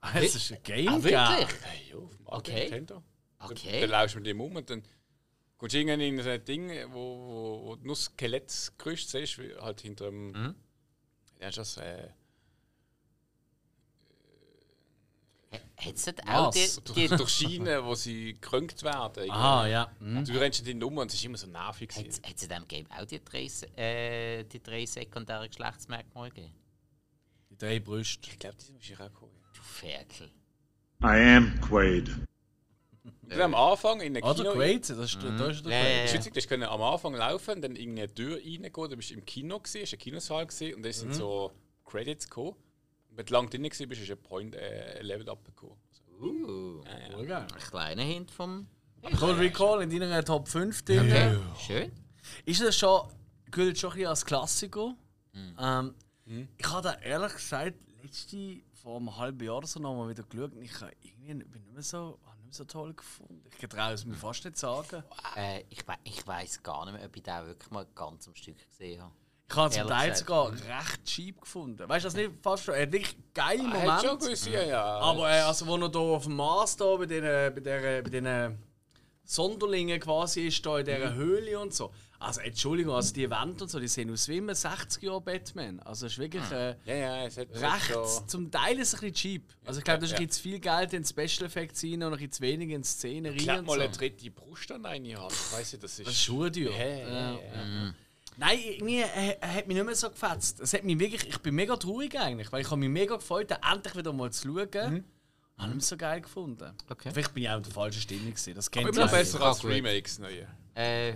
Ah, 0.00 0.12
das 0.14 0.34
ist 0.34 0.52
ein 0.52 0.62
Game. 0.62 0.88
Ah, 0.88 1.02
wirklich? 1.02 1.60
Hey, 1.62 1.90
ja, 1.90 1.96
vom 1.96 2.28
alten 2.28 2.50
Okay. 2.50 2.60
Nintendo. 2.62 3.02
Okay. 3.38 3.80
Dann 3.82 3.90
laufst 3.90 4.14
du 4.14 4.18
mit 4.20 4.26
dem 4.26 4.40
um 4.40 4.56
und 4.56 4.70
dann 4.70 4.82
kommst 5.56 5.74
du 5.74 5.78
irgendwann 5.78 6.00
in 6.00 6.22
so 6.22 6.30
ein 6.30 6.44
Ding, 6.44 6.70
wo, 6.92 6.94
wo, 6.94 7.66
wo 7.66 7.76
du 7.76 7.86
nur 7.86 7.96
Skelettgerüst 7.96 9.10
siehst, 9.10 9.38
wie 9.38 9.54
halt 9.54 9.80
hinter 9.82 10.06
dem. 10.06 10.32
Mhm. 10.32 10.54
Ja, 11.40 11.48
ist 11.48 11.58
das. 11.58 11.76
Äh, 11.76 12.08
Hat 15.80 15.94
es 15.94 16.08
auch 16.26 16.50
die, 16.50 16.66
die, 16.92 17.06
durch, 17.08 17.18
durch 17.18 17.30
Schienen, 17.30 17.84
wo 17.84 17.94
sie 17.94 18.32
gekränkt 18.34 18.82
werden. 18.82 19.30
Ah, 19.30 19.66
ja. 19.66 19.90
Mhm. 20.00 20.24
Du 20.24 20.32
rennst 20.38 20.64
nicht 20.64 20.82
um 20.82 20.96
und 20.98 21.06
es 21.06 21.14
ist 21.14 21.24
immer 21.24 21.38
so 21.38 21.46
nervig. 21.46 21.88
hat 21.90 22.02
gewesen. 22.04 22.20
es 22.24 22.30
in 22.42 22.48
diesem 22.48 22.66
Game 22.68 22.86
auch 22.90 23.04
die 23.04 23.22
drei, 23.24 23.48
äh, 23.80 24.42
die 24.44 24.60
drei 24.62 24.84
sekundären 24.86 25.46
Geschlechtsmerkmale 25.48 26.30
gegeben? 26.30 26.52
Die 27.50 27.56
drei 27.56 27.78
Brüste. 27.78 28.28
Ich 28.28 28.38
glaube, 28.38 28.56
die 28.66 28.72
muss 28.72 28.82
ich 28.90 28.98
auch 29.00 29.12
kommen. 29.14 29.32
Du 29.54 29.62
Ferkel. 29.62 30.30
I 31.02 31.36
am 31.36 31.60
Quaid. 31.60 32.10
Und 33.30 33.40
am 33.40 33.54
Anfang 33.54 34.00
in 34.00 34.14
der 34.14 34.24
Oder 34.24 34.34
Kino... 34.34 34.52
Quaid, 34.54 34.90
das 34.90 34.98
ist, 34.98 35.22
da 35.22 35.46
ist 35.46 35.64
der 35.64 35.72
Ja, 35.72 35.78
ja, 35.78 35.84
Quaid. 35.84 35.96
Ja. 35.98 36.04
ist 36.04 36.14
witzig, 36.14 36.34
du 36.34 36.48
können 36.48 36.62
am 36.64 36.82
Anfang 36.82 37.14
laufen, 37.14 37.62
dann 37.62 37.76
in 37.76 37.90
eine 37.92 38.12
Tür 38.12 38.36
reingehen, 38.36 38.72
du 38.72 38.96
bist 38.96 39.12
im 39.12 39.24
Kino 39.24 39.60
gewesen, 39.60 39.82
hast 39.82 39.92
einen 39.92 40.00
Kinosaal 40.00 40.46
gesehen 40.46 40.74
und 40.74 40.82
dann 40.82 40.90
Mhm. 40.90 40.94
sind 40.96 41.14
so 41.14 41.52
Credits 41.84 42.28
gekommen. 42.28 42.56
Wenn 43.18 43.26
du 43.26 43.32
lang 43.32 43.50
drin 43.50 43.64
gewesen 43.64 43.88
bist, 43.88 44.00
ist 44.00 44.12
ein 44.12 44.22
Point, 44.22 44.54
äh, 44.54 45.02
Level 45.02 45.28
up 45.28 45.44
gekommen. 45.44 45.76
Uh, 46.20 46.84
Voll 47.10 47.26
geil. 47.26 47.48
ein 47.52 47.58
kleiner 47.58 48.02
Hint 48.04 48.30
vom. 48.30 48.68
Total 49.02 49.32
Recall 49.32 49.82
in 49.82 49.90
deiner 49.90 50.24
Top 50.24 50.46
5 50.46 50.84
drin. 50.84 51.00
Okay. 51.00 51.36
Schön. 51.58 51.92
Ist 52.44 52.60
das 52.62 52.76
schon, 52.78 53.08
gilt 53.50 53.76
schon 53.76 53.90
ein 53.90 53.94
bisschen 53.96 54.08
als 54.08 54.24
Klassiker? 54.24 54.94
Mhm. 55.32 55.56
Ähm, 55.58 56.48
Ich 56.58 56.66
habe 56.70 56.82
da 56.82 56.94
ehrlich 57.00 57.32
gesagt 57.32 57.74
letzte, 58.04 58.60
vor 58.74 58.98
einem 58.98 59.16
halben 59.16 59.44
Jahr 59.44 59.56
oder 59.56 59.66
so 59.66 59.80
noch 59.80 59.96
mal 59.96 60.08
wieder 60.08 60.22
geschaut 60.22 60.54
und 60.54 60.62
ich 60.62 60.80
habe 60.80 60.92
irgendwie 61.00 61.34
bin 61.44 61.62
nicht 61.64 61.72
mehr 61.74 61.82
so, 61.82 62.20
nicht 62.36 62.44
mehr 62.44 62.52
so 62.52 62.64
toll 62.66 62.94
gefunden. 62.94 63.42
Ich 63.60 63.68
traue 63.68 63.94
es 63.94 64.04
mir 64.04 64.14
fast 64.14 64.44
nicht 64.44 64.56
sagen. 64.56 65.02
Äh, 65.34 65.64
ich, 65.70 65.86
we 65.88 65.94
ich 66.04 66.24
weiß 66.24 66.62
gar 66.62 66.84
nicht 66.84 66.94
mehr, 66.94 67.04
ob 67.04 67.16
ich 67.16 67.22
den 67.24 67.46
wirklich 67.46 67.70
mal 67.72 67.84
ganz 67.96 68.28
am 68.28 68.36
Stück 68.36 68.58
gesehen 68.70 69.02
habe. 69.02 69.12
Ich 69.50 69.56
habe 69.56 69.74
zum 69.74 69.86
Teil 69.88 70.14
sogar 70.14 70.52
recht 70.52 71.04
cheap 71.04 71.40
gefunden. 71.40 71.88
Weißt 71.88 72.04
du, 72.04 72.08
das 72.08 72.14
nicht 72.16 72.30
fast 72.42 72.64
schon? 72.64 72.74
Er 72.74 72.82
hat 72.82 72.92
wirklich 72.92 73.16
geile 73.32 73.62
Ah, 73.64 73.72
hat 73.72 74.00
schon 74.00 74.08
Momente. 74.10 74.26
gewisse, 74.26 74.50
ja, 74.50 74.62
ja. 74.62 74.84
Aber 74.84 75.30
äh, 75.30 75.40
also, 75.40 75.66
wo 75.66 75.76
er 75.76 75.88
da 75.88 75.98
auf 75.98 76.24
dem 76.24 76.36
Mars 76.36 76.76
da 76.76 76.96
bei 76.96 77.06
den, 77.06 77.22
bei 77.54 77.60
der, 77.60 78.02
bei 78.02 78.10
den 78.10 78.58
Sonderlingen 79.24 80.00
quasi 80.00 80.46
ist, 80.48 80.64
da 80.64 80.78
in 80.78 80.84
dieser 80.86 81.14
Höhle 81.14 81.58
und 81.58 81.72
so. 81.74 81.92
Also 82.20 82.40
Entschuldigung, 82.40 82.94
also 82.96 83.14
die 83.14 83.30
Wände 83.30 83.62
und 83.62 83.70
so, 83.70 83.78
die 83.78 83.86
sehen 83.86 84.10
aus 84.12 84.26
wie 84.28 84.38
ein 84.38 84.52
60 84.52 85.02
Jahre 85.04 85.20
Batman. 85.20 85.78
Also 85.80 86.06
es 86.06 86.12
ist 86.12 86.18
wirklich 86.18 86.42
äh, 86.50 86.74
ja, 86.84 86.94
ja, 86.94 87.24
es 87.26 87.36
hat 87.38 87.48
recht, 87.54 87.92
So, 87.94 88.20
zum 88.26 88.50
Teil 88.50 88.78
ist 88.80 88.88
es 88.88 88.94
ein 88.94 89.00
bisschen 89.12 89.14
cheap. 89.14 89.54
Also 89.64 89.78
ich 89.78 89.84
glaube, 89.84 90.00
da 90.00 90.06
ist 90.06 90.12
ein 90.14 90.26
bisschen 90.26 90.30
zu 90.30 90.42
viel 90.42 90.58
Geld 90.58 90.92
in 90.94 91.04
Special 91.04 91.46
Effects 91.46 91.84
rein 91.84 92.02
und 92.02 92.04
ein 92.04 92.10
bisschen 92.12 92.32
zu 92.32 92.40
wenig 92.42 92.70
in 92.70 92.82
Szenerie 92.82 93.48
und 93.50 93.66
mal 93.66 93.74
so. 93.76 93.80
eine 93.82 93.88
dritte 93.92 94.30
Brust 94.30 94.72
an 94.72 94.84
eine 94.84 95.14
Hand. 95.16 95.32
Weißt 95.52 95.74
du, 95.74 95.78
das 95.78 95.98
ist. 96.00 96.06
Das 96.08 96.14
ist 96.14 96.22
schon 96.22 96.52
teuer. 96.52 96.70
Ja, 96.72 96.86
ja, 96.86 97.08
Ja. 97.08 97.32
ja. 97.32 97.94
Nein, 98.38 98.58
irgendwie 98.64 99.00
äh, 99.00 99.36
er 99.40 99.54
hat 99.54 99.66
mich 99.66 99.76
nicht 99.76 99.84
mehr 99.84 99.94
so 99.96 100.08
gefetzt. 100.08 100.60
Es 100.60 100.72
hat 100.72 100.84
mich 100.84 100.96
wirklich, 100.96 101.26
ich 101.26 101.38
bin 101.38 101.56
mega 101.56 101.76
traurig 101.76 102.16
eigentlich, 102.16 102.52
weil 102.52 102.60
ich 102.60 102.70
habe 102.70 102.78
mich 102.78 102.88
mega 102.88 103.16
gefreut, 103.16 103.50
den 103.50 103.56
endlich 103.68 103.96
wieder 103.96 104.12
mal 104.12 104.30
zu 104.30 104.46
schauen. 104.48 104.94
Mhm. 104.94 105.04
Habe 105.58 105.72
ihn 105.72 105.80
so 105.80 105.96
geil 105.96 106.20
gefunden. 106.20 106.72
Okay. 106.88 107.10
Vielleicht 107.12 107.34
bin 107.34 107.42
ich 107.42 107.50
auch 107.50 107.56
in 107.56 107.64
der 107.64 107.72
falschen 107.72 108.00
Stimmung 108.00 108.30
gewesen. 108.30 108.54
Das 108.54 108.68
Aber 108.68 108.80
kennt 108.80 108.94
immer 108.94 109.06
noch 109.06 109.10
besser 109.10 109.40
als. 109.40 109.64
Remakes, 109.64 110.20
neue. 110.20 110.46
Äh, 110.76 111.14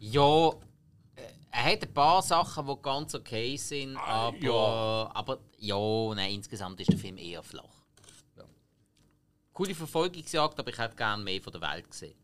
ja, 0.00 0.48
äh, 0.50 1.22
er 1.50 1.64
hat 1.64 1.82
ein 1.82 1.94
paar 1.94 2.20
Sachen, 2.20 2.66
die 2.66 2.82
ganz 2.82 3.14
okay 3.14 3.56
sind, 3.56 3.96
aber 3.96 4.36
ja. 4.36 4.50
ja, 4.50 5.10
aber 5.14 5.38
ja 5.56 6.14
nein, 6.14 6.34
insgesamt 6.34 6.78
ist 6.78 6.92
der 6.92 6.98
Film 6.98 7.16
eher 7.16 7.42
flach. 7.42 7.64
Coole 9.54 9.74
Verfolgungsjagd, 9.74 10.58
aber 10.58 10.70
ich 10.70 10.76
hätte 10.76 10.96
gerne 10.96 11.22
mehr 11.22 11.40
von 11.40 11.52
der 11.52 11.62
Welt 11.62 11.90
gesehen. 11.90 12.18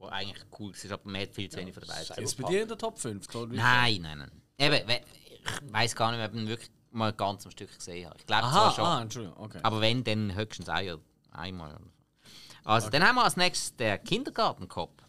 Wo 0.00 0.06
eigentlich 0.06 0.42
cool 0.58 0.72
ist, 0.72 0.90
aber 0.90 1.02
man 1.10 1.20
hat 1.20 1.34
viel 1.34 1.50
zu 1.50 1.58
wenig 1.58 1.74
von 1.74 1.84
der 1.86 1.94
Welt. 1.94 2.10
Ist 2.18 2.40
bei 2.40 2.48
dir 2.48 2.62
in 2.62 2.68
der 2.68 2.78
Top 2.78 2.98
5? 2.98 3.26
Toll, 3.26 3.48
Nein, 3.52 4.00
nein, 4.00 4.16
nein. 4.18 4.30
Eben, 4.56 4.90
ich 5.28 5.72
weiß 5.72 5.94
gar 5.94 6.10
nicht, 6.10 6.24
ob 6.26 6.34
ich 6.34 6.40
ihn 6.40 6.48
wirklich 6.48 6.70
mal 6.90 7.12
ganz 7.12 7.44
am 7.44 7.50
Stück 7.52 7.74
gesehen 7.76 8.08
habe. 8.08 8.16
Ich 8.18 8.24
glaube 8.24 8.48
zwar 8.48 8.72
schon. 8.72 8.84
ah, 8.86 9.02
Entschuldigung, 9.02 9.36
okay. 9.36 9.58
Aber 9.62 9.82
wenn, 9.82 10.02
dann 10.02 10.34
höchstens 10.34 10.70
ein 10.70 10.96
einmal. 11.32 11.76
Also, 12.64 12.88
dann 12.88 13.06
haben 13.06 13.16
wir 13.16 13.24
als 13.24 13.36
nächstes 13.36 13.76
den 13.76 14.02
Kindergartenkopf. 14.02 15.02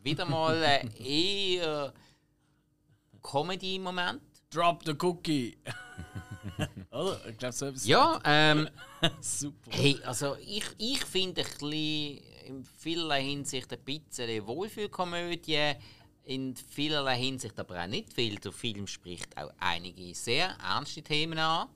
Wieder 0.00 0.24
mal 0.26 0.62
ein 0.62 0.94
eher 0.96 1.92
Comedy-Moment. 3.20 4.22
Drop 4.48 4.84
the 4.86 4.94
Cookie. 5.02 5.58
Oder? 6.92 7.20
Ich 7.28 7.36
glaube, 7.36 7.52
so 7.52 7.66
etwas. 7.66 7.84
Ja, 7.84 8.20
ähm, 8.24 8.68
Super. 9.20 9.70
hey, 9.70 10.00
also 10.04 10.36
ich, 10.36 10.64
ich 10.78 11.04
finde 11.04 11.42
ein 11.42 11.46
bisschen 11.48 12.22
in 12.48 12.64
vielerlei 12.64 13.22
Hinsicht 13.22 13.72
ein 13.72 13.78
bisschen 13.84 14.46
Wohlfühlkomödie. 14.46 15.72
In 16.24 16.54
vielerlei 16.56 17.16
Hinsicht 17.16 17.58
aber 17.58 17.82
auch 17.82 17.86
nicht 17.86 18.12
viel. 18.12 18.36
Der 18.36 18.52
Film 18.52 18.86
spricht 18.86 19.36
auch 19.38 19.50
einige 19.58 20.14
sehr 20.14 20.56
ernste 20.62 21.02
Themen 21.02 21.38
an. 21.38 21.68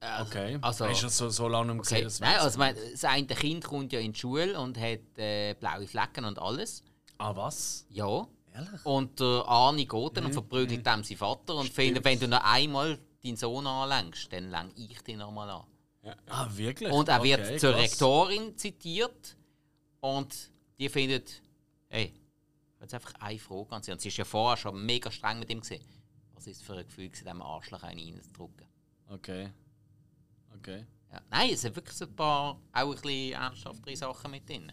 Also- 0.00 0.30
Okay. 0.30 0.58
Also, 0.62 0.86
Hast 0.86 1.02
du 1.02 1.06
das 1.06 1.16
so, 1.18 1.28
so 1.28 1.48
lange 1.48 1.72
Okay. 1.72 1.80
gesehen? 1.82 2.04
Das 2.04 2.20
Nein, 2.20 2.38
also 2.38 2.58
mein, 2.58 2.74
das 2.92 3.04
eine 3.04 3.26
Kind 3.26 3.64
kommt 3.64 3.92
ja 3.92 4.00
in 4.00 4.12
die 4.14 4.18
Schule 4.18 4.58
und 4.58 4.78
hat 4.78 5.18
äh, 5.18 5.54
blaue 5.54 5.86
Flecken 5.86 6.24
und 6.24 6.38
alles. 6.38 6.82
Ah, 7.18 7.36
was? 7.36 7.84
Ja. 7.90 8.26
Ehrlich? 8.54 8.84
Und 8.84 9.20
der 9.20 9.44
Arni 9.46 9.84
geht 9.84 10.16
dann 10.16 10.24
und 10.24 10.32
verprügelt 10.32 10.84
dem 10.86 11.04
seinen 11.04 11.18
Vater 11.18 11.54
und 11.56 11.68
findet, 11.68 12.02
wenn 12.04 12.18
du 12.18 12.26
noch 12.28 12.42
einmal 12.42 12.98
deinen 13.22 13.36
Sohn 13.36 13.66
anlängst, 13.66 14.32
dann 14.32 14.50
lang 14.50 14.72
ich 14.74 15.00
dich 15.02 15.16
noch 15.16 15.30
mal 15.30 15.50
an. 16.02 16.14
Ah, 16.28 16.48
wirklich? 16.52 16.90
Und 16.92 17.08
er 17.08 17.22
wird 17.22 17.40
Okay, 17.40 17.56
zur 17.58 17.72
krass. 17.72 17.82
Rektorin 17.82 18.56
zitiert 18.56 19.36
und 20.00 20.50
die 20.78 20.88
findet, 20.88 21.42
hey, 21.88 22.14
jetzt 22.80 22.94
einfach 22.94 23.12
eine 23.20 23.38
Frage 23.38 23.72
an 23.72 23.82
sie. 23.82 23.92
Und 23.92 24.00
sie 24.00 24.08
ist 24.08 24.16
ja 24.16 24.24
vorher 24.24 24.56
schon 24.56 24.84
mega 24.84 25.10
streng 25.10 25.38
mit 25.38 25.50
ihm 25.50 25.60
gesehen. 25.60 25.84
Was 26.34 26.46
ist 26.46 26.62
für 26.62 26.74
ein 26.76 26.86
Gefühl, 26.86 27.10
dem 27.10 27.42
Arschloch 27.42 27.82
einen 27.82 28.14
reinzudrücken? 28.14 28.66
Okay. 29.08 29.50
Okay. 30.56 30.86
Ja. 31.12 31.20
Nein, 31.30 31.50
es 31.52 31.60
sind 31.62 31.76
wirklich 31.76 31.96
so 31.96 32.06
ein 32.06 32.14
paar 32.16 32.52
auch 32.54 32.60
ein 32.72 32.90
bisschen 32.92 33.32
ernsthaftere 33.32 33.96
Sachen 33.96 34.30
mit 34.30 34.48
drin. 34.48 34.72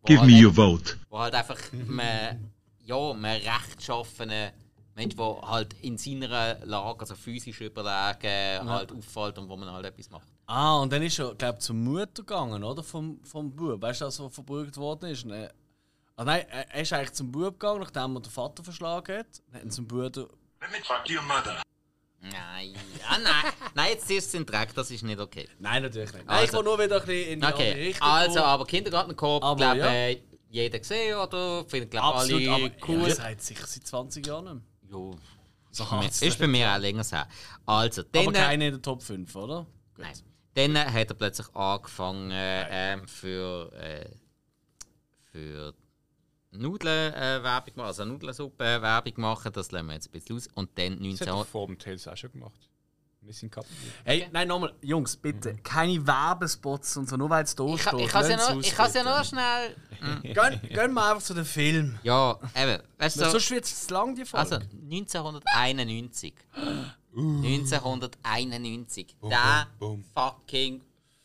Wo 0.00 0.06
Give 0.06 0.20
halt 0.20 0.30
me 0.30 0.36
einfach- 0.36 0.46
your 0.46 0.54
vote. 0.54 0.98
Wo 1.10 1.18
halt 1.18 1.34
einfach 1.34 1.58
man, 1.72 2.52
ja, 2.78 3.12
man 3.12 3.36
rechtschaffene 3.40 4.54
Mensch, 4.94 5.14
der 5.14 5.40
halt 5.42 5.74
in 5.82 5.98
seiner 5.98 6.64
Lage, 6.64 7.00
also 7.00 7.14
physisch 7.14 7.60
überlegen, 7.60 8.68
halt 8.68 8.92
auffällt 8.92 9.38
und 9.38 9.48
wo 9.48 9.56
man 9.56 9.70
halt 9.70 9.86
etwas 9.86 10.08
macht. 10.10 10.28
Ah, 10.50 10.80
und 10.80 10.90
dann 10.92 11.02
ist 11.02 11.18
er, 11.18 11.34
glaube 11.34 11.58
ich, 11.58 11.64
zur 11.64 11.76
Mutter 11.76 12.22
gegangen, 12.22 12.64
oder? 12.64 12.82
Vom, 12.82 13.20
vom 13.22 13.54
Bub. 13.54 13.82
Weißt 13.82 14.00
du, 14.00 14.06
das, 14.06 14.18
was 14.18 14.32
verprügelt 14.34 14.76
worden 14.78 15.10
ist? 15.10 15.26
Ne? 15.26 15.52
Ah, 16.16 16.24
nein, 16.24 16.46
er 16.48 16.80
ist 16.80 16.92
eigentlich 16.92 17.12
zum 17.12 17.30
Bub 17.30 17.60
gegangen, 17.60 17.80
nachdem 17.80 18.16
er 18.16 18.20
den 18.22 18.30
Vater 18.32 18.64
verschlagen 18.64 19.18
hat. 19.18 19.26
Dann 19.46 19.56
hat 19.60 19.64
er 19.64 19.70
zum 19.70 19.86
Bruder. 19.86 20.22
Let 20.22 20.70
me 20.72 20.80
talk 20.86 21.04
to 21.04 21.12
your 21.12 21.22
mother. 21.22 21.62
Nein, 22.20 22.74
ah, 23.08 23.16
nein, 23.22 23.52
nein, 23.74 23.90
jetzt 23.92 24.10
ist 24.10 24.26
es 24.28 24.34
in 24.34 24.44
Dreck, 24.44 24.74
das 24.74 24.90
ist 24.90 25.04
nicht 25.04 25.20
okay. 25.20 25.48
Nein, 25.60 25.82
natürlich 25.82 26.12
nicht. 26.12 26.28
Also- 26.28 26.44
ich 26.46 26.52
will 26.52 26.64
nur 26.64 26.78
wieder 26.78 26.96
ein 27.00 27.06
bisschen 27.06 27.32
in 27.32 27.40
die 27.40 27.46
andere 27.46 27.62
Okay, 27.68 27.72
Richtung. 27.88 28.08
also, 28.08 28.40
aber 28.40 28.64
Kindergartenkorb, 28.66 29.56
glaube 29.56 29.78
ja. 29.78 29.86
äh, 29.86 30.22
jeder 30.50 30.78
gesehen, 30.80 31.16
oder? 31.16 31.64
Findet, 31.68 31.90
glaube 31.92 32.16
Absolut, 32.16 32.48
alle 32.48 32.54
aber 32.64 32.74
cool. 32.88 33.02
cool. 33.02 33.10
seit 33.14 33.40
sicher 33.42 33.66
seit 33.66 33.86
20 33.86 34.26
Jahren 34.26 34.54
nicht. 34.56 34.66
Ja, 34.90 34.98
So 35.70 35.84
ist, 35.84 35.90
bei 35.90 35.96
mir, 35.96 36.02
hart's. 36.02 36.22
ist 36.22 36.38
bei 36.40 36.46
mir 36.48 36.72
auch 36.74 36.78
länger 36.78 37.04
so. 37.04 37.16
Also, 37.66 38.00
Aber 38.00 38.10
dann, 38.10 38.32
keine 38.32 38.66
in 38.66 38.72
der 38.72 38.82
Top 38.82 39.00
5, 39.02 39.36
oder? 39.36 39.58
Gut. 39.94 40.04
Nein. 40.04 40.12
Dann 40.54 40.76
hat 40.76 41.08
er 41.10 41.14
plötzlich 41.14 41.54
angefangen 41.54 42.30
ähm, 42.34 43.06
für, 43.06 43.72
äh, 43.74 44.08
für 45.30 45.74
Nudeln 46.50 47.14
äh, 47.14 47.42
Werbung 47.42 47.74
machen, 47.76 47.86
also 47.86 48.04
Nudelsuppe 48.04 48.64
äh, 48.64 48.82
Werbung 48.82 49.12
machen, 49.16 49.52
das 49.52 49.70
lassen 49.70 49.86
wir 49.86 49.94
jetzt 49.94 50.08
ein 50.08 50.12
bisschen 50.12 50.36
aus. 50.36 50.48
Und 50.54 50.70
dann 50.78 50.98
Das 51.10 51.20
hat 51.20 51.28
er 51.28 51.34
19... 51.34 51.50
vor 51.52 51.66
dem 51.66 51.78
Tales 51.78 52.08
auch 52.08 52.16
schon 52.16 52.32
gemacht. 52.32 52.68
Missing 53.20 53.50
Couple. 53.50 53.68
Hey, 54.04 54.26
nein, 54.32 54.48
nochmal, 54.48 54.72
Jungs, 54.80 55.16
bitte, 55.16 55.54
keine 55.56 56.06
Werbespots 56.06 56.96
und 56.96 57.08
so, 57.10 57.16
nur 57.16 57.28
weil 57.28 57.44
es 57.44 57.54
da 57.54 57.64
Ich, 57.74 57.82
steht. 57.82 58.00
ich 58.00 58.08
kann 58.08 58.22
es 58.22 58.28
ja, 58.30 58.36
noch- 58.54 58.60
ich 58.60 58.94
ja 58.94 59.02
noch 59.04 59.24
schnell... 59.24 59.76
Gehen, 60.22 60.60
gehen 60.62 60.94
wir 60.94 61.10
einfach 61.10 61.22
zu 61.22 61.34
dem 61.34 61.44
Film. 61.44 61.98
Ja, 62.02 62.38
eben, 62.56 62.82
weißt 62.96 63.20
du... 63.20 63.30
Sonst 63.30 63.50
wird 63.50 63.64
es 63.64 63.86
zu 63.86 63.92
lang, 63.92 64.14
die 64.14 64.24
Folge. 64.24 64.54
Also 64.56 64.66
1991. 64.72 66.34
1991. 67.14 69.16
Der 69.22 69.68
boom. 69.78 70.04
fucking 70.14 70.82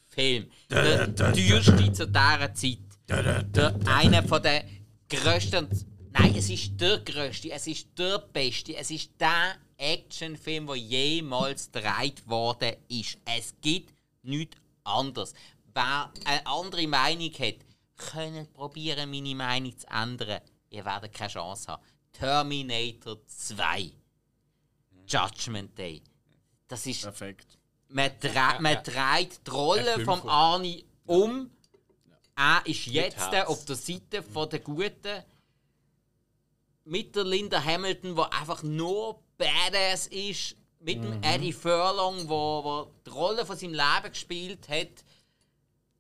Film. 0.08 0.48
Der 0.70 1.16
teuerste 1.16 1.94
zu 1.94 2.08
dieser 2.08 2.54
Zeit. 2.54 2.80
Der, 3.08 3.80
einer 3.86 4.24
von 4.24 4.42
den 4.42 4.64
grössten. 5.10 5.68
Nein, 6.12 6.36
es 6.36 6.50
ist 6.50 6.80
der 6.80 7.00
grösste, 7.00 7.52
es 7.52 7.68
ist 7.68 7.88
der 7.98 8.20
beste, 8.20 8.76
es 8.76 8.92
ist 8.92 9.12
der 9.20 9.56
Actionfilm, 9.78 10.68
der 10.68 10.76
jemals 10.76 11.72
gedreht 11.72 12.28
worden 12.28 12.76
ist. 12.88 13.18
Es 13.26 13.54
gibt 13.62 13.94
nichts 14.22 14.58
anderes. 14.84 15.34
Wer 15.74 16.12
eine 16.26 16.46
andere 16.46 16.88
Meinung 16.88 17.32
hat, 17.34 17.56
könnt 17.98 18.54
probieren, 18.54 19.10
meine 19.10 19.36
Meinung 19.36 19.78
zu 19.78 19.88
ändern. 19.88 20.42
Ihr 20.70 20.86
werdet 20.86 21.14
keine 21.14 21.30
Chance 21.30 21.72
haben. 21.72 21.84
Terminator 22.12 23.18
2. 23.26 23.92
Judgment 25.14 25.78
Day. 25.78 26.02
Das 26.68 26.86
ist 26.86 27.04
Perfekt. 27.04 27.58
man, 27.90 28.12
dre 28.20 28.58
man 28.60 28.84
dreht 28.84 29.46
die 29.46 29.52
Rolle 29.52 29.96
F5 29.98 30.06
vom 30.06 30.28
Arnie 30.28 30.86
um. 31.06 31.52
Er 32.36 32.64
ist 32.66 32.88
jetzt 32.88 33.20
auf 33.46 33.66
der 33.66 33.76
Seite 33.76 34.24
von 34.24 34.50
der 34.50 34.60
Guten. 34.60 35.24
Mit 36.86 37.16
der 37.16 37.24
Linda 37.24 37.64
Hamilton, 37.64 38.16
die 38.16 38.22
einfach 38.22 38.64
nur 38.64 39.22
Badass 39.38 40.08
ist. 40.08 40.56
Mit 40.80 41.02
dem 41.02 41.24
Eddie 41.24 41.54
Furlong, 41.54 42.28
wo, 42.28 42.64
wo 42.64 42.92
die 43.06 43.10
Rolle 43.10 43.46
von 43.46 43.56
seinem 43.56 43.74
Leben 43.74 44.10
gespielt 44.12 44.68
hat. 44.68 45.06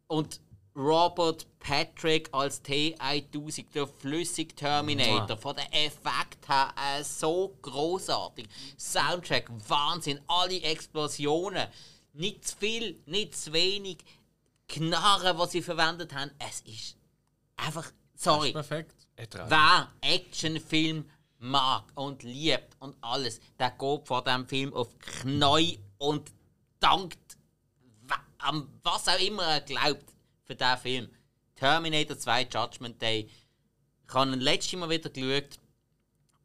Und 0.08 0.42
Robert 0.76 1.46
Patrick 1.60 2.30
als 2.32 2.64
T1000, 2.64 3.66
der 3.74 3.88
flüssig 3.88 4.56
Terminator. 4.56 5.38
Von 5.38 5.56
den 5.56 5.72
Effekt 5.72 6.48
her 6.48 6.74
äh, 6.76 7.04
so 7.04 7.56
großartig. 7.62 8.48
Soundtrack, 8.78 9.50
Wahnsinn, 9.68 10.20
alle 10.28 10.62
Explosionen. 10.62 11.68
Nicht 12.14 12.48
zu 12.48 12.58
viel, 12.58 13.00
nicht 13.06 13.36
zu 13.36 13.54
wenig. 13.54 13.98
Knarren, 14.68 15.38
was 15.38 15.52
sie 15.52 15.62
verwendet 15.62 16.14
haben, 16.14 16.32
es 16.40 16.62
ist 16.62 16.98
einfach. 17.58 17.92
Sorry. 18.16 18.52
Perfekt. 18.52 18.96
Wer 19.16 19.92
Actionfilm 20.02 21.10
mag 21.40 21.84
und 21.96 22.24
liebt 22.24 22.76
und 22.80 22.96
alles, 23.02 23.40
der 23.60 23.72
geht 23.72 24.08
vor 24.08 24.24
dem 24.24 24.48
Film 24.48 24.74
auf 24.74 24.98
Knie 25.00 25.80
und 25.98 26.32
dankt 26.80 27.38
an 28.40 28.68
was 28.84 29.08
auch 29.08 29.20
immer 29.20 29.44
er 29.44 29.62
glaubt 29.62 30.13
für 30.46 30.56
diesen 30.56 30.78
Film. 30.78 31.10
Terminator 31.56 32.18
2 32.18 32.44
Judgment 32.52 33.02
Day. 33.02 33.30
Ich 34.08 34.14
habe 34.14 34.32
ihn 34.32 34.40
letztes 34.40 34.80
Mal 34.80 34.90
wieder 34.90 35.10
geschaut. 35.10 35.60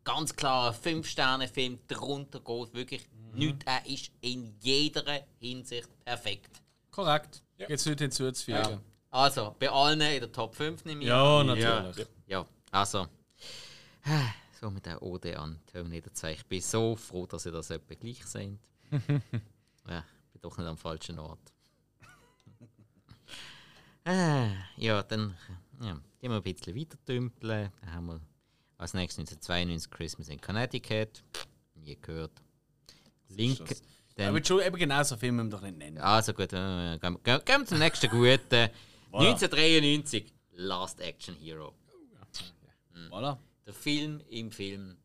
Ganz 0.04 0.34
klar 0.34 0.70
ein 0.72 0.74
5-Sterne-Film. 1.02 1.80
Darunter 1.86 2.40
geht 2.40 2.74
wirklich 2.74 3.06
nichts. 3.34 3.64
Er 3.66 3.84
ist 3.86 4.10
in 4.20 4.54
jeder 4.60 5.04
Hinsicht 5.38 5.88
perfekt. 6.04 6.62
Korrekt. 6.90 7.42
Jetzt 7.56 7.86
nicht 7.86 7.98
hinzuzufügen. 7.98 8.80
Also, 9.10 9.54
bei 9.58 9.68
allen 9.70 10.00
in 10.00 10.20
der 10.20 10.32
Top 10.32 10.54
5 10.54 10.84
nehme 10.84 11.02
ich 11.02 11.08
Ja, 11.08 11.40
an. 11.40 11.46
natürlich. 11.46 12.06
Ja, 12.26 12.46
also. 12.70 13.06
So 14.60 14.70
mit 14.70 14.86
der 14.86 15.02
Ode 15.02 15.38
an 15.38 15.60
Terminator 15.66 16.12
2. 16.12 16.32
Ich 16.32 16.46
bin 16.46 16.60
so 16.60 16.96
froh, 16.96 17.26
dass 17.26 17.46
ihr 17.46 17.52
das 17.52 17.70
etwa 17.70 17.94
gleich 17.94 18.24
seht. 18.24 18.58
ja, 18.90 20.04
ich 20.26 20.32
bin 20.32 20.40
doch 20.42 20.56
nicht 20.56 20.66
am 20.66 20.76
falschen 20.76 21.18
Ort. 21.18 21.52
Äh, 24.08 24.50
ja, 24.76 25.02
dann 25.02 25.36
ja, 25.80 26.00
gehen 26.20 26.30
wir 26.30 26.36
ein 26.36 26.42
bisschen 26.42 26.74
weiter 26.74 26.96
dümpeln. 27.06 27.70
Dann 27.80 27.92
haben 27.92 28.06
wir 28.06 28.20
als 28.78 28.94
nächstes 28.94 29.20
1992 29.20 29.90
Christmas 29.90 30.28
in 30.28 30.40
Connecticut. 30.40 31.22
Nie 31.74 31.96
gehört. 32.00 32.32
Link. 33.28 33.58
Dann, 34.16 34.30
Aber 34.30 34.44
schon, 34.44 34.60
eben 34.60 34.76
genau 34.76 35.02
so 35.02 35.16
Filme 35.16 35.44
müssen 35.44 35.52
wir 35.52 35.58
doch 35.58 35.64
nicht 35.64 35.78
nennen. 35.78 35.98
also 35.98 36.32
gut, 36.32 36.52
äh, 36.52 36.98
gehen, 36.98 37.22
gehen, 37.22 37.44
gehen 37.44 37.60
wir 37.60 37.66
zum 37.66 37.78
nächsten 37.78 38.10
guten. 38.10 38.70
1993 39.12 40.32
Last 40.52 41.00
Action 41.00 41.36
Hero. 41.36 41.74
Voilà. 43.10 43.38
Der 43.64 43.74
Film 43.74 44.20
im 44.28 44.50
Film. 44.50 44.96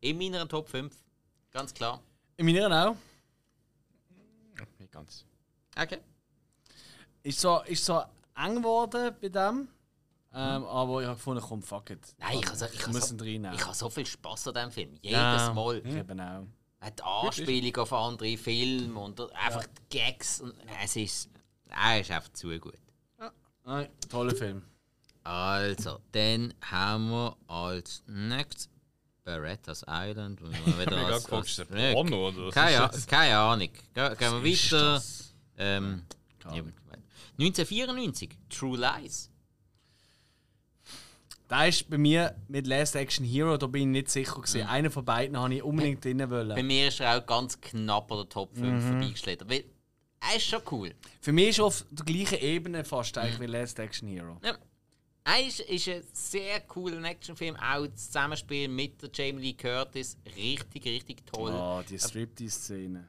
In 0.00 0.18
meiner 0.18 0.46
Top 0.46 0.68
5. 0.68 0.94
Ganz 1.50 1.74
klar. 1.74 2.00
In 2.36 2.46
meiner 2.46 2.90
auch. 2.90 2.96
Nicht 4.78 4.92
ganz. 4.92 5.24
Okay. 5.76 5.98
Ist 7.22 7.40
so, 7.40 7.60
ist 7.62 7.84
so 7.84 8.02
eng 8.36 8.56
geworden 8.56 9.14
bei 9.20 9.28
dem. 9.28 9.68
Ähm, 10.34 10.64
aber 10.66 11.00
ich 11.00 11.06
habe 11.06 11.16
gefunden, 11.16 11.42
komm, 11.46 11.62
fuck 11.62 11.90
it. 11.90 12.14
Nein, 12.18 12.38
ich 12.40 12.46
habe 12.46 12.56
so, 12.56 12.66
ich 12.66 12.82
habe 12.82 12.92
müssen 12.92 13.18
so, 13.18 13.24
reinnehmen. 13.24 13.54
ich 13.54 13.64
habe 13.64 13.74
so 13.74 13.88
viel 13.88 14.04
Spaß 14.06 14.48
an 14.48 14.54
diesem 14.54 14.70
Film. 14.70 14.94
Jedes 15.00 15.12
Ja. 15.18 15.52
Mal. 15.54 15.78
Ich 15.78 15.94
eben 15.94 16.20
auch. 16.20 16.44
Die 16.84 17.02
Anspielung 17.02 17.76
auf 17.76 17.92
andere 17.92 18.36
Filme 18.36 19.00
und 19.00 19.20
einfach 19.34 19.64
die 19.66 19.98
Gags. 19.98 20.40
Und 20.42 20.54
es 20.84 20.94
ist, 20.96 21.30
er 21.68 22.00
ist 22.00 22.10
einfach 22.10 22.30
zu 22.32 22.48
gut. 22.58 22.74
Nein, 23.64 23.88
toller 24.10 24.36
Film. 24.36 24.62
Also, 25.24 25.98
dann 26.12 26.54
haben 26.60 27.10
wir 27.10 27.36
als 27.48 28.04
nächstes 28.06 28.68
Berettas 29.24 29.84
Island. 29.88 30.40
Wo 30.40 30.46
wir 30.46 30.78
wieder 30.86 30.98
als, 31.06 31.24
gefragt, 31.24 31.46
ist 31.48 31.58
als, 31.60 31.68
der 31.70 31.92
Porno 31.94 32.28
oder 32.28 32.46
was 32.46 32.54
keine, 32.54 32.90
keine 33.08 33.38
Ahnung. 33.38 33.70
Ge- 33.94 34.14
Gehen 34.16 34.44
wir 34.44 34.44
weiter. 34.44 35.02
Ähm, 35.58 36.04
Keine 36.38 36.54
Ahnung. 36.54 36.72
1994, 37.38 38.30
True 38.48 38.76
Lies. 38.78 39.30
Da 41.48 41.66
ist 41.66 41.88
bei 41.88 41.96
mir 41.98 42.34
mit 42.48 42.66
Last 42.66 42.96
Action 42.96 43.24
Hero, 43.24 43.56
da 43.56 43.66
bin 43.68 43.82
ich 43.82 43.86
nicht 44.02 44.10
sicher 44.10 44.34
gewesen. 44.40 44.62
Mhm. 44.62 44.66
Einen 44.68 44.90
von 44.90 45.04
beiden 45.04 45.36
habe 45.38 45.54
ich 45.54 45.62
unbedingt 45.62 46.04
drin 46.04 46.18
Bei 46.18 46.28
wollen. 46.30 46.66
mir 46.66 46.88
ist 46.88 46.98
er 47.00 47.16
auch 47.18 47.24
ganz 47.26 47.60
knapp 47.60 48.10
an 48.10 48.18
der 48.18 48.28
Top 48.28 48.52
5 48.56 48.66
Mhm. 48.84 48.88
vorbeigeschlittert. 48.88 49.48
Weil 49.48 49.64
er 50.28 50.36
ist 50.36 50.46
schon 50.46 50.60
cool. 50.72 50.92
Für 51.20 51.32
mich 51.32 51.50
ist 51.50 51.58
er 51.58 51.66
auf 51.66 51.84
der 51.90 52.04
gleichen 52.04 52.38
Ebene 52.40 52.84
fast 52.84 53.14
Mhm. 53.14 53.22
eigentlich 53.22 53.40
wie 53.40 53.46
Last 53.46 53.78
Action 53.78 54.08
Hero. 54.08 54.40
Ja. 54.42 54.56
Er 55.28 55.46
ist, 55.46 55.60
ist 55.60 55.88
ein 55.88 56.02
sehr 56.12 56.60
cooler 56.62 57.02
Actionfilm. 57.04 57.56
Auch 57.56 57.86
das 57.86 58.06
Zusammenspiel 58.06 58.68
mit 58.68 59.00
der 59.02 59.10
Jamie 59.12 59.40
Lee 59.42 59.52
Curtis. 59.54 60.16
Richtig, 60.36 60.84
richtig 60.84 61.26
toll. 61.26 61.52
Oh, 61.52 61.80
die 61.88 61.98
Striptease-Szene. 61.98 63.08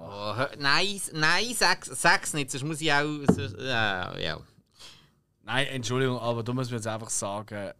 Oh, 0.00 0.46
nein, 0.58 1.00
nein, 1.12 1.54
sag's, 1.54 1.86
sag's 2.00 2.32
nicht, 2.32 2.50
sonst 2.50 2.64
muss 2.64 2.80
ich 2.80 2.92
auch. 2.92 3.04
So, 3.32 3.42
äh, 3.58 4.24
ja. 4.24 4.40
Nein, 5.42 5.66
Entschuldigung, 5.68 6.18
aber 6.18 6.42
da 6.42 6.52
muss 6.52 6.68
man 6.70 6.78
jetzt 6.78 6.86
einfach 6.86 7.10
sagen, 7.10 7.72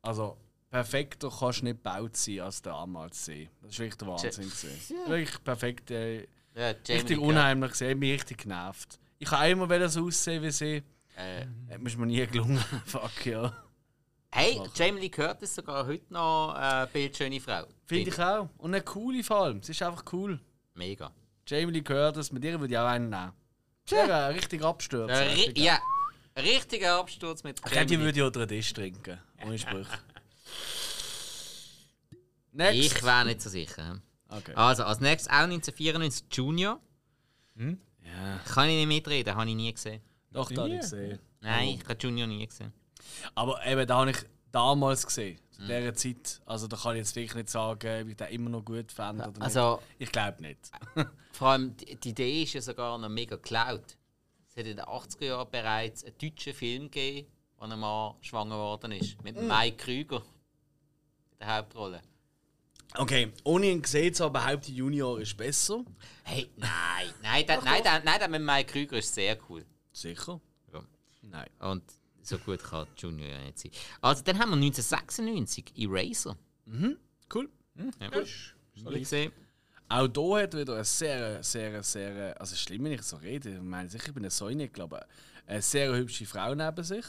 also 0.00 0.38
perfekter 0.70 1.30
kannst 1.30 1.60
du 1.60 1.64
nicht 1.64 1.82
gebaut 1.82 2.16
sein 2.16 2.40
als 2.40 2.62
der 2.62 2.72
Amalsee. 2.74 3.50
Das 3.60 3.72
ist 3.72 3.78
wirklich 3.78 3.96
der 3.96 4.08
Wahnsinn 4.08 4.30
gewesen. 4.48 4.96
Wirklich 5.06 5.44
perfekt, 5.44 5.90
äh, 5.90 6.26
Ja, 6.54 6.74
richtig 6.88 7.18
unheimlich 7.18 7.72
gesehen, 7.72 7.90
hat 7.90 7.98
mich 7.98 8.12
richtig 8.14 8.38
genervt. 8.38 8.98
Ich 9.18 9.30
habe 9.30 9.42
einmal 9.42 9.68
wollen 9.68 9.88
so 9.88 10.06
aussehen 10.06 10.42
wie 10.42 10.50
sie. 10.50 10.82
Äh, 11.16 11.46
Hat 11.70 11.80
mir 11.80 12.06
nie 12.06 12.26
gelungen. 12.26 12.58
Fuck 12.86 13.26
ja. 13.26 13.52
hey, 14.30 14.60
Jamie 14.74 15.00
Lee 15.00 15.08
Curtis 15.08 15.56
sogar 15.56 15.84
heute 15.84 16.12
noch 16.12 16.54
eine 16.54 16.86
bildschöne 16.86 17.40
Frau. 17.40 17.64
Finde 17.84 18.10
ich 18.10 18.18
auch. 18.20 18.48
Und 18.58 18.72
eine 18.74 18.84
coole 18.84 19.24
vor 19.24 19.38
allem. 19.42 19.62
Sie 19.62 19.72
ist 19.72 19.82
einfach 19.82 20.04
cool. 20.12 20.38
Mega. 20.78 21.12
Jamie 21.46 21.72
Lee 21.72 21.82
Curtis, 21.82 22.30
mit 22.30 22.44
ihr 22.44 22.58
würde 22.60 22.72
ich 22.72 22.78
auch 22.78 22.86
einen 22.86 23.10
nehmen. 23.10 23.32
Ja, 23.90 24.28
richtig 24.28 24.62
abstürzen. 24.62 25.10
Äh, 25.10 25.32
ri 25.32 25.34
Richtig 25.34 25.58
ja, 25.58 25.80
richtiger 26.36 26.98
Absturz 27.00 27.42
mit 27.42 27.58
Ich 27.58 27.72
glaube, 27.72 27.86
die 27.86 27.94
Jamie 27.94 28.04
würde 28.06 28.18
ich 28.18 28.24
unter 28.24 28.46
den 28.46 28.48
Tisch 28.48 28.72
trinken. 28.72 29.18
Ohne 29.44 29.58
Sprüche. 29.58 29.98
Next. 32.52 32.78
Ich 32.78 33.02
wäre 33.02 33.24
nicht 33.24 33.40
so 33.42 33.50
sicher. 33.50 34.00
Okay. 34.28 34.52
Also, 34.54 34.84
als 34.84 35.00
nächstes 35.00 35.28
auch 35.32 35.44
1994 35.44 36.26
Junior. 36.30 36.80
Ja, 37.56 38.40
Kann 38.46 38.68
ich 38.68 38.76
nicht 38.76 38.86
mitreden, 38.86 39.34
habe 39.34 39.48
ich 39.48 39.56
nie 39.56 39.72
gesehen. 39.72 40.00
doch, 40.30 40.50
da 40.50 40.62
habe 40.62 40.74
ich 40.74 40.80
gesehen. 40.80 41.18
Nein, 41.40 41.68
ich 41.70 41.84
habe 41.84 41.96
Junior 41.98 42.28
nie 42.28 42.46
gesehen. 42.46 42.72
Aber 43.34 43.64
eben, 43.66 43.86
da 43.86 43.96
habe 43.96 44.10
ich 44.12 44.18
damals 44.52 45.04
gesehen. 45.04 45.38
Zu 45.58 45.66
dieser 45.66 45.94
Zeit. 45.94 46.40
Also, 46.46 46.68
da 46.68 46.76
kann 46.76 46.92
ich 46.92 46.98
jetzt 46.98 47.16
wirklich 47.16 47.34
nicht 47.34 47.48
sagen, 47.50 48.02
ob 48.02 48.08
ich 48.08 48.16
den 48.16 48.28
immer 48.28 48.50
noch 48.50 48.64
gut 48.64 48.92
fand 48.92 49.26
oder 49.26 49.42
Also, 49.42 49.76
nicht. 49.98 50.08
Ich 50.08 50.12
glaube 50.12 50.40
nicht. 50.42 50.70
vor 51.32 51.48
allem 51.48 51.76
die, 51.76 51.96
die 51.96 52.10
Idee 52.10 52.42
ist 52.44 52.52
ja 52.54 52.60
sogar 52.60 52.96
noch 52.96 53.08
mega 53.08 53.36
geklaut. 53.36 53.96
Es 54.48 54.56
hat 54.56 54.66
in 54.66 54.76
den 54.76 54.84
80er 54.84 55.24
Jahren 55.24 55.50
bereits 55.50 56.04
einen 56.04 56.16
deutschen 56.18 56.54
Film 56.54 56.84
gegeben, 56.84 57.28
wo 57.58 57.64
ein 57.64 57.78
Mann 57.78 58.14
schwanger 58.20 58.54
geworden 58.56 58.92
ist. 58.92 59.22
Mit 59.24 59.40
Mike 59.40 59.76
Krüger 59.78 60.22
in 61.32 61.38
der 61.40 61.56
Hauptrolle. 61.56 62.02
Okay, 62.96 63.32
ohne 63.44 63.66
ihn 63.66 63.82
gesehen 63.82 64.14
zu 64.14 64.24
haben, 64.24 64.32
behaupte 64.32 64.72
Junior 64.72 65.20
ist 65.20 65.36
besser. 65.36 65.84
Hey, 66.24 66.50
nein, 66.56 67.10
nein, 67.22 67.46
der, 67.46 67.60
nein, 67.62 67.82
der, 67.82 68.02
nein, 68.02 68.18
der 68.18 68.28
mit 68.28 68.40
Mike 68.42 68.72
Krüger 68.72 68.98
ist 68.98 69.14
sehr 69.14 69.36
cool. 69.48 69.64
Sicher? 69.92 70.40
Ja. 70.72 70.82
Nein. 71.22 71.50
Und 71.58 71.82
so 72.28 72.38
gut 72.38 72.62
kann 72.62 72.86
Junior 72.96 73.28
ja 73.28 73.40
nicht 73.44 73.58
sein. 73.58 73.72
Also, 74.00 74.22
dann 74.22 74.38
haben 74.38 74.50
wir 74.50 74.56
1996 74.56 75.72
Eraser. 75.76 76.36
Cool. 77.32 77.48
Ja. 78.00 78.90
Nie 78.90 78.98
gesehen. 79.00 79.32
Auch 79.88 80.06
hier 80.14 80.42
hat 80.42 80.54
wieder 80.54 80.74
eine 80.74 80.84
sehr, 80.84 81.42
sehr, 81.42 81.82
sehr, 81.82 82.38
also 82.38 82.54
schlimm, 82.54 82.84
wenn 82.84 82.92
ich 82.92 83.02
so 83.02 83.16
rede, 83.16 83.54
ich 83.54 83.60
meine 83.60 83.88
sicher, 83.88 84.08
ich 84.08 84.14
bin 84.14 84.24
ein 84.24 84.30
Säune, 84.30 84.68
glaube 84.68 85.00
ich, 85.00 85.50
eine 85.50 85.62
sehr 85.62 85.94
hübsche 85.94 86.26
Frau 86.26 86.54
neben 86.54 86.84
sich. 86.84 87.04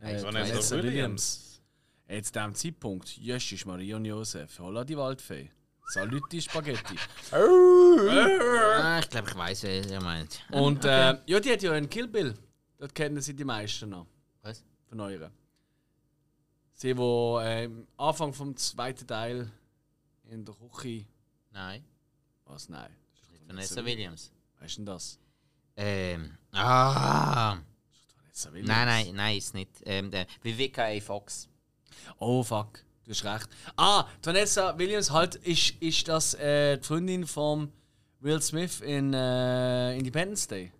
Äh, 0.00 0.22
Vanessa 0.22 0.54
Williams. 0.54 0.70
Williams. 0.70 1.60
Jetzt 2.08 2.34
zu 2.34 2.40
diesem 2.40 2.54
Zeitpunkt, 2.54 3.16
Jöschisch, 3.18 3.66
Maria 3.66 3.96
und 3.96 4.06
Josef, 4.06 4.58
holla 4.58 4.82
die 4.82 4.96
Waldfee. 4.96 5.50
Salut 5.88 6.22
die 6.32 6.40
Spaghetti. 6.40 6.96
Ah, 7.32 8.98
ich 8.98 9.08
glaube, 9.10 9.28
ich 9.28 9.36
weiß, 9.36 9.62
wer 9.64 9.86
ihr 9.86 10.00
meint. 10.00 10.40
Und 10.50 10.84
äh, 10.84 11.18
ja, 11.26 11.40
die 11.40 11.52
hat 11.52 11.62
ja 11.62 11.72
einen 11.72 11.88
Kill 11.88 12.08
Bill. 12.08 12.34
Dort 12.78 12.94
kennen 12.94 13.20
sie 13.20 13.34
die 13.34 13.44
meisten 13.44 13.90
noch, 13.90 14.06
Was? 14.42 14.64
von 14.88 15.00
euren. 15.00 15.32
Sie, 16.74 16.96
wo 16.96 17.38
äh, 17.38 17.64
am 17.64 17.86
Anfang 17.96 18.34
vom 18.34 18.56
zweiten 18.56 19.06
Teil 19.06 19.50
in 20.28 20.44
der 20.44 20.54
Küche. 20.54 21.06
Nein, 21.52 21.84
Was? 22.44 22.68
Nein. 22.68 22.90
Das 23.12 23.40
ist 23.40 23.48
Vanessa 23.48 23.84
Williams. 23.84 24.32
Weißt 24.58 24.74
du 24.74 24.80
denn 24.80 24.86
das? 24.86 25.18
Ähm. 25.76 26.36
Ah! 26.52 27.58
Vanessa 28.22 28.52
Williams. 28.52 28.68
Nein, 28.68 28.86
nein, 28.86 29.14
nein, 29.14 29.38
ist 29.38 29.54
nicht. 29.54 29.70
Ähm, 29.84 30.10
der 30.10 30.26
Vivica 30.42 30.84
A. 30.84 31.00
Fox. 31.00 31.48
Oh 32.18 32.42
fuck, 32.42 32.84
du 33.04 33.10
hast 33.12 33.24
recht. 33.24 33.48
Ah, 33.76 34.06
Vanessa 34.22 34.76
Williams 34.76 35.10
halt 35.10 35.36
ist, 35.36 35.70
ist 35.80 36.08
das 36.08 36.34
äh, 36.34 36.78
die 36.78 36.84
Freundin 36.84 37.26
von 37.26 37.72
Will 38.20 38.42
Smith 38.42 38.80
in 38.80 39.14
äh, 39.14 39.96
Independence 39.96 40.48
Day. 40.48 40.72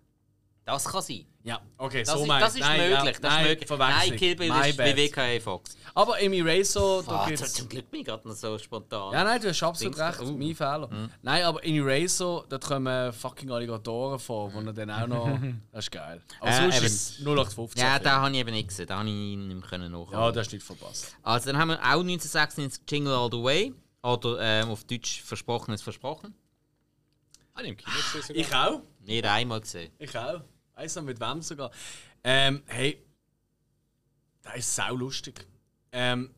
Das 0.65 0.85
kann 0.85 1.01
sein. 1.01 1.25
Ja, 1.43 1.59
okay, 1.77 2.03
Das 2.03 2.13
so 2.15 2.21
ist, 2.21 2.27
mein 2.27 2.39
das 2.39 2.53
ist 2.55 2.61
nein, 2.61 2.79
möglich. 2.89 2.95
Ja, 3.05 3.11
das 3.11 3.21
nein, 3.21 3.45
ist 3.45 3.49
möglich. 3.49 3.79
Nein, 3.79 4.15
Kill 4.15 4.35
Bill 4.37 4.49
My 4.49 4.69
ist 4.69 4.77
bad. 4.77 4.87
Vivica 4.95 5.21
A. 5.23 5.39
Fox. 5.41 5.75
Aber 5.93 6.17
im 6.19 6.31
Eraser, 6.31 7.03
da 7.05 7.11
Ah, 7.11 7.27
gibt's... 7.27 7.53
zum 7.53 7.67
Glück 7.67 7.91
bin 7.91 7.99
ich 7.99 8.05
gerade 8.07 8.25
noch 8.25 8.33
so 8.33 8.57
spontan. 8.57 9.11
Ja, 9.11 9.25
nein, 9.25 9.41
du 9.41 9.49
hast 9.49 9.61
absolut 9.61 9.93
Dings- 9.97 9.99
recht, 10.19 10.21
Oh. 10.21 10.31
mein 10.37 10.55
Fehler. 10.55 11.09
Nein, 11.21 11.43
aber 11.43 11.61
in 11.65 11.75
Eraser, 11.85 12.45
da 12.47 12.57
kommen 12.59 13.11
fucking 13.11 13.51
Alligatoren 13.51 14.17
vor, 14.19 14.53
wo 14.53 14.61
er 14.61 14.71
dann 14.71 14.89
auch 14.89 15.05
noch... 15.07 15.37
Das 15.73 15.83
ist 15.83 15.91
geil. 15.91 16.21
Aber 16.39 16.49
Äh, 16.49 16.55
sonst 16.61 16.77
eben. 16.77 16.85
ist 16.85 17.19
es 17.19 17.25
0815. 17.25 17.81
Ja, 17.83 17.91
Film. 17.95 18.03
den 18.03 18.11
habe 18.13 18.31
ich 18.31 18.37
eben 18.37 18.51
nicht 18.51 18.67
gesehen. 18.69 18.87
Den 18.87 18.95
habe 18.97 19.09
ich 19.09 19.13
nicht 19.13 19.37
mehr 19.59 19.69
können 19.69 19.91
nachholen. 19.91 20.11
Ja, 20.13 20.31
das 20.31 20.47
du 20.47 20.55
nicht 20.55 20.65
verpasst. 20.65 21.13
Also, 21.23 21.51
dann 21.51 21.59
haben 21.59 21.67
wir 21.69 21.79
auch 21.79 21.99
1996 21.99 22.83
Jingle 22.89 23.13
All 23.13 23.29
the 23.29 23.43
Way. 23.43 23.73
Oder 24.01 24.37
ähm, 24.39 24.69
auf 24.69 24.85
Deutsch 24.85 25.21
Versprochenes 25.23 25.81
Versprochen. 25.81 26.33
Habe 27.53 27.63
ich 27.65 27.69
im 27.71 27.77
Kino 27.77 27.91
gesehen 28.13 28.21
sogar. 28.21 28.41
Ich 28.41 28.55
auch. 28.55 28.81
Nicht 29.05 29.25
einmal 29.25 29.59
gesehen. 29.61 29.91
Ich 29.99 30.17
auch. 30.17 30.41
Weiss 30.83 30.95
noch 30.95 31.03
mit 31.03 31.19
wem 31.19 31.41
sogar. 31.41 31.71
Ähm, 32.23 32.61
hey, 32.65 33.01
das 34.41 34.57
ist 34.57 34.75
sau 34.75 34.95
lustig. 34.95 35.45
Ähm, 35.91 36.31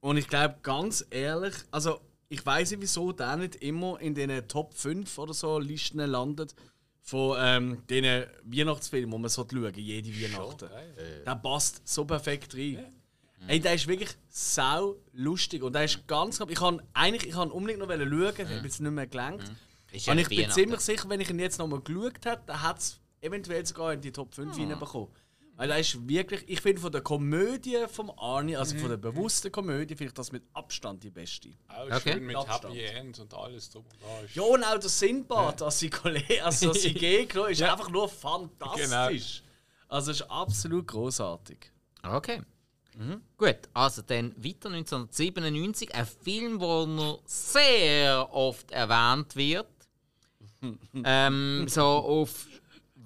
Und 0.00 0.16
ich 0.16 0.28
glaube, 0.28 0.56
ganz 0.62 1.06
ehrlich, 1.10 1.54
also 1.70 2.00
ich 2.28 2.44
weiß 2.44 2.72
nicht, 2.72 2.82
wieso 2.82 3.12
der 3.12 3.36
nicht 3.36 3.56
immer 3.56 4.00
in 4.00 4.14
den 4.14 4.46
Top 4.48 4.74
5 4.74 5.18
oder 5.18 5.34
so 5.34 5.58
Listen 5.58 5.98
landet 6.00 6.54
von 7.00 7.36
ähm, 7.40 7.82
den 7.88 8.26
Weihnachtsfilmen, 8.44 9.10
die 9.10 9.18
man 9.18 9.30
so 9.30 9.46
schauen, 9.50 9.74
jede 9.74 10.10
Weihnachten. 10.10 10.68
Der 11.26 11.36
passt 11.36 11.86
so 11.88 12.04
perfekt 12.04 12.54
rein. 12.54 12.92
Ey, 13.46 13.58
der 13.58 13.74
ist 13.74 13.86
wirklich 13.86 14.10
sau 14.28 14.96
lustig 15.14 15.62
und 15.62 15.72
der 15.72 15.84
ist 15.84 16.06
ganz 16.06 16.36
knapp. 16.36 16.50
Ich 16.50 16.58
kann 16.58 16.82
eigentlich, 16.92 17.26
ich 17.26 17.34
kann 17.34 17.50
unbedingt 17.50 17.80
noch 17.80 17.88
schauen, 17.88 18.02
ich 18.06 18.14
habe 18.44 18.60
jetzt 18.64 18.80
nicht 18.80 18.92
mehr. 18.92 19.08
Ist 19.92 20.06
ja 20.06 20.12
Und 20.12 20.18
ich 20.18 20.28
bin 20.28 20.50
ziemlich 20.50 20.80
sicher, 20.80 21.08
wenn 21.08 21.20
ich 21.20 21.30
ihn 21.30 21.38
jetzt 21.38 21.58
nochmal 21.58 21.80
geschaut 21.80 22.24
hätte, 22.26 22.42
dann 22.46 22.62
hat 22.62 22.78
es 22.78 23.00
eventuell 23.20 23.64
sogar 23.66 23.92
in 23.92 24.00
die 24.00 24.12
Top 24.12 24.34
5 24.34 24.56
Ah. 24.56 24.60
reinbekommen. 24.60 25.08
Weil 25.56 25.72
er 25.72 25.78
ist 25.78 26.08
wirklich, 26.08 26.42
ich 26.48 26.62
finde 26.62 26.80
von 26.80 26.90
der 26.90 27.02
Komödie 27.02 27.76
vom 27.92 28.10
Arnie, 28.18 28.56
also 28.56 28.74
Mhm. 28.74 28.78
von 28.80 28.88
der 28.90 28.96
bewussten 28.96 29.52
Komödie, 29.52 29.94
finde 29.94 30.08
ich 30.10 30.14
das 30.14 30.32
mit 30.32 30.42
Abstand 30.54 31.04
die 31.04 31.10
beste. 31.10 31.50
Auch 31.68 31.84
Okay. 31.84 32.12
schön 32.14 32.24
mit 32.24 32.34
Abstand. 32.36 32.74
Happy 32.74 32.84
End 32.86 33.18
und 33.18 33.34
alles 33.34 33.68
drum 33.68 33.84
und 33.84 34.02
dran. 34.02 34.26
Ja, 34.32 34.42
und 34.42 34.64
auch 34.64 34.78
der 34.78 34.88
Sinbad, 34.88 35.60
als 35.60 35.78
sie 35.80 35.90
Kollege, 35.90 36.42
also 36.42 36.70
als 36.70 36.80
sie 36.80 36.94
Gegner, 36.94 37.48
ist 37.48 37.60
einfach 37.60 37.90
nur 37.90 38.08
fantastisch. 38.08 39.42
Also 39.88 40.12
es 40.12 40.20
ist 40.20 40.30
absolut 40.30 40.86
großartig. 40.86 41.58
Okay. 42.02 42.40
Gut, 43.36 43.56
also 43.72 44.02
dann 44.02 44.34
weiter 44.42 44.68
1997, 44.70 45.94
ein 45.94 46.06
Film, 46.06 46.58
der 46.58 46.86
noch 46.86 47.22
sehr 47.26 48.28
oft 48.32 48.70
erwähnt 48.72 49.36
wird. 49.36 49.66
ähm, 51.04 51.66
so 51.68 51.82
auf 51.82 52.46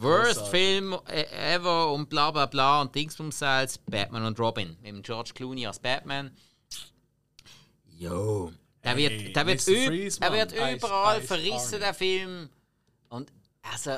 Worst 0.05 0.35
Großartig. 0.39 0.51
Film 0.51 0.97
äh, 1.09 1.55
ever 1.55 1.93
und 1.93 2.09
bla 2.09 2.31
bla 2.31 2.47
bla 2.47 2.81
und 2.82 2.94
Dingsbums 2.94 3.43
als 3.43 3.78
Batman 3.78 4.24
und 4.24 4.39
Robin 4.39 4.76
mit 4.81 4.86
dem 4.86 5.02
George 5.02 5.32
Clooney 5.35 5.66
als 5.66 5.78
Batman. 5.81 6.31
Jo. 7.98 8.52
Der 8.82 8.93
Hey, 8.94 9.24
wird, 9.24 9.36
der 9.36 9.47
wird, 9.47 9.62
Freeze, 9.62 10.20
der 10.20 10.32
wird 10.32 10.52
Ice- 10.52 10.76
überall 10.76 11.18
Ice 11.18 11.26
verrissen, 11.26 11.74
Arnie. 11.74 11.78
der 11.81 11.94
Film. 11.94 12.51
Und 13.09 13.32
also, 13.62 13.97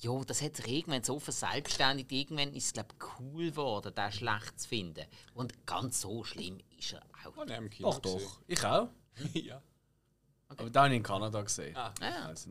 jo, 0.00 0.24
das 0.24 0.40
hat 0.40 0.56
sich 0.56 0.66
irgendwann 0.68 1.02
so 1.02 1.18
verselbstständigt. 1.18 2.10
Irgendwann 2.12 2.52
ist 2.54 2.66
es, 2.66 2.72
glaube 2.72 2.94
cool 3.20 3.50
geworden, 3.50 3.94
den 3.94 4.12
schlecht 4.12 4.58
zu 4.58 4.68
finden. 4.68 5.04
Und 5.34 5.66
ganz 5.66 6.00
so 6.00 6.24
schlimm 6.24 6.58
ist 6.78 6.94
er 6.94 7.02
auch. 7.26 7.44
Ich 7.46 7.70
Kino 7.70 7.98
Doch. 8.00 8.40
Ich 8.46 8.64
auch. 8.64 8.88
ja. 9.34 9.62
Aber 10.58 10.70
da 10.70 10.84
habe 10.84 10.90
ich 10.94 10.96
in 10.98 11.02
Kanada 11.02 11.40
gesehen. 11.42 11.76
Ah. 11.76 11.92
Ja. 12.00 12.26
Also. 12.26 12.50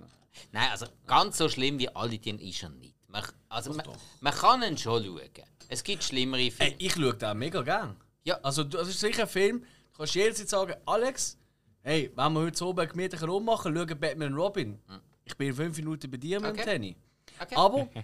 Nein, 0.52 0.70
also 0.72 0.86
ganz 1.08 1.38
so 1.38 1.50
schlimm 1.50 1.78
wie 1.80 1.90
alle 1.94 2.18
die 2.18 2.50
ist 2.50 2.64
er 2.64 2.70
nicht. 2.70 2.96
Man, 3.08 3.24
also 3.50 3.74
man, 3.74 3.86
man 4.22 4.34
kann 4.34 4.64
ihn 4.64 4.78
schon 4.78 5.04
schauen. 5.04 5.20
Es 5.68 5.84
gibt 5.84 6.04
schlimmere 6.04 6.52
Filme. 6.52 6.72
Ey, 6.74 6.76
ich 6.80 6.94
schaue 6.94 7.14
den 7.14 7.38
mega 7.38 7.62
gern. 7.62 7.98
Ja. 8.24 8.40
Also, 8.44 8.64
das 8.64 8.88
ist 8.88 9.00
sicher 9.00 9.24
ein 9.24 9.30
Film, 9.30 9.60
du 9.92 9.98
kannst 9.98 10.16
jederzeit 10.16 10.50
sagen, 10.50 10.76
Alex, 10.86 11.38
hey, 11.82 12.12
wenn 12.16 12.34
wir 12.34 12.42
heute 12.42 12.58
so 12.58 12.70
oben 12.70 12.88
gemütlich 12.88 13.22
rummachen, 13.24 13.76
schauen 13.76 14.00
Batman 14.00 14.34
und 14.34 14.40
Robin. 14.40 14.80
Ich 15.26 15.36
bin 15.36 15.50
in 15.50 15.56
fünf 15.56 15.78
Minuten 15.78 16.10
bei 16.10 16.18
dir 16.18 16.40
mit 16.40 16.50
dem 16.50 16.56
Okay. 16.56 16.64
Tenny. 16.64 16.96
Okay. 17.40 17.56
Aber 17.56 17.90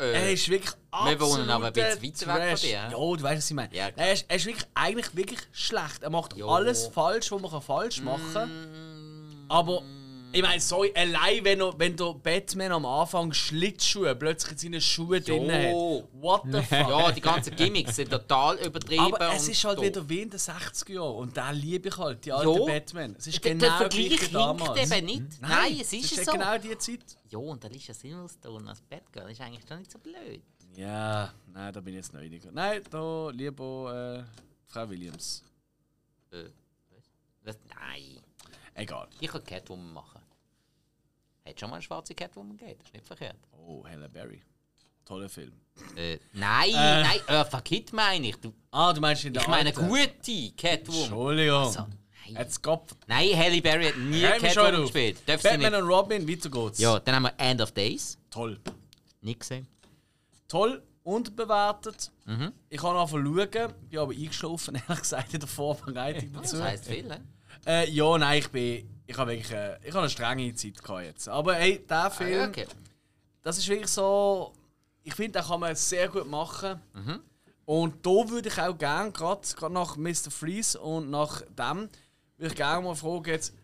Äh, 0.00 0.12
er 0.12 0.32
ist 0.32 0.48
wirklich 0.48 0.72
absolut 0.90 1.20
wohnen 1.20 1.50
aber 1.50 1.66
ein 1.66 1.72
bisschen 1.74 2.02
weiter 2.02 2.34
weg 2.40 2.58
von 2.58 2.68
dir, 2.68 2.70
Ja, 2.70 2.88
du 2.88 3.22
weißt, 3.22 3.36
was 3.36 3.50
ich 3.50 3.54
meine. 3.54 3.76
Ja, 3.76 3.88
er, 3.88 4.12
ist, 4.14 4.24
er 4.28 4.36
ist 4.36 4.46
wirklich, 4.46 4.66
eigentlich 4.72 5.14
wirklich 5.14 5.40
schlecht. 5.52 6.02
Er 6.02 6.08
macht 6.08 6.34
Jo. 6.36 6.48
alles 6.48 6.86
falsch, 6.86 7.30
was 7.30 7.42
man 7.42 7.60
falsch 7.60 8.00
machen 8.00 8.32
kann. 8.32 8.50
Aber, 9.50 9.82
ich 10.32 10.42
meine, 10.42 10.60
sorry, 10.60 10.92
allein 10.94 11.44
wenn, 11.44 11.58
wenn 11.76 11.96
der 11.96 12.14
Batman 12.14 12.70
am 12.70 12.86
Anfang 12.86 13.32
Schlittschuhe 13.32 14.14
plötzlich 14.14 14.52
in 14.52 14.58
seinen 14.58 14.80
Schuhen 14.80 15.24
drin 15.24 15.50
hat. 15.50 15.72
What 16.12 16.42
the 16.44 16.62
fuck? 16.62 16.70
ja, 16.88 17.10
die 17.10 17.20
ganzen 17.20 17.56
Gimmicks 17.56 17.96
sind 17.96 18.10
total 18.12 18.56
übertrieben. 18.64 19.12
Aber 19.12 19.34
es 19.34 19.48
ist 19.48 19.64
halt 19.64 19.78
doof. 19.78 19.84
wieder 19.86 20.08
wie 20.08 20.20
in 20.20 20.30
den 20.30 20.38
60er 20.38 20.92
Jahren. 20.92 21.16
Und 21.16 21.36
da 21.36 21.50
liebe 21.50 21.88
ich 21.88 21.96
halt, 21.98 22.24
die 22.24 22.32
alten 22.32 22.60
Ja. 22.60 22.64
Batman. 22.64 23.16
Es 23.18 23.26
ist 23.26 23.44
Der- 23.44 23.52
genau 23.54 23.66
der 23.66 23.76
Vergleich 23.76 24.06
hinkt 24.08 24.34
damals. 24.34 24.92
eben 24.92 25.06
nicht. 25.06 25.22
Nein, 25.42 25.78
es 25.80 25.92
ist 25.92 26.12
es 26.18 26.24
so. 26.24 26.32
genau 26.32 26.58
die 26.58 26.78
Zeit. 26.78 27.00
Ja, 27.28 27.38
und 27.38 27.64
Alicia 27.64 27.92
Silverstone 27.92 28.68
als 28.70 28.80
Batgirl 28.82 29.30
ist 29.32 29.40
eigentlich 29.40 29.64
schon 29.68 29.78
nicht 29.80 29.90
so 29.90 29.98
blöd. 29.98 30.42
Ja, 30.76 31.34
nein, 31.52 31.72
da 31.72 31.80
bin 31.80 31.94
ich 31.94 31.96
jetzt 31.98 32.12
noch 32.14 32.20
weniger. 32.20 32.52
Nein, 32.52 32.82
da 32.88 33.30
lieber 33.30 34.24
äh, 34.28 34.40
Frau 34.70 34.88
Williams. 34.88 35.42
Äh, 36.30 36.44
was? 36.94 37.04
Das, 37.42 37.58
nein. 37.68 38.20
Egal. 38.80 39.08
Ich 39.20 39.28
kann 39.30 39.44
Catwoman 39.44 39.92
machen. 39.92 40.20
Hat 41.46 41.58
schon 41.60 41.70
mal 41.70 41.76
eine 41.76 41.82
schwarze 41.82 42.14
Catwoman 42.14 42.56
gegeben, 42.56 42.76
das 42.78 42.86
ist 42.88 42.94
nicht 42.94 43.06
verkehrt. 43.06 43.36
Oh, 43.52 43.84
Halle 43.86 44.08
Berry. 44.08 44.42
Toller 45.04 45.28
Film. 45.28 45.52
Äh, 45.96 46.18
nein, 46.32 46.70
nein, 46.72 47.20
Eartha 47.26 47.60
Kitt 47.62 47.92
meine 47.92 48.28
ich. 48.28 48.36
Du, 48.36 48.52
Ah, 48.70 48.92
du 48.92 49.00
meinst 49.00 49.24
in 49.24 49.32
der 49.34 49.42
ich 49.42 49.48
meine 49.48 49.70
alten? 49.70 49.88
gute 49.88 50.52
Catwoman. 50.56 51.00
Entschuldigung. 51.02 51.56
Also, 51.56 51.80
nein. 51.80 52.36
Jetzt 52.38 52.62
Kopf. 52.62 52.94
nein, 53.06 53.36
Halle 53.36 53.60
Berry 53.60 53.86
hat 53.86 53.96
nie 53.96 54.20
Hör 54.22 54.38
Catwoman 54.38 54.82
gespielt. 54.82 55.18
Darf 55.26 55.42
Batman 55.42 55.74
und 55.74 55.88
Robin, 55.88 56.28
weiter 56.28 56.48
geht's. 56.50 56.78
Ja, 56.78 57.00
dann 57.00 57.14
haben 57.16 57.22
wir 57.24 57.34
End 57.38 57.60
of 57.60 57.72
Days. 57.72 58.18
Toll. 58.30 58.60
Nicht 59.22 59.40
gesehen. 59.40 59.66
Toll 60.48 60.82
und 61.02 61.34
bewertet. 61.34 62.12
Mhm. 62.26 62.52
Ich 62.68 62.78
kann 62.80 62.94
anfangen 62.96 63.26
schauen, 63.26 63.74
bin 63.88 63.98
aber 63.98 64.12
eingeschlafen, 64.12 64.74
ehrlich 64.88 65.00
gesagt, 65.00 65.34
in 65.34 65.40
der 65.40 65.48
Vorbereitung 65.48 66.32
dazu. 66.32 66.56
Das 66.56 66.64
heisst 66.64 66.86
viel, 66.86 67.04
ne? 67.06 67.24
Äh, 67.66 67.90
ja, 67.90 68.18
nein, 68.18 68.38
ich 68.38 68.48
bin. 68.48 68.88
Ich 69.06 69.16
habe 69.18 69.32
wirklich 69.32 69.50
äh, 69.50 69.76
ich 69.82 69.90
habe 69.90 70.00
eine 70.00 70.10
strenge 70.10 70.54
Zeit 70.54 70.82
gehabt 70.82 71.04
jetzt. 71.04 71.28
Aber 71.28 71.54
hey, 71.54 71.84
der 71.88 72.04
Ah, 72.04 72.10
Film, 72.10 72.30
ja, 72.32 72.48
okay. 72.48 72.66
das 73.42 73.58
ist 73.58 73.68
wirklich 73.68 73.88
so. 73.88 74.52
Ich 75.02 75.14
finde, 75.14 75.38
den 75.40 75.48
kann 75.48 75.60
man 75.60 75.74
sehr 75.74 76.08
gut 76.08 76.28
machen. 76.28 76.80
Mhm. 76.94 77.20
Und 77.64 78.04
da 78.04 78.10
würde 78.28 78.48
ich 78.48 78.60
auch 78.60 78.76
gerne, 78.76 79.12
gerade 79.12 79.46
nach 79.70 79.96
Mr. 79.96 80.30
Freeze 80.30 80.78
und 80.80 81.10
nach 81.10 81.42
dem, 81.42 81.88
würde 82.36 82.48
ich 82.52 82.54
gerne 82.56 82.82
mal 82.84 82.94
fragen, 82.96 83.30
jetzt, 83.30 83.54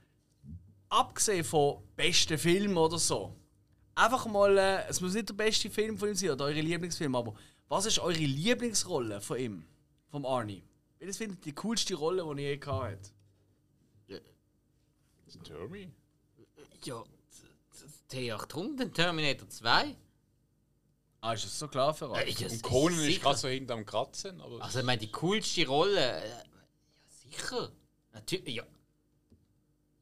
abgesehen 0.88 1.44
von 1.44 1.78
besten 1.96 2.38
Filmen 2.38 2.76
oder 2.76 2.98
so, 2.98 3.34
einfach 3.94 4.26
mal, 4.26 4.56
äh, 4.56 4.88
es 4.88 5.00
muss 5.00 5.14
nicht 5.14 5.28
der 5.28 5.34
beste 5.34 5.70
Film 5.70 5.98
von 5.98 6.08
ihm 6.08 6.14
sein 6.14 6.30
oder 6.30 6.44
eure 6.44 6.60
Lieblingsfilm, 6.60 7.14
aber 7.16 7.34
was 7.68 7.86
ist 7.86 7.98
eure 7.98 8.12
Lieblingsrolle 8.14 9.20
von 9.20 9.38
ihm, 9.38 9.66
vom 10.08 10.24
Arnie? 10.24 10.62
Welches 10.98 11.16
findet 11.18 11.44
die 11.44 11.52
coolste 11.52 11.94
Rolle, 11.96 12.22
die 12.36 12.42
ihr 12.42 12.50
je 12.50 12.56
gehabt 12.58 13.12
habt? 15.34 15.46
Tommy? 15.48 15.90
Ja, 16.84 17.02
T800, 18.10 18.92
Terminator 18.92 19.48
2. 19.48 19.96
Ah, 21.20 21.32
ist 21.32 21.44
das 21.44 21.58
so 21.58 21.66
klar 21.68 21.92
für 21.92 22.10
euch? 22.10 22.40
Äh, 22.40 22.44
ja, 22.44 22.48
Und 22.50 22.62
Conan 22.62 22.98
ist 23.00 23.04
sicher. 23.06 23.20
gerade 23.22 23.38
so 23.38 23.48
hinterm 23.48 23.84
Kratzen. 23.84 24.40
Aber 24.40 24.62
Also, 24.62 24.78
ich 24.80 24.84
meine, 24.84 25.00
die 25.00 25.10
coolste 25.10 25.66
Rolle. 25.66 26.22
Äh, 26.22 26.28
ja, 26.28 26.42
sicher. 27.08 27.72
Natürlich. 28.12 28.54
Ja. 28.54 28.62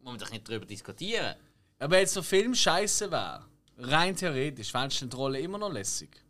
Muss 0.01 0.13
man 0.13 0.19
doch 0.19 0.31
nicht 0.31 0.47
darüber 0.49 0.67
diskutieren. 0.67 1.35
Aber 1.79 1.99
jetzt 1.99 2.15
der 2.17 2.23
Film 2.23 2.55
scheiße 2.55 3.11
wäre, 3.11 3.47
rein 3.79 4.15
theoretisch, 4.15 4.71
fändest 4.71 5.01
du 5.03 5.07
die 5.07 5.17
Rolle 5.17 5.41
immer 5.41 5.57
noch 5.59 5.73
lässig? 5.73 6.23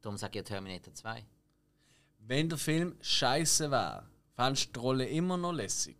Darum 0.00 0.16
sage 0.16 0.30
ich 0.38 0.48
ja 0.48 0.54
Terminator 0.54 0.94
2. 0.94 1.24
Wenn 2.20 2.48
der 2.48 2.58
Film 2.58 2.96
scheiße 3.02 3.70
wäre, 3.70 4.08
fändest 4.34 4.68
du 4.68 4.72
die 4.72 4.78
Rolle 4.80 5.06
immer 5.08 5.36
noch 5.36 5.52
lässig? 5.52 5.96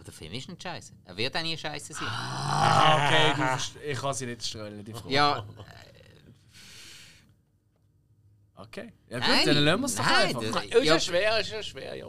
Aber 0.00 0.04
der 0.06 0.14
Film 0.14 0.32
ist 0.32 0.48
nicht 0.48 0.62
scheiße. 0.62 0.94
Er 1.04 1.14
wird 1.14 1.36
auch 1.36 1.42
nie 1.42 1.58
scheiße 1.58 1.92
sein. 1.92 2.08
Ah, 2.08 3.04
okay, 3.06 3.34
du, 3.36 3.80
ich 3.90 3.98
kann 4.00 4.14
sie 4.14 4.24
nicht 4.24 4.42
stellen, 4.46 4.82
die 4.82 4.94
Frage. 4.94 5.12
Ja, 5.12 5.44
Okay. 8.54 8.92
Ja 9.08 9.18
gut, 9.18 9.28
Nein, 9.28 9.46
dann 9.46 9.56
lassen 9.58 9.80
wir 9.80 9.86
es 9.86 9.94
doch 9.94 10.04
nein, 10.04 10.26
einfach. 10.36 10.40
das- 10.52 10.64
ist 10.64 10.72
ja, 10.74 10.80
Ja. 10.82 11.00
schwer, 11.00 11.40
ist 11.40 11.50
ja 11.50 11.62
schwer, 11.62 11.94
ja. 11.96 12.06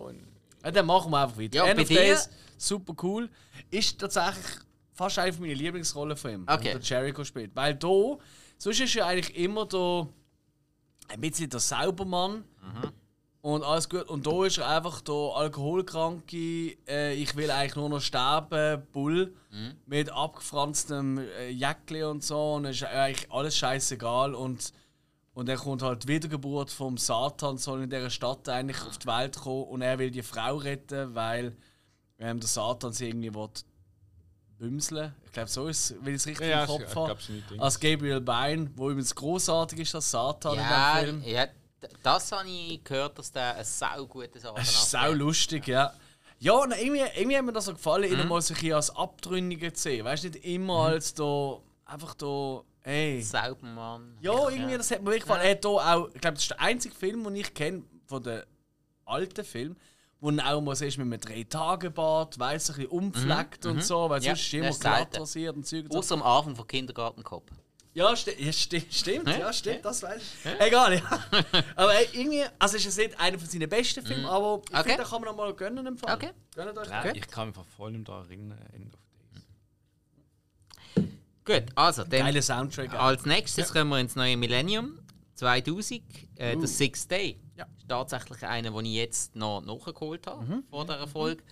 Ja, 0.63 0.72
dann 0.72 0.85
machen 0.85 1.11
wir 1.11 1.22
einfach 1.23 1.38
weiter. 1.38 1.55
Ja, 1.57 1.65
End 1.65 1.76
bei 1.77 1.81
of 1.84 1.88
dir- 1.89 1.95
Days, 1.97 2.30
super 2.57 2.93
cool. 3.03 3.30
Ist 3.69 3.99
tatsächlich 3.99 4.45
fast 4.93 5.19
eine 5.19 5.31
meiner 5.38 5.53
Lieblingsrollen 5.53 6.15
von 6.18 6.31
ihm, 6.31 6.45
Okay. 6.47 6.72
der 6.73 6.80
Jericho 6.81 7.23
spielt. 7.23 7.55
Weil 7.55 7.76
da, 7.76 8.18
sonst 8.57 8.80
ist 8.80 8.95
er 8.95 9.05
eigentlich 9.07 9.35
immer 9.38 9.65
da 9.65 10.07
ein 11.09 11.19
bisschen 11.22 11.49
der 11.49 11.59
Saubermann. 11.59 12.43
Und 13.41 13.63
alles 13.63 13.89
gut. 13.89 14.07
Und 14.07 14.27
da 14.27 14.45
ist 14.45 14.59
er 14.59 14.68
einfach 14.68 15.01
der 15.01 15.15
alkoholkranke, 15.15 16.77
äh, 16.88 17.15
ich 17.15 17.35
will 17.35 17.49
eigentlich 17.49 17.76
nur 17.76 17.89
noch 17.89 18.01
sterben, 18.01 18.84
Bull. 18.91 19.34
Mit 19.85 20.11
abgefranstem 20.11 21.18
äh, 21.18 21.49
Jäckli 21.49 22.03
und 22.03 22.23
so. 22.23 22.53
Und 22.53 22.65
es 22.65 22.77
ist 22.77 22.84
eigentlich 22.84 23.31
alles 23.31 23.57
scheißegal. 23.57 24.35
Und, 24.35 24.72
und 25.34 25.49
dann 25.49 25.57
kommt 25.57 25.81
halt 25.81 26.03
die 26.03 26.07
Wiedergeburt 26.07 26.69
vom 26.69 26.97
Satan, 26.97 27.57
soll 27.57 27.84
in 27.84 27.89
dieser 27.89 28.09
Stadt 28.09 28.47
eigentlich 28.47 28.81
auf 28.81 28.97
die 28.99 29.07
Welt 29.07 29.38
kommen. 29.38 29.63
Und 29.63 29.81
er 29.81 29.97
will 29.97 30.11
die 30.11 30.23
Frau 30.23 30.57
retten, 30.57 31.15
weil 31.15 31.57
ähm, 32.19 32.39
der 32.39 32.47
Satan 32.47 32.93
sie 32.93 33.07
irgendwie 33.07 33.34
will 33.34 33.49
bümseln. 34.59 35.13
Ich 35.26 35.31
glaube, 35.31 35.49
so 35.49 35.68
ist 35.68 35.91
es, 35.91 35.97
wenn 36.01 36.13
ich 36.13 36.22
es 36.22 36.27
richtig 36.27 36.47
Ja, 36.47 36.61
im 36.61 36.68
Kopf 36.68 36.84
ich 36.88 36.95
habe. 36.95 37.18
Als 37.57 37.80
Gabriel 37.80 38.22
Byrne, 38.22 38.69
wo 38.76 38.91
übrigens 38.91 39.15
großartig 39.15 39.80
ist 39.80 39.95
als 39.95 40.11
Satan 40.11 40.55
ja, 40.55 40.99
in 40.99 41.05
dem 41.05 41.22
Film. 41.22 41.34
ja, 41.34 41.47
das 42.03 42.32
habe 42.32 42.48
ich 42.48 42.84
gehört, 42.84 43.18
dass 43.18 43.32
der 43.32 43.56
ein 43.56 43.64
sau 43.66 44.06
gutes 44.08 44.41
Sache 44.44 44.56
Es 44.62 44.70
ist 44.70 44.91
sau 44.91 45.12
lustig, 45.12 45.68
ja. 45.68 45.94
Ja, 46.40 46.53
und 46.53 46.72
irgendwie, 46.72 47.02
irgendwie 47.16 47.38
hat 47.38 47.45
mir 47.45 47.52
das 47.53 47.66
so 47.66 47.74
gefallen, 47.74 48.12
Mhm. 48.12 48.20
ihn 48.22 48.28
mal 48.28 48.41
so 48.41 48.53
ein 48.56 48.74
als 48.74 48.90
Abtrünniger 48.95 49.74
zu 49.74 49.84
sehen. 49.84 50.06
Weißt 50.06 50.24
du, 50.24 50.30
nicht 50.30 50.44
immer 50.44 50.86
als 50.88 51.14
da 51.14 51.60
einfach 51.86 52.16
da, 52.16 52.64
ey. 52.84 53.22
Saubermann. 53.22 54.18
Ja, 54.22 54.49
irgendwie, 54.49 54.76
das 54.78 54.90
hat 54.90 55.02
mir 55.02 55.08
wirklich 55.08 55.22
gefallen. 55.24 55.41
Er 55.44 55.52
hat 55.52 55.62
hier 55.64 55.70
auch, 55.72 56.08
ich 56.14 56.22
glaube, 56.22 56.34
das 56.36 56.44
ist 56.44 56.52
der 56.52 56.60
einzige 56.62 56.95
Film, 56.95 57.24
den 57.24 57.36
ich 57.36 57.53
kenne 57.53 57.84
von 58.08 58.24
den 58.24 58.41
alten 59.06 59.45
Filmen, 59.45 59.78
wo 60.20 60.30
er 60.32 60.56
auch 60.56 60.62
mal 60.62 60.76
siehst, 60.76 60.98
mit 60.98 61.06
einem 61.06 61.20
Drei-Tage-Bad, 61.20 62.40
weiss, 62.40 62.70
ein 62.70 62.76
bisschen 62.76 62.91
umfleckt 62.91 63.66
und 63.66 63.84
so, 63.84 64.10
weil 64.10 64.20
Mhm, 64.20 64.26
Ja, 64.26 64.36
sonst 64.36 64.41
ist 64.48 64.53
immer 64.53 64.68
das 64.68 64.80
glatt 64.80 65.20
rasiert 65.20 65.56
und 65.56 65.68
Zeug. 65.68 65.86
Außer 65.91 66.16
am 66.16 66.24
Anfang 66.24 66.56
von 66.56 66.68
Kindergartenkopf. 66.68 67.52
Ja, 67.93 68.15
sti 68.15 68.31
ja 68.39 68.53
sti 68.53 68.85
stimmt, 68.89 69.27
Ja, 69.27 69.38
ja, 69.39 69.53
stimmt, 69.53 69.84
das 69.84 70.01
weiß 70.01 70.22
ich. 70.22 70.59
Egal, 70.61 70.93
ja. 70.95 71.03
aber 71.76 71.93
ey, 71.95 72.07
irgendwie, 72.13 72.43
also 72.57 72.77
es 72.77 72.85
ist 72.85 72.97
jetzt 72.97 73.09
nicht 73.09 73.19
einer 73.19 73.38
von 73.38 73.47
seinen 73.49 73.68
besten 73.69 74.05
Filmen, 74.05 74.26
aber 74.26 74.61
ich 74.63 74.69
Mhm. 74.72 74.77
Okay. 74.80 74.89
finde, 74.89 75.03
da 75.03 75.09
kann 75.09 75.22
man 75.22 75.30
noch 75.30 75.35
mal 75.35 75.53
gönnen 75.53 75.85
im 75.85 75.97
Fall. 75.97 76.15
Okay. 76.15 76.30
Gönnt 76.55 76.77
euch 76.77 76.88
Ja, 76.89 76.99
okay. 77.01 77.13
Ich 77.15 77.27
kann 77.27 77.49
mich 77.49 77.57
voll 77.76 77.91
nicht 77.91 78.07
daran 78.07 78.26
erinnern. 78.30 78.57
End 78.73 78.93
of 78.93 78.99
Days. 80.95 81.05
Gut, 81.43 81.63
also, 81.76 82.03
dann 82.03 82.22
Geiler 82.22 82.41
Soundtrack. 82.41 82.93
als 82.93 83.26
nächstes 83.26 83.73
kommen 83.73 83.89
wir 83.89 83.99
ins 83.99 84.15
neue 84.15 84.38
Millennium 84.38 84.99
2000. 85.35 86.01
Äh, 86.35 86.55
der 86.55 86.68
Sixth 86.68 87.09
Day. 87.11 87.39
Ja. 87.57 87.65
ist 87.77 87.88
tatsächlich 87.89 88.41
einer, 88.43 88.72
den 88.72 88.85
ich 88.85 88.93
jetzt 88.93 89.35
noch 89.35 89.61
nachgeholt 89.61 90.26
habe 90.27 90.63
vor 90.69 90.85
dieser 90.85 91.07
Folge. 91.07 91.43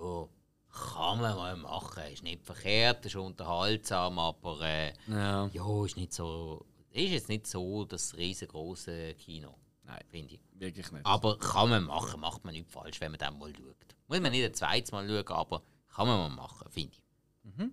Ja, 0.00 0.26
kann 0.72 1.20
man 1.20 1.36
mal 1.36 1.56
machen. 1.56 2.02
Ist 2.12 2.22
nicht 2.22 2.44
verkehrt, 2.44 3.04
ist 3.06 3.16
unterhaltsam, 3.16 4.18
aber 4.18 4.60
äh, 4.62 4.92
Ja. 5.06 5.46
ja, 5.52 5.84
ist 5.84 5.96
nicht 5.96 6.12
so. 6.12 6.64
Ist 6.90 7.10
jetzt 7.10 7.28
nicht 7.28 7.46
so 7.46 7.84
das 7.84 8.16
riesengroße 8.16 9.14
Kino. 9.14 9.54
Nein, 9.84 10.00
finde 10.08 10.34
ich. 10.34 10.40
Wirklich 10.54 10.90
nicht. 10.92 11.06
Aber 11.06 11.38
kann 11.38 11.70
man 11.70 11.84
machen, 11.84 12.20
macht 12.20 12.44
man 12.44 12.54
nicht 12.54 12.70
falsch, 12.70 13.00
wenn 13.00 13.12
man 13.12 13.18
dann 13.18 13.38
mal 13.38 13.52
schaut. 13.54 13.76
Muss 14.08 14.20
man 14.20 14.30
nicht 14.32 14.44
ein 14.44 14.54
zweites 14.54 14.92
Mal 14.92 15.06
schauen, 15.08 15.26
aber 15.36 15.62
kann 15.88 16.06
man 16.06 16.18
mal 16.18 16.28
machen, 16.42 16.70
finde 16.70 16.92
ich. 16.96 17.02
Mhm. 17.44 17.72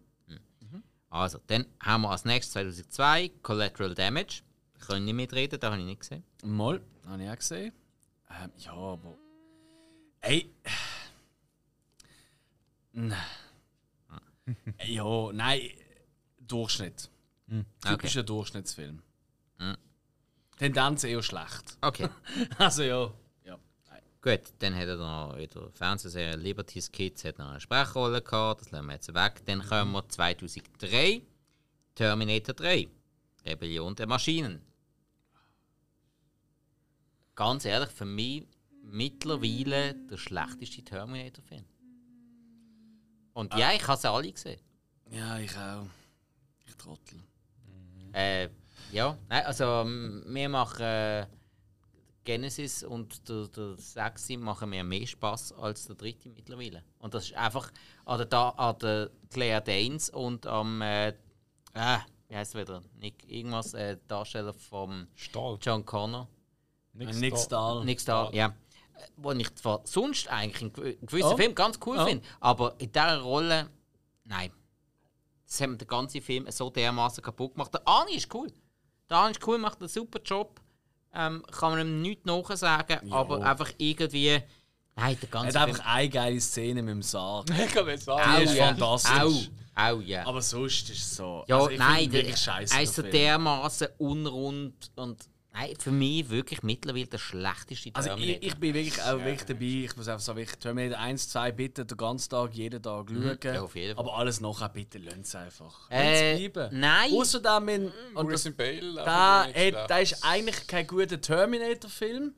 Also, 1.12 1.40
dann 1.48 1.66
haben 1.80 2.02
wir 2.04 2.12
als 2.12 2.24
nächstes 2.24 2.54
2002 2.54 3.30
Collateral 3.42 3.96
Damage. 3.96 4.44
Können 4.80 5.06
nicht 5.06 5.16
mitreden, 5.16 5.60
da 5.60 5.72
habe 5.72 5.80
ich 5.80 5.86
nicht 5.86 6.02
gesehen. 6.02 6.24
Mal, 6.44 6.82
habe 7.08 7.24
ich 7.24 7.30
auch 7.30 7.36
gesehen. 7.36 7.74
Ähm, 8.30 8.52
ja, 8.58 8.74
aber. 8.74 9.16
Ey. 10.22 10.54
Nein. 12.94 13.18
ja, 14.86 15.32
nein. 15.32 15.61
Durchschnitt. 16.40 17.10
Typischer 17.86 18.24
Durchschnittsfilm. 18.24 19.02
Tendenz 20.57 21.03
eher 21.06 21.24
schlecht. 21.24 21.78
Okay, 21.82 22.10
Also 22.57 22.84
ja. 22.84 23.14
gut. 24.22 24.41
Dann 24.60 24.76
hat 24.76 24.88
er 24.88 24.98
noch 24.98 25.38
in 25.38 25.48
der 25.49 25.72
Fernsehserie 25.72 26.36
Liberty's 26.36 26.91
Kids 26.91 27.24
hat 27.24 27.38
noch 27.38 27.52
eine 27.52 27.61
Sprechrolle 27.61 28.22
gehabt, 28.22 28.61
das 28.61 28.72
lassen 28.72 28.88
wir 28.88 28.94
jetzt 28.94 29.14
weg. 29.14 29.41
Dann 29.45 29.66
kommen 29.66 29.94
wir 29.94 30.07
2003 30.10 31.22
Terminator 31.95 32.53
3 32.56 32.90
Rebellion 33.45 33.95
der 33.95 34.07
Maschinen. 34.07 34.61
Ganz 37.36 37.64
ehrlich, 37.64 37.90
für 37.91 38.06
mich 38.06 38.45
mittlerweile 38.84 39.95
der 39.95 40.18
schlechteste 40.18 40.84
Terminator-Film. 40.84 41.64
Und 43.40 43.56
ja, 43.56 43.72
ich 43.72 43.88
habe 43.88 43.98
sie 43.98 44.11
alle 44.11 44.30
gesehen. 44.30 44.60
Ja, 45.11 45.40
ich 45.40 45.56
auch. 45.57 45.86
Ich 46.68 46.76
trottel. 46.76 47.24
Äh, 48.11 48.49
ja, 48.91 49.18
nein, 49.30 49.45
also 49.45 49.64
wir 49.86 50.49
machen 50.49 50.82
äh, 50.82 51.26
Genesis 52.26 52.84
und 52.84 53.30
der, 53.30 53.48
der 53.48 53.78
Sechste 53.78 54.38
machen 54.38 54.72
mir 54.72 54.84
mehr 54.84 55.07
Spaß 55.07 55.53
als 55.53 55.86
der 55.86 55.95
dritte 55.95 56.28
mittlerweile. 56.30 56.84
Und 56.98 57.14
das 57.14 57.28
ist 57.28 57.36
einfach 57.36 57.72
an 58.03 58.18
der, 58.18 58.26
da, 58.28 58.49
an 58.49 58.78
der 58.80 59.10
Claire 59.30 59.61
Danes 59.61 60.10
und 60.10 60.45
am, 60.45 60.82
äh, 60.82 61.10
äh, 61.10 61.14
wie 62.28 62.36
heißt 62.36 62.56
es 62.56 62.61
wieder? 62.61 62.84
Nick, 62.99 63.24
irgendwas, 63.26 63.74
äh, 63.74 63.95
Darsteller 64.10 64.53
vom 64.53 65.07
Stahl. 65.16 65.57
John 65.61 65.86
Connor. 65.86 66.28
Nick 66.91 67.38
Stahl. 67.38 67.86
Nick 67.86 68.02
Stahl, 68.02 68.36
ja. 68.36 68.53
Wo 69.18 69.32
ich 69.32 69.54
zwar 69.56 69.82
sonst 69.86 70.28
eigentlich 70.30 70.62
in 70.62 70.74
gew- 70.74 70.98
gewissen 71.06 71.34
Oh. 71.34 71.38
Filmen 71.38 71.56
ganz 71.56 71.80
cool 71.86 71.98
Oh. 72.00 72.06
finde, 72.06 72.26
aber 72.40 72.76
in 72.80 72.92
dieser 72.92 73.20
Rolle, 73.20 73.70
nein. 74.26 74.52
Das 75.48 75.62
hat 75.62 75.70
mir 75.70 75.78
den 75.78 75.88
ganzen 75.88 76.22
Film 76.22 76.46
so 76.52 76.70
dermaßen 76.70 77.24
kaputt 77.24 77.54
gemacht. 77.54 77.74
Der 77.74 77.88
Arnie 77.88 78.16
ist 78.16 78.34
cool. 78.34 78.52
Der 79.10 79.18
Arnie 79.18 79.32
ist 79.32 79.48
cool, 79.48 79.58
macht 79.58 79.80
einen 79.80 79.88
super 79.90 80.20
Job. 80.24 80.62
Ähm, 81.14 81.44
kann 81.52 81.72
man 81.72 81.82
ihm 81.88 82.02
nichts 82.04 82.26
nachsagen, 82.26 83.12
aber 83.12 83.44
einfach 83.44 83.72
irgendwie. 83.78 84.40
Nein, 84.96 85.18
der 85.22 85.30
Er 85.30 85.32
ganze 85.32 85.60
hat 85.60 85.70
Film. 85.70 85.76
einfach 85.80 85.86
eine 85.96 86.10
geile 86.10 86.40
Szene 86.42 86.82
mit 86.84 86.92
dem 86.92 87.02
Sarg. 87.02 87.48
Ich 87.66 87.74
kann 87.74 87.86
nicht 87.88 88.04
sagen. 88.04 88.38
Die 88.38 88.44
ist 88.44 88.54
ja. 88.56 88.68
fantastisch. 88.68 89.50
Au, 89.76 89.82
au, 89.96 90.00
ja. 90.02 90.26
Aber 90.28 90.42
sonst 90.42 90.90
ist 90.90 91.00
es 91.02 91.16
so. 91.16 91.44
Ja, 91.48 91.58
also 91.58 91.70
nein, 91.78 92.12
der, 92.12 92.22
wirklich 92.22 92.38
scheiße. 92.38 92.76
er 92.76 92.84
ist 92.84 92.94
so 92.94 93.02
dermaßen 93.02 93.88
unrund 93.98 94.92
und 94.96 95.28
für 95.80 95.91
mich 95.91 96.30
wirklich 96.30 96.64
mittlerweile 96.64 97.07
der 97.07 97.18
schlechteste 97.18 97.91
Also 97.94 98.10
ich, 98.11 98.15
Terminator. 98.15 98.44
ich 98.48 98.56
bin 98.57 98.73
wirklich 98.73 99.02
auch 99.03 99.18
wirklich 99.19 99.44
dabei. 99.45 99.65
Ich 99.65 99.95
muss 99.98 100.07
einfach 100.07 100.23
sagen, 100.23 100.38
wirklich 100.40 100.60
Terminator 100.60 100.99
1, 100.99 101.30
2 101.30 101.52
bitte 101.52 101.86
den 101.86 101.98
ganzen 101.98 102.30
Tag, 102.30 102.53
jeden 102.53 102.81
Tag 102.81 103.07
schauen. 103.10 103.19
Mhm. 103.19 103.38
Ja, 103.44 103.61
auf 103.61 103.76
jeden 103.76 103.95
Fall. 103.95 104.06
Aber 104.06 104.18
alles 104.18 104.40
nachher 104.41 104.69
bitte 104.69 104.98
lasst 104.99 105.18
es 105.19 105.36
einfach. 105.36 105.90
Äh, 105.90 106.49
bleiben. 106.49 106.80
nein. 106.80 107.11
Außer 107.14 107.40
da 107.41 107.60
mit, 107.60 107.91
und 108.14 108.15
das, 108.15 108.44
Christian 108.44 108.56
Bale. 108.56 108.94
da, 108.95 109.48
schlecht. 109.52 109.77
da 109.88 109.98
ist 109.98 110.23
eigentlich 110.23 110.68
kein 110.68 110.88
guter 110.88 111.19
Terminator-Film. 111.19 112.34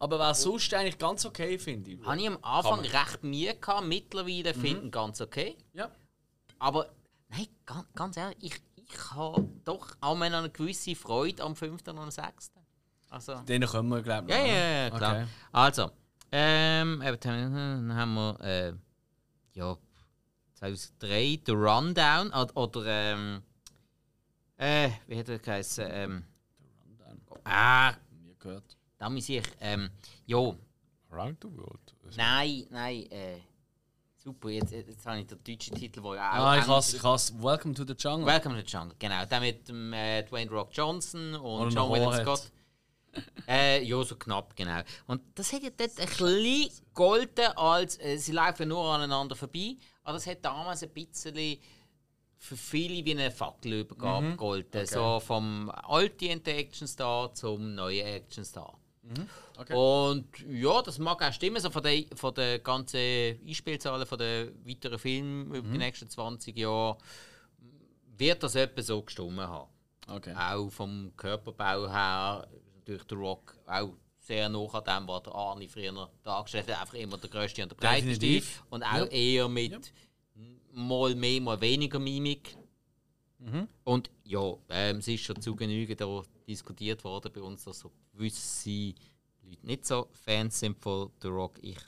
Aber 0.00 0.18
war 0.20 0.32
sonst 0.34 0.72
eigentlich 0.74 0.98
ganz 0.98 1.26
okay, 1.26 1.58
finde 1.58 1.90
ich. 1.90 2.00
Habe 2.06 2.20
ich 2.20 2.28
am 2.28 2.38
Anfang 2.42 2.80
recht 2.80 3.24
Mühe 3.24 3.54
gehabt, 3.56 3.84
mittlerweile 3.86 4.54
Mhm. 4.54 4.60
finden 4.60 4.90
ganz 4.92 5.20
okay. 5.20 5.56
Ja. 5.72 5.90
Aber 6.60 6.88
nein, 7.28 7.48
ganz, 7.66 7.84
ganz 7.96 8.16
ehrlich, 8.16 8.36
ich, 8.40 8.54
ich 8.76 9.10
habe 9.10 9.48
doch 9.64 9.96
auch 10.00 10.20
eine 10.20 10.50
gewisse 10.50 10.94
Freude 10.94 11.42
am 11.42 11.56
5. 11.56 11.82
und 11.88 11.98
am 11.98 12.10
6. 12.12 12.52
Also, 13.10 13.36
Den 13.40 13.62
können 13.62 13.88
wir, 13.88 14.02
glaube 14.02 14.28
ich, 14.30 14.36
ja, 14.36 14.44
ja, 14.44 14.82
ja, 14.82 14.90
klar. 14.90 15.16
Okay. 15.16 15.26
Also, 15.52 15.90
ähm, 16.30 17.02
dann 17.20 17.94
haben 17.94 18.14
wir, 18.14 18.40
äh, 18.42 18.72
ja, 19.54 19.76
2003, 20.54 21.40
The 21.46 21.52
Rundown, 21.52 22.28
oder, 22.28 22.56
oder 22.56 22.84
ähm, 22.86 23.42
äh, 24.58 24.90
wie 25.06 25.18
hat 25.18 25.28
er 25.28 25.38
geheißen? 25.38 25.86
Ähm, 25.88 26.24
ah, 27.44 27.92
Nie 28.10 28.34
gehört. 28.38 28.76
da 28.98 29.08
muss 29.08 29.28
ich, 29.28 29.42
ähm, 29.60 29.88
ja, 30.26 30.52
Around 31.10 31.38
the 31.42 31.48
World. 31.56 31.94
Nein, 32.16 32.66
nein, 32.70 33.10
äh. 33.10 33.38
Super, 34.16 34.50
jetzt, 34.50 34.72
jetzt 34.72 35.06
habe 35.06 35.20
ich 35.20 35.26
den 35.26 35.38
deutschen 35.42 35.76
Titel, 35.76 36.02
wo 36.02 36.14
ja 36.14 36.30
auch. 36.32 36.46
Ah, 36.46 36.58
ich 36.58 36.66
hasse, 36.66 36.96
ich 36.96 37.02
hasse 37.02 37.32
Welcome 37.42 37.72
to 37.72 37.84
the 37.86 37.94
Jungle. 37.96 38.26
Welcome 38.26 38.56
to 38.56 38.66
the 38.66 38.76
Jungle, 38.76 38.94
genau. 38.98 39.24
Der 39.24 39.40
mit 39.40 39.68
dem 39.68 39.92
äh, 39.92 40.22
Dwayne 40.24 40.50
Rock 40.50 40.70
Johnson 40.72 41.36
und 41.36 41.72
John 41.72 41.90
William. 41.90 42.12
Scott. 42.12 42.50
Äh, 43.48 43.82
ja, 43.82 44.02
so 44.04 44.16
knapp, 44.16 44.54
genau. 44.54 44.80
Und 45.06 45.22
das 45.34 45.52
hat 45.54 45.62
ja 45.62 45.70
dort 45.70 45.98
ein 45.98 46.06
bisschen 46.06 46.70
golden, 46.92 47.46
als 47.56 47.98
äh, 47.98 48.18
sie 48.18 48.32
laufen 48.32 48.68
nur 48.68 48.84
aneinander 48.92 49.34
vorbei. 49.36 49.76
Aber 50.04 50.14
das 50.14 50.26
hat 50.26 50.44
damals 50.44 50.82
ein 50.82 50.90
bisschen 50.90 51.58
für 52.36 52.56
viele 52.56 53.04
wie 53.04 53.12
eine 53.12 53.30
Fackelübergabe 53.30 54.26
Mhm. 54.26 54.30
gegolten. 54.32 54.86
So 54.86 55.18
vom 55.20 55.70
alten 55.70 56.42
Actionstar 56.46 57.32
zum 57.32 57.74
neuen 57.74 58.06
Actionstar. 58.06 58.78
Mhm. 59.02 59.26
Okay. 59.56 59.74
Und 59.74 60.26
ja, 60.46 60.82
das 60.82 60.98
mag 60.98 61.22
auch 61.22 61.32
stimmen, 61.32 61.60
so 61.60 61.70
von 61.70 61.82
der, 61.82 62.04
von 62.14 62.34
der 62.34 62.58
ganzen 62.58 63.40
Einspielzahlen 63.46 64.06
von 64.06 64.18
den 64.18 64.54
weiteren 64.66 64.98
Filmen 64.98 65.46
über 65.54 65.66
Mhm. 65.66 65.72
die 65.72 65.78
nächsten 65.78 66.08
20 66.10 66.56
Jahre 66.56 66.98
wird 68.18 68.42
das 68.42 68.54
etwa 68.56 68.82
so 68.82 69.02
gestimmt 69.02 69.38
haben. 69.40 69.68
Okay. 70.06 70.34
Auch 70.34 70.68
vom 70.70 71.12
Körperbau 71.16 71.90
her, 71.90 72.46
natürlich 72.88 73.06
der 73.06 73.18
Rock 73.18 73.56
auch 73.66 73.94
sehr 74.18 74.48
nah 74.48 74.58
an 74.66 74.84
dem, 74.84 75.08
was 75.08 75.22
der 75.22 75.34
Arnie 75.34 75.68
früher 75.68 76.10
dargestellt 76.22 76.68
hat. 76.68 76.80
Einfach 76.80 76.94
immer 76.94 77.18
der 77.18 77.30
größte 77.30 77.62
und 77.62 77.70
der 77.72 77.76
breiteste. 77.76 78.18
Definitiv. 78.18 78.64
Und 78.70 78.82
auch 78.82 78.92
Ja. 78.96 79.04
eher 79.06 79.48
mit 79.48 79.92
mal 80.72 81.14
mehr, 81.14 81.40
mal 81.40 81.60
weniger 81.60 81.98
Mimik. 81.98 82.56
Mhm. 83.38 83.68
Und 83.84 84.10
ja, 84.24 84.54
ähm, 84.68 84.98
es 84.98 85.08
ist 85.08 85.22
schon 85.24 85.40
zu 85.40 85.54
Genüge 85.54 85.94
da 85.96 86.22
diskutiert 86.46 87.04
worden 87.04 87.32
bei 87.32 87.40
uns, 87.40 87.64
dass 87.64 87.78
so 87.80 87.92
gewisse 88.12 88.70
Leute 88.70 89.66
nicht 89.66 89.86
so 89.86 90.08
Fans 90.12 90.58
sind 90.58 90.76
von 90.78 91.10
The 91.22 91.28
Rock. 91.28 91.58
Ich 91.62 91.78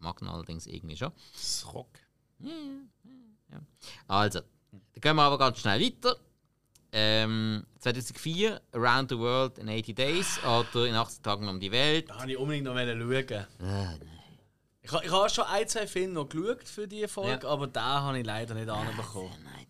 mag 0.00 0.20
ihn 0.20 0.28
allerdings 0.28 0.66
irgendwie 0.66 0.96
schon. 0.96 1.12
Das 1.32 1.66
Rock. 1.72 1.88
Also, 4.06 4.40
dann 4.70 4.80
gehen 5.00 5.16
wir 5.16 5.22
aber 5.22 5.38
ganz 5.38 5.58
schnell 5.58 5.80
weiter. 5.80 6.16
Ähm, 6.92 7.64
2004, 7.78 8.60
Around 8.72 9.10
the 9.10 9.18
World 9.18 9.58
in 9.58 9.68
80 9.68 9.94
Days 9.94 10.38
oder 10.44 10.86
in 10.86 10.94
18 10.94 11.22
Tagen 11.22 11.48
um 11.48 11.60
die 11.60 11.70
Welt. 11.70 12.10
Da 12.10 12.18
habe 12.20 12.32
ich 12.32 12.36
unbedingt 12.38 12.64
noch 12.66 12.74
schauen. 12.74 12.88
Äh, 13.30 13.44
Ich, 14.82 14.90
ha- 14.92 15.02
ich 15.04 15.10
habe 15.12 15.28
schon 15.30 15.44
ein, 15.44 15.68
zwei 15.68 15.86
Filme 15.86 16.14
noch 16.14 16.28
geschaut 16.28 16.66
für 16.68 16.88
diese 16.88 17.06
Folge, 17.06 17.44
Ja. 17.46 17.48
aber 17.50 17.66
da 17.68 18.00
habe 18.00 18.18
ich 18.18 18.26
leider 18.26 18.54
nicht 18.54 18.68
anbekommen. 18.68 19.30
nein. 19.44 19.66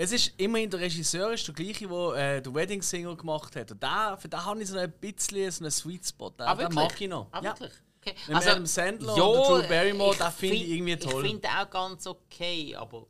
Es 0.00 0.12
ist 0.12 0.32
immerhin 0.36 0.70
der 0.70 0.78
Regisseur, 0.80 1.32
ist 1.32 1.46
der 1.48 1.54
gleiche, 1.54 1.88
der 1.88 2.36
äh, 2.36 2.42
den 2.42 2.54
Wedding 2.54 2.82
Singer 2.82 3.16
gemacht 3.16 3.56
hat. 3.56 3.72
Und 3.72 3.82
da, 3.82 4.16
für 4.16 4.28
den 4.28 4.44
habe 4.44 4.62
ich 4.62 4.68
so 4.68 4.78
ein 4.78 4.92
bisschen 4.92 5.50
so 5.50 5.64
einen 5.64 5.70
Sweet 5.72 6.06
Spot. 6.06 6.30
Den, 6.30 6.46
Ah, 6.46 6.54
den 6.54 6.72
mag 6.72 7.00
ich 7.00 7.08
noch. 7.08 7.26
Ah, 7.32 7.40
ja. 7.42 7.50
wirklich? 7.58 7.72
Okay. 8.00 8.14
Mit 8.28 8.36
Adam 8.36 8.64
Sandler 8.66 9.12
und 9.14 9.18
Drew 9.62 9.68
Barrymore, 9.68 10.16
den 10.16 10.30
finde 10.30 10.54
ich 10.56 10.68
irgendwie 10.68 10.96
toll. 10.96 11.24
Ich 11.24 11.30
finde 11.32 11.48
auch 11.48 11.68
ganz 11.68 12.06
okay, 12.06 12.76
aber 12.76 13.06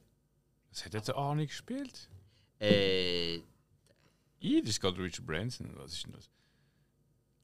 Was 0.70 0.84
hat 0.84 0.94
jetzt 0.94 1.08
der 1.08 1.16
Arnie 1.16 1.46
gespielt? 1.46 2.08
Äh, 2.60 3.36
I, 4.40 4.60
das 4.60 4.70
ist 4.70 4.80
gerade 4.80 4.98
Richard 5.02 5.26
Branson. 5.26 5.70
Was 5.76 5.92
ist 5.92 6.04
denn 6.06 6.12
das? 6.12 6.28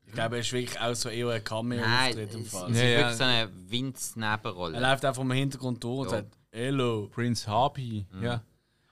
Ich 0.06 0.12
glaube, 0.12 0.36
er 0.36 0.40
ist 0.42 0.52
wirklich 0.52 0.78
auch 0.78 0.94
so 0.94 1.08
eher 1.08 1.28
ein 1.30 1.42
Cameo-Auftritt 1.42 2.28
es 2.28 2.34
im 2.34 2.42
ist 2.42 2.50
Fall. 2.50 2.74
Ja, 2.76 2.82
ja. 2.84 2.98
wirklich 2.98 3.16
so 3.16 3.24
eine 3.24 3.38
Er 3.38 3.70
Vince-Nebenrolle. 3.70 4.80
läuft 4.80 5.04
einfach 5.04 5.22
im 5.22 5.30
Hintergrund 5.32 5.82
durch 5.82 6.00
und 6.00 6.04
Ja. 6.06 6.10
sagt 6.18 6.38
Hello. 6.52 7.08
Prince 7.12 7.46
Harpy. 7.50 8.06
Ja. 8.22 8.42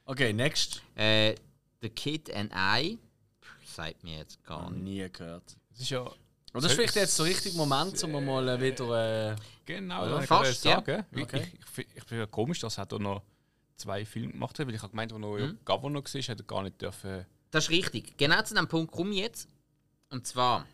Okay, 0.05 0.33
next. 0.33 0.83
Äh, 0.97 1.35
The 1.81 1.91
Kid 1.91 2.33
and 2.35 2.51
I. 2.55 2.99
Sagt 3.65 4.03
mir 4.05 4.19
jetzt 4.19 4.43
gar 4.45 4.71
nicht. 4.71 4.83
Nie 4.83 5.09
gehört. 5.11 5.57
Das 5.71 5.81
ist 5.81 5.91
ja. 5.91 6.01
Aber 6.01 6.15
das 6.61 6.67
ist 6.67 6.73
vielleicht 6.73 6.97
jetzt 6.97 7.17
so 7.17 7.23
richtig 7.23 7.55
Moment, 7.55 8.03
um 8.05 8.25
mal 8.25 8.61
wieder. 8.61 9.31
Äh, 9.33 9.37
Genau, 9.65 10.05
Oder? 10.07 10.23
Fast, 10.23 10.65
ja. 10.65 10.73
sagen. 10.75 11.05
Ich, 11.13 11.23
Okay. 11.23 11.47
ich, 11.55 11.79
ich, 11.79 11.87
ich 11.95 12.03
finde 12.05 12.23
ja 12.25 12.27
komisch, 12.27 12.59
dass 12.61 12.79
er 12.79 12.87
da 12.87 12.99
noch 12.99 13.23
zwei 13.83 14.05
Filme 14.05 14.33
gemacht 14.33 14.59
hat, 14.59 14.67
weil 14.67 14.75
ich 14.75 14.83
habe 14.83 14.91
gemeint, 14.91 15.13
als 15.13 15.23
er 15.23 15.47
Mhm. 15.49 15.59
Governor 15.65 16.03
war, 16.05 16.11
hätte 16.23 16.43
er 16.43 16.47
gar 16.47 16.63
nicht 16.63 16.81
dürfen. 16.81 17.27
Das 17.51 17.65
ist 17.65 17.71
richtig. 17.71 18.17
Genau 18.17 18.43
zu 18.43 18.55
dem 18.55 18.67
Punkt 18.69 18.93
komme 18.93 19.11
ich 19.13 19.19
jetzt. 19.19 19.49
Und 20.11 20.27
zwar, 20.27 20.67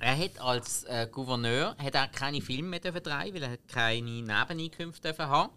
er 0.00 0.16
hat 0.18 0.38
als 0.40 0.84
äh, 0.84 1.08
Gouverneur 1.10 1.76
hat 1.78 1.94
er 1.94 2.08
keine 2.08 2.40
Filme 2.40 2.68
mehr 2.68 2.80
dürfen 2.80 3.02
drehen, 3.02 3.34
weil 3.34 3.42
er 3.42 3.56
keine 3.68 4.02
Nebeneinkünfte 4.22 5.08
dürfen 5.08 5.26
haben. 5.26 5.52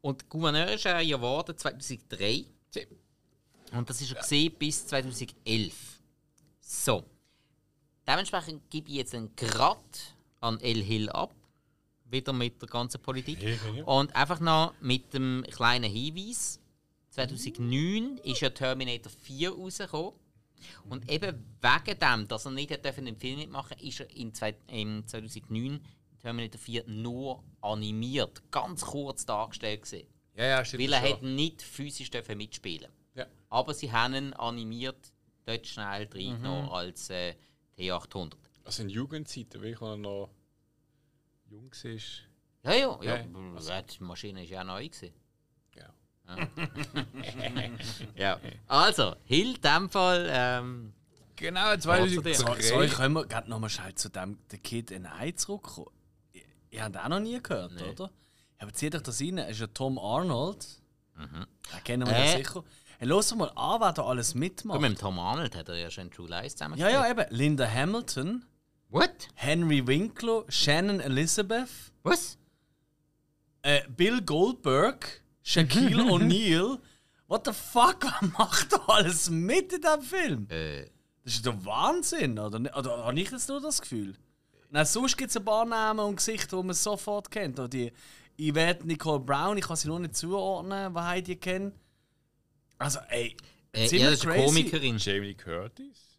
Und 0.00 0.28
Gouverneur 0.28 0.68
ist 0.72 0.84
er 0.86 1.00
ja 1.00 1.16
geworden 1.16 1.56
2003. 1.56 2.44
Sie- 2.70 2.86
Und 3.72 3.88
das 3.88 4.00
ist 4.00 4.12
er 4.12 4.20
gesehen 4.20 4.52
bis 4.58 4.86
2011. 4.86 6.00
So. 6.60 7.04
Dementsprechend 8.06 8.68
gebe 8.70 8.88
ich 8.90 8.96
jetzt 8.96 9.14
einen 9.14 9.34
Grad 9.36 9.78
an 10.40 10.58
El 10.60 10.82
Hill 10.82 11.08
ab. 11.10 11.32
Wieder 12.12 12.32
mit 12.32 12.60
der 12.60 12.68
ganzen 12.68 13.00
Politik. 13.00 13.38
Und 13.86 14.14
einfach 14.14 14.38
noch 14.38 14.74
mit 14.80 15.12
dem 15.14 15.44
kleinen 15.50 15.90
Hinweis. 15.90 16.60
2009 17.10 18.18
ist 18.24 18.40
ja 18.40 18.50
Terminator 18.50 19.10
4 19.10 19.50
rausgekommen. 19.52 20.12
Und 20.88 21.10
eben 21.10 21.44
wegen 21.60 21.98
dem, 21.98 22.28
dass 22.28 22.44
er 22.44 22.52
nicht 22.52 22.70
hat 22.70 22.84
dürfen 22.84 23.06
den 23.06 23.16
Film 23.16 23.38
mitmachen 23.38 23.76
ist 23.80 24.00
er 24.00 24.10
in 24.14 24.32
zwei, 24.32 24.54
im 24.68 25.06
2009 25.06 25.80
Terminator 26.20 26.60
4 26.60 26.84
nur 26.86 27.42
animiert, 27.60 28.42
ganz 28.50 28.82
kurz 28.82 29.26
dargestellt 29.26 29.82
gewesen. 29.82 30.06
Ja, 30.34 30.44
ja, 30.44 30.64
stimmt. 30.64 30.84
Weil 30.84 30.92
er 30.92 31.00
hätte 31.00 31.26
nicht 31.26 31.62
physisch 31.62 32.10
dürfen 32.10 32.38
mitspielen 32.38 32.90
Ja. 33.14 33.26
Aber 33.48 33.74
sie 33.74 33.90
haben 33.90 34.14
ihn 34.14 34.32
animiert 34.34 35.12
dort 35.44 35.66
schnell 35.66 36.08
reingenommen 36.12 36.70
als 36.70 37.10
äh, 37.10 37.34
T800. 37.76 38.34
Also 38.64 38.82
in 38.82 38.88
Jugendzeiten, 38.88 39.62
wie 39.62 39.70
ich 39.70 39.80
noch 39.80 40.30
jung 41.52 41.70
war. 41.70 42.72
Ja, 42.72 42.72
ja, 42.78 42.98
ja. 43.02 43.16
Ja, 43.16 43.60
ja 43.60 43.82
die 43.82 44.02
Maschine 44.04 44.42
ist 44.44 44.50
ja 44.50 44.64
neu. 44.64 44.88
Gewesen. 44.88 45.12
Ja. 45.76 45.92
Ja. 48.14 48.40
Also, 48.68 49.16
Hill, 49.24 49.56
in 49.56 49.60
dem 49.60 49.90
Fall. 49.90 50.28
Ähm, 50.30 50.92
Genau, 51.36 51.70
zu 51.76 52.22
dir. 52.22 52.34
2003. 52.34 52.34
so, 52.34 52.86
so, 52.86 52.96
können 52.96 53.14
wir 53.14 53.26
gerade 53.26 53.50
nochmal 53.50 53.70
schnell 53.70 53.94
zu 53.96 54.08
dem 54.10 54.38
The 54.50 54.58
Kid 54.58 54.90
in 54.92 55.08
I 55.20 55.34
zurückkommen. 55.34 55.88
Ihr, 56.32 56.42
ihr 56.70 56.84
habt 56.84 56.96
auch 56.96 57.08
noch 57.08 57.18
nie 57.20 57.42
gehört, 57.42 57.72
Nee. 57.72 57.82
oder? 57.90 58.04
Ja, 58.04 58.10
aber 58.60 58.72
zieht 58.74 58.94
euch 58.94 59.02
das 59.02 59.20
rein. 59.20 59.38
Es 59.38 59.52
ist 59.52 59.60
ja 59.60 59.66
Tom 59.68 59.98
Arnold. 59.98 60.64
Den 61.18 61.46
kennen 61.84 62.06
wir 62.06 62.14
Äh. 62.14 62.30
ja 62.32 62.36
sicher. 62.38 62.62
Hey, 62.98 63.08
los 63.08 63.34
mal 63.34 63.50
an, 63.56 63.80
wer 63.80 63.92
da 63.92 64.04
alles 64.04 64.34
mitmacht. 64.36 64.80
mit 64.80 64.92
dem 64.92 64.98
Tom 64.98 65.18
Arnold 65.18 65.56
hat 65.56 65.68
er 65.68 65.74
ja 65.76 65.90
schon 65.90 66.10
True 66.12 66.28
Lies 66.28 66.52
zusammen 66.54 66.78
Ja, 66.78 66.88
ja, 66.88 67.10
eben. 67.10 67.24
Linda 67.30 67.66
Hamilton, 67.68 68.44
What? 68.92 69.28
Henry 69.34 69.86
Winkler, 69.86 70.44
Shannon 70.48 71.00
Elizabeth, 71.00 71.70
Was? 72.02 72.36
äh, 73.62 73.80
Bill 73.88 74.20
Goldberg, 74.22 75.22
Shaquille 75.42 76.02
O'Neal. 76.10 76.78
What 77.26 77.46
the 77.46 77.52
fuck? 77.52 78.02
Wer 78.20 78.28
macht 78.38 78.72
da 78.72 78.76
alles 78.88 79.30
mit 79.30 79.72
in 79.72 79.80
diesem 79.80 80.02
Film? 80.02 80.46
Äh, 80.50 80.90
Das 81.24 81.34
ist 81.34 81.46
der 81.46 81.64
Wahnsinn, 81.64 82.38
oder? 82.38 82.58
nicht? 82.58 82.76
Oder 82.76 83.04
habe 83.04 83.18
ich 83.18 83.30
jetzt 83.30 83.48
nur 83.48 83.60
das 83.60 83.80
Gefühl? 83.80 84.14
Nein, 84.70 84.84
sonst 84.84 85.16
gibt 85.16 85.30
es 85.30 85.36
ein 85.36 85.44
paar 85.44 85.64
Namen 85.64 86.00
und 86.00 86.16
Gesichter, 86.16 86.58
die 86.60 86.66
man 86.66 86.74
sofort 86.74 87.30
kennt. 87.30 87.58
Oder 87.58 87.68
die 87.68 87.92
Yvette 88.38 88.86
Nicole 88.86 89.20
Brown, 89.20 89.56
ich 89.56 89.64
kann 89.66 89.76
sie 89.76 89.88
noch 89.88 89.98
nicht 90.00 90.16
zuordnen, 90.16 90.94
wer 90.94 91.16
ich 91.16 91.22
die 91.24 91.36
kennt. 91.36 91.74
Also, 92.78 92.98
ey, 93.08 93.36
äh, 93.72 93.86
ziemlich 93.86 94.02
ja, 94.02 94.10
das 94.10 94.18
ist 94.20 94.26
eine 94.26 94.34
crazy. 94.34 94.46
Komikerin. 94.46 94.98
Jamie 94.98 95.34
Curtis. 95.34 96.18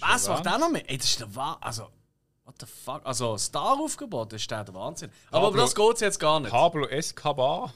Was 0.00 0.26
Ja, 0.26 0.32
macht 0.32 0.44
der 0.46 0.58
noch 0.58 0.70
mit? 0.70 0.88
Ey, 0.90 0.98
das 0.98 1.06
ist 1.06 1.20
der 1.20 1.34
Wahnsinn. 1.34 1.62
Also, 1.62 1.88
what 2.52 2.60
the 2.60 2.66
fuck? 2.66 3.00
Also, 3.04 3.36
Star-Aufgebot, 3.36 4.32
das 4.32 4.42
ist 4.42 4.50
der, 4.50 4.64
der 4.64 4.74
Wahnsinn. 4.74 5.10
Aber 5.30 5.48
um 5.48 5.54
Pablo- 5.54 5.62
das 5.62 5.74
geht 5.74 6.00
jetzt 6.00 6.18
gar 6.18 6.40
nicht. 6.40 6.50
Pablo 6.50 6.86
Escobar. 6.86 7.72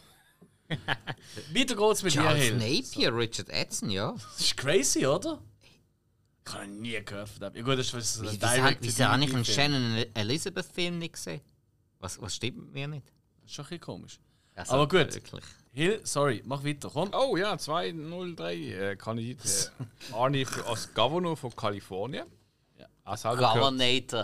Weiter 0.68 1.76
geht's 1.76 2.02
mit 2.02 2.14
dir, 2.14 2.20
Charles 2.22 2.42
Hill. 2.42 2.56
Napier, 2.56 3.16
Richard 3.16 3.48
Edson, 3.50 3.90
ja. 3.90 4.12
Das 4.12 4.40
ist 4.40 4.56
crazy, 4.56 5.06
oder? 5.06 5.40
Ich 6.46 6.54
habe 6.54 6.66
nie 6.66 7.00
gehört 7.04 7.28
von 7.28 7.40
dem. 7.40 7.54
Ja 7.54 7.62
gut, 7.62 7.78
das 7.78 7.92
ist 7.92 8.14
so 8.14 8.22
ein 8.22 8.30
Wieso, 8.32 8.46
wieso, 8.80 9.04
habe 9.04 9.24
ich 9.24 9.34
einen. 9.34 9.44
Shannon 9.44 10.04
Elizabeth-Film 10.14 10.98
nicht 10.98 11.14
gesehen? 11.14 11.40
Was, 12.00 12.20
was 12.20 12.34
stimmt 12.34 12.58
mit 12.58 12.72
mir 12.72 12.88
nicht? 12.88 13.06
Das 13.42 13.50
ist 13.50 13.54
schon 13.54 13.64
ein 13.64 13.68
bisschen 13.68 13.80
komisch. 13.80 14.20
Also, 14.54 14.74
Aber 14.74 14.88
gut. 14.88 15.14
Wirklich. 15.14 15.44
Hill, 15.72 16.00
sorry, 16.04 16.42
mach 16.46 16.64
weiter, 16.64 16.90
komm. 16.92 17.10
Oh 17.12 17.36
ja, 17.36 17.56
203 17.58 18.54
äh, 18.54 18.96
Kandidat 18.96 19.72
äh, 20.10 20.12
Arnie 20.14 20.44
für, 20.44 20.66
als 20.66 20.92
Governor 20.94 21.36
von 21.36 21.54
Kalifornien. 21.54 22.26
Ja. 22.78 22.86
Ah, 23.04 23.16
selber 23.16 23.52
gehört, 23.54 24.14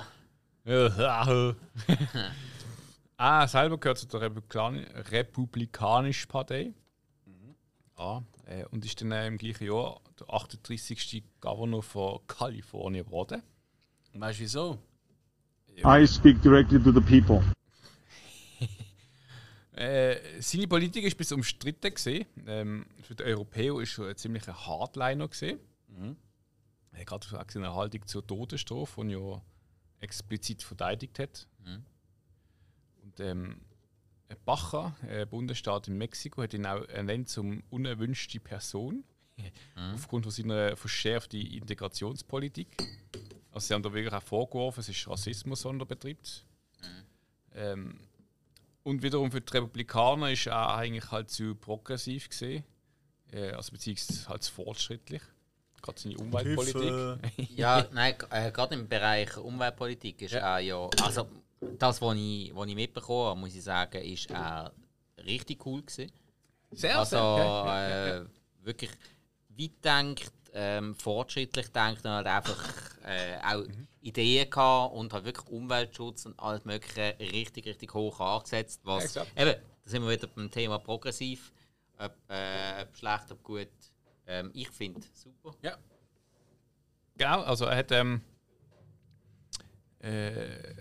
Ja, 0.65 1.55
ah, 3.17 3.49
selber 3.49 3.79
gehört 3.79 3.99
zu 3.99 4.07
der 4.07 4.21
Republikan 4.21 4.79
Republikanischen 5.11 6.29
Partei. 6.29 6.73
Ah, 7.97 8.23
äh, 8.47 8.65
und 8.67 8.85
ist 8.85 9.01
dann 9.01 9.13
äh, 9.13 9.27
im 9.27 9.39
gleichen 9.39 9.65
Jahr 9.65 10.01
der 10.19 10.33
38. 10.33 11.25
Governor 11.41 11.83
von 11.83 12.21
Kalifornien 12.27 13.05
geworden. 13.05 13.43
Weißt 14.15 14.39
du 14.39 14.43
wieso? 14.43 14.79
I 15.85 16.07
speak 16.07 16.41
directly 16.43 16.83
to 16.83 16.93
the 16.93 17.01
people. 17.01 17.43
Äh, 19.75 20.43
seine 20.43 20.69
Politik 20.69 21.03
ist 21.03 21.17
bis 21.17 21.33
umstritten 21.33 21.95
gesehen. 21.95 22.27
Ähm, 22.47 22.85
für 23.01 23.15
die 23.15 23.25
Europäer 23.25 23.81
ist 23.81 23.97
er 23.99 24.09
ein 24.09 24.17
ziemlicher 24.17 24.67
Hardliner 24.67 25.27
gesehen. 25.29 25.59
Er 26.93 27.01
hat 27.01 27.07
gerade 27.07 27.41
auch 27.41 27.45
seine 27.51 27.75
Haltung 27.75 28.07
zur 28.07 28.25
Todesstrafe, 28.27 29.03
die 29.03 29.13
ja 29.13 29.41
explizit 30.03 30.63
verteidigt 30.63 31.19
hat. 31.19 31.49
Und 33.03 33.21
ähm, 33.21 33.61
Baja, 34.45 34.97
äh, 35.09 35.27
Bundesstaat 35.27 35.89
in 35.89 35.99
Mexiko, 35.99 36.43
hat 36.43 36.55
ihn 36.55 36.67
auch 36.67 36.85
ernannt 36.89 37.29
zum 37.29 37.63
unerwünschte 37.71 38.41
Person 38.41 39.05
aufgrund 39.95 40.25
von 40.25 40.33
seiner 40.33 40.77
verschärften 40.77 41.41
Integrationspolitik. 41.41 42.69
Also 43.51 43.67
sie 43.67 43.75
haben 43.75 43.83
da 43.83 43.93
wirklich 43.93 44.13
auch 44.13 44.23
vorgeworfen, 44.23 44.81
es 44.81 44.89
ist 44.89 45.07
Rassismus, 45.09 45.63
den 45.63 45.81
er 45.81 45.87
betreibt. 45.87 46.47
Ähm, 47.55 48.01
und 48.83 49.03
wiederum 49.03 49.31
für 49.31 49.41
die 49.41 49.53
Republikaner 49.53 50.31
ist 50.31 50.47
er 50.47 50.75
eigentlich 50.75 51.11
halt 51.11 51.31
zu 51.31 51.55
progressiv 51.55 52.29
gesehen, 52.29 52.65
äh, 53.31 53.51
also 53.53 53.73
beziehungsweise 53.73 54.29
halt 54.29 54.43
zu 54.43 54.53
fortschrittlich. 54.53 55.23
Gerade 55.83 56.01
seine 56.01 56.17
Umweltpolitik. 56.19 57.49
Ja, 57.57 57.85
nein, 57.93 58.15
äh, 58.31 58.51
gerade 58.53 58.75
im 58.75 58.89
Bereich 58.89 59.37
Umweltpolitik 59.37 60.23
ist 60.23 60.33
Ja. 60.33 60.57
er 60.57 60.61
ja. 60.61 60.89
Also, 61.03 61.29
das, 61.79 62.01
was 62.01 62.17
ich, 62.17 62.55
was 62.55 62.69
ich 62.69 62.75
mitbekommen 62.75 63.27
habe, 63.31 63.41
muss 63.41 63.55
ich 63.55 63.63
sagen, 63.63 64.01
ist 64.03 64.31
er 64.31 64.73
richtig 65.25 65.65
cool 65.67 65.83
gewesen. 65.83 66.11
Sehr, 66.71 66.99
Also, 66.99 67.17
sehr. 67.37 68.27
äh, 68.63 68.65
wirklich 68.65 68.91
weit 69.59 69.85
denkt, 69.85 70.33
ähm, 70.55 70.95
fortschrittlich 70.95 71.69
denkt 71.73 72.05
und 72.05 72.11
hat 72.13 72.27
einfach 72.27 72.65
äh, 73.05 73.39
auch 73.43 73.67
Mhm. 73.67 73.89
Ideen 74.03 74.51
gehabt 74.51 74.95
und 74.95 75.13
hat 75.13 75.25
wirklich 75.25 75.49
Umweltschutz 75.49 76.27
und 76.27 76.39
alles 76.39 76.65
Mögliche 76.65 77.15
richtig, 77.21 77.67
richtig 77.67 77.93
hoch 77.95 78.19
angesetzt. 78.21 78.81
Was, 78.85 79.05
exakt. 79.05 79.31
eben, 79.37 79.55
da 79.85 79.91
sind 79.91 80.03
wir 80.03 80.11
wieder 80.11 80.27
beim 80.29 80.51
Thema 80.51 80.79
progressiv. 80.79 81.53
Ob, 81.99 82.13
äh, 82.29 82.83
ob 82.83 82.97
schlecht, 82.97 83.31
ob 83.31 83.43
gut. 83.43 83.69
Ähm, 84.27 84.51
ich 84.55 84.71
finde 84.71 85.01
super. 85.13 85.55
Ja. 85.63 85.77
Genau, 87.17 87.43
also 87.43 87.67
er 87.67 87.77
hat 87.77 87.93
ähm, 87.93 88.23
äh, 89.99 90.75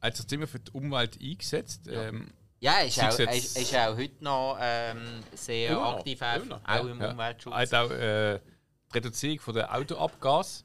hat 0.00 0.16
sich 0.16 0.32
immer 0.32 0.46
für 0.46 0.58
die 0.58 0.72
Umwelt 0.72 1.18
eingesetzt. 1.20 1.88
Ähm, 1.88 2.32
Ja, 2.60 2.78
er 2.78 2.86
ist, 2.86 2.98
auch, 3.00 3.08
es 3.08 3.18
er 3.18 3.32
ist, 3.34 3.56
er 3.56 3.62
ist 3.62 3.76
auch 3.76 3.96
heute 3.96 4.24
noch 4.24 4.58
ähm, 4.60 5.22
sehr 5.34 5.72
Immer 5.72 5.96
aktiv, 5.96 6.20
noch, 6.20 6.64
auch 6.64 6.68
ja, 6.68 6.80
im 6.80 7.00
ja. 7.00 7.10
Umweltschutz. 7.12 7.52
Er 7.54 7.60
hat 7.60 7.74
auch 7.74 7.90
äh, 7.90 8.38
die 8.38 8.98
Reduzierung 8.98 9.40
von 9.40 9.54
der 9.54 9.74
Autoabgas 9.74 10.64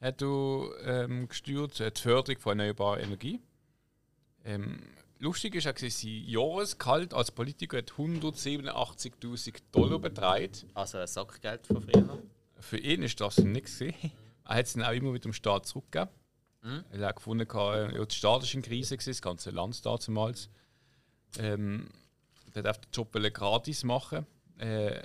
hat 0.00 0.20
er, 0.20 0.68
ähm, 0.84 1.28
gesteuert, 1.28 1.78
die 1.78 2.00
Förderung 2.00 2.40
von 2.40 2.58
erneuerbarer 2.58 3.00
Energie. 3.00 3.40
Ähm, 4.44 4.82
lustig 5.22 5.54
ist 5.54 5.66
auch, 5.66 5.78
sein 5.78 6.24
Jahresgehalt 6.26 7.14
als 7.14 7.30
Politiker 7.30 7.78
hat 7.78 7.92
187.000 7.92 9.62
Dollar 9.70 9.98
beträgt. 9.98 10.66
Also 10.74 10.98
ein 10.98 11.06
Sackgeld 11.06 11.66
von 11.66 11.80
früher. 11.80 12.18
Für 12.58 12.78
ihn 12.78 13.02
ist 13.02 13.20
das 13.20 13.38
nichts. 13.38 13.82
Er 14.44 14.56
hat 14.56 14.66
es 14.66 14.72
dann 14.72 14.82
auch 14.82 14.90
immer 14.90 15.12
mit 15.12 15.24
dem 15.24 15.32
Staat 15.32 15.66
zurückgegeben. 15.66 16.12
Er 16.90 17.06
hat 17.06 17.16
gefunden, 17.16 17.46
ja, 17.54 17.86
der 17.86 18.10
Staat 18.10 18.42
war 18.42 18.54
in 18.54 18.60
Krise, 18.60 18.96
das 18.96 19.22
ganze 19.22 19.50
Land 19.50 19.86
damals. 19.86 20.50
Ähm, 21.38 21.88
er 22.52 22.64
hat 22.64 22.84
den 22.84 22.90
Job 22.92 23.12
gratis 23.12 23.84
machen. 23.84 24.26
Äh, 24.58 25.00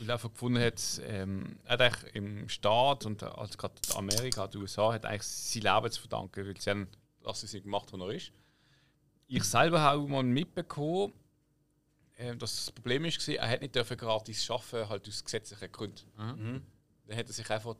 Weil 0.00 0.08
er 0.08 0.14
einfach 0.14 0.32
gefunden 0.32 0.60
hat, 0.60 1.00
ähm, 1.06 1.56
er 1.64 1.74
hat 1.74 1.80
eigentlich 1.82 2.14
im 2.16 2.48
Staat 2.48 3.06
und 3.06 3.22
also 3.22 3.56
gerade 3.56 3.74
Amerika, 3.94 4.48
die 4.48 4.58
USA, 4.58 4.92
hat 4.92 5.06
eigentlich 5.06 5.22
sein 5.22 5.62
Leben 5.62 5.92
zu 5.92 6.00
verdanken, 6.00 6.44
weil 6.44 6.60
sie 6.60 6.70
haben 6.70 6.88
das 7.22 7.40
sie 7.42 7.62
gemacht, 7.62 7.92
was 7.92 8.00
er 8.00 8.10
ist. 8.10 8.32
Ich 9.34 9.44
selber 9.44 9.80
habe 9.80 10.06
mal 10.06 10.22
mitbekommen, 10.22 11.14
äh, 12.18 12.36
dass 12.36 12.54
das 12.66 12.72
Problem 12.72 13.06
ist, 13.06 13.26
er 13.26 13.48
hat 13.48 13.62
nicht 13.62 13.74
dürfen 13.74 13.96
gratis 13.96 14.50
arbeiten, 14.50 14.88
halt 14.90 15.08
aus 15.08 15.24
gesetzlichen 15.24 15.72
Gründen. 15.72 16.02
Mhm. 16.18 16.62
Dann 17.06 17.16
hat 17.16 17.26
er 17.28 17.32
sich 17.32 17.50
einfach 17.50 17.74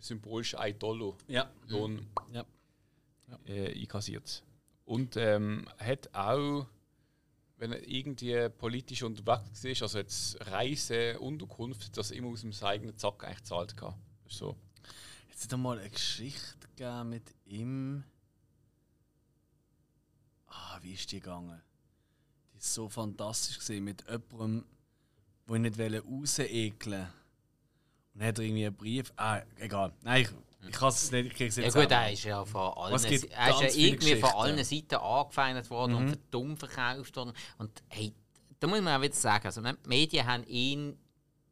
symbolisch 0.00 0.56
1 0.56 0.80
Dollar 0.80 1.14
Ja. 1.28 1.48
Lohn 1.68 2.04
Ja. 2.32 2.44
äh, 3.44 3.80
einkassiert. 3.80 4.42
Und 4.84 5.16
ähm, 5.16 5.68
hat 5.78 6.12
auch, 6.12 6.66
wenn 7.58 7.70
er 7.70 7.86
irgendwie 7.88 8.48
politisch 8.48 9.04
unterwegs 9.04 9.62
ist, 9.64 9.82
also 9.82 9.98
jetzt 9.98 10.38
Reise, 10.50 11.20
Unterkunft, 11.20 11.96
das 11.96 12.10
immer 12.10 12.30
aus 12.30 12.40
dem 12.40 12.52
eigenen 12.62 12.96
Zack 12.96 13.22
eigentlich 13.22 13.44
zahlt 13.44 13.76
kann. 13.76 13.94
So. 14.26 14.56
Jetzt 15.30 15.44
hat 15.44 15.52
er 15.52 15.58
mal 15.58 15.78
eine 15.78 15.88
Geschichte 15.88 16.66
gegeben 16.74 17.10
mit 17.10 17.32
ihm. 17.44 18.02
Ah, 20.56 20.78
wie 20.82 20.94
ist 20.94 21.10
die 21.12 21.20
gegangen? 21.20 21.60
Die 22.54 22.58
ist 22.58 22.72
so 22.72 22.88
fantastisch 22.88 23.58
gesehen 23.58 23.84
mit 23.84 24.04
jemandem, 24.08 24.64
wo 25.46 25.54
ich 25.54 25.60
nicht 25.60 25.78
rausekeln 25.78 26.72
wollte. 26.80 27.12
Und 28.14 28.20
dann 28.20 28.28
hat 28.28 28.38
er 28.38 28.44
irgendwie 28.44 28.66
einen 28.66 28.76
Brief. 28.76 29.12
Ah, 29.16 29.42
egal. 29.56 29.92
Nein, 30.02 30.22
ich, 30.22 30.68
ich 30.68 30.72
kann 30.74 30.88
es 30.88 31.10
nicht. 31.10 31.38
Ich 31.38 31.56
Ja 31.56 31.62
jetzt 31.62 31.74
gut, 31.74 31.90
er 31.90 32.12
ist 32.12 32.24
ja 32.24 32.44
von 32.44 32.72
allen, 32.76 32.92
er 32.94 33.12
ist 33.12 33.30
ja 33.30 33.68
irgendwie 33.68 34.16
von 34.16 34.30
allen 34.30 34.64
Seiten 34.64 34.94
angefeindet 34.94 35.68
worden 35.70 35.94
und 35.94 36.08
für 36.10 36.16
dumm 36.30 36.56
verkauft 36.56 37.14
worden. 37.16 37.32
Und 37.58 37.82
hey, 37.88 38.14
da 38.58 38.66
muss 38.66 38.80
man 38.80 38.98
auch 38.98 39.02
wieder 39.02 39.14
sagen, 39.14 39.46
also, 39.46 39.60
die 39.60 39.74
Medien 39.86 40.26
haben 40.26 40.44
ihn 40.44 40.98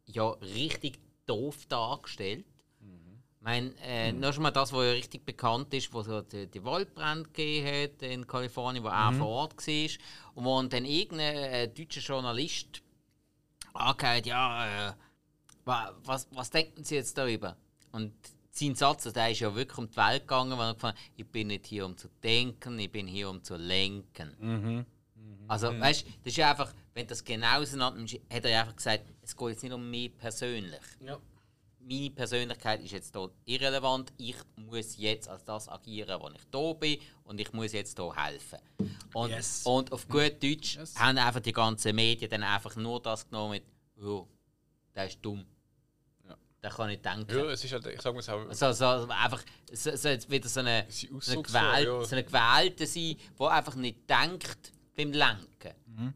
ja 0.05 0.27
richtig 0.29 0.99
doof 1.25 1.65
dargestellt. 1.67 2.45
Ich 3.45 3.51
meine, 3.51 3.75
äh, 3.83 4.11
nur 4.11 4.33
schon 4.33 4.41
mal 4.41 4.49
das, 4.49 4.73
was 4.73 4.83
ja 4.85 4.91
richtig 4.93 5.23
bekannt 5.23 5.71
ist, 5.75 5.93
wo 5.93 6.01
so 6.01 6.21
die, 6.23 6.47
die 6.47 6.63
gegeben 7.31 7.67
hat 7.93 8.01
in 8.01 8.25
Kalifornien, 8.25 8.83
wo 8.83 8.87
er 8.87 9.11
vor 9.19 9.27
Ort 9.27 9.67
war. 9.67 9.89
Und 10.33 10.45
wo 10.45 10.63
dann 10.63 10.83
irgendein 10.83 11.35
äh, 11.35 11.67
deutscher 11.67 12.01
Journalist 12.01 12.81
angehört, 13.75 14.25
ja, 14.25 14.89
äh, 14.89 14.93
wa- 15.63 15.93
was, 16.05 16.27
was 16.31 16.49
denken 16.49 16.83
Sie 16.83 16.95
jetzt 16.95 17.15
darüber? 17.19 17.55
Und 17.91 18.13
sein 18.49 18.73
Satz, 18.73 19.03
der 19.13 19.29
ist 19.29 19.41
ja 19.41 19.53
wirklich 19.53 19.77
um 19.77 19.91
die 19.91 19.95
Welt 19.97 20.23
gegangen, 20.23 20.57
weil 20.57 20.69
er 20.69 20.73
gefragt 20.73 20.97
hat, 20.97 21.05
ich 21.15 21.27
bin 21.27 21.47
nicht 21.47 21.67
hier, 21.67 21.85
um 21.85 21.95
zu 21.95 22.07
denken, 22.23 22.79
ich 22.79 22.91
bin 22.91 23.05
hier, 23.05 23.29
um 23.29 23.43
zu 23.43 23.57
lenken. 23.57 24.35
Also, 25.47 25.67
weißt 25.79 26.01
du, 26.01 26.05
das 26.23 26.31
ist 26.33 26.37
ja 26.37 26.49
einfach, 26.49 26.73
wenn 26.95 27.05
das 27.05 27.23
genau 27.23 27.59
auseinander 27.61 28.01
hat 28.33 28.45
er 28.45 28.61
einfach 28.61 28.75
gesagt, 28.75 29.03
es 29.21 29.37
geht 29.37 29.49
jetzt 29.49 29.61
nicht 29.61 29.71
um 29.73 29.87
mich 29.87 30.17
persönlich. 30.17 30.81
Ja. 31.05 31.19
Meine 31.87 32.09
Persönlichkeit 32.09 32.81
ist 32.81 32.93
jetzt 32.93 33.13
hier 33.15 33.29
irrelevant. 33.45 34.11
Ich 34.17 34.35
muss 34.55 34.97
jetzt 34.97 35.29
als 35.29 35.43
das 35.43 35.69
agieren, 35.69 36.19
wo 36.19 36.29
ich 36.29 36.41
da 36.49 36.73
bin 36.73 36.97
und 37.25 37.39
ich 37.39 37.53
muss 37.53 37.73
jetzt 37.73 37.95
hier 37.99 38.15
helfen. 38.15 38.57
Und, 39.13 39.29
Yes. 39.29 39.61
und 39.65 39.91
auf 39.91 40.07
gut 40.07 40.41
Deutsch 40.41 40.77
Yes. 40.77 40.95
haben 40.95 41.17
einfach 41.19 41.41
die 41.41 41.51
ganzen 41.51 41.95
Medien 41.95 42.29
dann 42.29 42.41
einfach 42.43 42.75
nur 42.75 42.99
das 43.01 43.27
genommen 43.29 43.51
mit, 43.51 44.03
oh, 44.03 44.27
der 44.95 45.05
ist 45.05 45.19
dumm. 45.21 45.45
Ja. 46.27 46.35
Der 46.63 46.71
kann 46.71 46.87
nicht 46.87 47.05
denken. 47.05 47.37
Ja, 47.37 47.45
es 47.51 47.63
ist 47.63 47.71
halt, 47.73 47.85
ich 47.85 48.01
sage 48.01 48.15
mal 48.15 48.21
so, 48.23 48.51
So, 48.51 48.71
so, 48.71 49.07
einfach 49.11 49.43
so, 49.71 49.95
so 49.95 50.09
jetzt 50.09 50.27
wieder 50.29 50.49
so 50.49 50.61
eine, 50.61 50.87
so 50.89 51.07
eine, 51.07 51.17
Ausdrucksform, 51.17 51.43
gewählt, 51.71 51.85
ja. 51.87 52.03
so 52.05 52.15
eine 52.15 52.23
Gewählte 52.23 52.87
sein, 52.87 53.15
der 53.39 53.47
einfach 53.51 53.75
nicht 53.75 54.09
denkt 54.09 54.71
beim 54.97 55.11
Lenken. 55.11 55.73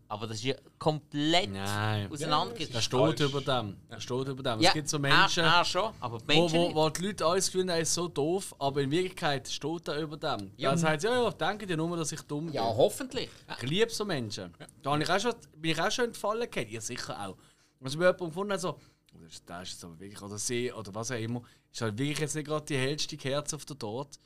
Aber 0.07 0.27
das 0.27 0.38
ist 0.38 0.43
ja 0.43 0.56
komplett 0.77 1.51
Nein. 1.51 2.11
auseinandergesetzt. 2.11 2.76
Das 2.76 2.84
steht 2.84 3.19
über 3.19 3.41
dem. 3.41 3.77
Das 3.88 4.03
steht 4.03 4.27
über 4.27 4.43
dem. 4.43 4.60
ja, 4.60 4.69
es 4.69 4.73
gibt 4.73 4.89
so 4.89 4.99
Menschen, 4.99 5.43
Er, 5.43 5.53
er 5.60 5.65
schon, 5.65 5.93
aber 5.99 6.18
die 6.19 6.27
wo, 6.27 6.41
Menschen 6.41 6.57
wo, 6.60 6.64
nicht. 6.68 6.76
wo 6.76 6.89
die 6.89 7.01
Leute 7.07 7.26
alles 7.26 7.45
gefunden 7.47 7.69
er 7.69 7.80
ist 7.80 7.93
so 7.93 8.07
doof, 8.07 8.56
aber 8.60 8.81
in 8.81 8.91
Wirklichkeit 8.91 9.47
steht 9.47 9.88
er 9.88 9.99
über 10.01 10.18
dem. 10.18 10.51
Ja. 10.57 10.64
Ja. 10.64 10.69
Dann 10.72 10.77
sagt 10.80 11.03
ja, 11.03 11.23
ja, 11.23 11.30
denke 11.31 11.65
dir 11.65 11.77
nur, 11.77 11.95
dass 11.97 12.11
ich 12.11 12.22
dumm 12.23 12.45
bin. 12.47 12.56
Ja, 12.56 12.64
hoffentlich. 12.64 13.30
Ich 13.61 13.69
liebe 13.69 13.89
so 13.89 14.06
Menschen. 14.06 14.53
Da 14.81 14.91
habe 14.91 15.03
ich 15.03 15.10
auch 15.10 15.19
schon, 15.19 15.34
bin 15.56 15.72
ich 15.72 15.81
auch 15.81 15.91
schon 15.91 16.06
entfallen 16.06 16.49
gehabt. 16.49 16.72
Ihr 16.72 16.81
sicher 16.81 17.14
auch. 17.27 17.38
Also 17.81 17.97
bei 17.97 18.06
jemandem 18.06 18.27
gefunden 18.27 18.53
hat, 18.53 18.61
so, 18.61 18.77
das 19.47 19.65
ist 19.65 19.72
jetzt 19.73 19.84
aber 19.85 19.99
wirklich, 19.99 20.22
oder 20.22 20.38
sie, 20.38 20.72
oder 20.73 20.93
was 20.93 21.11
auch 21.11 21.15
immer, 21.15 21.41
ist 21.72 21.81
halt 21.81 21.97
wirklich 21.97 22.19
jetzt 22.19 22.35
nicht 22.35 22.45
gerade 22.47 22.65
die 22.65 22.77
hellste 22.77 23.15
Kerze 23.18 23.56
auf 23.56 23.65
der 23.65 23.77
Torte. 23.77 24.19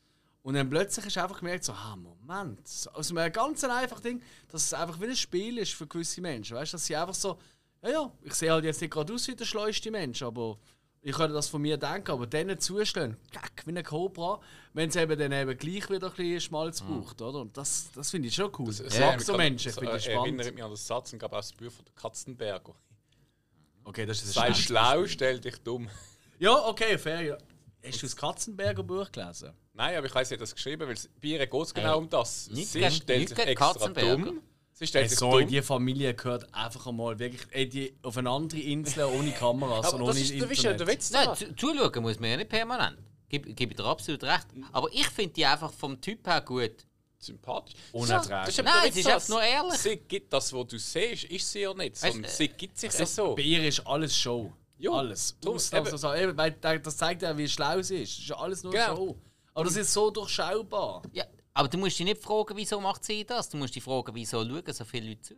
Und 0.44 0.56
dann 0.56 0.70
plötzlich 0.70 1.06
hast 1.06 1.16
du 1.16 1.24
einfach 1.24 1.40
gemerkt, 1.40 1.64
so, 1.64 1.72
ah, 1.72 1.96
Moment, 1.96 2.68
so, 2.68 2.92
aus 2.92 3.10
einem 3.10 3.32
ganz 3.32 3.64
einfachen 3.64 4.04
Ding, 4.04 4.22
dass 4.50 4.66
es 4.66 4.74
einfach 4.74 5.00
wie 5.00 5.06
ein 5.06 5.16
Spiel 5.16 5.58
ist 5.58 5.74
für 5.74 5.88
gewisse 5.88 6.20
Menschen. 6.20 6.58
Weißt 6.58 6.74
du, 6.74 6.76
dass 6.76 6.86
sie 6.86 6.96
einfach 6.98 7.14
so, 7.14 7.40
ja, 7.82 7.90
ja, 7.90 8.12
ich 8.22 8.34
sehe 8.34 8.52
halt 8.52 8.66
jetzt 8.66 8.82
nicht 8.82 8.92
gerade 8.92 9.14
aus 9.14 9.28
wie 9.28 9.36
der 9.36 9.46
schleuste 9.46 9.90
Mensch, 9.90 10.22
aber 10.22 10.60
ich 11.02 11.16
könnte 11.16 11.34
das 11.34 11.48
von 11.48 11.62
mir 11.62 11.78
denken, 11.78 12.12
aber 12.12 12.28
denen 12.28 12.60
zustehen, 12.60 13.16
kack, 13.32 13.64
wie 13.66 13.78
ein 13.78 13.84
Cobra, 13.84 14.42
wenn 14.74 14.90
es 14.90 14.98
eben 14.98 15.18
dann 15.18 15.32
eben 15.32 15.58
gleich 15.58 15.90
wieder 15.90 16.08
ein 16.08 16.14
bisschen 16.14 16.42
Schmalz 16.42 16.82
braucht, 16.82 17.22
oder? 17.22 17.40
Und 17.40 17.56
das, 17.56 17.90
das 17.96 18.12
finde 18.12 18.28
ich 18.28 18.36
schon 18.36 18.52
cool. 18.60 18.68
das, 18.68 18.82
Ich 18.82 19.00
mag 19.00 19.22
so 19.22 19.38
Menschen, 19.38 19.70
ich 19.70 19.76
finde 19.76 19.92
das 19.94 20.08
äh, 20.08 20.12
erinnert 20.12 20.54
mich 20.54 20.64
an 20.64 20.72
den 20.72 20.76
Satz 20.78 21.14
und 21.14 21.20
gab 21.20 21.32
auch 21.32 21.38
das 21.38 21.54
Buch 21.54 21.72
von 21.72 21.86
der 21.86 21.94
Katzenberger. 21.94 22.74
Okay, 23.86 24.06
das 24.06 24.24
ist 24.24 24.34
Sei 24.34 24.44
ein 24.44 24.56
schlau, 24.56 25.06
stell 25.06 25.40
dich 25.40 25.58
dumm. 25.58 25.90
Ja, 26.40 26.68
okay, 26.68 26.98
fair, 26.98 27.22
ja. 27.22 27.38
Hast 27.86 28.02
du 28.02 28.06
das 28.06 28.16
Katzenberger 28.16 28.84
Buch 28.84 29.12
gelesen? 29.12 29.52
Nein, 29.74 29.98
aber 29.98 30.08
ich 30.08 30.16
weiß, 30.16 30.30
sie 30.30 30.36
hat 30.36 30.42
das 30.42 30.54
geschrieben, 30.56 30.88
weil 30.88 30.94
es- 30.94 31.10
bei 31.22 31.28
ihr 31.30 31.46
geht 31.46 31.62
es 31.62 31.74
genau 31.74 31.98
um 31.98 32.10
das. 32.10 32.50
nicht 32.50 32.68
Sie 32.70 32.80
gegen- 32.80 32.92
stellt 32.92 33.20
nicht 33.20 33.30
sich 33.30 33.38
gegen 33.38 33.50
extra 33.50 33.74
Katzenberger. 33.74 34.18
dumm. 34.18 34.42
Sie 34.76 34.88
stellt 34.88 35.04
Hey, 35.04 35.10
sich 35.10 35.20
so 35.20 35.38
in 35.38 35.46
dumm. 35.46 35.48
die 35.54 35.62
Familie 35.62 36.14
gehört 36.16 36.54
einfach 36.54 36.88
einmal 36.88 37.20
wirklich 37.20 37.42
ey, 37.52 37.68
die 37.70 37.96
auf 38.02 38.18
eine 38.18 38.30
andere 38.30 38.60
Insel 38.60 39.06
ohne 39.06 39.32
Kameras 39.32 39.88
und 39.94 39.96
Aber 39.96 40.04
ohne 40.06 40.14
das 40.14 40.22
ist 40.22 40.32
der, 40.40 40.50
Wisch- 40.50 40.58
Internet. 40.60 40.80
der 40.80 40.88
Witz 40.88 41.12
Nein, 41.12 41.24
daran. 41.26 41.38
zu, 41.38 41.56
zuschauen 41.56 42.02
muss 42.04 42.20
man 42.20 42.30
ja 42.32 42.38
nicht 42.38 42.50
permanent. 42.50 42.98
Gebe 43.30 43.54
geb 43.54 43.72
ich 43.72 43.76
dir 43.78 43.86
absolut 43.86 44.24
recht. 44.24 44.48
Aber 44.72 44.88
ich 44.94 45.08
finde 45.08 45.34
die 45.34 45.46
einfach 45.46 45.72
vom 45.74 46.00
Typ 46.00 46.26
her 46.28 46.42
gut. 46.42 46.86
Sympathisch. 47.20 47.76
Unerträglich. 47.94 48.30
Das 48.30 48.50
ist 48.50 48.60
eben 48.60 48.66
Nein, 48.68 48.74
der 48.82 48.90
es 48.90 48.96
Witz 48.96 48.98
ist 48.98 49.06
daran. 49.06 49.16
einfach 49.16 49.30
nur 49.30 49.44
ehrlich. 49.44 49.80
Sie 49.80 49.96
gibt 49.98 50.34
das, 50.34 50.54
was 50.54 50.68
du 50.68 50.78
siehst, 50.78 51.24
ist 51.24 51.52
sie 51.52 51.60
ja 51.62 51.74
nicht. 51.74 51.96
Sondern 51.96 52.24
Weißt, 52.24 52.38
sie 52.38 52.48
gibt 52.50 52.78
sich 52.78 52.90
Also, 53.00 53.06
so. 53.30 53.36
Bei 53.36 53.42
ihr 53.44 53.66
ist 53.66 53.80
alles 53.88 54.16
Show. 54.18 54.52
Ja, 54.84 54.92
alles. 54.92 55.38
darum, 55.42 55.58
Ausnahms- 55.58 55.74
eben. 56.14 56.30
eben, 56.30 56.38
weil 56.38 56.52
da- 56.52 56.78
das 56.78 56.98
zeigt 56.98 57.22
ja, 57.22 57.38
wie 57.38 57.48
schlau 57.48 57.82
sie 57.82 58.04
ist. 58.04 58.14
Das 58.14 58.20
ist 58.20 58.28
ja 58.30 58.36
alles 58.38 58.64
nur 58.64 58.74
Genau. 58.74 58.96
Show. 58.96 59.18
Aber 59.54 59.66
das 59.66 59.76
ist 59.76 59.94
so 59.94 60.10
durchschaubar. 60.12 61.02
Ja, 61.14 61.26
aber 61.54 61.68
du 61.68 61.78
musst 61.78 61.98
dich 62.00 62.06
nicht 62.06 62.22
fragen, 62.22 62.56
wieso 62.58 62.80
macht 62.82 63.04
sie 63.06 63.24
das. 63.24 63.48
Du 63.50 63.58
musst 63.58 63.76
dich 63.76 63.84
fragen, 63.84 64.14
wieso 64.16 64.44
schauen 64.44 64.74
so 64.74 64.84
viele 64.86 65.10
Leute 65.10 65.22
zu. 65.22 65.36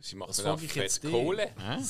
Sie 0.00 0.16
macht 0.16 0.36
dann 0.44 0.58
fett 0.58 0.74
jetzt. 0.74 1.02
Kohle. 1.02 1.50
Nein, 1.58 1.84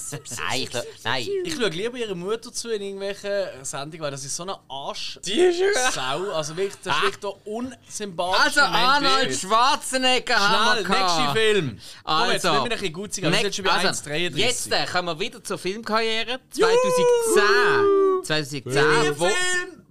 ich, 0.54 0.70
nein. 1.04 1.28
Ich 1.44 1.54
schaue 1.54 1.68
lieber 1.68 1.96
ihre 1.96 2.14
Mutter 2.14 2.52
zu 2.52 2.70
in 2.70 2.82
irgendwelchen 2.82 3.64
Sendungen, 3.64 4.00
weil 4.00 4.10
das 4.10 4.24
ist 4.24 4.36
so 4.36 4.42
eine 4.42 4.58
Arsch. 4.68 5.18
Die 5.24 5.32
ist 5.32 5.60
ja. 5.60 5.90
Sau, 5.90 6.30
also 6.32 6.56
wirklich, 6.56 6.76
das 6.82 6.96
ist 6.96 7.02
wirklich 7.02 7.20
der 7.20 7.46
unsympathischste 7.46 8.62
Also. 8.62 8.76
Arnold. 8.76 9.34
Schwarzenegger 9.34 10.36
haben 10.38 10.78
wir 10.78 10.88
nächster 10.88 11.16
gehabt. 11.16 11.38
Film. 11.38 11.78
Komm, 12.04 12.30
jetzt 12.30 12.44
Also, 12.44 12.48
nehmen 12.50 12.54
wir 12.54 12.62
ein 12.62 12.68
bisschen 12.70 12.92
gut 12.92 13.14
sein, 13.14 13.24
wir 13.24 13.32
sind 13.32 13.42
jetzt 13.42 13.56
schon 13.56 13.64
bei 13.64 13.70
also, 13.72 14.10
1,33. 14.10 14.36
Jetzt 14.36 14.72
äh, 14.72 14.86
kommen 14.86 15.08
wir 15.08 15.20
wieder 15.20 15.44
zur 15.44 15.58
Filmkarriere. 15.58 16.40
2010. 16.50 18.24
2010. 18.24 19.18
Wo, 19.18 19.28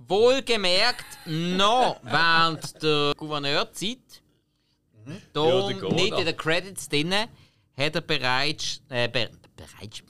wohlgemerkt 0.07 1.05
noch 1.25 1.99
während 2.03 2.83
der 2.83 3.13
Gouverneurzeit. 3.15 3.97
Da 5.33 5.45
Ja, 5.45 5.67
nicht 5.69 6.17
in 6.17 6.25
den 6.25 6.37
Credits 6.37 6.87
drin, 6.87 7.13
hat 7.77 7.95
er 7.95 8.01
bereits, 8.01 8.81
äh, 8.89 9.07
be, 9.09 9.29
bereits, 9.55 10.03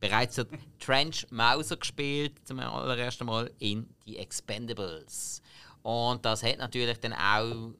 bereits 0.00 0.36
den 0.36 0.46
Trench 0.78 1.26
Mauser 1.30 1.76
gespielt, 1.76 2.46
zum 2.46 2.60
allerersten 2.60 3.26
Mal 3.26 3.50
in 3.58 3.88
The 4.04 4.18
Expendables. 4.18 5.40
Und 5.82 6.24
das 6.24 6.42
hat 6.42 6.58
natürlich 6.58 6.98
dann 7.00 7.12
auch 7.12 7.72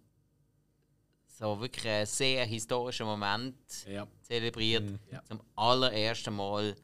so 1.39 1.61
wirklich 1.61 1.87
einen 1.87 2.07
sehr 2.07 2.45
historischen 2.47 3.07
Moment 3.07 3.57
Ja. 3.89 4.07
zelebriert. 4.23 4.85
Ja. 5.11 5.23
Zum 5.25 5.41
allerersten 5.57 6.35
Mal 6.37 6.77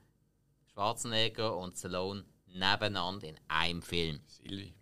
Schwarzenegger 0.72 1.56
und 1.56 1.76
Stallone 1.76 2.24
nebeneinander 2.46 3.28
in 3.28 3.36
einem 3.48 3.82
Film. 3.82 4.20
Silvi. 4.26 4.74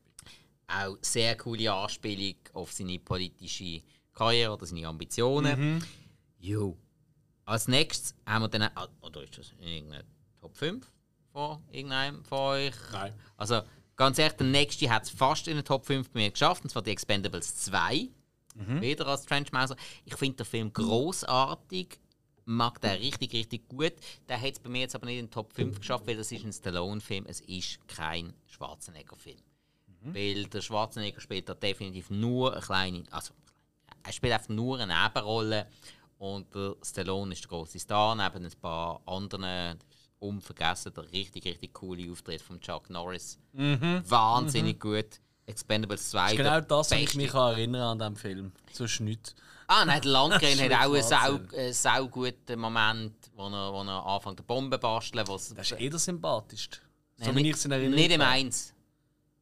Auch 0.69 0.97
sehr 1.03 1.37
coole 1.37 1.73
Anspielung 1.73 2.37
auf 2.55 2.73
seine 2.73 2.99
politische 2.99 3.83
Karriere 4.13 4.53
oder 4.55 4.67
seine 4.67 4.87
Ambitionen. 4.87 5.85
Jo. 6.39 6.77
Als 7.49 7.67
nächstes 7.67 8.15
haben 8.27 8.43
wir 8.43 8.49
dann. 8.49 8.63
ah, 8.75 8.89
Oder 9.01 9.23
ist 9.23 9.39
das 9.39 9.55
irgendeine 9.59 10.05
Top 10.39 10.55
5 10.55 10.87
von 11.33 11.63
irgendeinem 11.73 12.23
von 12.25 12.39
euch? 12.39 12.75
Nein. 12.93 13.15
Also, 13.39 13.63
ganz 13.97 14.19
ehrlich, 14.19 14.37
der 14.37 14.47
nächste 14.49 14.91
hat 14.91 15.05
es 15.05 15.11
fast 15.11 15.49
in 15.49 15.57
den 15.57 15.65
Top 15.65 15.87
5 15.87 16.11
bei 16.11 16.21
mir 16.21 16.31
geschafft, 16.31 16.63
und 16.65 16.69
zwar 16.69 16.83
die 16.83 16.91
Expendables 16.91 17.57
2. 17.57 18.09
Wieder 18.81 19.07
als 19.07 19.25
Trenchmauser. 19.25 19.77
Ich 20.05 20.15
finde 20.17 20.37
den 20.39 20.47
Film 20.47 20.73
großartig. 20.73 21.99
Mag 22.45 22.81
den 22.81 22.91
richtig, 22.99 23.33
richtig 23.33 23.69
gut. 23.69 23.93
Der 24.29 24.39
hat 24.41 24.53
es 24.55 24.59
bei 24.59 24.69
mir 24.69 24.81
jetzt 24.81 24.95
aber 24.95 25.07
nicht 25.07 25.19
in 25.19 25.27
den 25.27 25.31
Top 25.31 25.53
5 25.55 25.79
geschafft, 25.79 26.07
weil 26.07 26.17
das 26.17 26.31
ist 26.33 26.45
ein 26.45 26.53
Stallone-Film. 26.53 27.25
Es 27.27 27.41
ist 27.41 27.79
kein 27.89 28.35
Schwarzenegger-Film. 28.47 29.39
Weil 30.03 30.45
der 30.47 30.61
Schwarzenegger 30.61 31.21
spielt 31.21 31.49
da 31.49 31.55
definitiv 31.55 32.11
nur 32.11 32.53
eine 32.53 32.61
kleine. 32.61 33.05
Also, 33.11 33.33
er 34.03 34.13
spielt 34.13 34.33
einfach 34.33 34.49
nur 34.49 34.79
eine 34.81 34.93
Nebenrolle. 34.93 35.67
Und 36.19 36.53
der 36.55 36.75
Stallone 36.83 37.33
ist 37.33 37.43
der 37.45 37.49
große 37.49 37.79
Star, 37.79 38.15
neben 38.15 38.45
ein 38.45 38.61
paar 38.61 39.01
anderen 39.07 39.79
unvergessen. 40.19 40.93
Der 40.95 41.11
richtig, 41.13 41.45
richtig 41.45 41.73
coole 41.73 42.11
Auftritt 42.11 42.43
von 42.43 42.61
Chuck 42.61 42.91
Norris. 42.91 43.39
Mhm. 43.53 44.03
Wahnsinnig 44.05 44.81
gut. 44.81 45.21
Expendables 45.47 46.11
2. 46.11 46.37
Genau 46.37 46.51
der 46.51 46.63
das, 46.63 46.91
was 46.91 46.99
ich 46.99 47.15
mich 47.15 47.33
an 47.35 47.53
erinnern 47.53 47.83
an 47.83 47.99
diesem 47.99 48.17
Film. 48.17 48.53
So 48.73 48.85
nicht. 49.03 49.35
Ah, 49.67 49.85
nein, 49.85 50.01
der 50.03 50.11
Landgren 50.11 50.59
hat 50.73 50.73
auch 50.87 50.93
einen 50.95 51.73
sau, 51.73 52.05
äh, 52.05 52.09
guten 52.09 52.59
Moment, 52.59 53.15
wo 53.35 53.47
er, 53.49 53.73
wo 53.73 53.83
er 53.83 54.07
anfängt, 54.07 54.39
die 54.41 54.43
Bombe 54.43 54.79
basteln. 54.79 55.27
Was, 55.29 55.55
Das 55.55 55.71
ist 55.71 55.81
eh 55.81 55.89
der 55.89 55.99
sympathischste. 55.99 56.79
So 57.19 57.27
wie 57.35 57.39
ich 57.39 57.43
nicht, 57.47 57.57
es 57.57 57.65
in 57.65 57.73
Erinnerung 57.73 57.95
nicht 57.97 58.11
im. 58.13 58.21
Eins. 58.21 58.75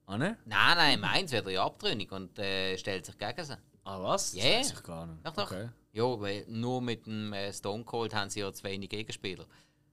Ah, 0.06 0.16
ne? 0.18 0.36
Nein, 0.44 0.76
nein, 0.76 0.98
im 0.98 1.04
Eins 1.04 1.32
wird 1.32 1.46
er 1.46 1.52
ja 1.52 1.64
abtrünnig 1.64 2.10
und 2.12 2.38
äh, 2.38 2.76
stellt 2.78 3.06
sich 3.06 3.18
gegen 3.18 3.44
sie. 3.44 3.56
Ah, 3.84 4.00
was? 4.02 4.32
Das 4.32 4.42
Ja. 4.44 4.58
weiß 4.58 4.72
ich 4.72 4.82
gar 4.82 5.06
nicht. 5.06 5.26
Doch, 5.26 5.32
doch. 5.32 5.50
Okay. 5.50 5.68
Ja, 5.96 6.20
weil 6.20 6.44
nur 6.48 6.82
mit 6.82 7.06
dem 7.06 7.32
äh, 7.32 7.50
Stone 7.52 7.84
Cold 7.84 8.14
haben 8.14 8.28
sie 8.28 8.40
ja 8.40 8.52
zu 8.52 8.62
wenig 8.64 8.90
Gegenspieler. 8.90 9.46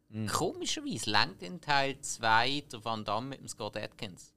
Mhm. 0.10 0.28
Komischerweise 0.28 1.10
lenkt 1.10 1.42
in 1.42 1.62
Teil 1.62 2.00
2 2.02 2.64
der 2.72 2.84
Van 2.84 3.06
Damme 3.06 3.28
mit 3.30 3.40
dem 3.40 3.48
Scott 3.48 3.78
Atkins. 3.78 4.34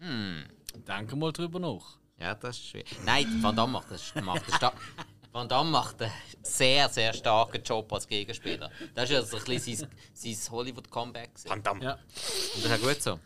Denken 0.00 1.18
mal 1.18 1.32
drüber 1.32 1.58
nach. 1.60 1.98
Ja, 2.18 2.34
das 2.34 2.58
ist 2.58 2.66
schwierig. 2.68 2.96
Nein, 3.04 3.42
Van 3.42 3.56
Damme 3.56 3.72
macht, 3.74 3.90
das, 3.90 4.14
macht, 4.16 4.42
einen 4.44 4.54
sta- 4.56 4.72
Van 5.32 5.48
Damme 5.48 5.70
macht 5.70 6.02
einen 6.02 6.12
sehr, 6.42 6.88
sehr 6.88 7.12
starken 7.12 7.62
Job 7.62 7.92
als 7.92 8.06
Gegenspieler. 8.06 8.70
Das 8.94 9.04
ist 9.04 9.10
ja 9.10 9.22
so 9.22 9.36
ein 9.38 9.44
bisschen 9.44 9.76
sein, 9.76 9.90
sein 10.12 10.52
Hollywood-Comeback. 10.52 11.34
gewesen. 11.34 11.48
Van 11.50 11.62
Damme. 11.62 11.84
Ja. 11.84 11.92
Und 11.94 12.02
das 12.12 12.64
ist 12.64 12.72
auch 12.72 12.80
gut 12.88 13.02
so. 13.02 13.20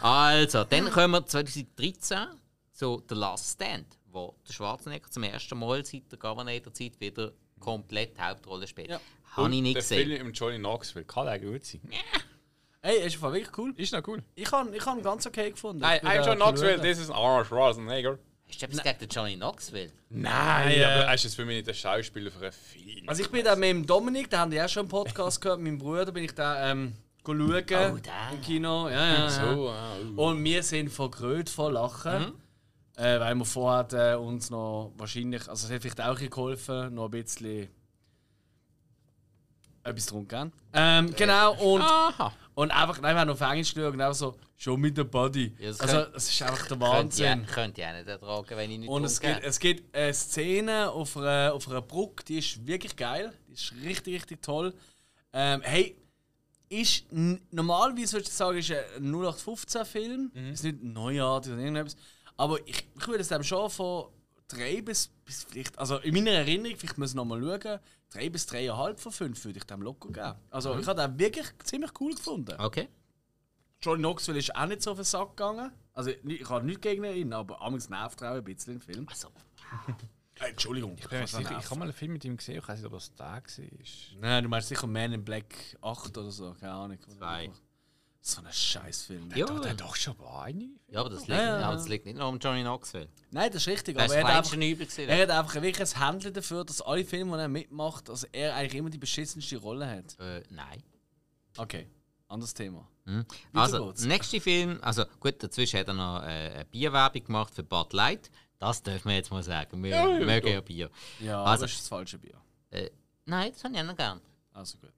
Also, 0.00 0.64
dann 0.64 0.90
kommen 0.90 1.12
wir 1.12 1.26
2013 1.26 2.26
zu 2.72 3.02
The 3.08 3.14
Last 3.14 3.52
Stand, 3.54 3.86
wo 4.16 4.34
der 4.48 4.52
Schwarzenegger 4.52 5.10
zum 5.10 5.22
ersten 5.22 5.58
Mal 5.58 5.84
seit 5.84 6.10
der 6.10 6.18
Governator-Zeit 6.18 6.98
wieder 6.98 7.32
komplett 7.60 8.16
die 8.16 8.22
Hauptrolle 8.22 8.66
spielt. 8.66 8.90
Ja. 8.90 9.00
Habe 9.32 9.54
ich 9.54 9.60
nicht 9.60 9.76
der 9.76 9.82
gesehen. 9.82 10.08
Film 10.08 10.26
mit 10.26 10.38
Johnny 10.38 10.58
Knoxville 10.58 11.04
kann 11.04 11.28
auch 11.28 11.40
gut 11.40 11.64
sein. 11.64 11.82
Hey, 12.80 12.98
ist 13.04 13.14
einfach 13.14 13.32
wirklich 13.32 13.58
cool. 13.58 13.74
Ist 13.76 13.92
noch 13.92 14.06
cool. 14.06 14.22
Ich 14.34 14.50
habe 14.50 14.74
ich 14.74 14.86
han 14.86 15.02
ganz 15.02 15.26
okay 15.26 15.50
gefunden. 15.50 15.80
Bin 15.80 15.88
I'm 15.88 16.24
John 16.24 16.36
Knoxville, 16.36 16.78
das 16.78 16.98
ist 16.98 17.10
Arnold 17.10 17.46
Schwarzenegger. 17.46 18.18
Hast 18.48 18.62
du 18.62 18.66
etwas 18.66 18.82
gegen 18.82 18.98
den 19.00 19.08
Johnny 19.08 19.34
Knoxville? 19.34 19.92
Nein, 20.08 20.70
äh, 20.70 20.84
aber 20.84 21.04
er 21.04 21.14
ist 21.14 21.24
jetzt 21.24 21.34
für 21.34 21.44
mich 21.44 21.56
nicht 21.56 21.66
der 21.66 21.74
Schauspieler 21.74 22.30
für 22.30 22.44
einen 22.44 22.52
Film. 22.52 23.08
Also 23.08 23.22
ich 23.22 23.30
bin 23.30 23.44
da 23.44 23.56
mit 23.56 23.70
dem 23.70 23.86
Dominik, 23.86 24.30
da 24.30 24.38
haben 24.38 24.52
die 24.52 24.62
auch 24.62 24.68
schon 24.68 24.82
einen 24.82 24.88
Podcast 24.88 25.40
gehört, 25.40 25.58
mit 25.60 25.72
meinem 25.72 25.78
Bruder 25.78 26.12
bin 26.12 26.24
ich 26.24 26.32
da 26.32 26.70
ähm, 26.70 26.92
schauen 27.24 27.40
Oh, 27.40 27.64
der. 27.64 28.30
im 28.32 28.40
Kino. 28.40 28.88
Ja, 28.88 28.94
ja, 28.94 29.14
ja. 29.14 29.30
so, 29.30 29.68
ah, 29.68 29.96
uh. 29.98 30.28
Und 30.28 30.44
wir 30.44 30.62
sind 30.62 30.90
vergrölt 30.90 31.50
vor 31.50 31.72
Lachen. 31.72 32.20
Mhm. 32.20 32.32
Äh, 32.96 33.20
weil 33.20 33.34
wir 33.34 33.44
vorher 33.44 34.14
äh, 34.14 34.16
uns 34.16 34.48
noch 34.48 34.92
wahrscheinlich, 34.96 35.46
also 35.48 35.66
es 35.66 35.72
hat 35.72 35.82
vielleicht 35.82 36.00
auch 36.00 36.18
geholfen, 36.18 36.94
noch 36.94 37.04
ein 37.06 37.10
bisschen 37.10 37.68
etwas 39.84 40.12
gehen. 40.28 40.52
Ähm, 40.72 41.14
genau, 41.14 41.54
und, 41.54 41.82
Aha. 41.82 42.32
und 42.54 42.70
einfach, 42.70 43.00
nein, 43.00 43.14
wir 43.14 43.20
haben 43.20 43.30
auf 43.30 43.40
Englisch 43.40 43.74
geschaut 43.74 43.92
und 43.92 44.00
einfach 44.00 44.14
so, 44.14 44.36
schon 44.56 44.80
mit 44.80 44.96
der 44.96 45.04
Body. 45.04 45.54
Ja, 45.58 45.68
das 45.68 45.80
also, 45.80 45.98
es 46.14 46.30
ist 46.30 46.42
einfach 46.42 46.66
der 46.66 46.78
Könnte 46.78 47.22
ich, 47.22 47.28
Wahnsinn. 47.28 47.46
könnte 47.46 47.80
ich 47.82 47.86
auch 47.86 47.92
nicht 47.92 48.08
ertragen, 48.08 48.56
wenn 48.56 48.70
ich 48.70 48.78
nicht 48.78 48.88
Und 48.88 49.04
es 49.04 49.20
gibt, 49.20 49.44
es 49.44 49.58
gibt 49.58 49.94
eine 49.94 50.14
Szene 50.14 50.90
auf 50.90 51.16
einer, 51.16 51.52
auf 51.52 51.68
einer 51.68 51.82
Brücke, 51.82 52.24
die 52.24 52.38
ist 52.38 52.66
wirklich 52.66 52.96
geil. 52.96 53.32
Die 53.48 53.52
ist 53.52 53.74
richtig, 53.84 54.14
richtig 54.14 54.42
toll. 54.42 54.74
Ähm, 55.32 55.60
hey, 55.62 55.96
ist 56.68 57.04
normalerweise 57.50 58.14
würdest 58.14 58.32
du 58.32 58.36
sagen, 58.36 58.58
ist 58.58 58.72
ein 58.72 59.14
0815-Film. 59.14 60.32
Ist 60.52 60.64
nicht 60.64 60.82
neuartig 60.82 61.52
oder 61.52 61.60
irgendetwas. 61.60 61.96
Aber 62.36 62.58
ich, 62.66 62.86
ich 62.94 63.06
würde 63.06 63.20
es 63.22 63.28
dem 63.28 63.42
schon 63.42 63.70
von 63.70 64.06
drei 64.48 64.82
bis, 64.82 65.08
bis 65.24 65.44
vielleicht, 65.44 65.78
also 65.78 65.98
in 65.98 66.14
meiner 66.14 66.32
Erinnerung, 66.32 66.76
vielleicht 66.76 66.98
müssen 66.98 67.16
wir 67.16 67.24
noch 67.24 67.36
mal 67.36 67.60
schauen, 67.60 67.80
drei 68.10 68.28
bis 68.30 68.46
dreieinhalb 68.46 69.00
von 69.00 69.12
fünf 69.12 69.44
würde 69.44 69.58
ich 69.58 69.64
dem 69.64 69.82
locker 69.82 70.08
geben. 70.10 70.34
Also 70.50 70.78
ich 70.78 70.86
habe 70.86 71.00
den 71.00 71.18
wirklich 71.18 71.46
ziemlich 71.64 71.90
cool 72.00 72.14
gefunden. 72.14 72.54
Okay. 72.58 72.88
Johnny 73.80 73.98
Knoxville 74.00 74.38
ist 74.38 74.54
auch 74.54 74.66
nicht 74.66 74.82
so 74.82 74.92
auf 74.92 74.96
den 74.98 75.04
Sack 75.04 75.36
gegangen. 75.36 75.70
Also 75.92 76.10
ich 76.10 76.48
habe 76.48 76.64
nichts 76.64 76.80
gegen 76.80 77.04
ihn, 77.04 77.32
aber 77.32 77.60
amigs 77.60 77.88
nervt 77.88 78.20
er 78.22 78.32
auch 78.32 78.36
ein 78.36 78.44
bisschen 78.44 78.74
im 78.74 78.80
Film. 78.80 79.06
Also, 79.08 79.28
Äh, 80.38 80.50
Entschuldigung, 80.50 80.96
Ich 80.98 81.08
bin 81.08 81.20
mir 81.20 81.26
sicher, 81.26 81.58
ich 81.58 81.70
habe 81.70 81.78
mal 81.78 81.84
einen 81.86 81.94
Film 81.94 82.12
mit 82.12 82.24
ihm 82.24 82.36
gesehen, 82.36 82.58
ich 82.58 82.68
weiß 82.68 82.78
nicht, 82.78 82.86
ob 82.86 82.92
das 82.92 83.14
da 83.14 83.36
war. 83.36 83.42
Nein, 84.20 84.44
du 84.44 84.50
meinst 84.50 84.68
sicher 84.68 84.86
Man 84.86 85.12
in 85.12 85.24
Black 85.24 85.54
8 85.80 86.18
oder 86.18 86.30
so, 86.30 86.54
keine 86.60 86.72
Ahnung. 86.72 86.98
Zwei. 87.08 87.50
So 88.28 88.40
ein 88.42 88.52
Scheißfilm. 88.52 89.30
Ja. 89.36 89.48
Hat 89.48 89.64
er 89.66 89.74
doch 89.74 89.94
schon 89.94 90.16
mal 90.16 90.42
eine? 90.46 90.68
ja, 90.88 90.98
aber 90.98 91.10
das 91.10 91.20
liegt, 91.20 91.30
Ja, 91.30 91.42
ja, 91.44 91.52
aber 91.54 91.60
ja. 91.60 91.72
das 91.74 91.86
liegt 91.86 92.06
nicht 92.06 92.18
nur 92.18 92.26
um 92.28 92.38
Johnny 92.40 92.62
Knoxville. 92.62 93.08
Nein, 93.30 93.52
das 93.52 93.62
ist 93.62 93.68
richtig. 93.68 93.94
Das 93.96 94.06
Aber 94.06 94.14
war 94.14 94.18
er 94.18 94.26
hat, 94.36 94.44
einfach, 94.46 94.50
gewesen. 94.58 95.08
er 95.08 95.22
hat 95.22 95.30
einfach 95.30 95.54
wirklich 95.62 95.94
ein 95.94 96.00
Handel 96.00 96.32
dafür, 96.32 96.64
dass 96.64 96.82
alle 96.82 97.04
Filme, 97.04 97.36
die 97.36 97.42
er 97.42 97.48
mitmacht, 97.48 98.10
also 98.10 98.26
er 98.32 98.56
eigentlich 98.56 98.74
immer 98.74 98.90
die 98.90 98.98
beschissenste 98.98 99.56
Rolle 99.58 99.88
hat. 99.88 100.18
Äh, 100.18 100.42
nein. 100.50 100.82
Okay, 101.56 101.86
anderes 102.26 102.52
Thema. 102.52 102.88
Weiter 103.04 103.26
Also, 103.54 103.86
geht's. 103.86 104.00
der 104.00 104.08
nächste 104.08 104.40
Film, 104.40 104.78
also 104.82 105.04
gut, 105.20 105.40
dazwischen 105.40 105.78
hat 105.78 105.86
er 105.86 105.94
noch 105.94 106.22
äh, 106.24 106.26
eine 106.26 106.64
Bierwerbung 106.64 107.22
gemacht 107.22 107.54
für 107.54 107.62
Bud 107.62 107.92
Light. 107.92 108.28
Das 108.58 108.82
dürfen 108.82 109.08
wir 109.08 109.14
jetzt 109.14 109.30
mal 109.30 109.44
sagen. 109.44 109.80
Wir 109.84 109.90
Ja, 109.90 110.08
ja, 110.18 110.24
mögen 110.26 110.48
ja. 110.48 110.54
ja 110.54 110.60
Bier. 110.62 110.90
Ja, 111.20 111.44
Also- 111.44 111.62
das 111.66 111.70
ist 111.74 111.82
das 111.82 111.88
falsche 111.88 112.18
Bier. 112.18 112.34
Äh, 112.70 112.90
nein, 113.24 113.52
das 113.52 113.62
habe 113.62 113.72
ich 113.74 113.80
auch 113.80 113.84
noch 113.84 113.96
gern. 113.96 114.20
Also 114.52 114.78
gut. 114.78 114.90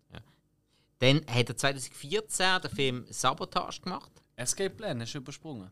Dann 1.01 1.25
hat 1.27 1.49
er 1.49 1.57
2014 1.57 2.61
den 2.63 2.71
Film 2.71 3.07
Sabotage 3.11 3.81
gemacht. 3.81 4.11
Escape 4.37 4.71
Plan 4.71 5.01
hast 5.01 5.15
du 5.15 5.19
übersprungen. 5.19 5.71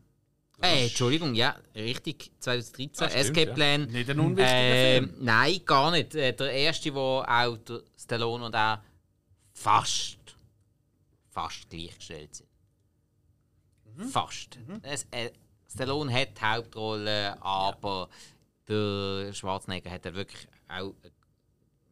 Äh, 0.59 0.85
Entschuldigung, 0.85 1.35
ja, 1.35 1.55
richtig, 1.75 2.31
2013. 2.39 3.05
Ah, 3.05 3.09
stimmt, 3.09 3.21
Escape 3.25 3.47
ja. 3.49 3.53
Plan. 3.53 3.85
Nicht 3.91 4.09
ein 4.09 4.19
unwichtiger 4.19 4.49
Ähm, 4.57 5.09
Film. 5.09 5.23
Nein, 5.23 5.61
gar 5.65 5.91
nicht. 5.91 6.15
Äh, 6.15 6.33
der 6.33 6.51
erste, 6.51 6.93
wo 6.95 7.23
auch 7.27 7.57
der 7.57 7.81
Stallone 7.95 8.45
und 8.45 8.55
er 8.55 8.83
fast, 9.53 10.17
fast 11.29 11.69
gleichgestellt 11.69 12.35
sind. 12.35 12.49
Mhm. 13.95 14.09
Fast. 14.09 14.57
Es, 14.81 15.05
äh, 15.11 15.31
Stallone 15.71 16.11
hat 16.11 16.37
die 16.39 16.41
Hauptrolle, 16.45 17.39
aber 17.41 18.09
der 18.67 19.31
Schwarzenegger 19.33 19.91
hat 19.91 20.05
er 20.05 20.15
wirklich 20.15 20.47
auch. 20.69 20.93
äh, 21.03 21.11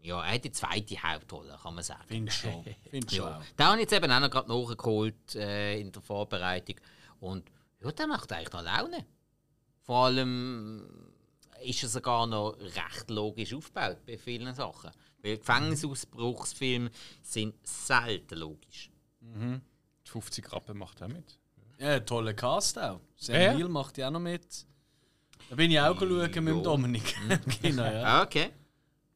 Ja, 0.05 0.23
er 0.23 0.33
hat 0.35 0.43
die 0.43 0.51
zweite 0.51 0.95
Hauptrolle, 1.01 1.57
kann 1.61 1.73
man 1.75 1.83
sagen. 1.83 2.03
Findest 2.07 2.37
schon. 2.39 2.63
Findest 2.89 3.11
du 3.13 3.17
Ja. 3.23 3.37
auch. 3.37 3.43
Den 3.57 3.65
habe 3.65 3.75
ich 3.77 3.81
jetzt 3.81 3.93
eben 3.93 4.11
auch 4.11 4.19
noch 4.19 4.29
gerade 4.29 4.49
nachgeholt 4.49 5.35
äh, 5.35 5.79
in 5.79 5.91
der 5.91 6.01
Vorbereitung. 6.01 6.75
Und 7.19 7.49
ja, 7.83 7.91
der 7.91 8.07
macht 8.07 8.31
eigentlich 8.31 8.51
noch 8.53 8.61
Laune. 8.63 9.05
Vor 9.81 10.05
allem 10.05 11.11
ist 11.63 11.83
er 11.83 11.89
sogar 11.89 12.27
noch 12.27 12.55
recht 12.59 13.09
logisch 13.09 13.53
aufgebaut 13.53 13.97
bei 14.05 14.17
vielen 14.17 14.53
Sachen. 14.53 14.91
Weil 15.23 15.37
Gefängnisausbruchsfilme 15.37 16.91
sind 17.21 17.55
selten 17.67 18.35
logisch. 18.39 18.89
Die 19.21 20.09
50 20.11 20.51
Rappen 20.51 20.77
macht 20.77 21.01
er 21.01 21.07
mit. 21.07 21.39
Ja, 21.79 21.99
toller 21.99 22.33
Cast 22.33 22.77
auch. 22.79 23.01
Sam 23.15 23.35
Ja, 23.35 23.41
ja. 23.41 23.53
Neill 23.53 23.67
macht 23.69 23.97
ja 23.97 24.07
auch 24.07 24.11
noch 24.11 24.19
mit. 24.19 24.65
Da 25.49 25.55
bin 25.55 25.71
ich 25.71 25.79
auch 25.79 25.97
schauen 25.99 26.17
mit 26.19 26.35
dem. 26.35 26.63
Dominik 26.63 27.15
Mhm. 27.27 27.49
Kino, 27.49 27.83
ja. 27.83 28.03
Ah, 28.03 28.21
okay. 28.23 28.51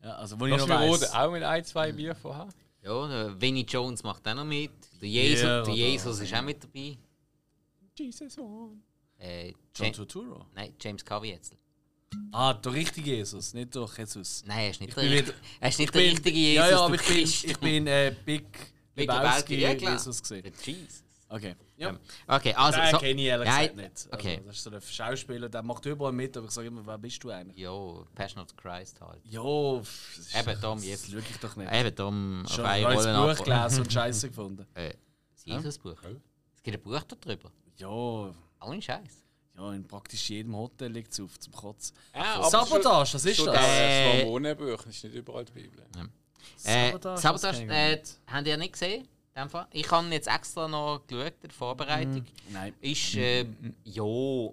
Ja. 0.03 0.15
Also, 0.15 0.39
wo 0.39 0.45
ich 0.45 0.55
noch 0.57 0.67
weiss. 0.69 1.11
auch 1.13 1.31
mit 1.31 1.43
ein, 1.43 1.63
zwei 1.65 1.91
Bier 1.91 2.15
vorher. 2.15 2.47
Ja, 2.81 3.07
der 3.07 3.41
Vinnie 3.41 3.65
Jones 3.65 4.03
macht 4.03 4.27
auch 4.27 4.33
noch 4.35 4.45
mit. 4.45 4.71
Der 5.01 5.09
Jesus, 5.09 5.41
Ja, 5.43 5.47
der 5.61 5.63
oder- 5.63 5.73
Jesus 5.73 6.19
ist 6.19 6.33
auch 6.33 6.41
mit 6.41 6.63
dabei. 6.63 6.97
Jesus 7.97 8.37
one. 8.37 8.77
Äh, 9.17 9.49
John 9.75 9.87
Ja- 9.87 9.91
Turturro. 9.91 10.45
Nein, 10.55 10.73
James 10.79 11.03
Caviezel. 11.03 11.57
Ah, 12.31 12.53
der 12.53 12.73
richtige 12.73 13.15
Jesus, 13.17 13.53
nicht 13.53 13.75
durch 13.75 13.97
Jesus. 13.97 14.43
Nein, 14.47 14.59
er 14.59 14.69
ist 14.71 14.79
nicht, 14.79 14.89
Ich 14.89 14.95
der, 14.95 15.01
bin 15.01 15.11
richt- 15.11 15.27
wieder- 15.27 15.37
er 15.59 15.69
ist 15.69 15.79
nicht 15.79 15.85
Ich 15.87 15.91
der 15.91 16.01
richtige 16.01 16.39
Jesus. 16.39 16.55
Ja, 16.65 16.69
ja, 16.71 16.79
aber 16.85 16.97
der 16.97 17.01
ich 17.01 17.07
bin, 17.07 17.15
Christ. 17.23 17.43
ich 17.45 17.57
bin 17.59 17.87
äh, 17.87 18.15
Big 18.25 18.43
Big 18.95 19.07
Lebowski 19.09 19.55
Lebowski, 19.55 19.55
ja, 19.59 19.75
klar. 19.75 19.91
Jesus 19.93 20.21
gesehen. 20.21 20.43
Der 20.43 20.51
Jesus. 20.73 21.03
Okay. 21.31 21.55
Ja. 21.77 21.95
Okay, 22.27 22.53
also. 22.55 22.79
Den 22.79 22.91
so- 22.91 22.97
kenne 22.97 23.21
ich 23.21 23.27
ehrlich 23.27 23.47
gesagt 23.47 23.75
nicht. 23.75 23.89
Also, 23.89 24.09
Okay. 24.11 24.41
Das 24.45 24.55
ist 24.55 24.63
so 24.63 24.71
ein 24.71 24.81
Schauspieler, 24.81 25.47
der 25.47 25.61
macht 25.61 25.85
überall 25.85 26.11
mit, 26.11 26.35
aber 26.35 26.47
ich 26.47 26.51
sage 26.51 26.67
immer, 26.67 26.85
wer 26.85 26.97
bist 26.97 27.23
du 27.23 27.29
eigentlich? 27.29 27.57
Ja, 27.57 27.71
Passion 28.15 28.41
of 28.43 28.55
Christ 28.57 28.99
halt. 28.99 29.21
Jo, 29.25 29.77
das 30.17 30.33
Eben, 30.35 30.59
Tom, 30.61 30.77
das 30.79 30.87
jetzt. 30.87 31.11
schaue 31.11 31.19
ich 31.19 31.37
doch 31.37 31.55
nicht. 31.55 31.71
Eben 31.71 31.95
darum 31.95 32.45
auf 32.45 32.59
ein 32.59 32.83
Rolle 32.83 33.35
Buch 33.35 33.43
gelesen 33.43 33.81
und 33.81 33.93
Scheiße 33.93 34.29
gefunden. 34.29 34.65
Äh, 34.73 34.93
das 35.33 35.45
Jesus-Buch. 35.45 35.97
Es 36.55 36.63
gibt 36.63 36.77
ein 36.77 36.81
Buch 36.83 37.03
darüber. 37.03 37.51
Ja, 37.77 38.33
Allen 38.59 38.81
Scheiß. 38.81 39.23
ja, 39.55 39.71
in 39.73 39.87
praktisch 39.87 40.29
jedem 40.31 40.55
Hotel 40.55 40.91
liegt 40.91 41.13
es 41.13 41.19
auf 41.19 41.39
zum 41.39 41.53
Kotzen. 41.53 41.95
Ja, 42.13 42.43
Sabotage, 42.49 43.13
was 43.13 43.25
ist 43.25 43.37
schon 43.37 43.45
das? 43.45 43.55
das 43.55 43.63
Äh, 43.65 44.25
das 44.25 44.85
ist 44.87 45.03
nicht 45.03 45.15
überall 45.15 45.45
die 45.45 45.51
Bibel. 45.53 45.79
Äh, 46.63 46.87
Sabotage, 46.87 47.21
Sabotage, 47.21 47.67
das 47.67 47.77
äh, 47.77 48.01
habt 48.27 48.47
ihr 48.47 48.57
nicht 48.57 48.73
gesehen? 48.73 49.07
Ich 49.71 49.89
habe 49.91 50.07
jetzt 50.07 50.27
extra 50.27 50.67
noch 50.67 51.05
geschaut, 51.07 51.33
der 51.43 51.49
Vorbereitung. 51.49 52.25
Nein. 52.49 52.73
Ist, 52.81 53.15
äh, 53.15 53.45
ja, 53.83 54.49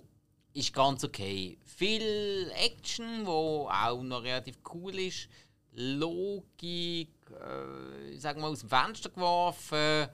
ist 0.52 0.72
ganz 0.72 1.04
okay. 1.04 1.58
Viel 1.64 2.50
Action, 2.54 3.26
wo 3.26 3.68
auch 3.70 4.02
noch 4.02 4.22
relativ 4.22 4.58
cool 4.72 4.98
ist. 4.98 5.28
Logik, 5.72 7.10
äh, 7.30 8.10
ich 8.10 8.20
sag 8.20 8.38
mal, 8.38 8.48
aus 8.50 8.60
dem 8.60 8.68
Fenster 8.68 9.10
geworfen. 9.10 10.08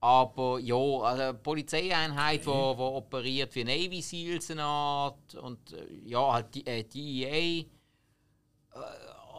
Aber 0.00 0.58
ja, 0.60 0.74
also 0.76 1.22
eine 1.22 1.34
Polizeieinheit, 1.34 2.40
die 2.40 2.46
wo, 2.46 2.78
wo 2.78 2.96
operiert 2.96 3.54
wie 3.54 3.64
Navy 3.64 4.00
Seals 4.00 4.50
eine 4.50 4.62
Art. 4.64 5.34
Und 5.34 5.72
äh, 5.72 5.86
ja, 6.06 6.32
halt 6.32 6.54
die, 6.54 6.66
äh, 6.66 6.84
DEA. 6.84 7.66
Äh, 8.72 8.78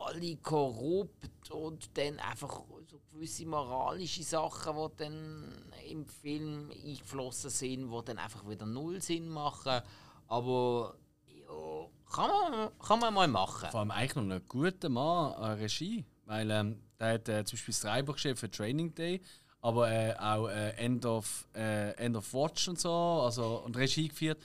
alle 0.06 0.36
korrupt 0.38 1.52
und 1.52 1.98
dann 1.98 2.20
einfach 2.20 2.62
gewisse 3.22 3.46
moralische 3.46 4.24
Sachen, 4.24 4.76
die 4.76 4.98
dann 4.98 5.72
im 5.88 6.08
Film 6.08 6.72
eingeflossen 6.72 7.52
sind, 7.52 7.92
die 7.92 8.06
dann 8.06 8.18
einfach 8.18 8.50
wieder 8.50 8.66
null 8.66 9.00
Sinn 9.00 9.30
machen. 9.30 9.80
Aber 10.28 10.96
ja, 11.28 11.88
kann 12.12 12.30
man, 12.30 12.70
kann 12.80 13.00
man 13.00 13.14
mal 13.14 13.28
machen. 13.28 13.70
Vor 13.70 13.82
allem 13.82 13.92
eigentlich 13.92 14.16
noch 14.16 14.24
einen 14.24 14.48
guten 14.48 14.94
Mann 14.94 15.34
an 15.34 15.60
Regie. 15.60 16.04
Weil 16.26 16.50
ähm, 16.50 16.82
der 17.00 17.14
hat 17.14 17.30
äh, 17.30 17.46
zum 17.46 17.58
Beispiel 17.58 17.74
das 17.74 17.82
Drehbuch 17.82 18.14
geschrieben 18.16 18.38
für 18.38 18.50
Training 18.50 18.96
Day, 18.96 19.22
aber 19.64 19.92
äh, 19.92 20.16
auch 20.18 20.48
äh, 20.48 20.72
End, 20.72 21.06
of, 21.06 21.48
äh, 21.56 21.92
End 21.92 22.16
of 22.18 22.34
Watch 22.34 22.68
und 22.68 22.80
so, 22.80 22.92
also 22.92 23.58
und 23.64 23.78
Regie 23.78 24.08
geführt. 24.08 24.42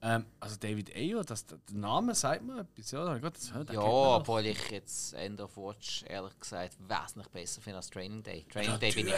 Ähm, 0.00 0.24
also 0.40 0.56
David 0.56 0.94
Ayer, 0.96 1.22
das, 1.22 1.44
der 1.46 1.58
Name 1.72 2.14
sagt 2.14 2.42
mir 2.42 2.60
etwas, 2.60 2.90
ja, 2.90 3.18
Gott, 3.18 3.36
das, 3.36 3.50
Ja, 3.50 3.62
doch. 3.64 4.16
obwohl 4.20 4.46
ich 4.46 4.70
jetzt 4.70 5.12
End 5.14 5.40
of 5.40 5.56
Watch 5.56 6.04
ehrlich 6.08 6.38
gesagt 6.40 6.76
wesentlich 6.88 7.28
besser 7.28 7.60
finde 7.60 7.76
als 7.76 7.90
Training 7.90 8.22
Day. 8.22 8.46
Training, 8.50 8.78
Day 8.80 8.92
bin, 8.92 9.06
ich, 9.08 9.14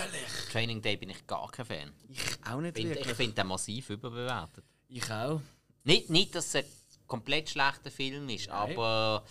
Training 0.50 0.82
Day 0.82 0.96
bin 0.96 1.10
ich 1.10 1.26
gar 1.26 1.48
kein 1.52 1.64
Fan. 1.66 1.92
Ich 2.08 2.20
auch 2.50 2.60
nicht 2.60 2.76
Find, 2.76 2.90
ich 2.90 2.96
wirklich. 2.96 3.16
finde 3.16 3.34
den 3.34 3.46
massiv 3.46 3.90
überbewertet. 3.90 4.64
Ich 4.88 5.10
auch. 5.12 5.40
Nicht, 5.84 6.10
nicht 6.10 6.34
dass 6.34 6.46
es 6.46 6.54
ein 6.56 6.64
komplett 7.06 7.50
schlechter 7.50 7.92
Film 7.92 8.28
ist, 8.28 8.48
aber, 8.48 9.22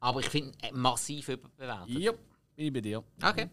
aber 0.00 0.20
ich 0.20 0.28
finde 0.28 0.58
ihn 0.66 0.76
massiv 0.76 1.28
überbewertet. 1.28 1.88
Ja, 1.98 2.10
bin 2.56 2.66
ich 2.66 2.72
bei 2.72 2.80
dir. 2.80 3.04
Okay. 3.22 3.48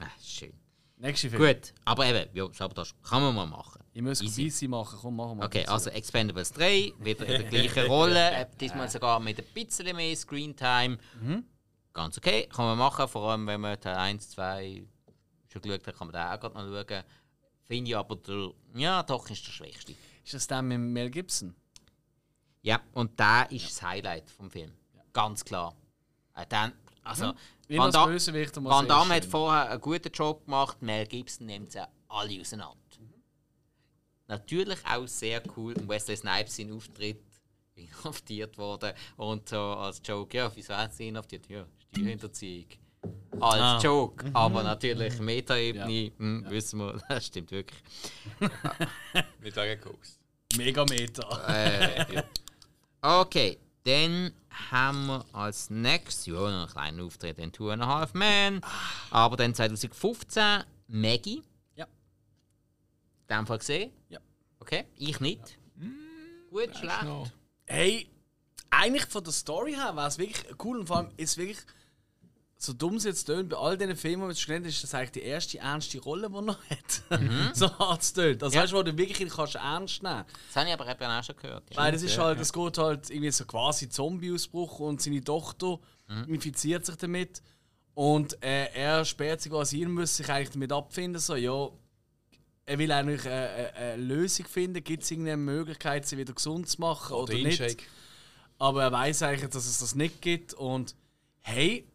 Ah, 0.00 0.06
schön. 0.24 0.54
Nächste 1.00 1.30
Film. 1.30 1.42
Gut, 1.42 1.74
aber 1.84 2.06
eben, 2.06 2.28
ja, 2.34 2.52
Sabotage 2.52 2.92
kann 3.02 3.22
man 3.22 3.34
mal 3.34 3.46
machen. 3.46 3.82
Ich 3.92 4.02
muss 4.02 4.20
Easy. 4.20 4.66
machen, 4.66 4.98
komm, 5.00 5.16
machen 5.16 5.38
wir. 5.38 5.46
Okay, 5.46 5.64
also 5.66 5.90
Expendables 5.90 6.52
3, 6.52 6.92
wieder 6.98 7.26
in 7.26 7.42
der 7.42 7.44
gleichen 7.44 7.86
Rolle, 7.86 8.48
diesmal 8.60 8.88
sogar 8.88 9.20
mit 9.20 9.38
ein 9.38 9.44
bisschen 9.54 9.94
mehr 9.94 10.16
Screentime. 10.16 10.98
Ganz 11.92 12.18
okay, 12.18 12.46
kann 12.46 12.64
man 12.64 12.78
machen, 12.78 13.06
vor 13.08 13.30
allem 13.30 13.46
wenn 13.46 13.60
man 13.60 13.80
Teil 13.80 13.96
1, 13.96 14.30
2 14.30 14.84
schon 15.48 15.62
geschaut 15.62 15.86
hat, 15.86 15.96
kann 15.96 16.08
man 16.08 16.14
den 16.14 16.22
auch 16.22 16.40
gerade 16.40 16.54
noch 16.54 16.86
schauen. 16.88 17.04
Finde 17.66 17.90
ich 17.90 17.96
aber, 17.96 18.16
der, 18.16 18.52
ja, 18.74 19.02
doch 19.02 19.28
ist 19.30 19.46
der 19.46 19.52
schwächste. 19.52 19.94
Ist 20.24 20.34
das 20.34 20.46
der 20.46 20.62
mit 20.62 20.78
Mel 20.78 21.10
Gibson? 21.10 21.54
Ja, 22.62 22.80
und 22.92 23.18
der 23.18 23.46
ist 23.50 23.66
das 23.66 23.82
Highlight 23.82 24.30
vom 24.30 24.50
Film. 24.50 24.72
Ganz 25.12 25.44
klar. 25.44 25.74
Äh, 26.34 26.46
dann, 26.48 26.72
also, 27.02 27.34
Wie 27.68 27.76
Van, 27.78 27.86
das 27.86 27.94
Da 27.94 28.06
Bösewicht 28.06 28.56
Van 28.64 28.88
Damme 28.88 29.14
hat 29.16 29.24
vorher 29.26 29.70
einen 29.70 29.80
guten 29.80 30.10
Job 30.12 30.44
gemacht, 30.44 30.80
Mel 30.80 31.06
Gibson 31.06 31.46
nimmt 31.46 31.70
sie 31.72 31.86
alle 32.08 32.40
auseinander. 32.40 32.74
Natürlich 34.26 34.78
auch 34.86 35.06
sehr 35.06 35.42
cool, 35.56 35.74
und 35.74 35.88
Wesley 35.88 36.16
Snipes 36.16 36.56
sein 36.56 36.72
Auftritt 36.72 37.22
inhaftiert 37.74 38.58
worden 38.58 38.92
und 39.16 39.48
so 39.48 39.56
als 39.58 40.00
Joke, 40.04 40.36
ja, 40.36 40.50
wieso 40.54 40.74
hat 40.74 40.94
sie 40.94 41.08
inhaftiert? 41.08 41.48
Ja, 41.48 41.64
Steuerhinterziehung. 41.92 42.66
Als 43.40 43.60
Ah. 43.60 43.78
Joke, 43.80 44.28
aber 44.34 44.62
natürlich 44.64 45.18
Metaebene, 45.20 46.10
hm, 46.18 46.44
wissen 46.48 46.80
wir, 46.80 47.00
das 47.08 47.26
stimmt 47.26 47.50
wirklich. 47.52 47.80
Mit 49.40 49.56
angekokst. 49.56 50.18
Megameter. 50.56 51.48
Äh, 51.48 52.14
ja. 52.14 52.24
Okay, 53.00 53.58
dann 53.88 54.32
haben 54.70 55.06
wir 55.06 55.24
als 55.32 55.70
nächstes 55.70 56.26
ja, 56.26 56.34
noch 56.34 56.48
einen 56.48 56.68
kleinen 56.68 57.00
Auftritt 57.00 57.38
in 57.38 57.52
Two 57.52 57.70
and 57.70 57.82
a 57.82 57.86
Half 57.86 58.12
Men. 58.12 58.60
Aber 59.10 59.36
dann 59.36 59.54
2015 59.54 60.64
Maggie. 60.88 61.42
Ja. 61.74 61.86
In 63.28 63.36
dem 63.36 63.46
Fall 63.46 63.58
gesehen? 63.58 63.92
Ja. 64.10 64.18
Okay, 64.60 64.84
ich 64.96 65.20
nicht. 65.20 65.58
Gut, 66.50 66.76
schlecht. 66.76 67.06
Hey, 67.66 68.10
eigentlich 68.70 69.06
von 69.06 69.24
der 69.24 69.32
Story 69.32 69.74
her 69.74 69.96
war 69.96 70.08
es 70.08 70.18
wirklich 70.18 70.44
cool 70.62 70.80
und 70.80 70.86
vor 70.86 70.98
allem 70.98 71.10
ist 71.16 71.38
wirklich 71.38 71.58
so 72.60 72.72
dumm 72.72 72.96
es 72.96 73.04
jetzt 73.04 73.24
tönt, 73.24 73.50
bei 73.50 73.56
all 73.56 73.78
diesen 73.78 73.94
Filmen, 73.96 74.22
die 74.22 74.28
wir 74.28 74.34
schon 74.34 74.54
genannt 74.54 74.66
ist 74.66 74.82
das 74.82 74.92
eigentlich 74.92 75.12
die 75.12 75.20
erste 75.22 75.58
ernste 75.58 76.00
Rolle, 76.00 76.28
die 76.28 76.34
er 76.34 76.42
noch 76.42 76.58
hat. 76.68 77.02
so 77.56 77.70
hart 77.78 78.02
es 78.02 78.12
tönt. 78.12 78.42
Das 78.42 78.52
Ja. 78.52 78.62
heißt, 78.62 78.72
wo 78.72 78.82
du 78.82 78.96
wirklich 78.98 79.28
kannst 79.30 79.54
ernst 79.54 80.02
nehmen 80.02 80.24
Das 80.48 80.56
habe 80.56 80.66
ich 80.68 80.72
aber 80.74 80.90
eben 80.90 81.04
auch 81.04 81.22
schon 81.22 81.36
gehört. 81.36 81.62
Ja. 81.70 81.76
Weil 81.76 81.92
das 81.92 82.02
ist 82.02 82.18
halt, 82.18 82.40
es 82.40 82.52
geht 82.52 82.76
halt 82.78 83.10
irgendwie 83.10 83.30
so 83.30 83.44
quasi 83.44 83.88
Zombie-Ausbruch 83.88 84.80
und 84.80 85.00
seine 85.00 85.22
Tochter 85.22 85.78
Mhm. 86.08 86.34
infiziert 86.34 86.84
sich 86.86 86.96
damit. 86.96 87.42
Und 87.94 88.42
äh, 88.42 88.66
er 88.72 89.04
sperrt 89.04 89.40
sich 89.42 89.52
quasi 89.52 89.78
hin, 89.78 89.92
muss 89.92 90.16
sich 90.16 90.28
eigentlich 90.30 90.50
damit 90.50 90.72
abfinden, 90.72 91.20
so, 91.20 91.36
ja, 91.36 91.68
er 92.64 92.78
will 92.78 92.90
eigentlich 92.92 93.24
äh, 93.24 93.64
äh, 93.66 93.92
eine 93.94 94.02
Lösung 94.02 94.46
finden, 94.46 94.82
gibt 94.82 95.02
es 95.02 95.10
irgendeine 95.10 95.36
Möglichkeit, 95.36 96.06
sie 96.06 96.16
wieder 96.18 96.32
gesund 96.32 96.68
zu 96.68 96.80
machen 96.80 97.12
oder 97.14 97.34
nicht. 97.34 97.58
Shake. 97.58 97.86
Aber 98.58 98.82
er 98.82 98.92
weiß 98.92 99.22
eigentlich, 99.22 99.50
dass 99.50 99.66
es 99.66 99.78
das 99.78 99.94
nicht 99.94 100.20
gibt. 100.22 100.54
Und 100.54 100.94
hey, 101.40 101.86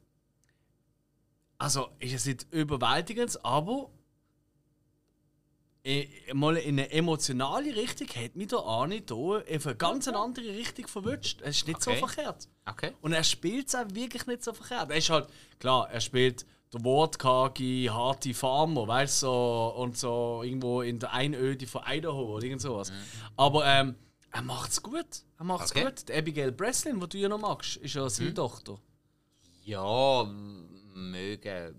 also 1.63 1.89
ist 1.99 2.13
es 2.13 2.25
nicht 2.25 2.45
überwältigend, 2.51 3.39
aber 3.45 3.89
eh, 5.85 6.07
mal 6.33 6.57
in 6.57 6.79
eine 6.79 6.91
emotionale 6.91 7.75
Richtung 7.75 8.07
hat 8.09 8.35
mich 8.35 8.47
der 8.47 8.59
Arne 8.59 8.95
hier 9.07 9.15
auf 9.17 9.65
eine 9.67 9.75
ganz 9.75 10.07
andere 10.07 10.45
Richtung 10.47 10.87
verwünscht. 10.87 11.41
Es 11.41 11.57
ist 11.57 11.67
nicht 11.67 11.77
Okay. 11.87 11.99
so 11.99 12.07
verkehrt. 12.07 12.47
Okay. 12.65 12.91
Und 13.01 13.13
er 13.13 13.23
spielt 13.23 13.67
es 13.67 13.75
auch 13.75 13.85
wirklich 13.93 14.25
nicht 14.27 14.43
so 14.43 14.53
verkehrt. 14.53 14.91
Er 14.91 14.97
ist 14.97 15.09
halt, 15.09 15.27
klar, 15.59 15.89
er 15.89 16.01
spielt 16.01 16.45
der 16.73 16.83
wortkarge, 16.83 17.87
harte 17.93 18.33
Farmer, 18.33 18.87
weißt 18.87 19.23
du, 19.23 19.27
so, 19.27 19.73
und 19.77 19.97
so 19.97 20.41
irgendwo 20.43 20.81
in 20.81 20.99
der 20.99 21.13
Einöde 21.13 21.67
von 21.67 21.83
Idaho 21.87 22.35
oder 22.35 22.43
irgend 22.45 22.61
sowas. 22.61 22.91
Aber 23.37 23.65
ähm, 23.65 23.95
er 24.31 24.41
macht's 24.41 24.81
gut. 24.81 25.05
Er 25.37 25.45
macht's 25.45 25.71
Okay. 25.71 25.83
gut. 25.85 26.09
Die 26.09 26.13
Abigail 26.13 26.51
Breslin, 26.51 26.99
die 26.99 27.07
du 27.07 27.17
ja 27.19 27.29
noch 27.29 27.39
magst, 27.39 27.77
ist 27.77 27.93
ja 27.93 28.09
seine 28.09 28.33
Tochter. 28.33 28.79
Ja, 29.65 30.23
mögen. 30.93 31.75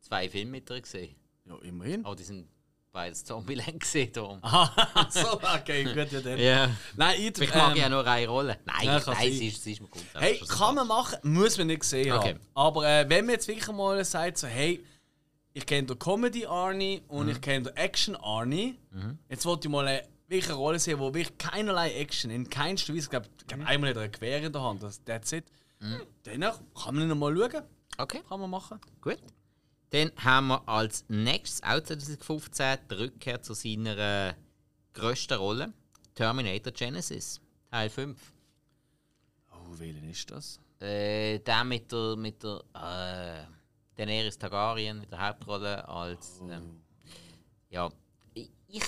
Zwei 0.00 0.28
Filme 0.28 0.52
mit 0.52 0.70
ihr 0.70 0.80
gesehen. 0.80 1.14
Ja, 1.46 1.56
immerhin. 1.62 2.04
Aber 2.04 2.14
die 2.16 2.24
sind 2.24 2.46
beides 2.92 3.24
Zombieland 3.24 3.80
gesehen. 3.80 4.12
Darum. 4.12 4.38
Aha, 4.42 5.08
so, 5.10 5.40
okay, 5.42 5.84
gut, 5.84 6.12
ja 6.12 6.20
dann. 6.20 6.38
Ja. 6.38 6.70
Nein, 6.96 7.20
ich, 7.20 7.32
Vielleicht 7.34 7.54
mag 7.54 7.70
ähm, 7.70 7.76
ich 7.76 7.82
ja 7.82 7.88
nur 7.88 8.06
eine 8.06 8.28
Rolle. 8.28 8.58
Nein, 8.64 8.86
Ja, 8.86 9.02
nein 9.06 9.32
sie 9.32 9.48
ist, 9.48 9.62
sie 9.62 9.72
ist 9.72 9.80
mir 9.80 9.88
gut. 9.88 10.02
Hey, 10.14 10.38
kann 10.48 10.74
man 10.74 10.86
machen, 10.86 11.18
muss 11.22 11.56
man 11.58 11.66
nicht 11.68 11.80
gesehen 11.80 12.12
Okay. 12.12 12.30
haben. 12.34 12.40
Aber 12.54 12.86
äh, 12.88 13.08
wenn 13.08 13.24
man 13.26 13.34
jetzt 13.34 13.48
wirklich 13.48 13.66
mal 13.68 14.04
sagt, 14.04 14.38
so, 14.38 14.46
hey, 14.46 14.84
ich 15.52 15.66
kenne 15.66 15.86
den 15.86 15.98
Comedy 15.98 16.46
Arnie 16.46 17.02
und 17.08 17.28
ich 17.28 17.40
kenne 17.40 17.70
den 17.70 17.76
Action 17.76 18.16
Arnie, 18.16 18.76
jetzt 19.28 19.46
wollte 19.46 19.68
ich 19.68 19.72
mal 19.72 19.86
eine 19.86 20.02
wirklich 20.26 20.50
eine 20.50 20.58
Rolle 20.58 20.78
sehen, 20.78 20.98
wo 20.98 21.12
wirklich 21.14 21.36
keinerlei 21.38 21.92
Action, 21.94 22.30
in 22.30 22.48
keinster 22.48 22.92
Weise, 22.94 23.04
ich 23.04 23.10
glaube, 23.10 23.28
glaub, 23.46 23.66
einmal 23.66 23.90
hat 23.90 23.96
er 23.96 24.02
ein 24.02 24.12
Gewehr 24.12 24.42
in 24.42 24.52
der 24.52 24.62
Hand, 24.62 24.82
das, 24.82 25.02
that's 25.04 25.32
it. 25.32 25.44
Dann 26.24 26.40
kann 26.40 26.94
man 26.94 27.10
ihn 27.10 27.18
mal 27.18 27.36
schauen. 27.36 27.62
Okay. 27.98 28.22
Kann 28.28 28.40
man 28.40 28.50
machen. 28.50 28.80
Gut. 29.00 29.18
Dann 29.90 30.10
haben 30.16 30.48
wir 30.48 30.68
als 30.68 31.04
nächstes, 31.08 31.62
auch 31.62 31.80
2015, 31.80 32.78
die 32.90 32.94
Rückkehr 32.94 33.40
zu 33.42 33.54
seiner 33.54 33.96
äh, 33.96 34.34
grössten 34.92 35.38
Rolle: 35.38 35.72
Terminator 36.14 36.72
Genesis, 36.72 37.40
Teil 37.70 37.90
5. 37.90 38.32
Oh, 39.52 39.78
welchen 39.78 40.10
ist 40.10 40.30
das? 40.30 40.58
Äh, 40.80 41.38
der 41.38 41.64
mit 41.64 41.92
der, 41.92 42.16
mit 42.16 42.42
der 42.42 42.64
äh, 42.74 43.46
Daenerys 43.96 44.38
Targaryen 44.38 44.98
mit 44.98 45.12
der 45.12 45.28
Hauptrolle 45.28 45.88
als. 45.88 46.40
Ähm, 46.50 46.82
ja, 47.70 47.90
ich, 48.34 48.50
ich 48.66 48.84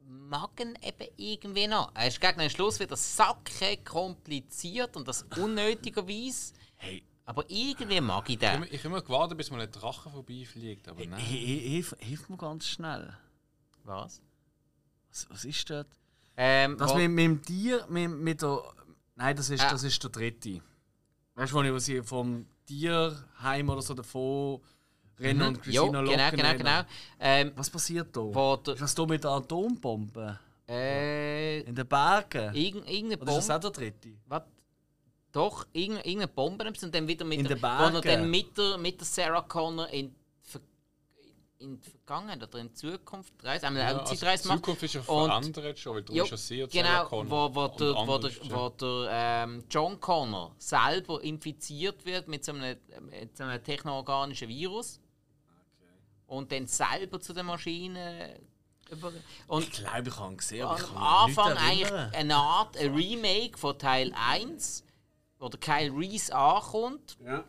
mag 0.00 0.60
ihn 0.60 0.78
eben 0.82 1.08
irgendwie 1.16 1.66
noch. 1.66 1.90
Er 1.94 2.08
ist 2.08 2.20
gegen 2.20 2.38
den 2.38 2.50
Schluss 2.50 2.78
wieder 2.78 2.96
sacke 2.96 3.78
kompliziert 3.78 4.96
und 4.96 5.08
das 5.08 5.24
unnötigerweise. 5.36 6.54
Hey, 6.76 7.02
Aber 7.28 7.44
irgendwie 7.48 8.00
mag 8.00 8.24
ich 8.28 8.34
Ich 8.34 8.38
den. 8.40 8.50
habe 8.52 8.66
ich 8.68 8.78
hab 8.78 8.84
immer 8.86 9.02
gewartet, 9.02 9.36
bis 9.36 9.50
mal 9.50 9.60
ein 9.60 9.70
Drache 9.70 10.08
vorbeifliegt, 10.10 10.88
aber 10.88 11.04
nein. 11.04 11.20
hi- 11.20 11.46
hi- 11.46 11.68
hilf, 11.70 11.94
hilf 11.98 12.28
mir 12.28 12.36
ganz 12.36 12.66
schnell. 12.66 13.12
Was? 13.84 14.22
Was, 15.10 15.26
was 15.30 15.44
ist 15.44 15.68
das? 15.70 15.86
Ähm, 16.36 16.76
Das 16.78 16.94
mit, 16.94 17.10
mit 17.10 17.24
dem 17.24 17.42
Tier, 17.42 17.84
mit, 17.88 18.10
mit 18.10 18.42
der. 18.42 18.62
Nein, 19.16 19.34
das 19.36 19.50
ist, 19.50 19.60
Ah. 19.62 19.70
das 19.70 19.82
ist 19.82 20.02
der 20.02 20.10
dritte. 20.10 20.60
Weißt 21.34 21.52
du, 21.52 21.56
wo 21.56 21.76
ich- 21.76 22.06
vom 22.06 22.46
Tierheim 22.64 23.68
oder 23.70 23.82
so 23.82 23.94
davon 23.94 24.60
rennen 25.18 25.42
und 25.48 25.56
jo, 25.66 25.84
Christina 25.86 26.02
genau, 26.02 26.02
locken. 26.22 26.36
genau, 26.36 26.56
genau. 26.56 26.82
Ähm, 27.18 27.52
Was 27.56 27.70
passiert 27.70 28.14
da? 28.16 28.20
wo 28.20 28.56
der, 28.56 28.74
Ist 28.74 28.82
das 28.82 28.94
da 28.94 29.06
mit 29.06 29.24
der 29.24 29.30
Atombombe? 29.32 30.38
äh, 30.68 31.60
In 31.60 31.74
den 31.74 31.86
Bergen? 31.88 32.54
irgend, 32.54 32.88
irgendeine 32.88 33.22
Oder 33.22 33.38
ist 33.38 33.48
das 33.48 33.48
Bombe. 33.48 33.54
auch 33.68 33.72
der 33.72 33.90
dritte? 33.90 34.08
Was? 34.26 34.42
Doch, 35.36 35.66
irgendeine, 35.74 36.28
Bombe 36.28 36.64
nimmst 36.64 36.82
und 36.82 36.94
dann 36.94 37.06
wieder 37.06 37.26
mit 37.26 37.38
In 37.38 37.44
der, 37.44 37.56
den 37.56 37.62
wo 37.62 37.96
er 37.96 38.00
dann 38.00 38.30
mit 38.30 38.56
der, 38.56 38.78
mit 38.78 38.98
der 38.98 39.06
Sarah 39.06 39.42
Connor 39.42 39.86
in, 39.88 40.14
in 41.58 41.78
die 41.78 41.90
Vergangenheit 41.90 42.42
oder 42.42 42.58
in 42.58 42.68
die 42.68 42.74
Zukunft 42.74 43.32
reist. 43.42 43.62
Einmal 43.62 43.82
Ja, 43.82 43.98
also 43.98 44.14
Zeitreise 44.14 44.48
macht. 44.48 44.58
Zukunft 44.58 44.82
ist 44.84 44.94
ja 44.94 45.00
Und- 45.02 45.28
verändert 45.28 45.78
schon, 45.78 45.94
weil 45.96 46.02
du 46.04 46.14
bist 46.14 46.30
ja 46.30 46.36
sehr 46.38 46.66
Genau, 46.68 47.10
wo, 47.10 47.54
wo, 47.54 47.68
der, 47.68 47.94
wo, 47.94 48.18
der, 48.18 48.30
ja. 48.30 48.50
wo 48.50 48.68
der 48.70 49.08
ähm, 49.10 49.64
John 49.70 50.00
Connor 50.00 50.54
selber 50.58 51.22
infiziert 51.22 52.06
wird 52.06 52.28
mit 52.28 52.42
so 52.42 52.52
einem, 52.52 52.78
mit 53.10 53.36
so 53.36 53.44
einem 53.44 53.62
technoorganischen 53.62 54.48
Virus. 54.48 55.00
Und 56.26 56.50
dann 56.50 56.66
selber 56.66 57.20
zu 57.20 57.34
den 57.34 57.44
Maschinen 57.44 58.38
über. 58.90 59.12
Und 59.48 59.64
Ich 59.64 59.72
glaube, 59.72 60.08
ich 60.08 60.16
habe 60.16 60.32
ihn 60.32 60.36
gesehen, 60.38 60.66
aber 60.66 60.78
ich 60.78 60.88
am 60.88 60.94
kann 60.94 61.28
nicht 61.28 61.38
Anfang 61.38 61.56
eigentlich 61.58 61.92
eine 62.14 62.36
Art 62.36 62.76
ein 62.78 62.94
Remake 62.94 63.58
von 63.58 63.78
Teil 63.78 64.12
1, 64.14 64.84
wo 65.38 65.48
der 65.48 65.60
Kyle 65.60 65.90
Reese 65.96 66.34
ankommt. 66.34 67.16
Ja. 67.24 67.44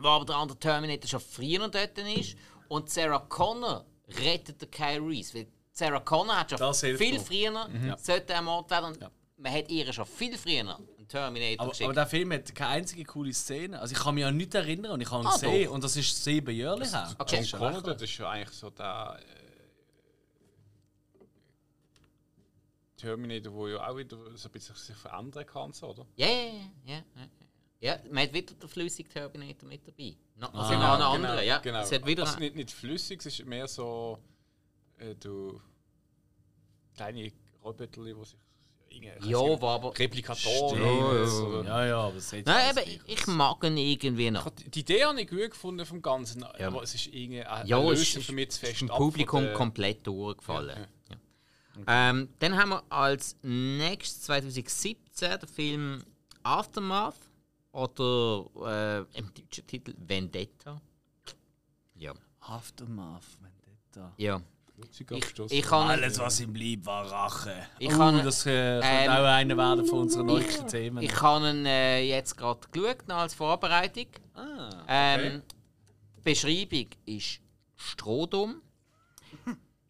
wo 0.00 0.08
aber 0.08 0.24
der 0.24 0.36
andere 0.36 0.58
Terminator 0.58 1.08
schon 1.08 1.20
früher 1.20 1.68
dort 1.68 1.98
ist. 1.98 2.36
Und 2.68 2.90
Sarah 2.90 3.18
Connor 3.28 3.84
rettet 4.20 4.60
den 4.62 4.70
Kyle 4.70 5.00
Reese. 5.00 5.34
Weil 5.34 5.46
Sarah 5.70 6.00
Connor 6.00 6.38
hat 6.40 6.50
schon 6.50 6.74
viel 6.96 7.14
noch. 7.18 7.24
früher 7.26 7.96
sollte 7.98 8.32
ermordet 8.32 8.70
werden. 8.70 8.84
Und 8.96 9.10
man 9.38 9.52
hat 9.52 9.70
ihr 9.70 9.92
schon 9.92 10.06
viel 10.06 10.36
früher 10.38 10.60
einen 10.60 11.08
Terminator 11.08 11.60
Aber, 11.62 11.70
geschickt. 11.70 11.86
aber 11.86 11.94
der 11.94 12.06
Film 12.06 12.32
hat 12.32 12.54
keine 12.54 12.70
einzige 12.70 13.04
coole 13.04 13.32
Szene. 13.34 13.78
Also 13.80 13.92
ich 13.94 14.00
kann 14.02 14.14
mich 14.14 14.24
an 14.24 14.36
nichts 14.36 14.54
erinnern 14.54 14.92
und 14.92 15.00
ich 15.00 15.10
habe 15.10 15.22
ihn 15.24 15.26
Ah, 15.26 15.32
gesehen 15.32 15.64
doch. 15.66 15.72
und 15.74 15.84
das 15.84 15.96
ist 15.96 16.24
sieben 16.24 16.54
Jahre 16.56 16.84
her. 16.86 17.14
Okay. 17.18 17.36
Das 17.36 17.44
ist 17.44 17.50
John 17.52 17.60
schon 17.60 17.72
Connor, 17.72 17.82
das 17.94 18.02
ist 18.02 18.18
ja 18.18 18.30
eigentlich 18.30 18.56
so 18.56 18.70
der 18.70 19.18
äh, 19.20 19.41
Terminator, 23.02 23.66
der 23.68 23.74
ja 23.76 23.88
auch 23.88 23.96
wieder 23.96 24.16
so 24.36 24.48
ein 24.48 24.52
bisschen 24.52 24.76
sich 24.76 24.96
verändern 24.96 25.46
kann, 25.46 25.72
so, 25.72 25.88
oder? 25.88 26.06
Ja, 26.16 26.26
ja, 26.26 26.34
ja, 26.34 26.52
ja, 26.86 27.00
ja. 27.16 27.28
Ja, 27.80 27.98
man 28.12 28.22
hat 28.24 28.32
wieder 28.32 28.54
den 28.54 28.68
flüssigen 28.68 29.10
Terminator 29.12 29.68
mit 29.68 29.86
dabei. 29.86 30.14
No, 30.36 30.46
also 30.48 30.74
Ah, 30.74 30.98
noch 30.98 31.14
einen 31.14 31.24
anderen, 31.26 31.44
ja. 31.46 31.58
Genau. 31.58 31.80
Es 31.80 31.90
hat 31.90 32.06
wieder 32.06 32.22
also 32.24 32.38
nicht, 32.38 32.54
nicht 32.54 32.70
flüssig, 32.70 33.18
es 33.20 33.26
ist 33.26 33.44
mehr 33.44 33.66
so 33.66 34.18
äh, 34.98 35.16
du 35.16 35.60
kleine 36.96 37.32
Roboter, 37.64 37.86
die 37.88 38.14
sich 38.24 38.36
Ja, 39.02 39.14
ich 39.20 39.32
wo 39.34 39.66
aber- 39.66 39.98
Replikatoren. 39.98 40.80
Ja, 40.82 41.14
ja, 41.18 41.26
so. 41.26 41.62
Ja, 41.62 41.86
ja, 41.86 41.98
aber 42.02 42.16
es 42.16 42.30
Nein, 42.32 42.44
gleich 42.44 43.00
ich 43.06 43.18
aus. 43.22 43.26
mag 43.26 43.64
ihn 43.64 43.76
irgendwie 43.78 44.30
noch. 44.30 44.48
Die- 44.50 44.70
Die 44.70 44.80
Idee 44.80 45.04
habe 45.04 45.20
ich 45.20 45.28
gut 45.28 45.50
gefunden 45.50 45.84
vom 45.86 46.00
Ganzen, 46.02 46.44
aber 46.44 46.82
es 46.82 46.94
ist 46.94 47.06
irgendwie 47.08 47.42
eine, 47.42 47.68
Ja, 47.68 47.78
Lösung 47.80 48.20
ist, 48.20 48.26
für 48.26 48.32
mich 48.32 48.50
zu 48.50 48.60
fest 48.60 48.72
ist 48.74 48.80
dem 48.82 48.88
Publikum 48.88 49.52
komplett 49.54 50.06
durchgefallen. 50.06 50.78
Ja, 50.78 50.86
Ähm, 51.86 52.28
dann 52.38 52.56
haben 52.56 52.70
wir 52.70 52.82
als 52.90 53.36
nächstes 53.42 54.22
2017 54.22 55.38
den 55.40 55.48
Film 55.48 56.02
Aftermath 56.42 57.16
oder 57.72 59.06
äh, 59.14 59.18
im 59.18 59.32
deutschen 59.34 59.66
Titel 59.66 59.94
Vendetta. 59.98 60.80
Ja. 61.94 62.12
Aftermath, 62.40 63.24
Vendetta. 63.40 64.12
ja. 64.16 64.40
Ich, 65.10 65.30
ich 65.50 65.62
kann 65.64 65.90
Alles, 65.90 66.18
was 66.18 66.40
ihm 66.40 66.52
blieb, 66.52 66.84
war 66.86 67.08
Rache. 67.08 67.54
Ich 67.78 67.88
kann- 67.88 68.24
das 68.24 68.44
äh, 68.46 68.80
könnte 68.80 68.86
ähm, 68.88 69.10
auch 69.10 69.24
einer 69.26 69.56
werden 69.56 69.86
von 69.86 70.00
unseren 70.00 70.26
neuesten 70.26 70.66
Themen. 70.66 71.02
Ich 71.04 71.20
habe 71.20 71.50
ihn 71.50 71.66
äh, 71.66 72.00
jetzt 72.02 72.36
gerade 72.36 72.60
geschaut 72.72 73.06
noch 73.06 73.16
als 73.18 73.34
Vorbereitung. 73.34 74.06
ah, 74.34 74.70
Ähm, 74.88 75.42
die 76.16 76.20
Beschreibung 76.22 76.86
ist 77.06 77.40
Strohdum. 77.76 78.60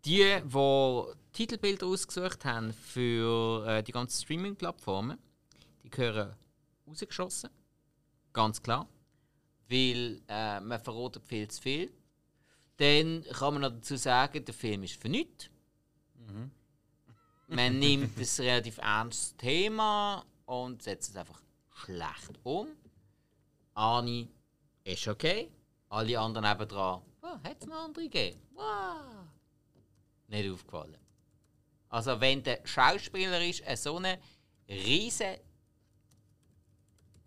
Die, 0.05 0.41
die 0.43 1.05
Titelbilder 1.33 1.87
ausgesucht 1.87 2.45
haben 2.45 2.73
für 2.73 3.65
äh, 3.67 3.83
die 3.83 3.93
ganzen 3.93 4.25
Streaming-Plattformen, 4.25 5.19
die 5.85 5.91
gehören 5.91 6.35
rausgeschossen. 6.87 7.51
Ganz 8.33 8.63
klar. 8.63 8.89
Weil 9.69 10.21
äh, 10.29 10.61
man 10.61 10.81
verrotet 10.81 11.25
viel 11.25 11.49
zu 11.49 11.63
viel. 11.63 11.93
Dann 12.79 13.25
kann 13.33 13.55
man 13.55 13.63
noch 13.63 13.71
dazu 13.71 13.97
sagen, 13.97 14.45
der 14.45 14.55
Film 14.55 14.83
ist 14.83 15.01
für 15.01 15.09
nichts. 15.09 15.49
Man 17.47 17.79
nimmt 17.79 18.19
ein 18.19 18.45
relativ 18.45 18.79
ernstes 18.79 19.37
Thema 19.37 20.25
und 20.47 20.83
setzt 20.83 21.11
es 21.11 21.17
einfach 21.17 21.41
schlecht 21.75 22.41
um. 22.43 22.69
Ani 23.75 24.29
ist 24.85 25.07
okay. 25.07 25.51
Alle 25.89 26.19
anderen 26.19 26.49
nebendran, 26.49 27.03
oh, 27.23 27.29
hat 27.45 27.57
es 27.61 27.67
noch 27.67 27.85
andere 27.85 28.05
gegeben? 28.05 28.41
Wow. 28.55 29.22
Nicht 30.33 30.51
aufgefallen. 30.51 30.97
Also 31.91 32.19
wenn 32.21 32.43
der 32.43 32.61
Schauspieler 32.65 33.45
ist, 33.45 33.67
äh, 33.67 33.77
so 33.77 33.99
eine 33.99 34.19
riesige 34.67 35.41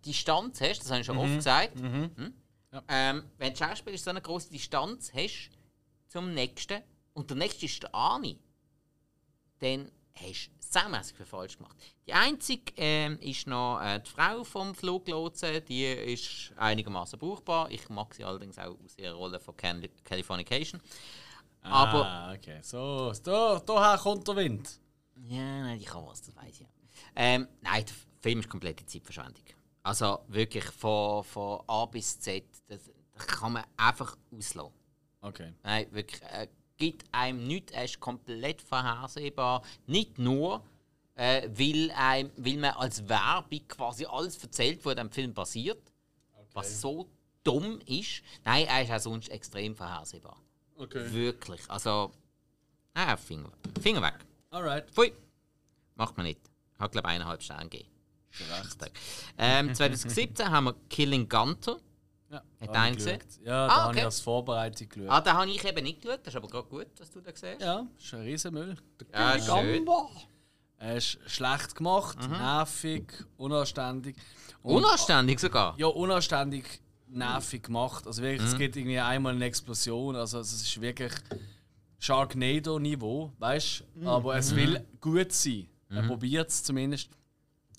Distanz 0.04 0.60
hast, 0.60 0.80
das 0.80 0.90
habe 0.90 1.02
ich 1.02 1.06
schon 1.06 1.18
oft 1.18 1.36
gesagt, 1.36 1.80
hm? 1.80 2.34
ähm, 2.88 3.24
wenn 3.38 3.54
der 3.54 3.56
Schauspieler 3.56 3.98
so 3.98 4.10
eine 4.10 4.22
große 4.22 4.50
Distanz 4.50 5.14
hast 5.14 5.52
zum 6.08 6.34
nächsten 6.34 6.82
und 7.14 7.30
der 7.30 7.38
nächste 7.38 7.66
ist 7.68 7.84
der 7.84 7.94
Ani, 7.94 8.40
dann 9.60 9.92
hast 10.16 10.48
du 10.48 10.52
saumässig 10.60 11.16
viel 11.16 11.26
falsch 11.28 11.58
gemacht. 11.58 11.78
Die 12.08 12.14
einzige 12.14 12.74
ähm, 12.78 13.20
ist 13.20 13.46
noch 13.46 13.80
äh, 13.82 14.00
die 14.00 14.10
Frau 14.10 14.44
vom 14.44 14.74
Fluglotsen, 14.74 15.64
die 15.66 15.86
ist 15.86 16.54
einigermaßen 16.58 17.20
brauchbar. 17.20 17.70
Ich 17.70 17.88
mag 17.90 18.16
sie 18.16 18.24
allerdings 18.24 18.58
auch 18.58 18.80
aus 18.84 18.98
ihrer 18.98 19.14
Rolle 19.14 19.40
von 19.40 19.56
Cali 19.56 19.90
Californication. 20.04 20.82
Aber 21.66 22.06
ah, 22.06 22.34
okay. 22.34 22.60
So, 22.62 23.14
da, 23.24 23.60
daher 23.66 23.98
kommt 23.98 24.28
der 24.28 24.36
Wind. 24.36 24.80
ja, 25.16 25.62
nein, 25.62 25.80
die 25.80 25.86
kann 25.86 26.06
was, 26.06 26.22
das 26.22 26.36
weiß 26.36 26.50
ich 26.50 26.60
ja. 26.60 26.68
Ähm, 27.16 27.48
nein, 27.62 27.86
der 27.86 27.96
Film 28.22 28.40
ist 28.40 28.50
komplette 28.50 28.86
Zeitverschwendung. 28.86 29.44
Also 29.84 30.20
wirklich 30.28 30.66
von, 30.66 31.24
von 31.24 31.62
A 31.68 31.86
bis 31.86 32.20
Z, 32.20 32.44
das, 32.68 32.90
das 33.14 33.28
kann 33.28 33.54
man 33.54 33.64
einfach 33.78 34.18
auslassen. 34.36 34.74
Okay. 35.22 35.54
Nein, 35.64 35.88
wirklich, 35.92 36.22
äh, 36.24 36.48
gibt 36.78 37.06
einem 37.12 37.46
nichts, 37.48 37.72
er 37.72 37.86
ist 37.86 38.00
komplett 38.00 38.62
vorhersehbar. 38.62 39.62
Nicht 39.88 40.18
nur, 40.18 40.64
äh, 41.16 41.50
weil, 41.52 41.92
einem, 41.92 42.32
weil 42.38 42.58
man 42.58 42.72
als 42.72 43.08
Werbung 43.08 43.68
quasi 43.68 44.06
alles 44.06 44.42
erzählt, 44.42 44.84
was 44.84 44.92
in 44.92 44.98
dem 44.98 45.12
Film 45.12 45.34
passiert, 45.34 45.92
was 46.54 46.82
so 46.82 47.10
dumm 47.44 47.80
ist. 47.86 48.22
Nein, 48.44 48.66
er 48.68 48.84
ist 48.84 48.92
auch 48.92 49.00
sonst 49.00 49.30
extrem 49.30 49.76
vorhersehbar. 49.76 50.38
Okay. 50.78 51.12
Wirklich. 51.12 51.62
Also, 51.70 52.12
ah, 52.94 53.16
Finger, 53.18 53.52
Finger 53.82 54.02
weg. 54.02 54.16
Alright. 54.52 54.90
Pfui. 54.92 55.14
Macht 55.96 56.18
man 56.18 56.26
nicht. 56.26 56.40
Hat, 56.80 56.92
glaube 56.92 57.08
ich, 57.08 57.14
eineinhalb 57.16 57.42
Sterne 57.42 57.70
gegeben. 57.70 57.90
Recht. 58.38 58.92
Ähm, 59.38 59.74
2017 59.74 60.50
haben 60.50 60.66
wir 60.66 60.76
Killing 60.90 61.30
Gunter. 61.30 61.78
Ja, 62.30 62.42
Hat 62.68 62.90
ich 62.92 62.96
gesehen? 62.98 63.20
Ja, 63.44 63.66
Ah, 63.66 63.68
da 63.68 63.76
habe 63.76 63.90
okay. 63.92 64.00
ich 64.00 64.06
als 64.06 64.20
Vorbereitung 64.20 64.90
geschaut. 64.90 65.10
Ah, 65.10 65.22
den 65.22 65.34
habe 65.34 65.50
ich 65.50 65.64
eben 65.64 65.84
nicht 65.84 66.02
geschaut. 66.02 66.20
Das 66.24 66.34
ist 66.34 66.38
aber 66.38 66.48
gerade 66.50 66.68
gut, 66.68 66.88
dass 67.00 67.10
du 67.12 67.22
den 67.22 67.34
siehst. 67.36 67.62
Ja, 67.62 67.88
ist 67.98 68.14
ein 68.14 68.22
Riesenmüll. 68.22 68.76
Ja, 69.14 69.40
schön. 69.40 69.88
Er 70.78 70.98
ist 70.98 71.18
schlecht 71.28 71.76
gemacht, 71.76 72.18
Mhm. 72.22 72.32
nervig, 72.34 73.14
unanständig. 73.38 74.18
Und- 74.62 74.84
Unanständig 74.84 75.40
sogar. 75.40 75.76
Ja, 75.78 75.88
unanständig, 75.88 76.66
nervig 77.16 77.64
gemacht. 77.64 78.06
Also 78.08 78.22
wirklich, 78.22 78.42
Mhm. 78.42 78.48
es 78.48 78.58
gibt 78.58 78.76
irgendwie 78.76 79.00
einmal 79.00 79.34
eine 79.36 79.46
Explosion. 79.46 80.16
Also 80.16 80.40
es 80.40 80.54
ist 80.54 80.82
wirklich 80.82 81.12
Sharknado-Niveau, 82.00 83.32
weißt 83.40 83.84
du? 83.96 84.00
Mhm. 84.02 84.08
Aber 84.08 84.36
es 84.38 84.56
will 84.56 84.86
gut 85.02 85.32
sein. 85.32 85.68
Er 85.90 86.04
probiert 86.04 86.50
es 86.50 86.64
zumindest. 86.64 87.10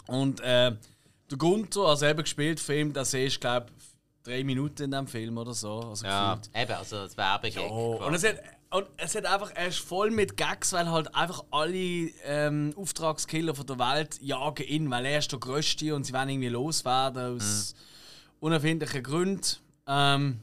Und 0.07 0.41
äh, 0.41 0.73
der 1.31 1.39
Gunther, 1.39 1.81
also 1.83 2.07
eben 2.07 2.23
gespielt 2.23 2.61
Film, 2.61 2.93
da 2.93 3.05
siehst 3.05 3.37
du, 3.37 3.41
glaube 3.41 3.67
drei 4.23 4.43
Minuten 4.43 4.85
in 4.85 4.91
dem 4.91 5.07
Film 5.07 5.37
oder 5.39 5.55
so. 5.55 5.81
Also 5.81 6.05
Ja, 6.07 6.35
gefühlt. 6.35 6.57
eben, 6.57 6.73
also 6.79 6.97
das 7.05 7.17
Werbegag. 7.17 7.71
Oh, 7.71 8.01
und 8.05 8.15
es 8.15 8.23
quasi. 8.23 8.37
hat, 8.37 8.43
und 8.71 8.87
es 8.97 9.15
hat 9.15 9.25
einfach, 9.27 9.53
er 9.55 9.69
ist 9.69 9.79
voll 9.79 10.11
mit 10.11 10.37
Gags, 10.37 10.73
weil 10.73 10.91
halt 10.91 11.15
einfach 11.15 11.45
alle 11.53 12.11
ähm, 12.25 12.73
Auftragskiller 12.77 13.55
von 13.55 13.67
der 13.67 13.79
Welt 13.79 14.21
jagen 14.21 14.67
ihn, 14.67 14.91
weil 14.91 15.07
er 15.07 15.19
ist 15.19 15.31
der 15.31 15.39
Größte 15.39 15.95
und 15.95 16.05
sie 16.05 16.13
wollen 16.13 16.29
irgendwie 16.29 16.49
loswerden 16.49 17.37
aus 17.37 17.75
unerfindlichen 18.41 19.03
Gründen. 19.03 19.57
Ähm, 19.87 20.41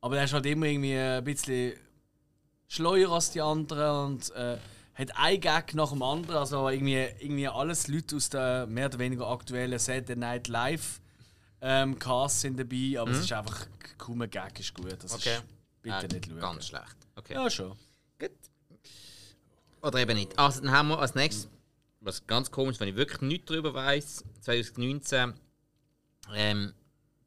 aber 0.00 0.18
er 0.18 0.24
ist 0.24 0.32
halt 0.32 0.46
immer 0.46 0.66
irgendwie 0.66 0.96
ein 0.96 1.24
bisschen 1.24 1.74
schleuer 2.68 3.10
als 3.12 3.30
die 3.30 3.40
anderen 3.40 4.06
und 4.14 4.30
äh, 4.32 4.58
hat 4.94 5.16
ein 5.16 5.40
Gag 5.40 5.74
nach 5.74 5.90
dem 5.90 6.02
anderen. 6.02 6.36
Also 6.38 6.68
irgendwie, 6.68 7.06
irgendwie 7.20 7.48
alles 7.48 7.88
Leute 7.88 8.16
aus 8.16 8.28
der 8.30 8.66
mehr 8.66 8.86
oder 8.86 8.98
weniger 8.98 9.26
aktuellen 9.28 9.78
Saturday 9.78 10.16
Night 10.16 10.48
Live 10.48 11.00
ähm, 11.60 11.98
Cast 11.98 12.40
sind 12.42 12.58
dabei, 12.58 13.00
aber 13.00 13.10
es 13.10 13.20
ist 13.20 13.32
einfach 13.32 13.66
kaum 13.98 14.22
ein 14.22 14.30
Gag 14.30 14.58
ist 14.60 14.74
gut. 14.74 14.96
Das 15.02 15.12
Okay. 15.14 15.36
ist 15.36 15.42
bitte 15.82 15.96
Ah, 15.96 16.02
nicht 16.02 16.26
schauen. 16.26 16.40
Ganz 16.40 16.66
schlecht. 16.66 16.96
Okay. 17.16 17.34
Ja, 17.34 17.50
schon. 17.50 17.72
Gut. 18.18 18.30
Oder 19.82 19.98
eben 20.00 20.16
nicht. 20.16 20.38
Also 20.38 20.60
dann 20.60 20.70
haben 20.72 20.88
wir 20.88 20.98
als 20.98 21.14
nächstes, 21.14 21.48
was 22.00 22.26
ganz 22.26 22.50
komisch, 22.50 22.78
wenn 22.80 22.88
ich 22.88 22.96
wirklich 22.96 23.20
nichts 23.22 23.46
darüber 23.46 23.72
weiß, 23.74 24.24
2019, 24.42 25.34
ähm, 26.34 26.72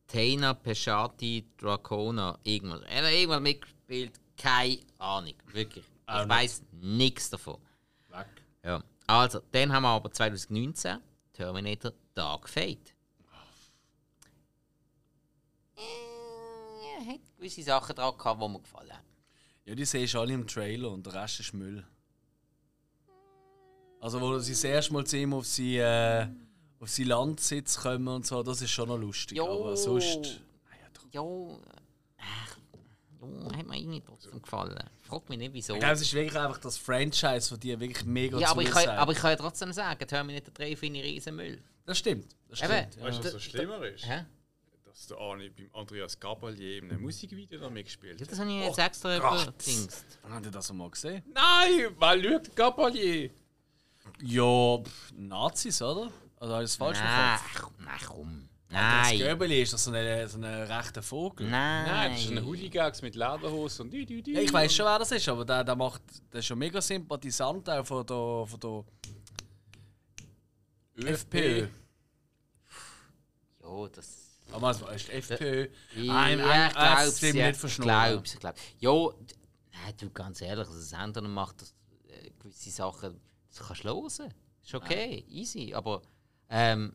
Tena 0.09 0.55
Pesciati 0.55 1.45
Dracona, 1.55 2.37
irgendwas. 2.43 2.81
Er 2.81 3.05
hat 3.05 3.13
irgendwas 3.13 3.41
mitgespielt, 3.41 4.19
keine 4.35 4.79
Ahnung, 4.97 5.35
wirklich. 5.53 5.85
Auch 6.07 6.23
Ich 6.23 6.29
weiß 6.29 6.63
nichts 6.81 7.29
davon. 7.29 7.59
Weg. 8.09 8.25
Ja. 8.63 8.83
Also, 9.05 9.39
dann 9.51 9.71
haben 9.71 9.83
wir 9.83 9.89
aber 9.89 10.11
2019 10.11 10.97
Terminator 11.31 11.93
Dark 12.15 12.49
Fate. 12.49 12.95
Äh, 15.77 17.05
hat 17.05 17.19
gewisse 17.37 17.61
Sachen 17.61 17.95
dran 17.95 18.17
gehabt, 18.17 18.41
die 18.41 18.47
mir 18.49 18.59
gefallen 18.59 18.91
haben. 18.91 19.05
Ja, 19.65 19.75
die 19.75 19.85
siehst 19.85 20.15
du 20.15 20.19
alle 20.19 20.33
im 20.33 20.47
Trailer 20.47 20.89
und 20.91 21.05
der 21.05 21.13
Rest 21.13 21.39
ist 21.39 21.53
Müll. 21.53 21.85
Also, 24.01 24.19
wo 24.19 24.39
sie 24.39 24.53
das 24.53 24.63
erste 24.63 24.93
Mal 24.93 25.05
sehen, 25.05 25.33
auf 25.33 25.45
sie, 25.45 25.77
äh, 25.77 26.27
auf 26.79 26.89
sie 26.89 27.03
Landsitz 27.03 27.79
kommen 27.79 28.07
und 28.07 28.25
so, 28.25 28.41
das 28.43 28.61
ist 28.61 28.71
schon 28.71 28.89
noch 28.89 28.97
lustig. 28.97 29.37
Jo. 29.37 29.45
Aber 29.45 29.77
sonst. 29.77 30.41
Ja, 31.11 31.21
ja, 31.21 31.57
hat 33.57 33.67
mir 33.67 33.77
irgendwie 33.77 34.01
trotzdem 34.01 34.41
gefallen. 34.41 34.83
Frag 35.01 35.27
mich 35.29 35.39
nicht, 35.39 35.53
wieso. 35.53 35.73
Ich 35.73 35.79
glaube, 35.79 35.95
es 35.95 36.01
ist 36.01 36.13
wirklich 36.13 36.37
einfach 36.37 36.59
das 36.59 36.77
Franchise, 36.77 37.49
von 37.49 37.59
dir 37.59 37.79
wirklich 37.79 38.05
mega 38.05 38.37
Ja, 38.37 38.51
aber 38.51 38.61
ich, 38.61 38.69
kann, 38.69 38.87
aber 38.89 39.11
ich 39.11 39.17
kann 39.17 39.31
ja 39.31 39.35
trotzdem 39.35 39.73
sagen, 39.73 40.07
Terminator 40.07 40.53
3 40.53 40.75
finde 40.75 40.99
ich 41.01 41.05
riesen 41.05 41.35
Müll. 41.35 41.61
Das 41.85 41.97
stimmt. 41.97 42.35
Das 42.47 42.61
Eben. 42.61 42.71
stimmt. 42.71 42.95
Ja. 42.95 43.03
Weißt 43.03 43.19
du, 43.19 43.23
was 43.23 43.31
so 43.31 43.39
schlimmer 43.39 43.83
ist? 43.85 44.07
Hä? 44.07 44.25
dass 44.85 45.07
der 45.07 45.17
Arne 45.17 45.49
beim 45.51 45.69
Andreas 45.73 46.19
Gabalier 46.19 46.79
in 46.79 46.89
einem 46.89 47.01
Musikvideo 47.03 47.59
da 47.59 47.69
mitgespielt 47.69 48.19
Ja, 48.19 48.25
hat. 48.25 48.31
das 48.31 48.39
habe 48.39 48.49
ich 48.51 48.65
jetzt 48.65 48.79
extra 48.79 49.17
überdingst. 49.17 50.05
Habt 50.29 50.45
ihr 50.45 50.51
das 50.51 50.73
mal 50.73 50.89
gesehen? 50.89 51.23
Nein, 51.33 51.87
weil 51.97 52.23
schaut 52.23 52.55
Gabalier. 52.55 53.29
Ja, 54.21 54.77
pff, 54.83 55.13
Nazis, 55.15 55.81
oder? 55.81 56.11
Also 56.39 56.53
habe 56.53 56.63
ich 56.63 56.69
das 56.69 56.75
falsch 56.77 56.99
Nein, 56.99 57.39
komm, 57.59 57.73
nein, 57.85 57.99
komm. 58.07 58.49
Das 58.69 59.07
Nein. 59.09 59.17
Göbeli 59.17 59.61
ist 59.63 59.73
das 59.73 59.83
so 59.83 59.91
ein 59.91 60.27
so 60.29 60.37
ein 60.37 60.43
rechter 60.45 61.01
Vogel. 61.01 61.49
Nein. 61.49 61.85
Nein, 61.85 62.11
das 62.11 62.21
ist 62.23 62.31
ein 62.31 62.45
Hoodie-Gags 62.45 63.01
mit 63.01 63.15
Lederhose 63.15 63.81
und 63.81 63.89
die, 63.89 64.05
die, 64.05 64.21
die. 64.21 64.33
Ja, 64.33 64.41
ich 64.41 64.53
weiß 64.53 64.71
schon, 64.73 64.85
wer 64.85 64.99
das 64.99 65.11
ist, 65.11 65.27
aber 65.27 65.43
der, 65.43 65.63
der 65.63 65.75
macht, 65.75 66.01
der 66.31 66.39
ist 66.39 66.45
schon 66.45 66.59
mega 66.59 66.79
sympathisant 66.79 67.67
auch 67.69 67.83
von 67.85 68.05
der, 68.05 68.45
von 68.47 68.85
der 70.99 71.13
FPÖ. 71.13 71.67
Ja, 73.63 73.87
das. 73.91 74.25
Aber 74.51 74.61
was 74.67 74.81
ist 74.95 75.07
die 75.07 75.11
FPÖ? 75.13 75.67
Ja, 75.95 76.21
Ein- 76.21 76.39
ich 76.39 76.45
ein- 76.45 76.71
glaub's, 76.71 77.21
ja, 77.21 77.33
nicht 77.33 77.49
ich 77.51 77.57
verschnurren. 77.57 78.11
glaub's, 78.11 78.33
ich 78.33 78.39
glaub's. 78.39 78.61
Ja, 78.79 78.91
nein, 79.71 79.93
du, 79.99 80.09
ganz 80.11 80.41
ehrlich, 80.41 80.67
also 80.67 80.79
Sender 80.79 81.21
macht 81.21 81.61
das, 81.61 81.73
äh, 82.07 82.29
gewisse 82.39 82.69
Sachen, 82.71 83.19
das 83.49 83.67
kannst 83.67 83.83
du 83.83 83.87
hören. 83.89 84.33
Ist 84.63 84.75
okay, 84.75 85.25
easy, 85.29 85.73
aber 85.73 86.01
ähm, 86.49 86.93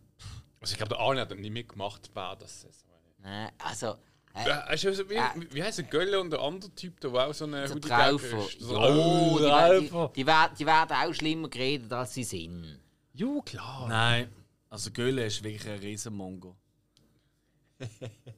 Also 0.60 0.72
ich 0.72 0.78
glaube, 0.78 0.90
der 0.94 0.98
Arne 1.00 1.20
hat 1.22 1.30
dann 1.30 1.40
nicht 1.40 1.52
mitgemacht, 1.52 2.10
wer 2.14 2.36
das 2.36 2.64
ist. 2.64 2.84
nein, 3.18 3.50
also, 3.58 3.96
äh, 4.34 4.76
du, 4.76 5.08
wie, 5.10 5.14
Äh. 5.14 5.22
wie 5.52 5.62
heißt 5.62 5.78
der 5.78 5.84
Gölle 5.84 6.20
und 6.20 6.30
der 6.30 6.40
andere 6.40 6.74
Typ, 6.74 7.00
der 7.00 7.12
auch 7.12 7.32
so 7.32 7.44
eine 7.44 7.64
Traufer. 7.80 8.38
ist? 8.46 8.60
So, 8.60 8.78
oh, 8.78 9.38
die, 9.38 9.44
Traufer. 9.44 10.08
die, 10.14 10.20
die, 10.20 10.26
werden, 10.26 10.56
die 10.58 10.66
werden 10.66 10.92
auch 10.96 11.14
schlimmer 11.14 11.48
geredet, 11.48 11.92
als 11.92 12.14
sie 12.14 12.24
sind. 12.24 12.80
Ja, 13.12 13.40
klar. 13.44 13.86
Nein. 13.88 14.32
Also 14.70 14.90
Gölle 14.90 15.26
ist 15.26 15.42
wirklich 15.44 15.68
ein 15.70 15.78
Riesenmongo. 15.78 16.56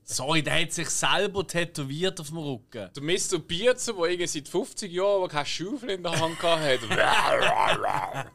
Sorry, 0.05 0.43
der 0.43 0.63
hat 0.63 0.73
sich 0.73 0.89
selber 0.89 1.47
tätowiert 1.47 2.21
auf 2.21 2.29
dem 2.29 2.39
Rücken. 2.39 2.91
Der 2.95 3.03
Mr. 3.03 3.39
Bierzer, 3.39 3.93
der 3.95 4.05
irgendwie 4.05 4.27
seit 4.27 4.49
50 4.49 4.93
Jahren 4.93 5.17
aber 5.17 5.29
keine 5.29 5.47
Schaufel 5.47 5.91
in 5.91 6.03
der 6.03 6.19
Hand 6.19 6.43
hatte. 6.43 8.31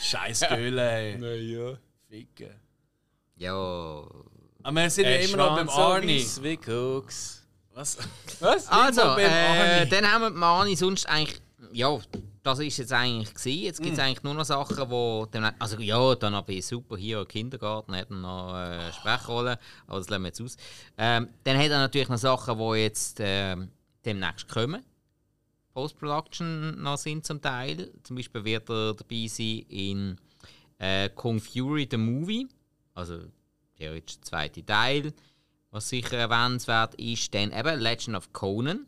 Scheiß 0.00 0.40
Gölle, 0.48 0.90
ey. 0.90 1.18
naja. 1.18 1.78
Ficken. 2.08 2.50
Ja. 3.36 3.52
Aber 4.62 4.74
wir 4.82 4.90
sind 4.90 5.04
ja 5.04 5.16
immer 5.16 5.36
noch 5.36 5.56
beim 5.56 5.68
Arnie. 5.68 6.26
Was? 7.74 7.98
Was? 8.40 8.68
Also, 8.68 9.00
äh, 9.00 9.24
Arnie. 9.26 9.90
dann 9.90 10.10
haben 10.10 10.22
wir 10.22 10.30
Mani 10.30 10.76
sonst 10.76 11.06
eigentlich. 11.08 11.40
Ja, 11.72 11.98
das 12.44 12.58
ist 12.60 12.76
jetzt 12.76 12.92
eigentlich 12.92 13.34
gewesen. 13.34 13.62
Jetzt 13.62 13.82
gibt 13.82 13.94
es 13.94 13.98
Mm. 13.98 14.02
eigentlich 14.02 14.22
nur 14.22 14.34
noch 14.34 14.44
Sachen, 14.44 14.90
wo. 14.90 15.26
Dann, 15.30 15.52
also, 15.58 15.80
ja, 15.80 16.14
dann 16.14 16.34
habe 16.34 16.52
ich 16.52 16.66
super 16.66 16.96
hier 16.96 17.20
im 17.20 17.26
Kindergarten, 17.28 17.96
hat 17.96 18.10
noch 18.10 18.54
äh, 18.54 18.92
Sprechrolle, 18.92 19.58
aber 19.86 19.98
das 19.98 20.08
lassen 20.10 20.22
wir 20.22 20.28
jetzt 20.28 20.40
aus. 20.42 20.56
Ähm, 20.98 21.28
dann 21.42 21.56
hat 21.56 21.70
er 21.70 21.78
natürlich 21.78 22.08
noch 22.08 22.18
Sachen, 22.18 22.58
die 22.58 22.76
jetzt 22.80 23.18
ähm, 23.20 23.70
demnächst 24.04 24.46
kommen. 24.48 24.84
Post-Production 25.72 26.80
noch 26.82 26.98
sind 26.98 27.24
zum 27.26 27.40
Teil. 27.40 27.90
Zum 28.04 28.14
Beispiel 28.16 28.44
wird 28.44 28.68
er 28.70 28.94
dabei 28.94 29.26
sein 29.26 29.64
in 29.68 30.16
äh, 30.78 31.08
Kung 31.08 31.40
Fury 31.40 31.88
the 31.90 31.96
Movie. 31.96 32.46
Also 32.94 33.20
der 33.78 34.06
zweite 34.06 34.64
Teil. 34.64 35.12
Was 35.70 35.88
sicher 35.88 36.16
erwähnenswert 36.18 36.94
ist, 36.96 37.34
dann 37.34 37.52
eben 37.52 37.80
Legend 37.80 38.16
of 38.16 38.32
Conan. 38.32 38.86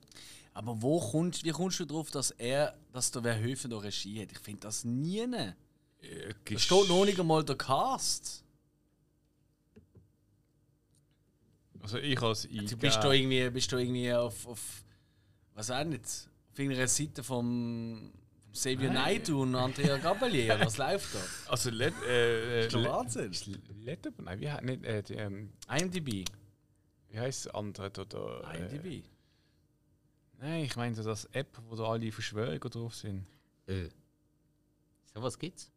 Aber 0.56 0.80
wo 0.80 0.98
kommst, 0.98 1.44
wie 1.44 1.50
kommst 1.50 1.80
du 1.80 1.84
darauf, 1.84 2.10
dass 2.10 2.30
er, 2.30 2.74
dass 2.90 3.10
der 3.10 3.20
Verhoeven 3.20 3.70
da 3.70 3.76
Regie 3.76 4.22
hat? 4.22 4.32
Ich 4.32 4.38
finde 4.38 4.60
das 4.60 4.84
nie. 4.84 5.26
Da 5.28 6.58
steht 6.58 6.88
noch 6.88 7.04
nicht 7.04 7.20
einmal 7.20 7.44
der 7.44 7.56
Cast. 7.56 8.42
Also 11.82 11.98
ich 11.98 12.22
als 12.22 12.46
I. 12.46 12.64
Du 12.64 12.78
bist 12.78 12.96
da 13.04 13.12
irgendwie, 13.12 13.50
bist 13.50 13.70
da 13.70 13.76
irgendwie 13.76 14.10
auf, 14.14 14.46
auf 14.46 14.82
was 15.52 15.70
auch 15.70 15.84
nicht, 15.84 16.06
auf 16.06 16.58
irgendeiner 16.58 16.88
Seite 16.88 17.22
vom, 17.22 18.10
Xavier 18.54 18.90
Naidoo 18.90 19.42
und 19.42 19.54
Andrea 19.54 19.98
Gabalier. 19.98 20.54
oder 20.54 20.60
Was 20.66 20.78
läuft 20.78 21.14
da? 21.14 21.50
Also 21.50 21.68
Let, 21.68 21.92
äh, 22.08 22.60
äh, 22.62 22.66
ist 22.66 22.74
doch 22.74 22.82
Wahnsinn. 22.82 23.30
Let, 23.84 24.08
nein, 24.16 24.40
wie, 24.40 24.64
nicht, 24.64 24.84
äh, 24.86 25.02
die, 25.02 25.14
ähm, 25.16 25.52
IMDb. 25.68 26.26
wie 27.10 27.18
heißt 27.18 27.44
das 27.44 27.54
andere? 27.54 27.90
Da, 27.90 28.06
da, 28.06 28.40
äh, 28.52 28.58
IMDb. 28.58 29.04
Nein, 30.40 30.64
ich 30.64 30.76
meine 30.76 30.94
das 30.94 31.24
App, 31.26 31.58
wo 31.68 31.76
da 31.76 31.84
alle 31.84 32.12
Verschwörungen 32.12 32.60
drauf 32.60 32.94
sind. 32.94 33.26
Äh. 33.66 33.88
So 35.14 35.22
was 35.22 35.38
gibt's? 35.38 35.70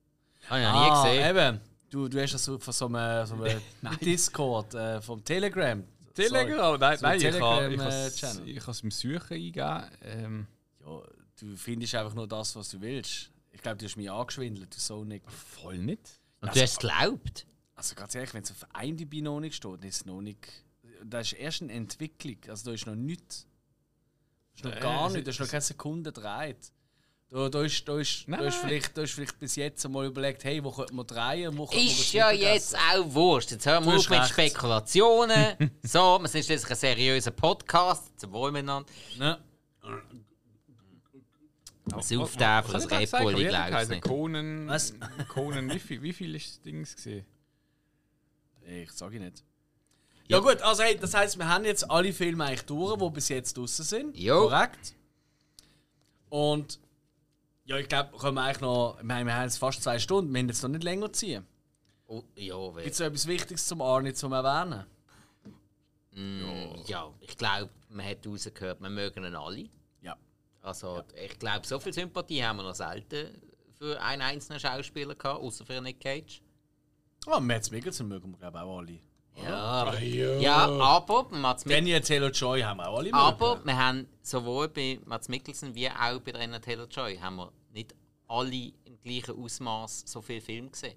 Habe 0.50 0.60
ich 0.62 0.66
noch 0.66 0.74
Ah, 0.74 1.04
nie 1.04 1.10
gesehen. 1.18 1.30
eben. 1.38 1.62
Du, 1.90 2.08
du 2.08 2.22
hast 2.22 2.34
das 2.34 2.44
so 2.46 2.60
von 2.60 2.74
so 2.74 2.86
einem, 2.88 3.26
so 3.26 3.36
einem 3.36 3.62
Discord, 4.02 4.74
äh, 4.76 5.02
vom 5.02 5.24
Telegram. 5.24 5.84
Telegram? 6.14 6.80
Nein, 6.80 6.98
So 6.98 7.06
nein, 7.06 7.18
ich 7.18 7.24
Telegram, 7.24 7.50
habe 7.64 7.74
ich 7.74 7.80
äh, 7.80 7.84
has- 7.84 8.16
Channel. 8.18 8.50
ich 8.50 8.68
has 8.68 8.82
im 8.82 8.92
Suchen 8.92 9.34
eingeben. 9.38 9.84
Ähm. 10.04 10.48
Ja, 10.86 11.02
du 11.40 11.56
findest 11.56 11.96
einfach 11.96 12.14
nur 12.14 12.28
das, 12.28 12.56
was 12.56 12.70
du 12.70 12.82
willst. 12.82 13.32
Ich 13.52 13.62
glaube, 13.62 13.78
du 13.78 13.86
hast 13.86 13.96
mich 13.96 14.10
angeschwindelt, 14.12 14.76
du 14.76 14.80
so 14.80 15.04
nicht. 15.04 15.30
voll 15.32 15.78
nicht. 15.78 16.20
Und 16.42 16.56
du 16.56 16.62
hast 16.62 16.72
es 16.74 16.78
geglaubt? 16.80 17.46
Also 17.76 17.96
ganz 17.96 18.14
ehrlich, 18.16 18.34
wenn 18.34 18.44
es 18.44 18.52
auf 18.52 18.66
IMDb 18.82 19.22
noch 19.22 19.40
nicht 19.40 19.56
steht, 19.56 19.80
dann 19.82 19.90
ist 19.90 19.96
es 19.98 20.06
noch 20.06 20.22
nicht. 20.22 20.38
Da 21.04 21.22
ist 21.22 21.34
erst 21.34 21.62
eine 21.62 21.72
Entwicklung. 21.74 22.38
Also 22.50 22.70
da 22.70 22.74
ist 22.76 22.86
noch 22.86 22.96
nichts. 22.96 23.48
Ist 24.60 24.66
noch 24.66 24.80
gar 24.82 25.10
nichts, 25.10 25.24
da 25.24 25.32
ist 25.32 25.40
noch 25.40 25.48
keine 25.48 25.62
Sekunde 25.62 26.12
gedreht. 26.12 26.74
Da, 27.32 27.48
da, 27.48 27.62
ist, 27.62 27.88
da, 27.88 28.00
ist, 28.00 28.26
da, 28.28 28.38
ist 28.40 28.58
vielleicht, 28.58 28.98
da 28.98 29.04
ist 29.04 29.14
vielleicht 29.14 29.40
bis 29.40 29.56
jetzt 29.56 29.86
einmal 29.86 30.08
überlegt, 30.08 30.44
hey, 30.44 30.64
wo 30.64 30.72
könnte 30.72 30.96
man 30.96 31.06
drehen, 31.06 31.56
wo 31.56 31.66
Ist 31.66 32.12
ja 32.12 32.32
jetzt 32.32 32.76
auch 32.76 33.14
wurscht. 33.14 33.52
Jetzt 33.52 33.68
hören 33.68 33.86
wir 33.86 33.94
auf 33.94 34.10
mit. 34.10 34.26
Spekulationen. 34.26 35.72
so, 35.84 36.18
wir 36.20 36.28
sind 36.28 36.44
schließlich 36.44 36.72
ein 36.72 36.76
seriöser 36.76 37.32
Podcast. 37.32 38.20
Zum 38.20 38.34
Wohl 38.34 38.52
miteinander. 38.52 38.90
Ne? 39.18 39.38
Sauf 42.02 42.36
der 42.36 42.64
für 42.64 42.74
das 42.74 42.92
Red 42.92 43.12
Bull, 43.12 43.40
ich 43.40 43.48
glaube 43.48 43.78
es 43.78 43.90
nicht. 43.90 44.02
Conan. 44.02 44.68
Was? 44.68 44.94
Conan, 45.28 45.72
wie 45.72 45.80
viel, 45.80 46.02
wie 46.02 46.14
viel 46.14 46.36
ist 46.36 46.50
das 46.50 46.62
Ding 46.62 46.84
gesehen? 46.84 47.26
Ich 48.66 48.92
sage 48.92 49.16
ich 49.16 49.22
nicht. 49.22 49.44
Ja, 50.30 50.40
gut, 50.40 50.62
also 50.62 50.84
hey, 50.84 50.96
das 50.96 51.16
heisst, 51.16 51.40
wir 51.40 51.50
haben 51.50 51.66
jetzt 51.66 51.90
alle 51.90 52.14
Filme 52.14 52.46
eigentlich 52.46 52.62
durch, 52.62 52.98
die 53.00 53.10
bis 53.10 53.30
jetzt 53.30 53.58
draußen 53.58 53.84
sind. 53.84 54.16
Jo. 54.16 54.42
Korrekt. 54.42 54.94
Und 56.30 56.80
ja, 57.66 57.78
ich 57.78 57.90
glaube, 57.90 58.16
können 58.16 58.36
wir 58.36 58.44
eigentlich 58.44 58.62
noch. 58.62 58.98
Ich 59.00 59.04
meine, 59.04 59.26
wir 59.26 59.36
haben 59.36 59.44
jetzt 59.44 59.58
fast 59.58 59.82
zwei 59.82 59.98
Stunden, 59.98 60.32
wir 60.32 60.40
haben 60.40 60.48
jetzt 60.48 60.62
noch 60.62 60.70
nicht 60.70 60.84
länger 60.84 61.12
ziehen. 61.12 61.48
Oh, 62.06 62.24
ja, 62.36 62.56
Gibt 62.70 62.92
es 62.92 63.00
noch 63.00 63.08
etwas 63.08 63.28
Wichtiges 63.28 63.66
zum 63.66 63.82
Arne 63.82 64.14
zum 64.14 64.32
Erwähnen? 64.34 64.86
Mm, 66.12 66.76
ja, 66.86 67.12
ich 67.22 67.36
glaube, 67.36 67.70
man 67.90 68.06
hat 68.06 68.26
rausgehört, 68.26 68.82
wir 68.82 68.90
mögen 68.90 69.24
ihn 69.24 69.36
alle. 69.36 69.68
Ja. 70.02 70.16
Also, 70.62 71.04
ich 71.16 71.40
glaube, 71.40 71.66
so 71.66 71.80
viel 71.80 71.94
Sympathie 71.94 72.44
haben 72.44 72.58
wir 72.58 72.64
noch 72.64 72.76
selten 72.76 73.42
für 73.80 74.00
einen 74.00 74.22
einzelnen 74.22 74.60
Schauspieler 74.60 75.16
gehabt, 75.16 75.42
außer 75.42 75.66
für 75.66 75.82
Nick 75.82 76.00
Cage. 76.00 76.42
Oh, 77.26 77.40
Mads 77.40 77.72
Mikkelsen 77.72 78.08
mögen 78.08 78.32
wir, 78.32 78.38
glaube 78.38 78.58
ich, 78.58 78.64
auch 78.64 78.78
alle. 78.78 79.00
Ja, 79.44 79.56
aber, 79.56 80.00
ja, 80.02 80.68
aber 80.68 81.28
Mats, 81.32 81.64
Daniel 81.64 82.02
Taylor-Joy 82.02 82.62
haben 82.62 82.78
wir 82.78 82.90
auch 82.90 82.98
alle 83.00 83.14
aber 83.14 83.56
mögen. 83.56 83.68
wir 83.68 83.78
haben 83.78 84.08
sowohl 84.22 84.68
bei 84.70 85.00
Mats 85.06 85.30
Mikkelsen 85.30 85.74
wie 85.76 85.90
auch 85.90 86.20
bei 86.20 86.32
Renner 86.32 86.62
Taylor-Joy 86.62 87.18
haben 87.18 87.38
wir 87.38 87.52
nicht 87.74 87.96
alle 88.28 88.72
im 88.86 89.00
gleichen 89.04 89.42
Ausmaß 89.44 90.04
so 90.06 90.22
viel 90.22 90.42
Film 90.42 90.72
gesehen. 90.72 90.96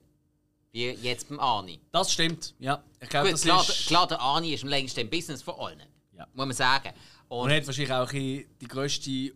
Wie 0.72 0.90
jetzt 0.90 1.28
beim 1.28 1.38
Ani. 1.40 1.80
Das 1.90 2.12
stimmt, 2.12 2.54
ja. 2.58 2.82
Ich 3.00 3.08
glaube, 3.08 3.26
Gut, 3.26 3.34
das 3.34 3.42
klar, 3.42 3.60
ist... 3.60 3.86
klar, 3.86 4.06
der 4.06 4.20
Ani 4.20 4.54
ist 4.54 4.62
am 4.62 4.70
längsten 4.70 5.00
im 5.00 5.10
Business 5.10 5.42
von 5.42 5.54
allen. 5.58 5.82
Ja. 6.16 6.26
Muss 6.34 6.46
man 6.46 6.52
sagen. 6.52 6.92
Und 7.28 7.40
Und 7.40 7.50
hat 7.52 7.66
wahrscheinlich 7.66 7.92
auch 7.92 8.10
die 8.10 8.46
grösste 8.68 9.32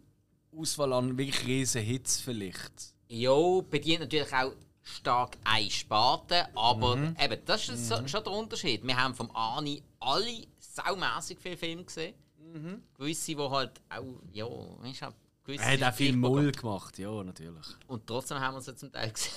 Auswahl 0.57 0.93
an 0.95 1.16
wirklich 1.19 1.47
riesen 1.47 1.83
Hits 1.83 2.20
vielleicht. 2.20 2.73
Ja, 3.09 3.61
bedient 3.70 4.01
natürlich 4.01 4.33
auch 4.33 4.53
stark 4.89 5.37
eine 5.45 5.69
Sparte, 5.71 6.47
aber 6.57 6.97
Mhm. 6.97 7.17
eben, 7.21 7.45
das 7.45 7.69
ist 7.69 7.89
so, 7.89 8.07
schon 8.07 8.23
der 8.23 8.33
Unterschied. 8.33 8.87
Wir 8.87 8.97
haben 8.97 9.15
vom 9.15 9.35
Ani 9.35 9.83
alle 9.99 10.47
saumässig 10.59 11.39
viele 11.41 11.57
Filme 11.57 11.85
gesehen. 11.85 12.15
Mhm. 12.39 12.83
Gewisse, 12.97 13.35
die 13.35 13.39
halt 13.39 13.73
auch, 13.89 14.05
ja, 14.33 14.47
weißt 14.47 15.03
du, 15.03 15.07
gewisse. 15.45 15.65
Er 15.65 15.73
hat 15.73 15.93
auch 15.93 15.97
viel 15.97 16.17
Mull 16.17 16.53
gemacht, 16.53 16.97
ja, 16.99 17.11
natürlich. 17.25 17.67
Und 17.89 18.07
trotzdem 18.07 18.39
haben 18.39 18.55
wir 18.55 18.61
sie 18.61 18.75
zum 18.77 18.93
Teil 18.93 19.11
gesehen. 19.13 19.33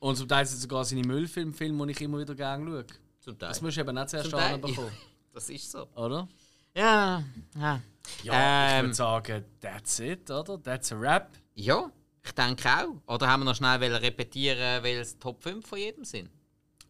Und 0.00 0.16
zum 0.16 0.26
Teil 0.26 0.44
sind 0.46 0.56
es 0.56 0.62
sogar 0.62 0.84
seine 0.84 1.02
Müllfilme, 1.06 1.52
die 1.86 1.92
ich 1.92 2.00
immer 2.00 2.18
wieder 2.18 2.34
gerne 2.34 2.64
schaue. 2.64 2.86
Zum 3.20 3.38
Teil. 3.38 3.48
Das 3.50 3.60
musst 3.60 3.76
du 3.76 3.80
eben 3.82 3.94
nicht 3.94 4.08
zuerst 4.10 4.30
Zum 4.30 4.38
Teil, 4.40 4.58
bekommen, 4.58 4.90
Das 5.32 5.48
ist 5.48 5.70
so. 5.70 5.86
oder? 5.94 6.26
Ja, 6.74 7.22
ja. 7.56 7.80
Ja, 8.24 8.66
ich 8.68 8.74
Ähm, 8.74 8.84
würde 8.86 8.94
sagen, 8.94 9.44
that's 9.60 10.00
it, 10.00 10.28
oder? 10.30 10.60
That's 10.60 10.90
a 10.90 10.96
rap. 10.98 11.30
Ja, 11.54 11.92
ich 12.22 12.32
denke 12.32 12.68
auch. 12.68 13.14
Oder 13.14 13.28
haben 13.28 13.40
wir 13.40 13.44
noch 13.46 13.54
schnell 13.54 13.94
repetieren, 13.96 14.82
weil 14.82 14.98
es 14.98 15.18
Top 15.18 15.42
5 15.42 15.66
von 15.66 15.78
jedem 15.78 16.04
sind? 16.04 16.30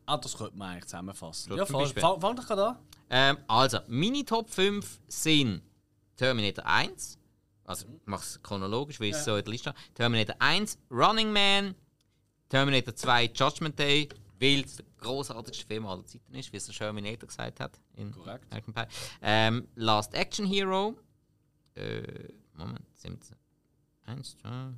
Ah, 0.06 0.16
das 0.16 0.36
könnte 0.36 0.56
man 0.56 0.70
eigentlich 0.70 0.86
zusammenfassen. 0.86 1.56
Ja, 1.56 1.66
fang, 1.66 1.86
fang, 1.86 2.20
fang 2.20 2.36
doch 2.36 2.46
gerade 2.46 2.66
an. 2.68 2.78
Ähm, 3.10 3.38
also, 3.46 3.78
meine 3.86 4.24
Top 4.24 4.50
5 4.50 5.00
sind 5.08 5.62
Terminator 6.16 6.66
1. 6.66 7.18
Also, 7.64 7.86
ich 7.86 8.06
mache 8.06 8.24
es 8.24 8.42
chronologisch, 8.42 8.98
weil 9.00 9.10
es 9.10 9.24
so 9.24 9.36
in 9.36 9.44
der 9.44 9.52
Liste 9.52 9.70
habe. 9.70 9.78
Terminator 9.94 10.36
1, 10.38 10.78
Running 10.90 11.32
Man, 11.32 11.74
Terminator 12.48 12.94
2, 12.94 13.26
Judgment 13.34 13.78
Day 13.78 14.08
weil 14.40 14.64
es 14.64 14.76
der 14.76 14.86
großartigste 14.98 15.66
Film 15.66 15.86
aller 15.86 16.04
Zeiten 16.06 16.34
ist, 16.34 16.52
wie 16.52 16.56
es 16.56 16.66
der 16.66 16.74
Terminator 16.74 17.28
gesagt 17.28 17.60
hat. 17.60 17.78
In 17.94 18.10
Korrekt. 18.10 18.46
Ähm, 19.20 19.68
Last 19.74 20.14
Action 20.14 20.46
Hero. 20.46 20.96
Äh, 21.74 22.32
Moment, 22.54 22.86
sind 22.94 23.22
Eins, 24.06 24.36
zwei, 24.38 24.48
drei. 24.48 24.72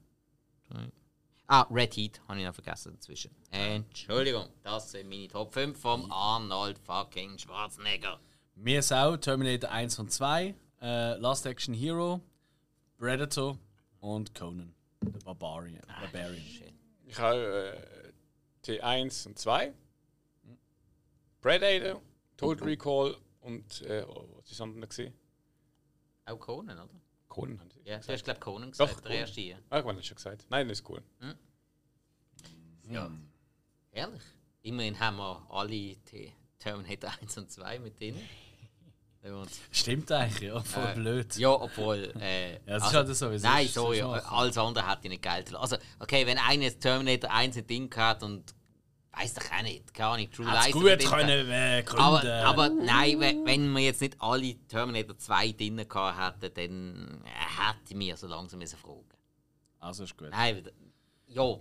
Ah, 1.46 1.66
Red 1.70 1.96
Heat 1.96 2.20
habe 2.28 2.38
ich 2.40 2.46
noch 2.46 2.54
vergessen 2.54 2.92
dazwischen. 2.94 3.34
Entschuldigung, 3.50 4.48
das 4.62 4.90
sind 4.90 5.08
meine 5.08 5.28
Top 5.28 5.52
5 5.52 5.78
vom 5.78 6.10
Arnold 6.10 6.78
fucking 6.78 7.36
Schwarzenegger. 7.36 8.18
Mir 8.54 8.78
ist 8.78 8.92
auch 8.92 9.16
Terminator 9.16 9.70
1 9.70 9.98
und 9.98 10.10
2, 10.10 10.54
äh, 10.80 11.14
Last 11.16 11.44
Action 11.44 11.74
Hero, 11.74 12.20
Predator 12.96 13.58
und 14.00 14.34
Conan. 14.34 14.74
The 15.02 15.18
Barbarian. 15.24 15.82
Barbarian. 15.86 16.42
Shit. 16.42 16.72
Ich 17.04 17.18
habe 17.18 17.76
äh, 18.64 18.78
T1 18.80 19.26
und 19.26 19.38
2. 19.38 19.74
Predator, 21.40 22.00
Total 22.36 22.66
Recall 22.66 23.16
und 23.40 23.82
äh, 23.82 24.04
oh, 24.08 24.28
was 24.36 24.44
ist 24.44 24.52
das 24.52 24.60
andere 24.60 24.86
gesehen? 24.86 25.12
Auch 26.24 26.38
Conan, 26.38 26.78
oder? 26.78 27.01
Conan 27.32 27.58
Ja, 27.84 27.96
du 27.98 28.12
hast, 28.12 28.24
glaube 28.24 28.36
ich, 28.38 28.40
Conan 28.44 28.72
Doch, 28.72 28.78
gesagt, 28.86 28.96
der 28.96 29.02
Conan. 29.02 29.18
erste 29.20 29.40
hier. 29.40 29.58
Ah, 29.70 29.78
ich 29.78 29.84
das 29.96 30.06
schon 30.06 30.16
gesagt. 30.16 30.46
Nein, 30.50 30.68
das 30.68 30.80
ist 30.80 30.88
cool. 30.90 31.02
Ja. 32.90 33.10
Ehrlich? 33.90 34.22
Immerhin 34.60 35.00
haben 35.00 35.16
wir 35.16 35.46
alle 35.48 35.96
Terminator 36.58 37.10
1 37.22 37.38
und 37.38 37.50
2 37.50 37.78
mit 37.78 37.98
drin. 37.98 38.16
Stimmt 39.70 40.10
eigentlich, 40.12 40.42
ja. 40.50 40.60
Voll 40.60 40.84
Äh, 40.90 40.94
blöd. 40.94 41.36
Ja, 41.36 41.50
obwohl. 41.50 42.12
Äh, 42.20 42.52
Ja, 42.66 42.78
das 42.78 42.88
ist 42.88 42.94
halt 42.94 43.16
so, 43.16 43.30
wie 43.30 43.36
es 43.36 43.42
Nein, 43.42 43.68
sorry, 43.68 44.02
alles 44.02 44.58
andere 44.58 44.86
hätte 44.90 45.00
ich 45.04 45.10
nicht 45.10 45.22
geil. 45.22 45.44
Also, 45.54 45.76
okay, 46.00 46.26
wenn 46.26 46.38
einer 46.38 46.68
Terminator 46.78 47.30
1 47.30 47.56
ein 47.56 47.66
Ding 47.66 47.96
hat 47.96 48.22
und. 48.22 48.54
Weiß 49.14 49.34
doch 49.34 49.42
auch 49.44 49.62
nicht, 49.62 49.92
keine 49.92 50.08
Ahnung, 50.08 50.30
True 50.30 50.46
Lies 50.46 50.72
gut 50.72 50.98
können 51.10 51.50
äh, 51.50 51.82
gründen. 51.84 52.02
aber, 52.02 52.44
aber 52.46 52.68
nein, 52.70 53.20
wenn, 53.20 53.72
wir 53.72 53.82
jetzt 53.82 54.00
nicht 54.00 54.16
alle 54.20 54.54
Terminator 54.68 55.18
2 55.18 55.52
drin 55.52 55.76
gehabt 55.86 56.42
hätten, 56.42 56.54
dann 56.54 57.22
äh, 57.24 57.28
hätte 57.28 57.80
ich 57.90 57.96
mir 57.96 58.16
so 58.16 58.26
langsam 58.26 58.58
müssen 58.58 58.78
fragen. 58.78 59.04
Also 59.80 60.04
ist 60.04 60.16
gut. 60.16 60.30
Nein, 60.30 60.62
ja. 61.26 61.56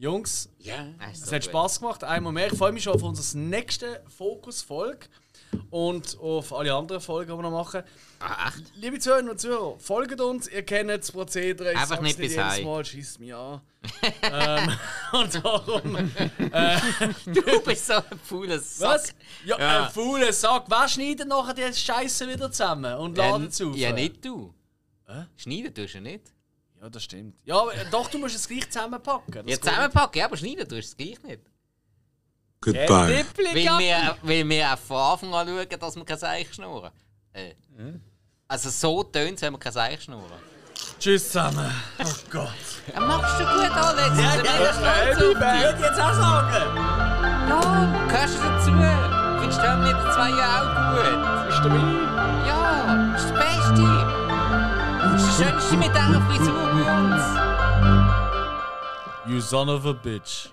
Jungs, 0.00 0.48
Ja. 0.58 0.86
es 1.12 1.30
hat 1.32 1.42
gut. 1.42 1.50
Spaß 1.50 1.80
gemacht. 1.80 2.04
Einmal 2.04 2.32
mehr. 2.32 2.46
Ich 2.52 2.56
freue 2.56 2.70
mich 2.72 2.84
schon 2.84 2.94
auf 2.94 3.02
unsere 3.02 3.36
nächste 3.36 4.02
Fokus-Folge 4.06 5.08
und 5.70 6.18
auf 6.18 6.52
alle 6.52 6.74
anderen 6.74 7.00
Folgen, 7.00 7.30
die 7.30 7.36
wir 7.38 7.42
noch 7.42 7.50
machen. 7.50 7.82
Ah, 8.20 8.48
echt? 8.48 8.64
Liebe 8.74 8.98
Zuhörerinnen 8.98 9.30
und 9.32 9.40
Zuhörer, 9.40 9.78
folgt 9.78 10.20
uns, 10.20 10.48
ihr 10.48 10.62
kennt 10.64 10.90
das 10.90 11.12
Prozedere. 11.12 11.72
Ich 11.72 11.78
Einfach 11.78 12.00
nicht 12.00 12.18
bis 12.18 12.34
jedes. 12.34 12.60
Mal, 12.62 12.84
schießt 12.84 13.20
mich 13.20 13.34
an. 13.34 13.60
ähm, 14.22 14.72
und 15.12 15.34
darum. 15.36 16.10
Du 17.26 17.60
bist 17.64 17.86
so 17.86 17.94
ein 17.94 18.04
fauler 18.24 18.58
Sack. 18.58 18.94
Was? 18.94 19.14
Ja, 19.44 19.58
Ja. 19.58 19.86
ein 19.86 19.92
fauler 19.92 20.32
Sack. 20.32 20.64
Wer 20.68 20.88
schneidet 20.88 21.28
nachher 21.28 21.54
die 21.54 21.72
Scheiße 21.72 22.28
wieder 22.28 22.50
zusammen 22.50 22.94
und 22.98 23.16
ladet 23.16 23.52
es 23.52 23.60
auf? 23.62 23.76
Ja, 23.76 23.92
nicht 23.92 24.24
du. 24.24 24.52
Schneiden 25.36 25.72
tust 25.74 25.94
du 25.94 26.00
nicht. 26.00 26.32
Ja, 26.80 26.88
das 26.90 27.02
stimmt. 27.04 27.36
Ja, 27.44 27.60
aber, 27.60 27.72
doch, 27.90 28.08
du 28.10 28.18
musst 28.18 28.36
es 28.36 28.46
gleich 28.46 28.68
zusammenpacken. 28.70 29.32
Das 29.32 29.44
Ja, 29.46 29.60
zusammenpacken, 29.60 30.18
ja, 30.18 30.26
aber 30.26 30.36
schneiden 30.36 30.68
tust 30.68 30.70
du 30.70 30.76
es 30.76 30.96
gleich 30.96 31.22
nicht. 31.22 31.40
Goodbye. 32.60 33.24
Tippli, 33.24 33.54
Weil 33.54 33.64
Gap. 33.64 34.18
wir, 34.22 34.72
auch 34.72 34.78
von 34.78 34.96
Anfang 34.96 35.34
an 35.34 35.46
schauen, 35.48 35.80
dass 35.80 35.96
wir 35.96 36.04
kein 36.04 36.18
Seich 36.18 36.52
schnurren. 36.52 36.90
Äh. 37.32 37.54
Also 38.48 38.70
so 38.70 39.02
tönt 39.04 39.36
es, 39.36 39.42
wenn 39.42 39.52
wir 39.52 39.58
kein 39.58 39.72
Seich 39.72 40.02
schnurren. 40.02 40.38
Tschüss 40.98 41.26
zusammen. 41.28 41.70
Oh 42.00 42.04
Gott. 42.30 42.48
Ja, 42.92 43.00
machst 43.00 43.38
du 43.40 43.44
gut, 43.44 43.70
Alex. 43.70 44.16
Ja, 44.18 44.22
ja, 44.24 44.30
ja, 44.34 44.42
du 44.42 44.64
ja, 44.64 44.72
stolz 44.72 45.16
auf 45.16 45.22
ich 45.22 45.28
dich. 45.28 45.62
würde 45.62 45.82
jetzt 45.82 46.00
auch 46.00 46.14
sagen. 46.14 46.76
Ja, 47.48 47.60
gehörst 48.08 48.34
du 48.36 48.42
dazu? 48.42 48.70
Findest 49.40 49.58
du 49.58 49.62
Terminator 49.62 50.10
2 50.12 50.30
ja 50.30 50.48
auch 50.58 50.70
gut? 50.94 51.46
Bist 51.46 51.58
du 51.58 51.68
dabei? 51.68 51.82
Ja, 52.48 53.14
ist 53.16 53.28
der 53.28 53.34
Beste. 53.34 53.84
Ist 55.14 55.26
der 55.38 55.44
Schönste 55.44 55.74
mit 55.76 55.88
dieser 55.94 56.20
Frisur 56.22 56.62
bei 56.72 56.82
uns. 56.98 57.24
You 59.26 59.40
son 59.40 59.68
of 59.68 59.84
a 59.86 59.92
bitch. 59.92 60.48